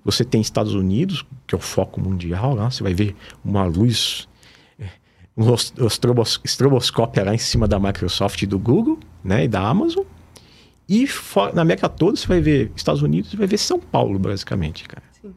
você 0.03 0.25
tem 0.25 0.41
Estados 0.41 0.75
Unidos, 0.75 1.27
que 1.47 1.55
é 1.55 1.59
o 1.59 1.61
foco 1.61 2.01
mundial 2.01 2.55
lá, 2.55 2.71
você 2.71 2.83
vai 2.83 2.95
ver 2.95 3.15
uma 3.45 3.65
luz, 3.65 4.27
é, 4.27 4.34
um 5.37 5.53
os- 5.53 5.73
estrobos- 5.79 6.41
estroboscópio 6.45 7.25
lá 7.25 7.35
em 7.35 7.39
cima 7.39 7.67
da 7.67 7.79
Microsoft 7.79 8.41
e 8.43 8.47
do 8.47 8.59
Google, 8.59 8.99
né, 9.23 9.45
e 9.45 9.49
da 9.49 9.61
Amazon. 9.61 10.05
E 10.89 11.09
na 11.55 11.63
América 11.63 11.89
toda 11.89 12.17
você 12.17 12.27
vai 12.27 12.41
ver 12.41 12.71
Estados 12.77 13.01
Unidos, 13.03 13.31
você 13.31 13.37
vai 13.37 13.47
ver 13.47 13.59
São 13.59 13.79
Paulo, 13.81 14.19
basicamente, 14.19 14.85
cara. 14.87 15.03
Sim. 15.21 15.33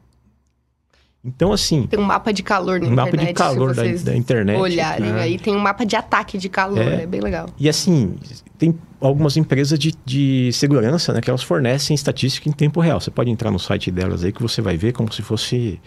Então, 1.23 1.51
assim, 1.51 1.87
Tem 1.87 1.99
um 1.99 2.03
mapa 2.03 2.31
de 2.31 2.43
calor 2.43 2.79
na 2.79 2.87
Um 2.87 2.91
mapa 2.95 3.09
de 3.11 3.15
internet. 3.15 3.35
calor 3.35 3.73
da- 3.73 3.83
da 3.83 4.15
internet, 4.15 4.59
Olharem 4.59 5.11
né? 5.11 5.21
aí, 5.21 5.39
tem 5.39 5.55
um 5.55 5.59
mapa 5.59 5.85
de 5.85 5.95
ataque 5.95 6.37
de 6.37 6.47
calor. 6.47 6.79
É. 6.79 7.03
É, 7.03 7.05
bem 7.07 7.19
legal. 7.21 7.49
E 7.57 7.67
assim, 7.67 8.15
tem 8.57 8.77
algumas 9.01 9.35
empresas 9.35 9.77
de, 9.79 9.93
de 10.05 10.51
segurança, 10.53 11.13
né? 11.13 11.21
Que 11.21 11.29
elas 11.29 11.43
fornecem 11.43 11.95
estatística 11.95 12.47
em 12.47 12.51
tempo 12.51 12.79
real. 12.79 12.99
Você 13.01 13.09
pode 13.11 13.29
entrar 13.29 13.49
no 13.51 13.59
site 13.59 13.89
delas 13.91 14.23
aí 14.23 14.31
que 14.31 14.41
você 14.41 14.61
vai 14.61 14.77
ver 14.77 14.93
como 14.93 15.11
se 15.11 15.21
fosse... 15.21 15.79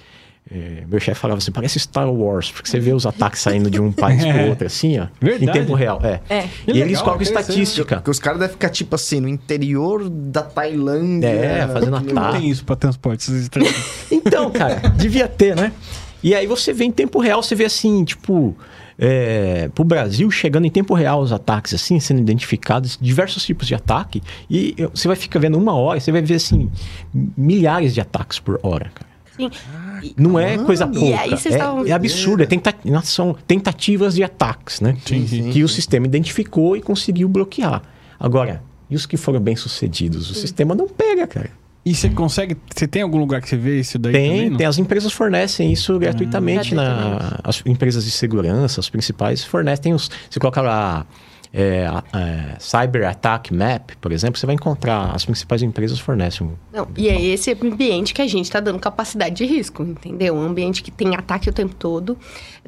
é, 0.53 0.85
meu 0.89 0.99
chefe 0.99 1.21
falava 1.21 1.39
assim, 1.39 1.53
parece 1.53 1.79
Star 1.79 2.13
Wars, 2.13 2.51
porque 2.51 2.69
você 2.69 2.81
vê 2.81 2.93
os 2.93 3.07
ataques 3.07 3.41
saindo 3.41 3.71
de 3.71 3.81
um 3.81 3.93
país 3.93 4.25
para 4.25 4.47
outro, 4.47 4.67
assim, 4.67 4.99
ó. 4.99 5.07
Verdade. 5.21 5.45
Em 5.59 5.63
tempo 5.63 5.75
real, 5.75 6.01
é. 6.03 6.21
É. 6.29 6.49
E 6.67 6.71
eles 6.71 6.99
legal, 6.99 7.05
colocam 7.05 7.23
interessante. 7.23 7.51
estatística. 7.51 7.97
Porque 7.97 8.11
os 8.11 8.19
caras 8.19 8.41
devem 8.41 8.55
ficar, 8.55 8.69
tipo 8.71 8.95
assim, 8.97 9.21
no 9.21 9.29
interior 9.29 10.09
da 10.09 10.43
Tailândia. 10.43 11.29
É, 11.29 11.69
fazendo 11.69 11.99
Por 11.99 12.07
que 12.07 12.13
não 12.13 12.23
ataque. 12.23 12.41
tem 12.41 12.51
isso 12.51 12.65
pra 12.65 12.75
transporte? 12.75 13.31
Então, 14.11 14.51
cara, 14.51 14.77
devia 14.97 15.29
ter, 15.29 15.55
né? 15.55 15.73
E 16.23 16.35
aí 16.35 16.47
você 16.47 16.73
vê 16.73 16.85
em 16.85 16.91
tempo 16.91 17.21
real, 17.21 17.43
você 17.43 17.55
vê 17.55 17.65
assim, 17.65 18.05
tipo, 18.05 18.57
é, 18.99 19.71
pro 19.75 19.85
Brasil 19.85 20.31
chegando 20.31 20.67
em 20.67 20.71
tempo 20.71 20.95
real 20.95 21.21
os 21.21 21.33
ataques, 21.33 21.73
assim, 21.73 21.99
sendo 22.01 22.21
identificados, 22.21 22.99
diversos 23.01 23.45
tipos 23.45 23.67
de 23.67 23.75
ataque, 23.75 24.23
e 24.51 24.75
você 24.93 25.09
vai 25.09 25.17
ficar 25.17 25.39
vendo 25.39 25.57
uma 25.57 25.75
hora, 25.75 25.99
você 25.99 26.13
vai 26.13 26.21
ver 26.21 26.35
assim, 26.35 26.71
milhares 27.37 27.95
de 27.95 28.01
ataques 28.01 28.39
por 28.39 28.59
hora, 28.63 28.91
cara. 28.95 29.10
Sim. 29.41 30.15
Não 30.17 30.39
é 30.39 30.59
coisa 30.59 30.87
pouca. 30.87 31.05
E 31.07 31.13
aí 31.15 31.31
vocês 31.31 31.55
é, 31.55 31.59
estavam- 31.59 31.87
é 31.87 31.93
absurdo, 31.93 32.43
é 32.43 32.47
tenta- 32.47 32.75
são 33.03 33.37
tentativas 33.47 34.15
de 34.15 34.23
ataques, 34.23 34.81
né? 34.81 34.97
Sim, 35.05 35.27
sim, 35.27 35.51
que 35.51 35.63
o 35.63 35.69
sistema 35.69 36.07
identificou 36.07 36.77
e 36.77 36.81
conseguiu 36.83 37.29
bloquear. 37.29 37.83
Agora, 38.19 38.63
e 38.89 38.97
os 38.97 39.07
que 39.07 39.17
foram 39.17 39.41
bem 39.41 39.57
sucedidos? 39.57 40.31
O 40.31 40.35
sistema 40.35 40.75
não 40.75 40.89
pega, 40.89 41.27
cara. 41.27 41.51
E 41.85 41.95
você 41.95 42.11
consegue. 42.11 42.57
Você 42.75 42.87
tem 42.87 43.01
algum 43.01 43.17
lugar 43.19 43.41
que 43.41 43.49
você 43.49 43.57
vê 43.57 43.81
isso 43.81 43.99
daí? 43.99 44.13
também, 44.13 44.31
Tem, 44.41 44.51
não? 44.51 44.57
tem. 44.59 44.67
As 44.67 44.77
empresas 44.79 45.13
fornecem 45.13 45.73
isso 45.73 45.99
gratuitamente. 45.99 46.75
Na, 46.75 46.83
Gratuitamente. 46.85 47.41
as 47.43 47.63
empresas 47.65 48.05
de 48.05 48.11
segurança, 48.11 48.81
as 48.81 48.91
principais, 48.91 49.43
fornecem 49.45 49.95
os. 49.95 50.11
Você 50.29 50.39
coloca 50.39 50.61
lá. 50.61 51.07
É, 51.53 51.85
é, 52.13 52.57
Cyber 52.61 53.09
Attack 53.09 53.53
Map, 53.53 53.91
por 54.01 54.13
exemplo, 54.13 54.39
você 54.39 54.47
vai 54.47 54.55
encontrar. 54.55 55.11
As 55.15 55.25
principais 55.25 55.63
empresas 55.63 55.99
fornecem. 55.99 56.51
Não, 56.73 56.87
e 56.97 57.09
é 57.09 57.21
esse 57.21 57.51
ambiente 57.53 58.15
que 58.15 58.23
a 58.23 58.27
gente 58.27 58.45
está 58.45 58.61
dando 58.61 58.79
capacidade 58.79 59.35
de 59.35 59.45
risco, 59.45 59.83
entendeu? 59.83 60.35
Um 60.35 60.43
ambiente 60.43 60.83
que 60.83 60.91
tem 60.91 61.17
ataque 61.17 61.49
o 61.49 61.53
tempo 61.53 61.75
todo. 61.75 62.17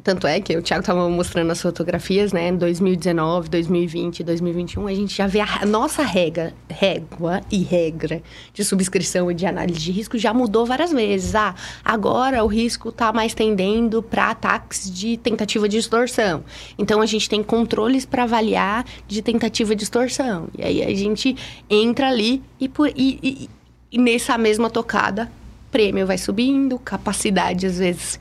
Tanto 0.03 0.27
é 0.27 0.41
que 0.41 0.57
o 0.57 0.61
Thiago 0.61 0.81
estava 0.81 1.07
mostrando 1.09 1.51
as 1.51 1.61
fotografias, 1.61 2.33
né? 2.33 2.49
Em 2.49 2.57
2019, 2.57 3.49
2020, 3.49 4.23
2021, 4.23 4.87
a 4.87 4.93
gente 4.93 5.15
já 5.15 5.27
vê 5.27 5.39
a 5.39 5.65
nossa 5.65 6.03
regra, 6.03 6.53
régua 6.69 7.41
e 7.49 7.63
regra 7.63 8.21
de 8.53 8.65
subscrição 8.65 9.31
e 9.31 9.33
de 9.33 9.45
análise 9.45 9.79
de 9.79 9.91
risco 9.91 10.17
já 10.17 10.33
mudou 10.33 10.65
várias 10.65 10.91
vezes. 10.91 11.35
Ah, 11.35 11.55
agora 11.85 12.43
o 12.43 12.47
risco 12.47 12.89
está 12.89 13.13
mais 13.13 13.33
tendendo 13.33 14.03
para 14.03 14.31
ataques 14.31 14.91
de 14.91 15.15
tentativa 15.15 15.69
de 15.69 15.77
extorsão. 15.77 16.43
Então 16.77 17.01
a 17.01 17.05
gente 17.05 17.29
tem 17.29 17.41
controles 17.41 18.05
para 18.05 18.23
avaliar 18.23 18.72
de 19.07 19.21
tentativa 19.21 19.75
de 19.75 19.83
extorsão. 19.83 20.47
E 20.57 20.63
aí 20.63 20.83
a 20.83 20.93
gente 20.95 21.35
entra 21.69 22.07
ali 22.09 22.41
e, 22.59 22.67
por, 22.69 22.87
e, 22.95 23.19
e- 23.21 23.49
e 23.91 23.97
nessa 23.97 24.37
mesma 24.37 24.69
tocada, 24.69 25.29
prêmio 25.71 26.05
vai 26.05 26.17
subindo, 26.17 26.77
capacidade 26.79 27.65
às 27.65 27.77
vezes 27.79 28.19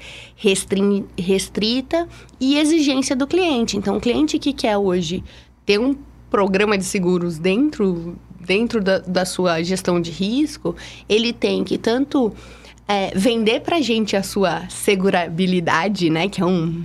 restrita 1.16 2.09
e 2.41 2.57
exigência 2.59 3.15
do 3.15 3.27
cliente. 3.27 3.77
Então, 3.77 3.97
o 3.97 4.01
cliente 4.01 4.39
que 4.39 4.53
quer 4.53 4.77
hoje 4.77 5.23
ter 5.65 5.79
um 5.79 5.95
programa 6.31 6.77
de 6.79 6.85
seguros 6.85 7.39
dentro, 7.39 8.16
dentro 8.41 8.83
da, 8.83 8.99
da 9.01 9.24
sua 9.24 9.62
gestão 9.62 10.01
de 10.01 10.11
risco, 10.11 10.74
ele 11.09 11.33
tem 11.33 11.62
que 11.62 11.77
tanto 11.77 12.33
é, 12.89 13.12
vender 13.15 13.61
para 13.61 13.81
gente 13.81 14.16
a 14.16 14.23
sua 14.23 14.66
segurabilidade, 14.69 16.09
né? 16.11 16.29
Que 16.29 16.41
é 16.41 16.47
um, 16.47 16.85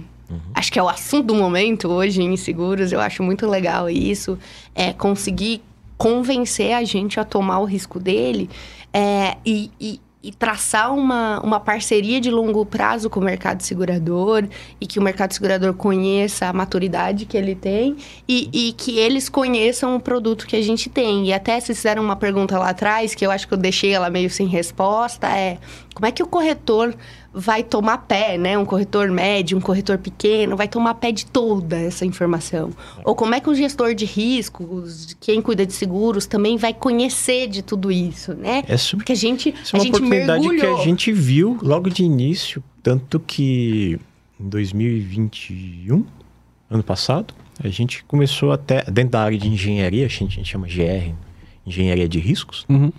Acho 0.53 0.71
que 0.71 0.79
é 0.79 0.83
o 0.83 0.89
assunto 0.89 1.27
do 1.27 1.35
momento 1.35 1.87
hoje 1.87 2.21
em 2.21 2.35
seguros. 2.35 2.91
Eu 2.91 2.99
acho 2.99 3.23
muito 3.23 3.47
legal 3.47 3.89
isso. 3.89 4.37
É 4.75 4.91
conseguir 4.93 5.61
convencer 5.97 6.73
a 6.73 6.83
gente 6.83 7.19
a 7.19 7.23
tomar 7.23 7.59
o 7.59 7.65
risco 7.65 7.99
dele 7.99 8.49
é, 8.93 9.37
e, 9.45 9.71
e- 9.79 9.99
e 10.23 10.31
traçar 10.31 10.93
uma, 10.93 11.39
uma 11.41 11.59
parceria 11.59 12.19
de 12.19 12.29
longo 12.29 12.65
prazo 12.65 13.09
com 13.09 13.19
o 13.19 13.23
mercado 13.23 13.61
segurador 13.61 14.43
e 14.81 14.85
que 14.85 14.99
o 14.99 15.01
mercado 15.01 15.31
segurador 15.31 15.73
conheça 15.73 16.47
a 16.47 16.53
maturidade 16.53 17.25
que 17.25 17.37
ele 17.37 17.55
tem 17.55 17.95
e, 18.27 18.49
e 18.51 18.73
que 18.73 18.97
eles 18.99 19.29
conheçam 19.29 19.95
o 19.95 19.99
produto 19.99 20.45
que 20.45 20.55
a 20.55 20.61
gente 20.61 20.89
tem. 20.89 21.27
E 21.27 21.33
até 21.33 21.57
se 21.59 21.67
fizeram 21.73 22.03
uma 22.03 22.15
pergunta 22.15 22.59
lá 22.59 22.69
atrás, 22.69 23.15
que 23.15 23.25
eu 23.25 23.31
acho 23.31 23.47
que 23.47 23.53
eu 23.53 23.57
deixei 23.57 23.91
ela 23.93 24.09
meio 24.09 24.29
sem 24.29 24.47
resposta, 24.47 25.27
é 25.29 25.59
como 25.97 26.05
é 26.05 26.11
que 26.11 26.21
o 26.21 26.27
corretor 26.27 26.93
vai 27.33 27.63
tomar 27.63 27.97
pé, 27.97 28.37
né? 28.37 28.55
Um 28.55 28.65
corretor 28.65 29.09
médio, 29.09 29.57
um 29.57 29.61
corretor 29.61 29.97
pequeno, 29.97 30.55
vai 30.55 30.67
tomar 30.67 30.93
pé 30.93 31.11
de 31.11 31.25
toda 31.25 31.75
essa 31.75 32.05
informação. 32.05 32.69
Ou 33.03 33.15
como 33.15 33.33
é 33.33 33.39
que 33.39 33.49
o 33.49 33.55
gestor 33.55 33.95
de 33.95 34.05
riscos, 34.05 35.17
quem 35.19 35.41
cuida 35.41 35.65
de 35.65 35.73
seguros, 35.73 36.27
também 36.27 36.55
vai 36.55 36.71
conhecer 36.71 37.47
de 37.47 37.63
tudo 37.63 37.91
isso, 37.91 38.35
né? 38.35 38.63
É 38.67 38.77
super 38.77 38.97
Porque 38.99 39.13
a 39.13 39.15
gente, 39.15 39.49
Isso 39.63 39.75
é 39.75 39.79
uma 39.79 39.85
gente 39.85 39.95
oportunidade 39.95 40.41
que 40.43 40.47
mergulhou. 40.49 40.79
a 40.79 40.83
gente 40.83 41.11
viu 41.11 41.57
logo 41.63 41.89
de 41.89 42.03
início, 42.03 42.63
tanto 42.83 43.19
que 43.19 43.99
em 44.39 44.49
2021, 44.49 46.05
ano 46.69 46.83
passado, 46.83 47.33
a 47.63 47.69
gente 47.69 48.03
começou 48.03 48.51
até, 48.51 48.83
dentro 48.83 49.13
da 49.13 49.23
área 49.23 49.37
de 49.37 49.47
engenharia, 49.47 50.05
a 50.05 50.09
gente, 50.09 50.33
a 50.33 50.35
gente 50.35 50.49
chama 50.51 50.67
GR, 50.67 51.11
Engenharia 51.65 52.07
de 52.07 52.19
Riscos, 52.19 52.67
Uhum. 52.69 52.91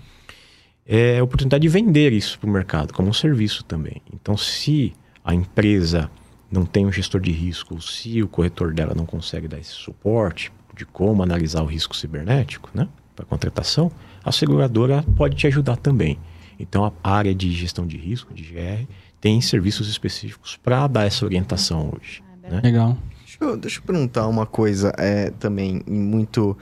É 0.90 1.19
a 1.19 1.24
oportunidade 1.24 1.60
de 1.60 1.69
vender 1.69 2.15
isso 2.15 2.39
para 2.39 2.48
o 2.48 2.52
mercado, 2.52 2.94
como 2.94 3.10
um 3.10 3.12
serviço 3.12 3.62
também. 3.62 4.01
Então, 4.10 4.39
se 4.39 4.94
a 5.23 5.35
empresa 5.35 6.10
não 6.51 6.65
tem 6.65 6.86
um 6.86 6.93
gestor 6.93 7.20
de 7.20 7.31
risco, 7.31 7.74
ou 7.74 7.81
se 7.81 8.23
o 8.23 8.28
corretor 8.28 8.73
dela 8.73 8.94
não 8.97 9.05
consegue 9.05 9.47
dar 9.47 9.59
esse 9.59 9.73
suporte 9.73 10.51
de 10.74 10.86
como 10.86 11.23
analisar 11.23 11.62
o 11.62 11.66
risco 11.66 11.94
cibernético, 11.94 12.70
né, 12.73 12.89
para 13.15 13.27
contratação, 13.27 13.93
a 14.24 14.32
seguradora 14.32 15.05
pode 15.15 15.36
te 15.36 15.47
ajudar 15.47 15.77
também. 15.77 16.19
Então, 16.59 16.90
a 17.05 17.12
área 17.12 17.35
de 17.35 17.51
gestão 17.52 17.86
de 17.86 17.98
risco, 17.98 18.32
de 18.32 18.44
GR, 18.44 18.90
tem 19.20 19.40
serviços 19.43 19.90
específicos 19.90 20.56
para 20.56 20.86
dar 20.86 21.05
essa 21.05 21.24
orientação 21.24 21.93
hoje. 21.94 22.23
Né? 22.43 22.60
Legal. 22.62 22.97
Deixa 23.20 23.39
eu, 23.40 23.56
deixa 23.56 23.78
eu 23.81 23.82
perguntar 23.82 24.27
uma 24.27 24.47
coisa 24.47 24.93
é, 24.97 25.31
também, 25.32 25.82
em 25.86 26.01
muito... 26.01 26.56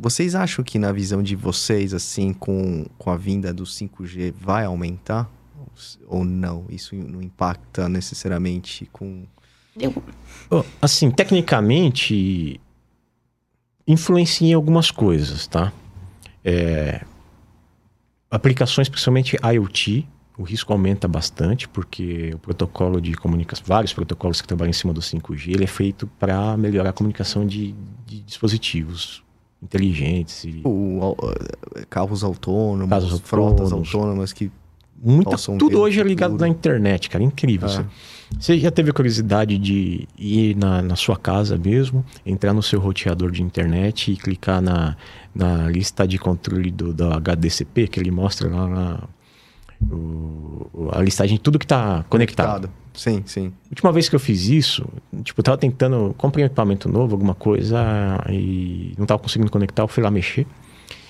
Vocês 0.00 0.34
acham 0.34 0.64
que 0.64 0.78
na 0.78 0.92
visão 0.92 1.22
de 1.22 1.34
vocês, 1.34 1.92
assim, 1.92 2.32
com, 2.32 2.84
com 2.96 3.10
a 3.10 3.16
vinda 3.16 3.52
do 3.52 3.64
5G, 3.64 4.32
vai 4.40 4.64
aumentar? 4.64 5.28
Ou 6.06 6.24
não? 6.24 6.64
Isso 6.68 6.94
não 6.94 7.20
impacta 7.22 7.88
necessariamente 7.88 8.88
com... 8.92 9.24
Eu- 9.78 9.94
Oh, 10.50 10.64
Assim, 10.80 11.10
tecnicamente, 11.10 12.60
influencia 13.86 14.48
em 14.48 14.54
algumas 14.54 14.90
coisas, 14.90 15.46
tá? 15.46 15.72
É, 16.44 17.04
aplicações, 18.30 18.88
principalmente 18.88 19.36
IoT, 19.42 20.06
o 20.36 20.42
risco 20.44 20.72
aumenta 20.72 21.08
bastante, 21.08 21.68
porque 21.68 22.30
o 22.34 22.38
protocolo 22.38 23.00
de 23.00 23.14
comunicação, 23.14 23.64
vários 23.66 23.92
protocolos 23.92 24.40
que 24.40 24.46
trabalham 24.48 24.70
em 24.70 24.74
cima 24.74 24.92
do 24.92 25.00
5G, 25.00 25.48
ele 25.54 25.64
é 25.64 25.68
feito 25.68 26.06
para 26.18 26.56
melhorar 26.56 26.90
a 26.90 26.92
comunicação 26.92 27.44
de, 27.46 27.74
de 28.06 28.20
dispositivos 28.20 29.22
inteligentes 29.62 30.44
e 30.44 30.60
O, 30.64 31.14
eh, 31.76 31.84
carros 31.90 32.22
autônomos, 32.24 32.88
Carros 32.90 33.20
frotas 33.20 33.60
autônomos. 33.72 33.94
autônomas 33.94 34.32
que... 34.32 34.50
Muita, 35.00 35.36
tudo 35.58 35.78
hoje 35.78 36.00
é 36.00 36.02
ligado 36.02 36.36
na 36.36 36.48
internet, 36.48 37.08
cara. 37.08 37.22
Incrível. 37.22 37.68
É. 37.68 37.84
Você, 38.38 38.58
já 38.58 38.68
teve 38.70 38.90
a 38.90 38.92
curiosidade 38.92 39.56
de 39.56 40.08
ir 40.18 40.56
na, 40.56 40.82
na 40.82 40.96
sua 40.96 41.16
casa 41.16 41.56
mesmo, 41.56 42.04
entrar 42.26 42.52
no 42.52 42.62
seu 42.64 42.80
roteador 42.80 43.30
de 43.30 43.40
internet 43.40 44.10
e 44.10 44.16
clicar 44.16 44.60
na, 44.60 44.96
na 45.32 45.68
lista 45.68 46.06
de 46.06 46.18
controle 46.18 46.72
do, 46.72 46.92
do 46.92 47.04
HDCP, 47.12 47.86
que 47.86 48.00
ele 48.00 48.10
mostra 48.10 48.48
lá 48.48 48.66
na- 48.68 49.02
o- 49.90 50.88
a 50.92 51.02
listagem 51.02 51.36
de 51.36 51.42
tudo 51.42 51.58
que 51.58 51.64
está 51.64 52.04
conectado. 52.08 52.46
Conectado. 52.68 52.70
Sim, 52.94 53.22
sim. 53.26 53.52
Última 53.70 53.92
vez 53.92 54.08
que 54.08 54.16
eu 54.16 54.20
fiz 54.20 54.48
isso, 54.48 54.84
tipo, 55.22 55.38
eu 55.40 55.44
tava 55.44 55.56
tentando 55.56 56.14
comprar 56.18 56.42
um 56.42 56.46
equipamento 56.46 56.88
novo, 56.88 57.14
alguma 57.14 57.34
coisa, 57.34 57.78
e 58.28 58.92
não 58.98 59.06
tava 59.06 59.20
conseguindo 59.20 59.50
conectar, 59.52 59.82
eu 59.82 59.88
fui 59.88 60.02
lá 60.02 60.10
mexer. 60.10 60.46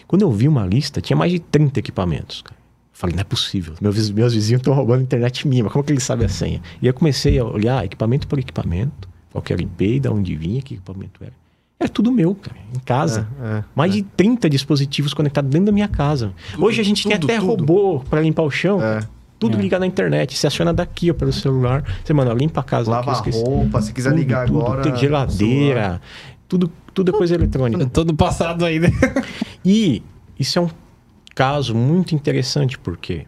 Quando 0.06 0.22
eu 0.22 0.30
vi 0.30 0.46
uma 0.48 0.66
lista, 0.66 1.00
tinha 1.00 1.16
mais 1.16 1.32
de 1.32 1.38
30 1.38 1.78
equipamentos. 1.80 2.42
cara. 2.42 2.58
Falei, 2.92 3.14
não 3.14 3.20
é 3.20 3.24
possível. 3.24 3.74
Meus, 3.80 4.10
meus 4.10 4.34
vizinhos 4.34 4.60
estão 4.60 4.74
roubando 4.74 5.00
a 5.00 5.02
internet 5.04 5.46
minha, 5.46 5.62
mas 5.64 5.72
como 5.72 5.84
que 5.84 5.92
eles 5.92 6.02
sabem 6.02 6.26
a 6.26 6.28
senha? 6.28 6.60
E 6.82 6.86
eu 6.86 6.92
comecei 6.92 7.38
a 7.38 7.44
olhar 7.44 7.84
equipamento 7.84 8.26
por 8.26 8.38
equipamento, 8.38 9.08
qual 9.30 9.40
que 9.40 9.52
era 9.52 9.62
o 9.62 9.64
IP, 9.64 10.00
de 10.00 10.08
onde 10.08 10.34
vinha, 10.34 10.60
que 10.60 10.74
equipamento 10.74 11.22
era. 11.22 11.32
Era 11.80 11.88
tudo 11.88 12.10
meu, 12.10 12.34
cara, 12.34 12.56
em 12.74 12.80
casa. 12.80 13.28
É, 13.42 13.46
é, 13.58 13.64
mais 13.74 13.92
de 13.92 14.02
30 14.02 14.50
dispositivos 14.50 15.14
conectados 15.14 15.48
dentro 15.50 15.66
da 15.66 15.72
minha 15.72 15.86
casa. 15.88 16.32
Hoje 16.58 16.80
a 16.80 16.84
gente 16.84 17.06
tem 17.06 17.16
tudo, 17.18 17.30
até 17.30 17.38
tudo. 17.38 17.46
robô 17.50 18.00
para 18.10 18.20
limpar 18.20 18.42
o 18.42 18.50
chão. 18.50 18.82
É. 18.82 19.00
Tudo 19.38 19.56
É. 19.56 19.60
ligado 19.60 19.80
na 19.82 19.86
internet. 19.86 20.36
Você 20.36 20.48
aciona 20.48 20.72
daqui 20.72 21.08
ó, 21.10 21.14
pelo 21.14 21.32
celular. 21.32 21.84
Você 22.04 22.12
manda, 22.12 22.34
limpa 22.34 22.60
a 22.60 22.64
casa. 22.64 22.90
Lava 22.90 23.12
aqui, 23.12 23.30
roupa, 23.30 23.80
se 23.80 23.92
quiser 23.92 24.10
Tudo, 24.10 24.18
ligar 24.18 24.46
tudo. 24.48 24.60
agora. 24.60 24.82
Tem 24.82 24.96
geladeira. 24.96 26.00
Tudo, 26.48 26.72
tudo 26.92 27.10
é 27.14 27.16
coisa 27.16 27.34
eletrônica. 27.36 27.88
No 28.04 28.14
passado 28.14 28.64
ainda. 28.64 28.88
E 29.64 30.02
isso 30.38 30.58
é 30.58 30.62
um 30.62 30.70
caso 31.34 31.74
muito 31.74 32.14
interessante 32.14 32.78
porque 32.78 33.26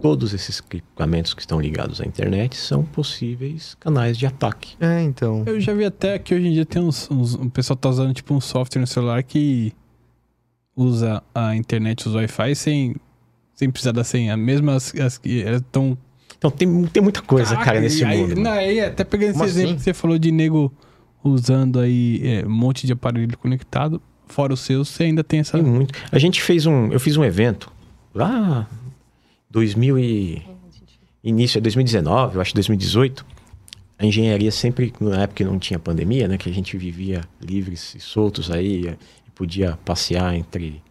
todos 0.00 0.32
esses 0.32 0.60
equipamentos 0.60 1.34
que 1.34 1.40
estão 1.40 1.60
ligados 1.60 2.00
à 2.00 2.04
internet 2.04 2.56
são 2.56 2.84
possíveis 2.84 3.76
canais 3.80 4.16
de 4.16 4.26
ataque. 4.26 4.76
É, 4.80 5.02
então. 5.02 5.42
Eu 5.46 5.60
já 5.60 5.74
vi 5.74 5.84
até 5.84 6.18
que 6.18 6.34
hoje 6.34 6.46
em 6.46 6.52
dia 6.52 6.64
tem 6.64 6.82
uns. 6.82 7.10
uns 7.10 7.34
o 7.34 7.50
pessoal 7.50 7.76
tá 7.76 7.88
usando 7.88 8.14
tipo 8.14 8.34
um 8.34 8.40
software 8.40 8.80
no 8.80 8.86
celular 8.86 9.22
que 9.22 9.72
usa 10.76 11.22
a 11.34 11.56
internet, 11.56 12.06
os 12.06 12.14
Wi-Fi 12.14 12.54
sem, 12.54 12.96
sem 13.54 13.70
precisar 13.70 13.92
da 13.92 14.04
senha. 14.04 14.36
Mesmo 14.36 14.70
as, 14.70 14.94
as 14.94 15.18
que 15.18 15.40
estão. 15.40 15.96
Então 16.38 16.50
tem, 16.50 16.84
tem 16.86 17.02
muita 17.02 17.22
coisa, 17.22 17.56
cara, 17.56 17.80
nesse 17.80 18.04
aí, 18.04 18.18
mundo. 18.18 18.40
Não, 18.40 18.52
aí, 18.52 18.80
até 18.80 19.04
pegando 19.04 19.30
esse 19.30 19.38
Como 19.38 19.48
exemplo 19.48 19.70
assim? 19.70 19.78
que 19.78 19.82
você 19.84 19.94
falou 19.94 20.18
de 20.18 20.30
nego 20.30 20.72
usando 21.24 21.80
aí 21.80 22.20
é, 22.22 22.46
um 22.46 22.50
monte 22.50 22.86
de 22.86 22.92
aparelho 22.92 23.36
conectado, 23.38 24.00
fora 24.26 24.52
o 24.52 24.56
seu, 24.56 24.84
você 24.84 25.04
ainda 25.04 25.24
tem 25.24 25.40
essa. 25.40 25.58
Tem 25.58 25.66
muito. 25.66 25.94
A 26.12 26.18
gente 26.18 26.42
fez 26.42 26.66
um. 26.66 26.92
Eu 26.92 27.00
fiz 27.00 27.16
um 27.16 27.24
evento 27.24 27.72
lá 28.14 28.68
2000 29.60 29.98
e 29.98 30.42
início 31.24 31.58
de 31.58 31.62
2019, 31.62 32.34
eu 32.36 32.40
acho 32.42 32.52
2018. 32.54 33.24
A 33.98 34.04
engenharia 34.04 34.50
sempre, 34.52 34.92
na 35.00 35.22
época 35.22 35.36
que 35.36 35.44
não 35.44 35.58
tinha 35.58 35.78
pandemia, 35.78 36.28
né, 36.28 36.36
que 36.36 36.50
a 36.50 36.52
gente 36.52 36.76
vivia 36.76 37.22
livres 37.40 37.94
e 37.94 38.00
soltos 38.00 38.50
aí 38.50 38.86
e 39.26 39.30
podia 39.34 39.78
passear 39.82 40.34
entre 40.36 40.82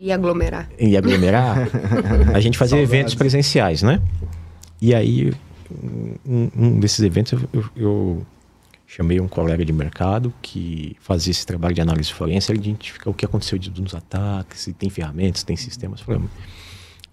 E 0.00 0.10
aglomerar. 0.10 0.68
e 0.76 0.96
aglomerar, 0.96 1.68
a 2.34 2.40
gente 2.40 2.58
fazia 2.58 2.78
Saudades. 2.78 2.92
eventos 2.94 3.14
presenciais, 3.14 3.80
né? 3.84 4.02
E 4.82 4.92
aí, 4.92 5.32
um, 6.26 6.50
um 6.56 6.80
desses 6.80 6.98
eventos, 7.04 7.32
eu, 7.34 7.48
eu- 7.52 7.70
eu 7.76 8.26
chamei 8.88 9.20
um 9.20 9.28
colega 9.28 9.64
de 9.64 9.72
mercado 9.72 10.34
que 10.42 10.96
fazia 10.98 11.30
esse 11.30 11.46
trabalho 11.46 11.74
de 11.76 11.80
análise 11.80 12.12
forense, 12.12 12.50
ele 12.50 12.58
identifica 12.58 13.08
o 13.08 13.14
que 13.14 13.24
aconteceu 13.24 13.56
de, 13.56 13.70
nos 13.80 13.94
ataques, 13.94 14.62
se 14.62 14.72
tem 14.72 14.90
ferramentas, 14.90 15.40
se 15.40 15.46
tem 15.46 15.56
sistemas. 15.56 16.00
Eu 16.00 16.06
Falei, 16.06 16.22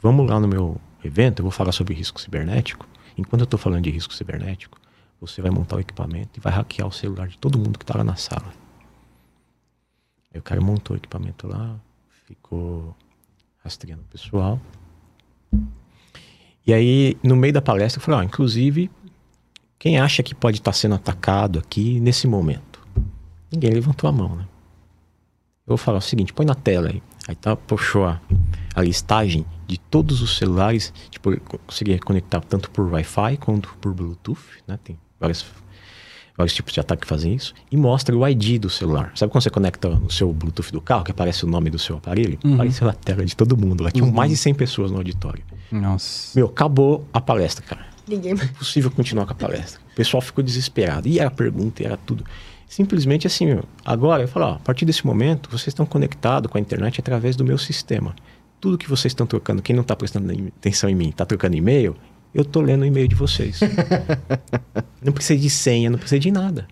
vamos 0.06 0.30
lá 0.30 0.40
no 0.40 0.48
meu 0.48 0.80
evento, 1.04 1.40
eu 1.40 1.44
vou 1.44 1.52
falar 1.52 1.72
sobre 1.72 1.96
risco 1.96 2.22
cibernético. 2.22 2.88
Enquanto 3.18 3.42
eu 3.42 3.46
estou 3.46 3.60
falando 3.60 3.86
de 3.86 3.90
risco 3.90 4.14
cibernético, 4.14 4.80
você 5.20 5.42
vai 5.42 5.50
montar 5.50 5.78
o 5.78 5.80
equipamento 5.80 6.38
e 6.38 6.40
vai 6.40 6.54
hackear 6.54 6.88
o 6.88 6.92
celular 6.92 7.28
de 7.28 7.40
todo 7.40 7.58
mundo 7.58 7.80
que 7.80 7.84
está 7.84 7.98
lá 7.98 8.04
na 8.04 8.16
sala. 8.16 8.54
Aí 10.32 10.40
o 10.40 10.44
cara 10.44 10.62
montou 10.62 10.96
o 10.96 11.00
equipamento 11.00 11.48
lá, 11.48 11.76
ficou 12.28 12.96
rastreando 13.64 14.04
o 14.04 14.06
pessoal. 14.06 14.62
E 16.68 16.72
aí, 16.72 17.18
no 17.24 17.36
meio 17.36 17.54
da 17.54 17.62
palestra, 17.62 18.00
eu 18.00 18.06
falei, 18.06 18.20
ó, 18.20 18.24
inclusive, 18.24 18.92
quem 19.80 20.00
acha 20.00 20.22
que 20.22 20.36
pode 20.36 20.58
estar 20.58 20.74
sendo 20.74 20.94
atacado 20.94 21.58
aqui 21.58 22.00
nesse 22.00 22.28
momento? 22.28 22.80
Ninguém 23.52 23.72
levantou 23.72 24.08
a 24.08 24.14
mão, 24.14 24.36
né? 24.36 24.44
Eu 25.66 25.70
vou 25.70 25.78
falar 25.78 25.98
o 25.98 26.02
seguinte, 26.02 26.32
põe 26.32 26.46
na 26.46 26.54
tela 26.54 26.90
aí. 26.90 27.02
Aí 27.28 27.36
tá, 27.36 27.56
puxou 27.56 28.06
a, 28.06 28.22
a 28.76 28.84
listagem 28.84 29.44
de 29.68 29.78
todos 29.78 30.22
os 30.22 30.38
celulares. 30.38 30.94
Tipo, 31.10 31.34
eu 31.34 31.42
conseguia 31.66 31.98
conectar 32.00 32.42
tanto 32.42 32.70
por 32.70 32.92
Wi-Fi 32.92 33.38
quanto 33.38 33.76
por 33.82 33.94
Bluetooth, 33.94 34.40
né? 34.68 34.78
Tem 34.84 34.98
vários, 35.20 35.46
vários 36.38 36.54
tipos 36.54 36.74
de 36.74 36.80
ataque 36.80 37.04
que 37.04 37.08
fazem 37.08 37.34
isso. 37.34 37.54
E 37.72 37.78
mostra 37.78 38.16
o 38.16 38.28
ID 38.28 38.60
do 38.60 38.70
celular. 38.70 39.12
Sabe 39.16 39.32
quando 39.32 39.44
você 39.44 39.50
conecta 39.50 39.90
o 39.90 40.12
seu 40.12 40.32
Bluetooth 40.32 40.72
do 40.72 40.82
carro, 40.82 41.04
que 41.04 41.12
aparece 41.12 41.46
o 41.46 41.48
nome 41.48 41.70
do 41.70 41.80
seu 41.80 41.98
aparelho? 41.98 42.38
Uhum. 42.44 42.56
Apareceu 42.56 42.88
na 42.88 42.94
tela 42.94 43.26
de 43.26 43.36
todo 43.36 43.58
mundo. 43.58 43.84
Lá 43.84 43.92
tinham 43.92 44.12
mais 44.12 44.32
de 44.32 44.38
100 44.38 44.54
pessoas 44.56 44.92
no 44.92 44.98
auditório. 44.98 45.44
Nossa. 45.72 46.38
Meu, 46.38 46.48
acabou 46.48 47.08
a 47.12 47.20
palestra, 47.20 47.66
cara. 47.66 47.86
Ninguém 48.08 48.34
Impossível 48.34 48.92
continuar 48.92 49.26
com 49.26 49.34
a 49.34 49.36
palestra. 49.36 49.82
O 49.92 49.96
pessoal 49.96 50.22
ficou 50.22 50.44
desesperado. 50.44 51.08
E 51.08 51.20
era 51.20 51.32
pergunta, 51.32 51.82
e 51.82 51.86
era 51.86 51.98
tudo. 51.98 52.24
Simplesmente 52.68 53.28
assim, 53.28 53.46
meu, 53.46 53.64
agora 53.84 54.24
eu 54.24 54.28
falo, 54.28 54.46
ó, 54.48 54.54
a 54.56 54.60
partir 54.60 54.86
desse 54.86 55.06
momento, 55.06 55.50
vocês 55.50 55.68
estão 55.68 55.86
conectados 55.86 56.52
com 56.52 56.58
a 56.58 56.62
internet 56.62 57.00
através 57.00 57.36
do 57.36 57.44
meu 57.44 57.58
sistema. 57.58 58.16
Tudo 58.66 58.80
que 58.80 58.90
vocês 58.90 59.12
estão 59.12 59.28
trocando, 59.28 59.62
quem 59.62 59.76
não 59.76 59.84
está 59.84 59.96
prestando 59.96 60.34
atenção 60.58 60.90
em 60.90 60.96
mim, 60.96 61.10
está 61.10 61.24
trocando 61.24 61.56
e-mail, 61.56 61.96
eu 62.34 62.44
tô 62.44 62.62
lendo 62.62 62.82
o 62.82 62.86
e-mail 62.86 63.08
de 63.08 63.14
vocês. 63.14 63.60
não 65.06 65.14
precisa 65.14 65.40
de 65.40 65.52
senha, 65.52 65.88
não 65.88 66.00
precisa 66.00 66.18
de 66.18 66.32
nada. 66.32 66.66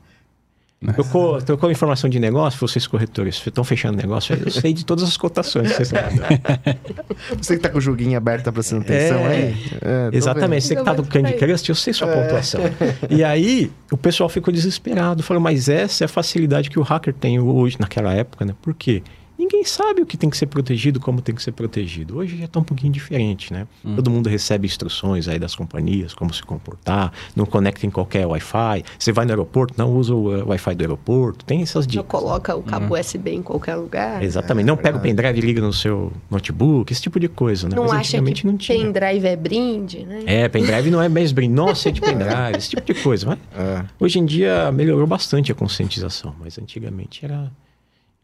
Trocou, 0.95 1.39
trocou 1.39 1.69
informação 1.69 2.09
de 2.09 2.19
negócio, 2.19 2.59
vocês 2.59 2.87
corretores 2.87 3.39
estão 3.45 3.63
fechando 3.63 3.95
negócio, 3.95 4.35
eu 4.35 4.49
sei 4.49 4.73
de 4.73 4.83
todas 4.83 5.03
as 5.03 5.15
cotações 5.15 5.69
que 5.69 5.85
vocês 5.85 5.93
estão. 5.93 6.73
Você 7.37 7.57
que 7.57 7.61
tá 7.61 7.69
com 7.69 7.77
o 7.77 7.81
joguinho 7.81 8.17
aberto, 8.17 8.45
tá 8.45 8.51
prestando 8.51 8.81
atenção 8.81 9.19
É, 9.19 9.27
aí? 9.27 9.55
É, 9.79 10.09
Exatamente, 10.11 10.65
você 10.65 10.75
que 10.75 10.83
tá 10.83 10.93
Eu 10.93 10.97
do 10.97 11.03
vou 11.03 11.11
Candy. 11.11 11.33
Crush, 11.33 11.69
eu 11.69 11.75
sei 11.75 11.93
sua 11.93 12.07
pontuação. 12.07 12.61
E 13.07 13.23
aí, 13.23 13.71
o 13.91 13.97
pessoal 13.97 14.27
ficou 14.29 14.51
desesperado. 14.51 15.21
Falou, 15.21 15.41
mas 15.43 15.69
essa 15.69 16.03
é 16.03 16.05
a 16.05 16.09
facilidade 16.09 16.71
que 16.71 16.79
o 16.79 16.81
hacker 16.81 17.13
tem 17.13 17.39
hoje, 17.39 17.77
naquela 17.79 18.11
época, 18.15 18.43
né? 18.45 18.55
Por 18.63 18.73
quê? 18.73 19.03
Ninguém 19.37 19.63
sabe 19.65 20.01
o 20.01 20.05
que 20.05 20.15
tem 20.15 20.29
que 20.29 20.37
ser 20.37 20.45
protegido, 20.45 20.99
como 20.99 21.21
tem 21.21 21.33
que 21.33 21.41
ser 21.41 21.51
protegido. 21.51 22.17
Hoje 22.17 22.37
já 22.37 22.47
tá 22.47 22.59
um 22.59 22.63
pouquinho 22.63 22.93
diferente, 22.93 23.51
né? 23.51 23.67
Todo 23.95 24.09
mundo 24.09 24.29
recebe 24.29 24.65
instruções 24.67 25.27
aí 25.27 25.39
das 25.39 25.55
companhias, 25.55 26.13
como 26.13 26.33
se 26.33 26.41
comportar, 26.43 27.11
não 27.35 27.45
conecta 27.45 27.85
em 27.85 27.89
qualquer 27.89 28.25
Wi-Fi. 28.27 28.83
Você 28.97 29.11
vai 29.11 29.25
no 29.25 29.31
aeroporto, 29.31 29.73
não 29.77 29.91
usa 29.91 30.13
o 30.13 30.35
eh, 30.37 30.43
Wi-Fi 30.43 30.75
do 30.75 30.81
aeroporto. 30.81 31.45
Tem 31.45 31.61
essas 31.61 31.85
não 31.85 31.91
dicas. 31.91 32.05
coloca 32.07 32.55
o 32.55 32.61
cabo 32.63 32.97
USB 32.97 33.31
em 33.31 33.41
qualquer 33.41 33.75
lugar. 33.75 34.23
Exatamente. 34.23 34.65
não 34.65 34.77
pega 34.77 34.97
o 34.97 35.01
pendrive 35.01 35.37
e 35.39 35.41
liga 35.41 35.61
no 35.61 35.73
seu 35.73 36.11
notebook, 36.29 36.91
esse 36.93 37.01
tipo 37.01 37.19
de 37.19 37.27
coisa, 37.27 37.67
né? 37.67 37.75
Não 37.75 37.83
Mas 37.83 37.91
acha 37.93 37.99
antigamente 38.17 38.41
que 38.41 38.47
não 38.47 38.57
tinha. 38.57 38.77
pendrive 38.77 39.27
é 39.27 39.35
brinde, 39.35 40.05
né? 40.05 40.23
É, 40.25 40.47
pendrive 40.49 40.89
não 40.91 41.01
é 41.01 41.09
mesmo 41.09 41.35
brinde. 41.35 41.53
Nossa, 41.53 41.89
é 41.89 41.91
de 41.91 41.99
pendrive, 42.01 42.57
esse 42.57 42.69
tipo 42.69 42.85
de 42.85 42.93
coisa. 42.93 43.25
Mas 43.27 43.39
É. 43.57 43.83
hoje 43.99 44.19
em 44.19 44.25
dia 44.25 44.71
melhorou 44.71 45.07
bastante 45.07 45.51
a 45.51 45.55
conscientização, 45.55 46.35
mas 46.39 46.57
antigamente 46.59 47.25
era 47.25 47.51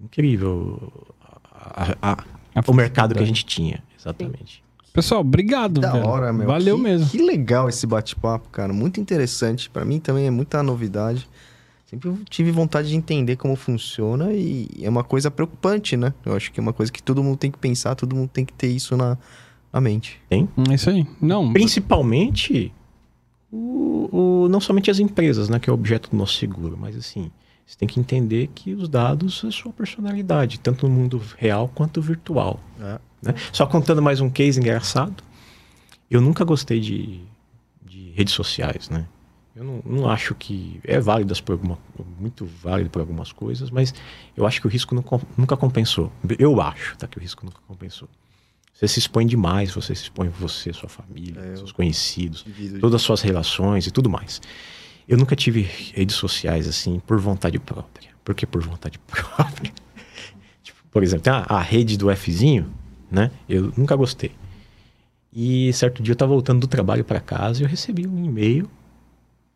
incrível 0.01 0.91
a- 1.53 1.95
a- 2.01 2.11
a- 2.13 2.23
A 2.55 2.63
o 2.67 2.73
mercado 2.73 3.13
que 3.15 3.21
a 3.21 3.26
gente 3.26 3.45
tinha. 3.45 3.84
Exatamente. 3.97 4.63
Pessoal, 4.93 5.21
obrigado. 5.21 5.80
Da 5.81 5.91
velho. 5.91 6.05
hora, 6.07 6.34
meu. 6.34 6.47
Valeu 6.47 6.76
Que- 6.77 6.81
mesmo. 6.84 7.09
Que 7.09 7.21
legal 7.21 7.69
esse 7.69 7.85
bate-papo, 7.85 8.49
cara. 8.49 8.73
Muito 8.73 8.99
interessante. 8.99 9.69
Pra 9.69 9.85
mim 9.85 9.99
também 9.99 10.26
é 10.26 10.31
muita 10.31 10.63
novidade. 10.63 11.27
Sempre 11.85 12.11
tive 12.30 12.51
vontade 12.51 12.89
de 12.89 12.95
entender 12.95 13.35
como 13.35 13.55
funciona 13.55 14.31
e 14.34 14.67
é 14.81 14.89
uma 14.89 15.03
coisa 15.03 15.30
preocupante, 15.31 15.95
né? 15.97 16.13
Eu 16.26 16.35
acho 16.35 16.51
que 16.51 16.59
é 16.59 16.61
uma 16.63 16.73
coisa 16.73 16.91
que 16.91 17.01
todo 17.01 17.23
mundo 17.23 17.38
tem 17.38 17.49
que 17.51 17.57
pensar, 17.57 17.95
todo 17.95 18.15
mundo 18.15 18.30
tem 18.30 18.45
que 18.45 18.53
ter 18.53 18.67
isso 18.67 18.95
na, 18.97 19.17
na 19.73 19.81
mente. 19.81 20.19
É 20.30 20.38
isso 20.73 20.89
aí. 20.89 21.05
Não, 21.21 21.51
Principalmente 21.51 22.71
o, 23.51 24.09
o- 24.43 24.47
não 24.49 24.59
somente 24.59 24.91
as 24.91 24.99
empresas, 24.99 25.49
né, 25.49 25.59
que 25.59 25.69
é 25.69 25.71
o 25.71 25.76
objeto 25.76 26.09
do 26.11 26.17
nosso 26.17 26.34
seguro, 26.35 26.77
mas 26.80 26.95
assim, 26.95 27.31
você 27.69 27.77
tem 27.77 27.87
que 27.87 27.99
entender 27.99 28.47
que 28.55 28.73
os 28.73 28.89
dados 28.89 29.43
é 29.45 29.51
sua 29.51 29.71
personalidade, 29.71 30.59
tanto 30.59 30.87
no 30.87 30.95
mundo 30.95 31.21
real 31.37 31.67
quanto 31.69 32.01
virtual. 32.01 32.59
É. 32.79 32.99
né? 33.21 33.35
Só 33.53 33.67
contando 33.67 34.01
mais 34.01 34.19
um 34.19 34.27
case 34.29 34.59
engraçado, 34.59 35.23
eu 36.09 36.19
nunca 36.19 36.43
gostei 36.43 36.79
de, 36.79 37.19
de 37.85 38.09
redes 38.15 38.33
sociais, 38.33 38.89
né? 38.89 39.05
Eu 39.55 39.63
não, 39.63 39.81
não 39.85 40.09
acho 40.09 40.33
que 40.33 40.79
é 40.83 40.99
válidas 40.99 41.39
por 41.39 41.51
alguma, 41.51 41.77
muito 42.19 42.43
válido 42.43 42.89
por 42.89 43.01
algumas 43.01 43.31
coisas, 43.31 43.69
mas 43.69 43.93
eu 44.35 44.47
acho 44.47 44.59
que 44.61 44.65
o 44.65 44.69
risco 44.69 44.99
com- 45.03 45.21
nunca 45.37 45.55
compensou. 45.55 46.11
Eu 46.39 46.59
acho, 46.61 46.97
tá, 46.97 47.05
que 47.07 47.19
o 47.19 47.21
risco 47.21 47.45
nunca 47.45 47.59
compensou. 47.67 48.09
Você 48.73 48.87
se 48.87 48.97
expõe 48.97 49.27
demais, 49.27 49.71
você 49.71 49.93
se 49.93 50.03
expõe 50.03 50.27
você, 50.29 50.73
sua 50.73 50.89
família, 50.89 51.39
É, 51.41 51.51
eu- 51.51 51.57
seus 51.57 51.71
conhecidos, 51.71 52.43
todas 52.79 52.95
as 52.95 53.01
suas 53.03 53.21
relações 53.21 53.85
e 53.85 53.91
tudo 53.91 54.09
mais. 54.09 54.41
Eu 55.10 55.18
nunca 55.18 55.36
tive 55.36 55.61
redes 55.95 56.15
sociais 56.15 56.68
assim 56.68 56.99
por 56.99 57.19
vontade 57.19 57.57
própria. 57.57 58.11
Por 58.23 58.36
que 58.36 58.45
por 58.45 58.61
vontade 58.61 58.99
própria? 59.10 59.73
Tipo, 60.61 60.77
por 60.91 61.02
exemplo, 61.02 61.23
tem 61.23 61.34
a, 61.34 61.45
a 61.49 61.60
rede 61.60 61.98
do 61.98 62.15
Fzinho, 62.15 62.72
né? 63.10 63.31
Eu 63.49 63.73
nunca 63.76 63.95
gostei. 63.95 64.31
E 65.34 65.73
certo 65.73 66.03
dia 66.03 66.11
eu 66.11 66.15
tava 66.15 66.31
voltando 66.31 66.60
do 66.61 66.68
trabalho 66.68 67.03
para 67.03 67.19
casa 67.19 67.60
e 67.60 67.65
eu 67.65 67.68
recebi 67.68 68.06
um 68.06 68.23
e-mail 68.23 68.69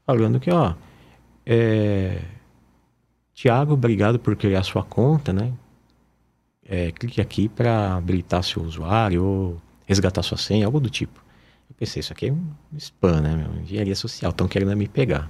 falando 0.07 0.39
que, 0.39 0.49
ó, 0.49 0.73
é... 1.45 2.19
Tiago, 3.35 3.73
obrigado 3.73 4.17
por 4.17 4.35
criar 4.35 4.63
sua 4.63 4.83
conta, 4.83 5.31
né? 5.31 5.53
É, 6.65 6.91
clique 6.91 7.21
aqui 7.21 7.47
para 7.47 7.95
habilitar 7.95 8.43
seu 8.43 8.63
usuário 8.63 9.23
ou 9.23 9.61
resgatar 9.85 10.23
sua 10.23 10.37
senha, 10.37 10.65
algo 10.65 10.79
do 10.79 10.89
tipo. 10.89 11.23
Eu 11.69 11.75
pensei, 11.75 11.99
isso 11.99 12.11
aqui 12.11 12.29
é 12.29 12.31
um 12.31 12.47
spam, 12.75 13.21
né? 13.21 13.35
Meu? 13.35 13.61
Engenharia 13.61 13.95
social, 13.95 14.31
estão 14.31 14.47
querendo 14.47 14.75
me 14.75 14.87
pegar. 14.87 15.29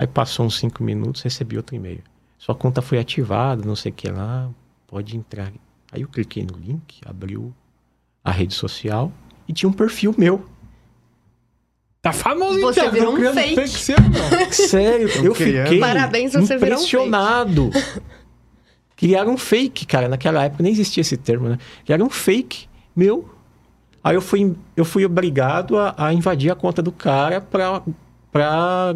Aí 0.00 0.06
passou 0.06 0.46
uns 0.46 0.56
cinco 0.58 0.82
minutos, 0.82 1.20
recebi 1.20 1.58
outro 1.58 1.76
e-mail. 1.76 2.00
Sua 2.38 2.54
conta 2.54 2.80
foi 2.80 2.98
ativada, 2.98 3.62
não 3.66 3.76
sei 3.76 3.92
o 3.92 3.94
que 3.94 4.08
lá, 4.10 4.48
pode 4.86 5.14
entrar. 5.14 5.52
Aí 5.92 6.00
eu 6.00 6.08
cliquei 6.08 6.42
no 6.42 6.56
link, 6.56 7.02
abriu 7.04 7.52
a 8.24 8.30
rede 8.30 8.54
social 8.54 9.12
e 9.46 9.52
tinha 9.52 9.68
um 9.68 9.74
perfil 9.74 10.14
meu. 10.16 10.42
Tá 12.00 12.14
famoso, 12.14 12.54
hein, 12.54 12.62
Você 12.62 12.80
Thiago? 12.80 12.94
virou 12.96 13.12
um 13.12 13.16
criando 13.16 13.34
fake. 13.34 13.68
seu, 13.68 13.96
não. 14.00 14.48
Sério, 14.50 15.06
eu 15.22 15.34
criando. 15.34 15.64
fiquei 15.66 15.80
Parabéns, 15.80 16.32
você 16.32 16.56
virou 16.56 16.78
um 16.78 16.82
impressionado. 16.82 17.70
Criaram 18.96 19.32
um 19.34 19.36
fake, 19.36 19.84
cara. 19.84 20.08
Naquela 20.08 20.44
época 20.44 20.62
nem 20.62 20.72
existia 20.72 21.02
esse 21.02 21.18
termo, 21.18 21.46
né? 21.50 21.58
Criaram 21.84 22.06
um 22.06 22.10
fake 22.10 22.68
meu. 22.96 23.28
Aí 24.02 24.14
eu 24.14 24.22
fui, 24.22 24.56
eu 24.74 24.84
fui 24.86 25.04
obrigado 25.04 25.76
a, 25.76 25.94
a 25.94 26.14
invadir 26.14 26.50
a 26.50 26.54
conta 26.54 26.80
do 26.80 26.90
cara 26.90 27.38
pra, 27.42 27.82
pra 28.32 28.94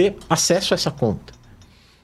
ter 0.00 0.16
acesso 0.28 0.72
a 0.72 0.76
essa 0.76 0.90
conta. 0.90 1.32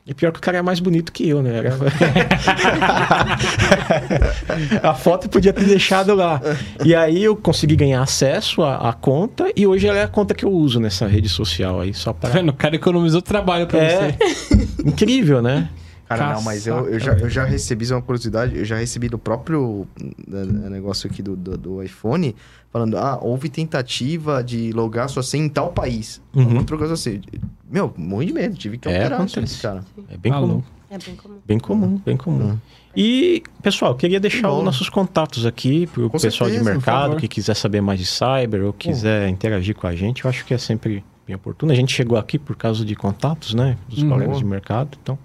E 0.07 0.15
pior 0.15 0.31
que 0.31 0.39
o 0.39 0.43
cara 0.43 0.59
é 0.59 0.63
mais 0.63 0.79
bonito 0.79 1.11
que 1.11 1.29
eu, 1.29 1.43
né? 1.43 1.57
Era- 1.59 1.75
a 4.83 4.95
foto 4.95 5.29
podia 5.29 5.53
ter 5.53 5.65
deixado 5.65 6.15
lá. 6.15 6.41
E 6.85 6.95
aí 6.95 7.25
eu 7.25 7.35
consegui 7.35 7.75
ganhar 7.75 8.01
acesso 8.03 8.63
à, 8.63 8.89
à 8.89 8.93
conta 8.93 9.51
e 9.57 9.67
hoje 9.67 9.89
ela 9.89 9.99
é 9.99 10.05
a 10.05 10.09
conta 10.09 10.33
que 10.33 10.45
eu 10.45 10.53
uso 10.53 10.79
nessa 10.79 11.09
rede 11.09 11.29
social 11.29 11.81
aí, 11.81 11.93
só 11.93 12.13
Tá 12.13 12.29
para 12.29 12.39
vendo? 12.39 12.51
O 12.51 12.55
cara 12.55 12.77
economizou 12.77 13.21
trabalho 13.21 13.67
pra 13.67 13.81
é. 13.81 14.13
você. 14.13 14.69
Incrível, 14.85 15.43
né? 15.43 15.69
Cara, 16.09 16.35
não, 16.35 16.43
mas 16.43 16.67
eu, 16.67 16.89
eu, 16.89 17.01
já, 17.01 17.13
eu 17.15 17.29
já 17.29 17.45
recebi, 17.45 17.83
isso 17.85 17.93
é 17.93 17.97
uma 17.97 18.03
curiosidade, 18.03 18.57
eu 18.57 18.65
já 18.65 18.77
recebi 18.77 19.09
do 19.09 19.19
próprio 19.19 19.87
né, 20.27 20.45
negócio 20.71 21.11
aqui 21.11 21.21
do, 21.23 21.35
do, 21.35 21.57
do 21.59 21.83
iPhone, 21.83 22.35
falando, 22.73 22.97
ah, 22.97 23.19
houve 23.21 23.49
tentativa 23.49 24.43
de 24.45 24.71
logar 24.73 25.09
sua 25.09 25.23
senha 25.23 25.45
em 25.45 25.49
tal 25.49 25.73
país. 25.73 26.23
Uhum. 26.35 26.59
Outra 26.59 26.77
coisa 26.79 26.95
assim. 26.95 27.21
Meu, 27.69 27.93
morri 27.97 28.27
de 28.27 28.33
medo, 28.33 28.55
tive 28.57 28.79
que 28.79 28.89
É, 28.89 28.99
alterar 28.99 29.27
isso, 29.27 29.39
acontece. 29.39 29.61
cara. 29.63 29.85
É 30.09 30.17
bem 30.17 30.33
Alô. 30.33 30.47
comum. 30.47 30.63
É 30.89 30.99
bem 30.99 31.17
comum. 31.17 31.39
Bem 31.45 31.59
comum, 31.59 32.01
bem 32.07 32.17
comum. 32.17 32.59
E, 32.97 33.43
pessoal, 33.61 33.95
queria 33.97 34.21
deixar 34.21 34.49
Bom. 34.49 34.59
os 34.59 34.65
nossos 34.65 34.89
contatos 34.89 35.45
aqui 35.45 35.87
para 35.89 36.07
o 36.07 36.11
pessoal 36.11 36.49
certeza, 36.49 36.59
de 36.59 36.65
mercado 36.65 37.17
que 37.17 37.27
quiser 37.29 37.55
saber 37.55 37.81
mais 37.83 37.99
de 37.99 38.07
cyber 38.07 38.63
ou 38.65 38.73
quiser 38.73 39.29
interagir 39.29 39.75
com 39.75 39.87
a 39.89 39.95
gente. 39.97 40.25
Eu 40.25 40.31
acho 40.31 40.45
que 40.47 40.55
é 40.55 40.59
sempre 40.59 41.05
bem 41.27 41.35
oportuno. 41.35 41.73
A 41.73 41.75
gente 41.75 41.93
chegou 41.93 42.17
aqui 42.17 42.39
por 42.39 42.55
causa 42.57 42.85
de 42.85 42.95
contatos, 42.95 43.53
né? 43.53 43.77
Dos 43.89 44.03
Uhum. 44.03 44.09
colegas 44.11 44.39
de 44.39 44.45
mercado. 44.45 44.97
Então, 45.03 45.19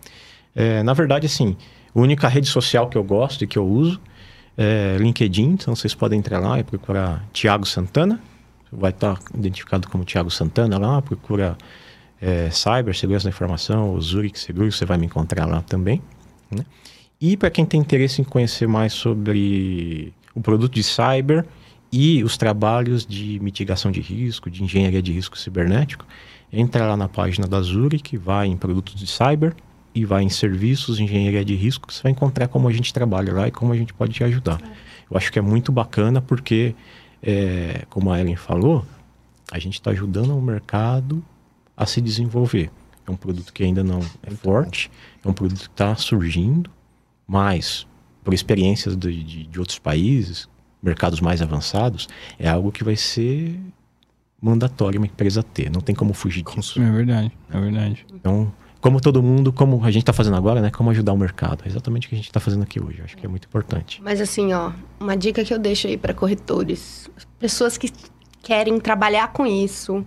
é, 0.56 0.84
na 0.84 0.94
verdade, 0.94 1.26
assim, 1.26 1.56
a 1.94 2.00
única 2.00 2.28
rede 2.28 2.48
social 2.48 2.88
que 2.88 2.98
eu 2.98 3.04
gosto 3.04 3.44
e 3.44 3.48
que 3.48 3.58
eu 3.58 3.66
uso 3.66 4.00
é 4.58 4.98
LinkedIn. 5.00 5.52
Então, 5.52 5.76
vocês 5.76 5.94
podem 5.96 6.20
entrar 6.20 6.40
lá 6.40 6.60
e 6.60 6.64
procurar 6.64 7.26
Tiago 7.32 7.66
Santana. 7.66 8.22
Vai 8.72 8.92
estar 8.92 9.20
identificado 9.34 9.88
como 9.90 10.04
Tiago 10.04 10.30
Santana 10.30 10.78
lá. 10.78 11.02
Procura 11.02 11.58
é, 12.22 12.50
Cyber, 12.52 12.96
Segurança 12.96 13.26
da 13.26 13.30
Informação, 13.30 13.90
ou 13.90 14.00
Zurich 14.00 14.40
Seguro, 14.40 14.72
você 14.72 14.86
vai 14.86 14.98
me 14.98 15.08
encontrar 15.08 15.46
lá 15.46 15.62
também. 15.62 16.02
né? 16.50 16.64
E 17.20 17.36
para 17.36 17.50
quem 17.50 17.66
tem 17.66 17.80
interesse 17.80 18.22
em 18.22 18.24
conhecer 18.24 18.68
mais 18.68 18.94
sobre 18.94 20.14
o 20.34 20.42
produto 20.42 20.74
de 20.74 20.84
cyber 20.84 21.46
e 21.92 22.24
os 22.24 22.38
trabalhos 22.38 23.06
de 23.06 23.40
mitigação 23.42 23.92
de 23.92 24.00
risco, 24.00 24.50
de 24.50 24.64
engenharia 24.64 25.02
de 25.02 25.12
risco 25.12 25.38
cibernético, 25.38 26.06
entra 26.52 26.86
lá 26.88 26.96
na 26.96 27.08
página 27.08 27.48
da 27.48 27.62
Zurich, 27.62 28.18
vai 28.18 28.48
em 28.48 28.58
produtos 28.58 28.96
de 28.96 29.08
cyber 29.08 29.54
e 29.94 30.06
vai 30.06 30.24
em 30.24 30.30
serviços 30.30 30.98
de 30.98 31.04
engenharia 31.04 31.44
de 31.44 31.56
risco, 31.56 31.88
que 31.88 31.94
você 31.94 32.04
vai 32.04 32.12
encontrar 32.12 32.48
como 32.48 32.68
a 32.68 32.72
gente 32.72 32.94
trabalha 32.94 33.34
lá 33.34 33.48
e 33.48 33.52
como 33.52 33.74
a 33.74 33.78
gente 33.78 33.94
pode 33.94 34.14
te 34.14 34.24
ajudar. 34.24 34.62
Eu 35.10 35.18
acho 35.18 35.32
que 35.32 35.40
é 35.40 35.42
muito 35.42 35.72
bacana 35.72 36.22
porque, 36.22 36.74
é, 37.22 37.86
como 37.90 38.12
a 38.12 38.20
Ellen 38.20 38.36
falou, 38.36 38.86
a 39.52 39.60
gente 39.60 39.74
está 39.74 39.92
ajudando 39.92 40.38
o 40.38 40.42
mercado 40.42 41.24
a 41.76 41.86
se 41.86 42.00
desenvolver. 42.00 42.72
É 43.06 43.12
um 43.12 43.16
produto 43.18 43.52
que 43.52 43.64
ainda 43.64 43.84
não 43.84 44.00
é 44.24 44.32
forte, 44.32 44.90
é 45.24 45.28
um 45.28 45.34
produto 45.34 45.60
que 45.60 45.68
está 45.68 45.96
surgindo, 45.96 46.70
mas 47.28 47.86
por 48.24 48.34
experiências 48.34 48.96
de, 48.96 49.24
de, 49.24 49.48
de 49.48 49.60
outros 49.60 49.80
países, 49.80 50.48
mercados 50.82 51.20
mais 51.20 51.42
avançados, 51.42 52.08
é 52.40 52.48
algo 52.48 52.72
que 52.72 52.84
vai 52.84 52.96
ser 52.96 53.60
mandatório 54.42 55.00
uma 55.00 55.06
empresa 55.06 55.44
ter. 55.44 55.70
Não 55.70 55.82
tem 55.82 55.94
como 55.94 56.14
fugir 56.14 56.44
disso. 56.44 56.82
É 56.82 56.92
verdade, 56.92 57.32
é 57.52 57.60
verdade. 57.60 58.06
Então, 58.14 58.52
como 58.82 59.00
todo 59.00 59.22
mundo, 59.24 59.54
como 59.54 59.80
a 59.86 59.92
gente 59.92 60.02
está 60.02 60.12
fazendo 60.12 60.36
agora, 60.36 60.60
né? 60.60 60.70
Como 60.72 60.90
ajudar 60.90 61.14
o 61.14 61.18
mercado. 61.18 61.64
É 61.64 61.68
exatamente 61.70 62.08
o 62.08 62.10
que 62.10 62.16
a 62.16 62.18
gente 62.18 62.28
está 62.28 62.40
fazendo 62.40 62.64
aqui 62.64 62.84
hoje. 62.84 63.00
Eu 63.00 63.06
acho 63.06 63.16
que 63.16 63.26
é 63.26 63.30
muito 63.30 63.46
importante. 63.48 64.02
Mas 64.04 64.20
assim, 64.20 64.52
ó, 64.54 64.72
uma 65.00 65.16
dica 65.16 65.44
que 65.46 65.54
eu 65.54 65.60
deixo 65.60 65.88
aí 65.88 65.98
para 65.98 66.14
corretores, 66.14 67.10
pessoas 67.40 67.78
que 67.78 67.90
querem 68.42 68.80
trabalhar 68.80 69.32
com 69.32 69.46
isso, 69.46 70.04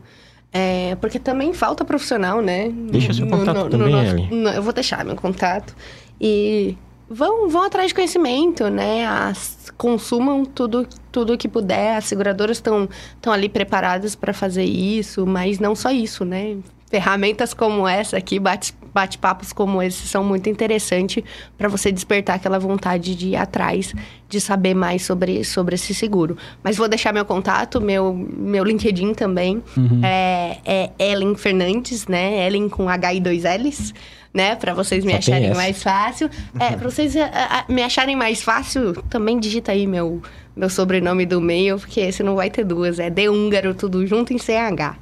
é, 0.53 0.97
porque 0.97 1.19
também 1.19 1.53
falta 1.55 1.85
profissional, 1.85 2.41
né? 2.43 2.69
Deixa 2.91 3.13
seu 3.15 3.27
contato 3.29 3.71
também, 3.71 3.95
Ellen. 4.07 4.29
no- 4.31 4.51
eu 4.51 4.63
vou 4.63 4.73
deixar 4.73 5.05
meu 5.05 5.15
contato 5.17 5.75
e 6.21 6.77
vão, 7.09 7.49
vão 7.49 7.63
atrás 7.63 7.89
de 7.89 7.95
conhecimento, 7.95 8.69
né? 8.69 9.07
As- 9.07 9.63
consumam 9.77 10.45
tudo 10.45 10.87
tudo 11.11 11.37
que 11.39 11.49
puder. 11.49 11.97
As 11.97 12.05
seguradoras 12.05 12.57
estão 12.59 12.89
estão 13.17 13.33
ali 13.33 13.49
preparadas 13.49 14.15
para 14.15 14.33
fazer 14.33 14.65
isso, 14.65 15.27
mas 15.27 15.59
não 15.59 15.75
só 15.75 15.91
isso, 15.91 16.25
né? 16.25 16.57
Ferramentas 16.95 17.53
como 17.53 17.89
essa 17.89 18.17
aqui, 18.17 18.39
bate- 18.39 18.73
bate-papos 18.95 19.53
como 19.53 19.83
esse 19.83 20.07
são 20.07 20.23
muito 20.23 20.49
interessantes 20.49 21.25
para 21.59 21.67
você 21.69 21.91
despertar 21.91 22.37
aquela 22.37 22.57
vontade 22.57 23.17
de 23.17 23.31
ir 23.31 23.37
atrás, 23.37 23.93
de 24.29 24.41
saber 24.41 24.75
mais 24.75 25.03
sobre, 25.03 25.43
sobre 25.43 25.75
esse 25.75 25.93
seguro. 25.93 26.37
Mas 26.63 26.77
vou 26.77 26.87
deixar 26.87 27.13
meu 27.13 27.25
contato, 27.25 27.81
meu, 27.81 28.15
meu 28.15 28.63
LinkedIn 28.63 29.13
também. 29.15 29.61
É, 30.05 30.59
é 30.65 30.91
Ellen 31.01 31.35
Fernandes, 31.35 32.07
né? 32.07 32.47
Ellen 32.47 32.69
com 32.69 32.89
H 32.89 33.15
e 33.15 33.21
dois 33.21 33.43
L's, 33.43 33.93
né? 34.33 34.55
Para 34.55 34.73
vocês 34.73 35.05
me 35.05 35.11
Só 35.11 35.19
acharem 35.19 35.53
mais 35.53 35.83
fácil. 35.83 36.31
É, 36.61 36.77
para 36.77 36.89
vocês 36.89 37.17
ah, 37.17 37.29
ah, 37.33 37.65
me 37.69 37.83
acharem 37.83 38.15
mais 38.15 38.41
fácil, 38.41 38.93
também 39.11 39.41
digita 39.41 39.73
aí 39.73 39.85
meu, 39.85 40.23
meu 40.55 40.71
sobrenome 40.71 41.27
do 41.27 41.41
e-mail, 41.41 41.77
porque 41.81 41.99
esse 41.99 42.23
não 42.23 42.37
vai 42.37 42.51
ter 42.51 42.65
duas. 42.65 43.01
É 43.01 43.11
de 43.11 43.29
húngaro, 43.29 43.75
tudo 43.75 44.07
junto 44.07 44.33
em 44.33 44.39
CH. 44.39 44.97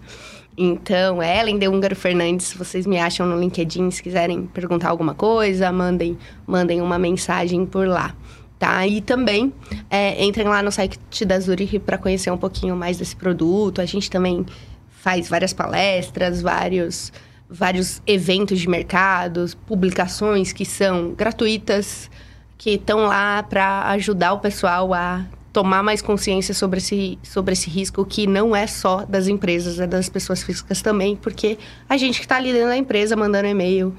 Então, 0.57 1.23
Ellen 1.23 1.59
de 1.59 1.67
Húngaro 1.67 1.97
Fernandes, 1.97 2.53
vocês 2.53 2.87
me 2.87 2.99
acham 2.99 3.27
no 3.27 3.41
LinkedIn, 3.41 3.91
se 3.91 4.03
quiserem 4.03 4.47
perguntar 4.47 4.91
alguma 4.91 5.15
coisa, 5.15 5.73
mandem, 5.73 6.19
mandem 6.47 6.81
uma 6.83 6.99
mensagem 6.99 7.65
por 7.65 7.89
lá. 7.89 8.15
Tá? 8.59 8.87
E 8.87 9.01
também 9.01 9.53
é, 9.91 10.23
entrem 10.25 10.47
lá 10.47 10.63
no 10.63 10.71
site 10.71 11.25
da 11.25 11.41
Zurich 11.41 11.79
para 11.81 11.99
conhecer 11.99 12.31
um 12.31 12.37
pouquinho 12.37 12.77
mais 12.77 12.97
desse 12.97 13.17
produto. 13.17 13.81
A 13.81 13.87
gente 13.87 14.11
também 14.11 14.47
faz 14.89 15.29
várias 15.29 15.53
palestras, 15.53 16.41
vários, 16.41 17.13
vários 17.51 18.01
eventos 18.07 18.61
de 18.61 18.69
mercados, 18.69 19.55
publicações 19.55 20.53
que 20.53 20.65
são 20.65 21.13
gratuitas, 21.13 22.09
que 22.57 22.75
estão 22.75 23.07
lá 23.07 23.43
para 23.43 23.89
ajudar 23.89 24.35
o 24.35 24.39
pessoal 24.39 24.95
a 24.95 25.25
tomar 25.53 25.83
mais 25.83 26.01
consciência 26.01 26.55
sobre 26.55 26.79
esse, 26.79 27.19
sobre 27.23 27.53
esse 27.53 27.69
risco 27.69 28.05
que 28.05 28.27
não 28.27 28.57
é 28.57 28.67
só 28.67 29.05
das 29.05 29.29
empresas, 29.29 29.79
é 29.79 29.87
das 29.87 30.09
pessoas 30.09 30.43
físicas 30.43 30.81
também, 30.81 31.15
porque 31.15 31.59
a 31.89 31.97
gente 31.97 32.19
que 32.19 32.25
está 32.25 32.37
ali 32.37 32.53
dentro 32.53 32.69
da 32.69 32.77
empresa 32.77 33.15
mandando 33.15 33.49
e-mail, 33.49 33.95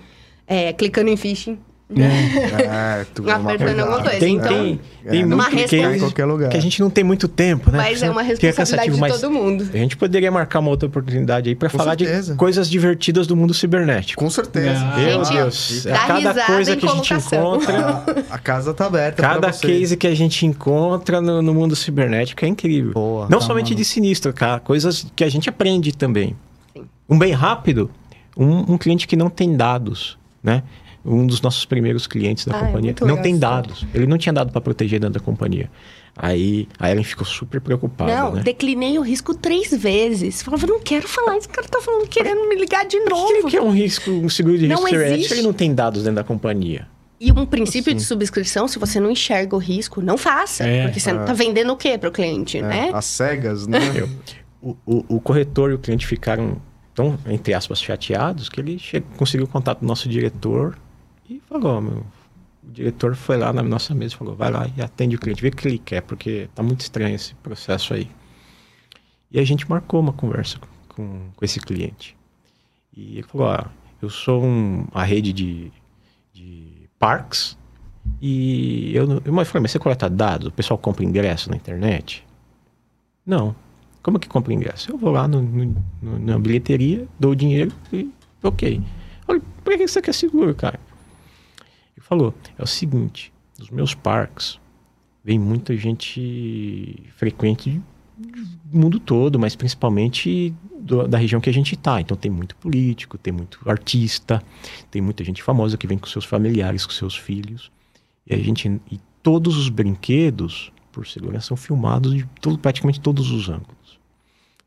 é, 0.48 0.74
clicando 0.74 1.10
em 1.10 1.18
phishing, 1.18 1.60
É, 2.02 3.06
tu 3.14 3.30
Apertando 3.30 3.80
alguma 3.80 4.02
coisa. 4.02 4.20
Tem, 4.20 4.36
então, 4.36 4.48
tem, 4.48 4.80
tem 5.10 5.22
é, 5.22 5.26
muito 5.26 5.34
uma 5.34 5.50
Em 5.50 5.68
case 5.68 6.00
qualquer 6.00 6.26
lugar. 6.26 6.50
que 6.50 6.58
a 6.58 6.60
gente 6.62 6.80
não 6.80 6.90
tem 6.90 7.04
muito 7.04 7.28
tempo, 7.28 7.72
né? 7.72 7.78
mas 7.78 8.02
é 8.02 8.10
uma 8.10 8.22
responsabilidade 8.22 8.90
cansativo, 8.90 9.08
de 9.08 9.22
todo 9.22 9.32
mundo. 9.32 9.70
A 9.74 9.78
gente 9.78 9.98
poderia 9.98 10.32
marcar 10.32 10.60
uma 10.60 10.70
outra 10.70 10.88
oportunidade 10.88 11.50
aí 11.50 11.56
para 11.56 11.70
falar 11.70 11.98
certeza. 11.98 12.34
de 12.34 12.38
coisas 12.38 12.70
divertidas 12.70 13.28
do 13.28 13.36
mundo 13.36 13.54
cibernético. 13.54 14.24
Com 14.24 14.30
certeza. 14.30 14.80
Ah. 14.80 14.98
Meu 14.98 15.24
Gente, 15.26 15.34
Deus, 15.36 15.84
dá 15.84 15.98
cada 16.08 16.46
coisa 16.46 16.76
que 16.76 16.86
a 16.86 16.90
gente 16.90 17.14
encontra, 17.14 18.04
A, 18.30 18.36
a 18.36 18.38
casa 18.38 18.74
tá 18.74 18.86
aberta 18.86 19.22
cada 19.22 19.52
case 19.52 19.98
que 19.98 20.08
a 20.08 20.16
gente 20.16 20.46
encontra 20.46 21.22
no, 21.22 21.42
no 21.42 21.54
mundo 21.54 21.76
cibernético 21.76 22.44
é 22.46 22.48
incrível. 22.48 22.94
Boa. 22.94 23.28
Não 23.30 23.40
Tá, 23.40 23.46
somente 23.46 23.68
mano. 23.68 23.76
de 23.78 23.86
sinistro, 23.86 24.34
cara, 24.34 24.60
coisas 24.60 25.06
que 25.16 25.24
a 25.24 25.30
gente 25.30 25.50
aprende 25.50 25.92
também. 25.96 26.36
Sim. 26.74 26.84
Um 27.10 27.18
bem 27.20 27.34
rápido, 27.34 27.90
um, 28.38 28.74
um 28.74 28.78
cliente 28.78 29.08
que 29.08 29.16
não 29.16 29.30
tem 29.30 29.56
dados, 29.56 30.18
né? 30.42 30.64
Um 31.06 31.28
dos 31.28 31.42
nossos 31.42 31.66
primeiros 31.66 32.08
clientes 32.08 32.46
da 32.46 32.56
Ah, 32.56 32.58
é 32.58 32.66
companhia 32.68 32.92
muito 32.92 33.06
não 33.06 33.22
tem 33.22 33.38
dados. 33.38 33.86
Ele 33.94 34.08
não 34.08 34.18
tinha 34.18 34.32
dado 34.32 34.52
para 34.52 34.62
proteger 34.62 35.00
dentro 35.00 35.16
da 35.16 35.20
companhia. 35.20 35.70
Aí 36.16 36.68
a 36.80 36.92
Ellen 36.92 37.04
ficou 37.04 37.26
super 37.26 37.60
preocupada, 37.60 38.16
Não, 38.16 38.34
né? 38.36 38.44
declinei 38.44 38.98
o 39.00 39.02
risco 39.02 39.34
três 39.34 39.72
vezes. 39.76 40.42
Falava, 40.44 40.68
não 40.68 40.80
quero 40.80 41.08
falar, 41.08 41.38
esse 41.38 41.50
cara 41.50 41.68
tá 41.68 41.82
falando, 41.82 42.08
querendo 42.08 42.48
me 42.48 42.56
ligar 42.56 42.86
de 42.86 43.00
Por 43.02 43.10
novo. 43.10 43.34
que, 43.46 43.50
que 43.52 43.58
é 43.58 43.62
um 43.62 43.72
risco, 43.72 44.12
um 44.12 44.30
seguro 44.30 44.58
de 44.58 44.68
Não 44.68 44.84
risco 44.86 44.96
existe. 44.96 45.34
ele 45.34 45.42
não 45.42 45.54
tem 45.54 45.74
dados 45.74 46.04
dentro 46.04 46.16
da 46.18 46.24
companhia? 46.24 46.88
E 47.20 47.32
um 47.32 47.46
princípio 47.46 47.94
de 47.94 48.02
subscrição, 48.04 48.68
se 48.68 48.78
você 48.78 49.00
não 49.00 49.10
enxerga 49.10 49.56
o 49.56 49.60
risco, 49.60 50.02
não 50.02 50.18
faça. 50.18 50.64
É. 50.66 50.84
porque 50.84 51.00
você 51.00 51.14
tá 51.14 51.34
vendendo 51.34 51.72
o 51.74 51.78
quê 51.78 51.98
pro 51.98 52.12
cliente, 52.12 52.58
É, 52.60 52.62
né? 52.62 52.92
As 52.94 53.06
cegas, 53.06 53.68
né? 53.68 53.80
O, 54.66 54.78
o, 54.86 55.06
o 55.18 55.20
corretor 55.20 55.72
e 55.72 55.74
o 55.74 55.78
cliente 55.78 56.08
ficaram 56.08 56.56
tão, 56.96 57.20
entre 57.28 57.54
aspas, 57.54 57.82
chateados 57.82 58.48
que 58.48 58.62
ele 58.62 58.80
che- 58.80 59.04
conseguiu 59.18 59.46
o 59.46 59.50
contato 59.50 59.82
do 59.82 59.86
nosso 59.86 60.08
diretor 60.08 60.78
e 61.30 61.42
falou, 61.48 61.78
"Ó, 61.78 61.82
meu, 61.82 61.98
o 62.68 62.72
diretor 62.72 63.16
foi 63.16 63.38
lá 63.38 63.52
na 63.54 63.62
nossa 63.64 63.94
mesa 63.94 64.14
e 64.14 64.18
falou: 64.18 64.36
vai 64.36 64.52
lá 64.52 64.68
e 64.78 64.82
atende 64.82 65.16
o 65.16 65.20
cliente, 65.20 65.42
vê 65.42 65.50
o 65.50 65.52
que 65.56 65.68
ele 65.68 65.78
quer, 65.80 66.02
porque 66.02 66.50
tá 66.56 66.64
muito 66.64 66.82
estranho 66.82 67.16
esse 67.16 67.34
processo 67.36 67.94
aí. 67.94 68.10
E 69.32 69.40
a 69.40 69.44
gente 69.44 69.70
marcou 69.70 70.00
uma 70.00 70.14
conversa 70.14 70.60
com, 70.90 71.30
com 71.36 71.46
esse 71.46 71.60
cliente. 71.60 72.16
E 72.96 73.14
ele 73.14 73.24
falou: 73.24 73.48
ah, 73.50 73.70
eu 74.02 74.10
sou 74.10 74.44
um, 74.44 74.86
a 74.94 75.04
rede 75.04 75.34
de, 75.34 75.72
de 76.34 76.90
parques 77.00 77.58
e 78.22 78.92
eu, 78.96 79.10
eu 79.26 79.46
falei, 79.46 79.62
mas 79.62 79.72
você 79.72 79.80
coleta 79.80 80.10
dados? 80.10 80.48
O 80.48 80.52
pessoal 80.52 80.78
compra 80.78 81.04
ingresso 81.06 81.50
na 81.50 81.56
internet? 81.56 82.26
Não. 83.26 83.56
Como 84.02 84.20
que 84.20 84.28
compra 84.28 84.54
ingresso? 84.54 84.92
Eu 84.92 84.98
vou 84.98 85.12
lá 85.12 85.28
no, 85.28 85.42
no- 85.42 85.76
no- 86.02 86.20
na 86.20 86.38
bilheteria, 86.38 87.08
dou 87.18 87.32
o 87.32 87.36
dinheiro 87.36 87.72
e 87.94 88.12
ok. 88.44 88.82
Olha, 89.28 89.42
por 89.64 89.78
que 89.78 89.88
você 89.88 90.02
quer 90.02 90.14
seguro, 90.14 90.54
cara? 90.54 90.78
Falou, 92.04 92.34
é 92.58 92.62
o 92.64 92.68
seguinte, 92.68 93.32
nos 93.58 93.70
meus 93.70 93.94
parques 93.96 94.60
vem 95.24 95.40
muita 95.40 95.76
gente 95.78 97.02
frequente 97.16 97.82
do 98.18 98.78
mundo 98.78 99.00
todo, 99.00 99.40
mas 99.40 99.56
principalmente 99.56 100.54
do- 100.80 101.08
da 101.08 101.18
região 101.18 101.40
que 101.40 101.50
a 101.50 101.54
gente 101.54 101.78
tá. 101.78 102.02
Então 102.02 102.16
tem 102.18 102.30
muito 102.30 102.56
político, 102.58 103.18
tem 103.18 103.32
muito 103.32 103.58
artista, 103.66 104.44
tem 104.92 105.02
muita 105.02 105.24
gente 105.24 105.42
famosa 105.42 105.78
que 105.78 105.88
vem 105.88 105.98
com 105.98 106.06
seus 106.08 106.26
familiares, 106.26 106.86
com 106.86 106.92
seus 106.92 107.16
filhos. 107.16 107.72
E 108.28 108.34
a 108.36 108.38
gente 108.38 108.68
e 108.92 109.00
todos 109.24 109.56
os 109.58 109.70
brinquedos, 109.70 110.72
por 110.92 111.08
segurança, 111.08 111.48
são 111.48 111.58
filmados 111.58 112.14
de 112.14 112.26
todo, 112.42 112.58
praticamente 112.60 113.00
todos 113.00 113.32
os 113.32 113.48
ângulos. 113.48 113.98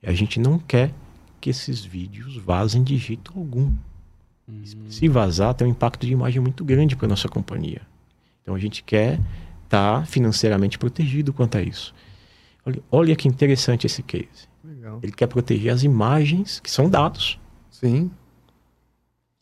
E 0.03 0.09
a 0.09 0.13
gente 0.15 0.41
não 0.41 0.59
quer 0.59 0.93
que 1.39 1.51
esses 1.51 1.85
vídeos 1.85 2.37
vazem 2.39 2.83
de 2.83 2.97
jeito 2.97 3.31
algum. 3.37 3.71
Se 4.89 5.09
vazar, 5.09 5.55
tem 5.55 5.67
um 5.67 5.71
impacto 5.71 6.07
de 6.07 6.13
imagem 6.13 6.41
muito 6.41 6.65
grande 6.65 6.97
para 6.97 7.09
nossa 7.09 7.29
companhia. 7.29 7.83
Então 8.43 8.55
a 8.55 8.59
gente 8.59 8.83
quer 8.83 9.21
estar 9.65 10.07
financeiramente 10.07 10.79
protegido 10.79 11.33
quanto 11.33 11.59
a 11.59 11.63
isso. 11.63 11.95
Olha, 12.65 12.83
olha 12.91 13.17
que 13.17 13.27
interessante 13.27 13.87
esse 13.87 14.03
case. 14.03 14.49
Legal. 14.65 15.01
Ele 15.03 15.13
quer 15.13 15.27
proteger 15.27 15.73
as 15.73 15.83
imagens, 15.83 16.61
que 16.61 16.71
são 16.71 16.89
dados 16.89 17.39
Sim. 17.81 18.11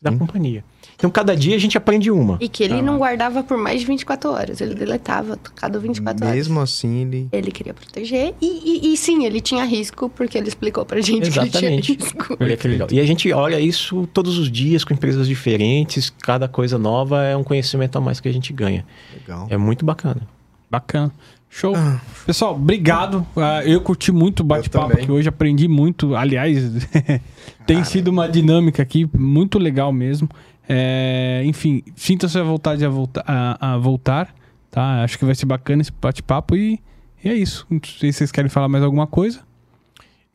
Da 0.05 0.13
Sim. 0.13 0.19
companhia. 0.19 0.63
Então 0.97 1.11
cada 1.11 1.35
dia 1.37 1.57
a 1.57 1.59
gente 1.59 1.77
aprende 1.77 2.11
uma. 2.11 2.37
E 2.41 2.49
que 2.49 2.63
ele 2.63 2.81
não 2.81 2.99
guardava 2.99 3.43
por 3.43 3.59
mais 3.59 3.81
de 3.81 3.87
24 3.87 4.31
horas. 4.31 4.61
Ele 4.61 4.75
deletava 4.75 5.37
cada 5.57 5.79
24 5.79 6.25
horas. 6.25 6.37
Mesmo 6.37 6.61
assim, 6.61 7.01
ele. 7.03 7.29
Ele 7.33 7.51
queria 7.51 7.75
proteger. 7.75 8.35
E, 8.41 8.47
e- 8.47 8.93
e 8.93 8.97
sim, 8.97 9.25
ele 9.25 9.41
tinha 9.41 9.65
risco, 9.65 10.09
porque 10.11 10.39
ele 10.39 10.47
explicou 10.49 10.85
pra 10.85 11.01
gente 11.01 11.27
Exatamente. 11.27 11.59
que 11.59 11.67
ele 11.67 11.83
tinha 11.83 11.99
risco. 11.99 12.37
Legal. 12.39 12.89
E 12.93 13.01
a 13.01 13.05
gente 13.07 13.33
olha 13.33 13.59
isso 13.59 14.07
todos 14.13 14.39
os 14.39 14.51
dias 14.53 14.85
com 14.85 14.95
empresas 14.95 15.27
diferentes, 15.27 16.11
cada 16.23 16.47
coisa 16.47 16.79
nova 16.79 17.23
é 17.25 17.37
um 17.37 17.43
conhecimento 17.43 17.97
a 17.99 18.01
mais 18.01 18.21
que 18.21 18.29
a 18.29 18.33
gente 18.33 18.53
ganha. 18.53 18.85
Legal. 19.13 19.47
É 19.51 19.57
muito 19.57 19.85
bacana. 19.85 20.21
Bacana. 20.71 21.13
Show. 21.55 21.73
Pessoal, 22.27 22.57
obrigado. 22.57 23.25
Ah, 23.37 23.63
eu 23.65 23.81
curti 23.81 24.11
muito 24.11 24.41
o 24.41 24.45
bate-papo 24.45 24.93
aqui 24.93 25.09
hoje, 25.09 25.29
aprendi 25.29 25.69
muito. 25.69 26.17
Aliás, 26.17 26.59
tem 27.65 27.85
sido 27.85 28.09
uma 28.09 28.29
dinâmica 28.29 28.83
aqui 28.83 29.09
muito 29.17 29.57
legal 29.57 29.93
mesmo. 29.93 30.29
É, 30.69 31.43
enfim, 31.45 31.85
sinta-se 31.95 32.37
à 32.37 32.43
vontade 32.43 32.85
a, 32.85 32.89
volta, 32.89 33.23
a, 33.25 33.75
a 33.75 33.79
voltar, 33.79 34.35
tá? 34.69 35.05
Acho 35.05 35.17
que 35.17 35.25
vai 35.25 35.37
ser 35.37 35.47
bacana 35.47 35.81
esse 35.81 35.93
bate-papo 35.93 36.57
e, 36.57 36.81
e 37.23 37.29
é 37.29 37.35
isso. 37.35 37.65
Não 37.71 37.81
sei 37.85 38.11
se 38.11 38.19
vocês 38.19 38.33
querem 38.33 38.51
falar 38.51 38.69
mais 38.69 38.83
alguma 38.83 39.07
coisa. 39.07 39.39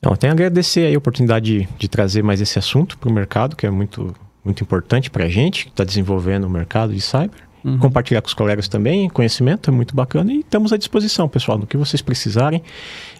Não, 0.00 0.16
tenho 0.16 0.32
a 0.32 0.34
agradecer 0.34 0.86
aí 0.86 0.94
a 0.94 0.98
oportunidade 0.98 1.44
de, 1.44 1.68
de 1.78 1.86
trazer 1.86 2.22
mais 2.22 2.40
esse 2.40 2.58
assunto 2.58 2.96
para 2.96 3.10
o 3.10 3.12
mercado, 3.12 3.56
que 3.56 3.66
é 3.66 3.70
muito, 3.70 4.16
muito 4.42 4.62
importante 4.62 5.10
para 5.10 5.26
a 5.26 5.28
gente, 5.28 5.66
que 5.66 5.70
está 5.70 5.84
desenvolvendo 5.84 6.44
o 6.44 6.50
mercado 6.50 6.94
de 6.94 7.00
cyber. 7.02 7.49
Compartilhar 7.78 8.22
com 8.22 8.28
os 8.28 8.34
colegas 8.34 8.68
também, 8.68 9.08
conhecimento 9.08 9.70
é 9.70 9.72
muito 9.72 9.94
bacana 9.94 10.32
e 10.32 10.40
estamos 10.40 10.72
à 10.72 10.76
disposição, 10.76 11.28
pessoal, 11.28 11.58
no 11.58 11.66
que 11.66 11.76
vocês 11.76 12.00
precisarem. 12.00 12.62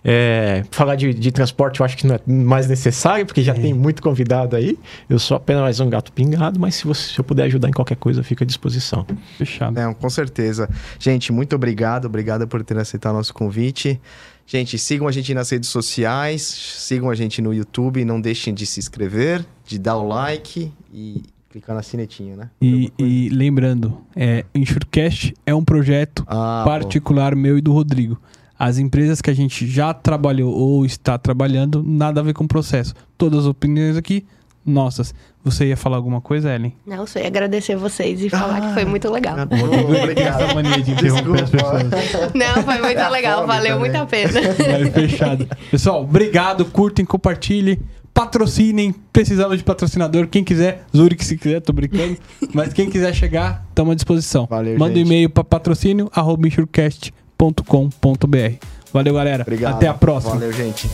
É, 0.02 0.64
falar 0.70 0.96
de, 0.96 1.12
de 1.12 1.30
transporte 1.30 1.80
eu 1.80 1.86
acho 1.86 1.96
que 1.96 2.06
não 2.06 2.14
é 2.14 2.20
mais 2.26 2.66
necessário, 2.66 3.26
porque 3.26 3.42
já 3.42 3.52
tem 3.52 3.74
muito 3.74 4.02
convidado 4.02 4.56
aí. 4.56 4.78
Eu 5.08 5.18
sou 5.18 5.36
apenas 5.36 5.62
mais 5.62 5.80
um 5.80 5.90
gato 5.90 6.10
pingado, 6.12 6.58
mas 6.58 6.76
se, 6.76 6.86
você, 6.86 7.12
se 7.12 7.18
eu 7.18 7.24
puder 7.24 7.44
ajudar 7.44 7.68
em 7.68 7.72
qualquer 7.72 7.96
coisa, 7.96 8.22
fica 8.22 8.44
à 8.44 8.46
disposição. 8.46 9.06
Fechado. 9.36 9.74
Não, 9.74 9.92
com 9.92 10.08
certeza. 10.08 10.68
Gente, 10.98 11.32
muito 11.32 11.54
obrigado. 11.54 12.06
Obrigado 12.06 12.48
por 12.48 12.62
ter 12.64 12.78
aceitado 12.78 13.14
nosso 13.14 13.34
convite. 13.34 14.00
Gente, 14.46 14.78
sigam 14.78 15.06
a 15.06 15.12
gente 15.12 15.32
nas 15.32 15.48
redes 15.50 15.68
sociais, 15.68 16.42
sigam 16.42 17.08
a 17.08 17.14
gente 17.14 17.40
no 17.40 17.54
YouTube, 17.54 18.04
não 18.04 18.20
deixem 18.20 18.52
de 18.52 18.66
se 18.66 18.80
inscrever, 18.80 19.44
de 19.64 19.78
dar 19.78 19.96
o 19.96 20.08
like 20.08 20.72
e 20.92 21.22
clicar 21.50 21.74
na 21.74 21.82
sinetinha, 21.82 22.36
né? 22.36 22.50
E, 22.62 22.92
e 22.98 23.28
lembrando, 23.28 23.98
é, 24.14 24.44
Insurecast 24.54 25.34
é 25.44 25.54
um 25.54 25.64
projeto 25.64 26.24
Ah, 26.26 26.62
pô. 26.64 26.70
particular 26.70 27.34
meu 27.34 27.58
e 27.58 27.60
do 27.60 27.72
Rodrigo. 27.72 28.20
As 28.58 28.78
empresas 28.78 29.20
que 29.20 29.30
a 29.30 29.34
gente 29.34 29.66
já 29.66 29.92
trabalhou 29.92 30.52
ou 30.54 30.84
está 30.84 31.16
trabalhando, 31.18 31.82
nada 31.84 32.20
a 32.20 32.22
ver 32.22 32.34
com 32.34 32.44
o 32.44 32.48
processo. 32.48 32.94
Todas 33.16 33.40
as 33.40 33.46
opiniões 33.46 33.96
aqui, 33.96 34.24
nossas. 34.64 35.14
Você 35.42 35.68
ia 35.68 35.76
falar 35.76 35.96
alguma 35.96 36.20
coisa, 36.20 36.54
Ellen? 36.54 36.74
Não, 36.86 37.06
só 37.06 37.18
ia 37.18 37.26
agradecer 37.26 37.74
vocês 37.74 38.22
e 38.22 38.28
falar 38.28 38.60
que 38.60 38.74
foi 38.74 38.84
muito 38.84 39.10
legal. 39.10 39.34
Obrigado. 39.40 40.42
Essa 40.42 40.54
mania 40.54 40.82
de 40.82 40.90
interromper 40.92 41.42
as 41.44 41.50
pessoas. 41.50 41.82
Não, 42.34 42.62
foi 42.62 42.78
muito 42.82 42.98
a 42.98 43.08
legal, 43.08 43.46
valeu 43.46 43.76
também. 43.76 43.78
muito 43.90 43.96
a 43.96 44.06
pena. 44.06 44.30
Fechado. 44.92 45.48
Pessoal, 45.70 46.02
obrigado, 46.02 46.66
curtem, 46.66 47.06
compartilhem, 47.06 47.78
patrocinem. 48.12 48.94
Precisamos 49.12 49.58
de 49.58 49.64
patrocinador. 49.64 50.26
Quem 50.28 50.44
quiser, 50.44 50.84
Zurich 50.94 51.24
se 51.24 51.36
quiser, 51.36 51.60
tô 51.60 51.72
brincando. 51.72 52.16
Mas 52.52 52.72
quem 52.72 52.90
quiser 52.90 53.14
chegar, 53.14 53.64
estamos 53.68 53.92
à 53.92 53.94
disposição. 53.94 54.46
Valeu, 54.48 54.78
Manda 54.78 54.92
um 54.92 54.96
gente. 54.96 55.06
e-mail 55.06 55.30
para 55.30 55.44
patrocínio 55.44 56.10
arroba. 56.14 56.48
Valeu, 58.92 59.14
galera. 59.14 59.42
Obrigado. 59.42 59.74
Até 59.74 59.88
a 59.88 59.94
próxima. 59.94 60.34
Valeu, 60.34 60.52
gente. 60.52 60.88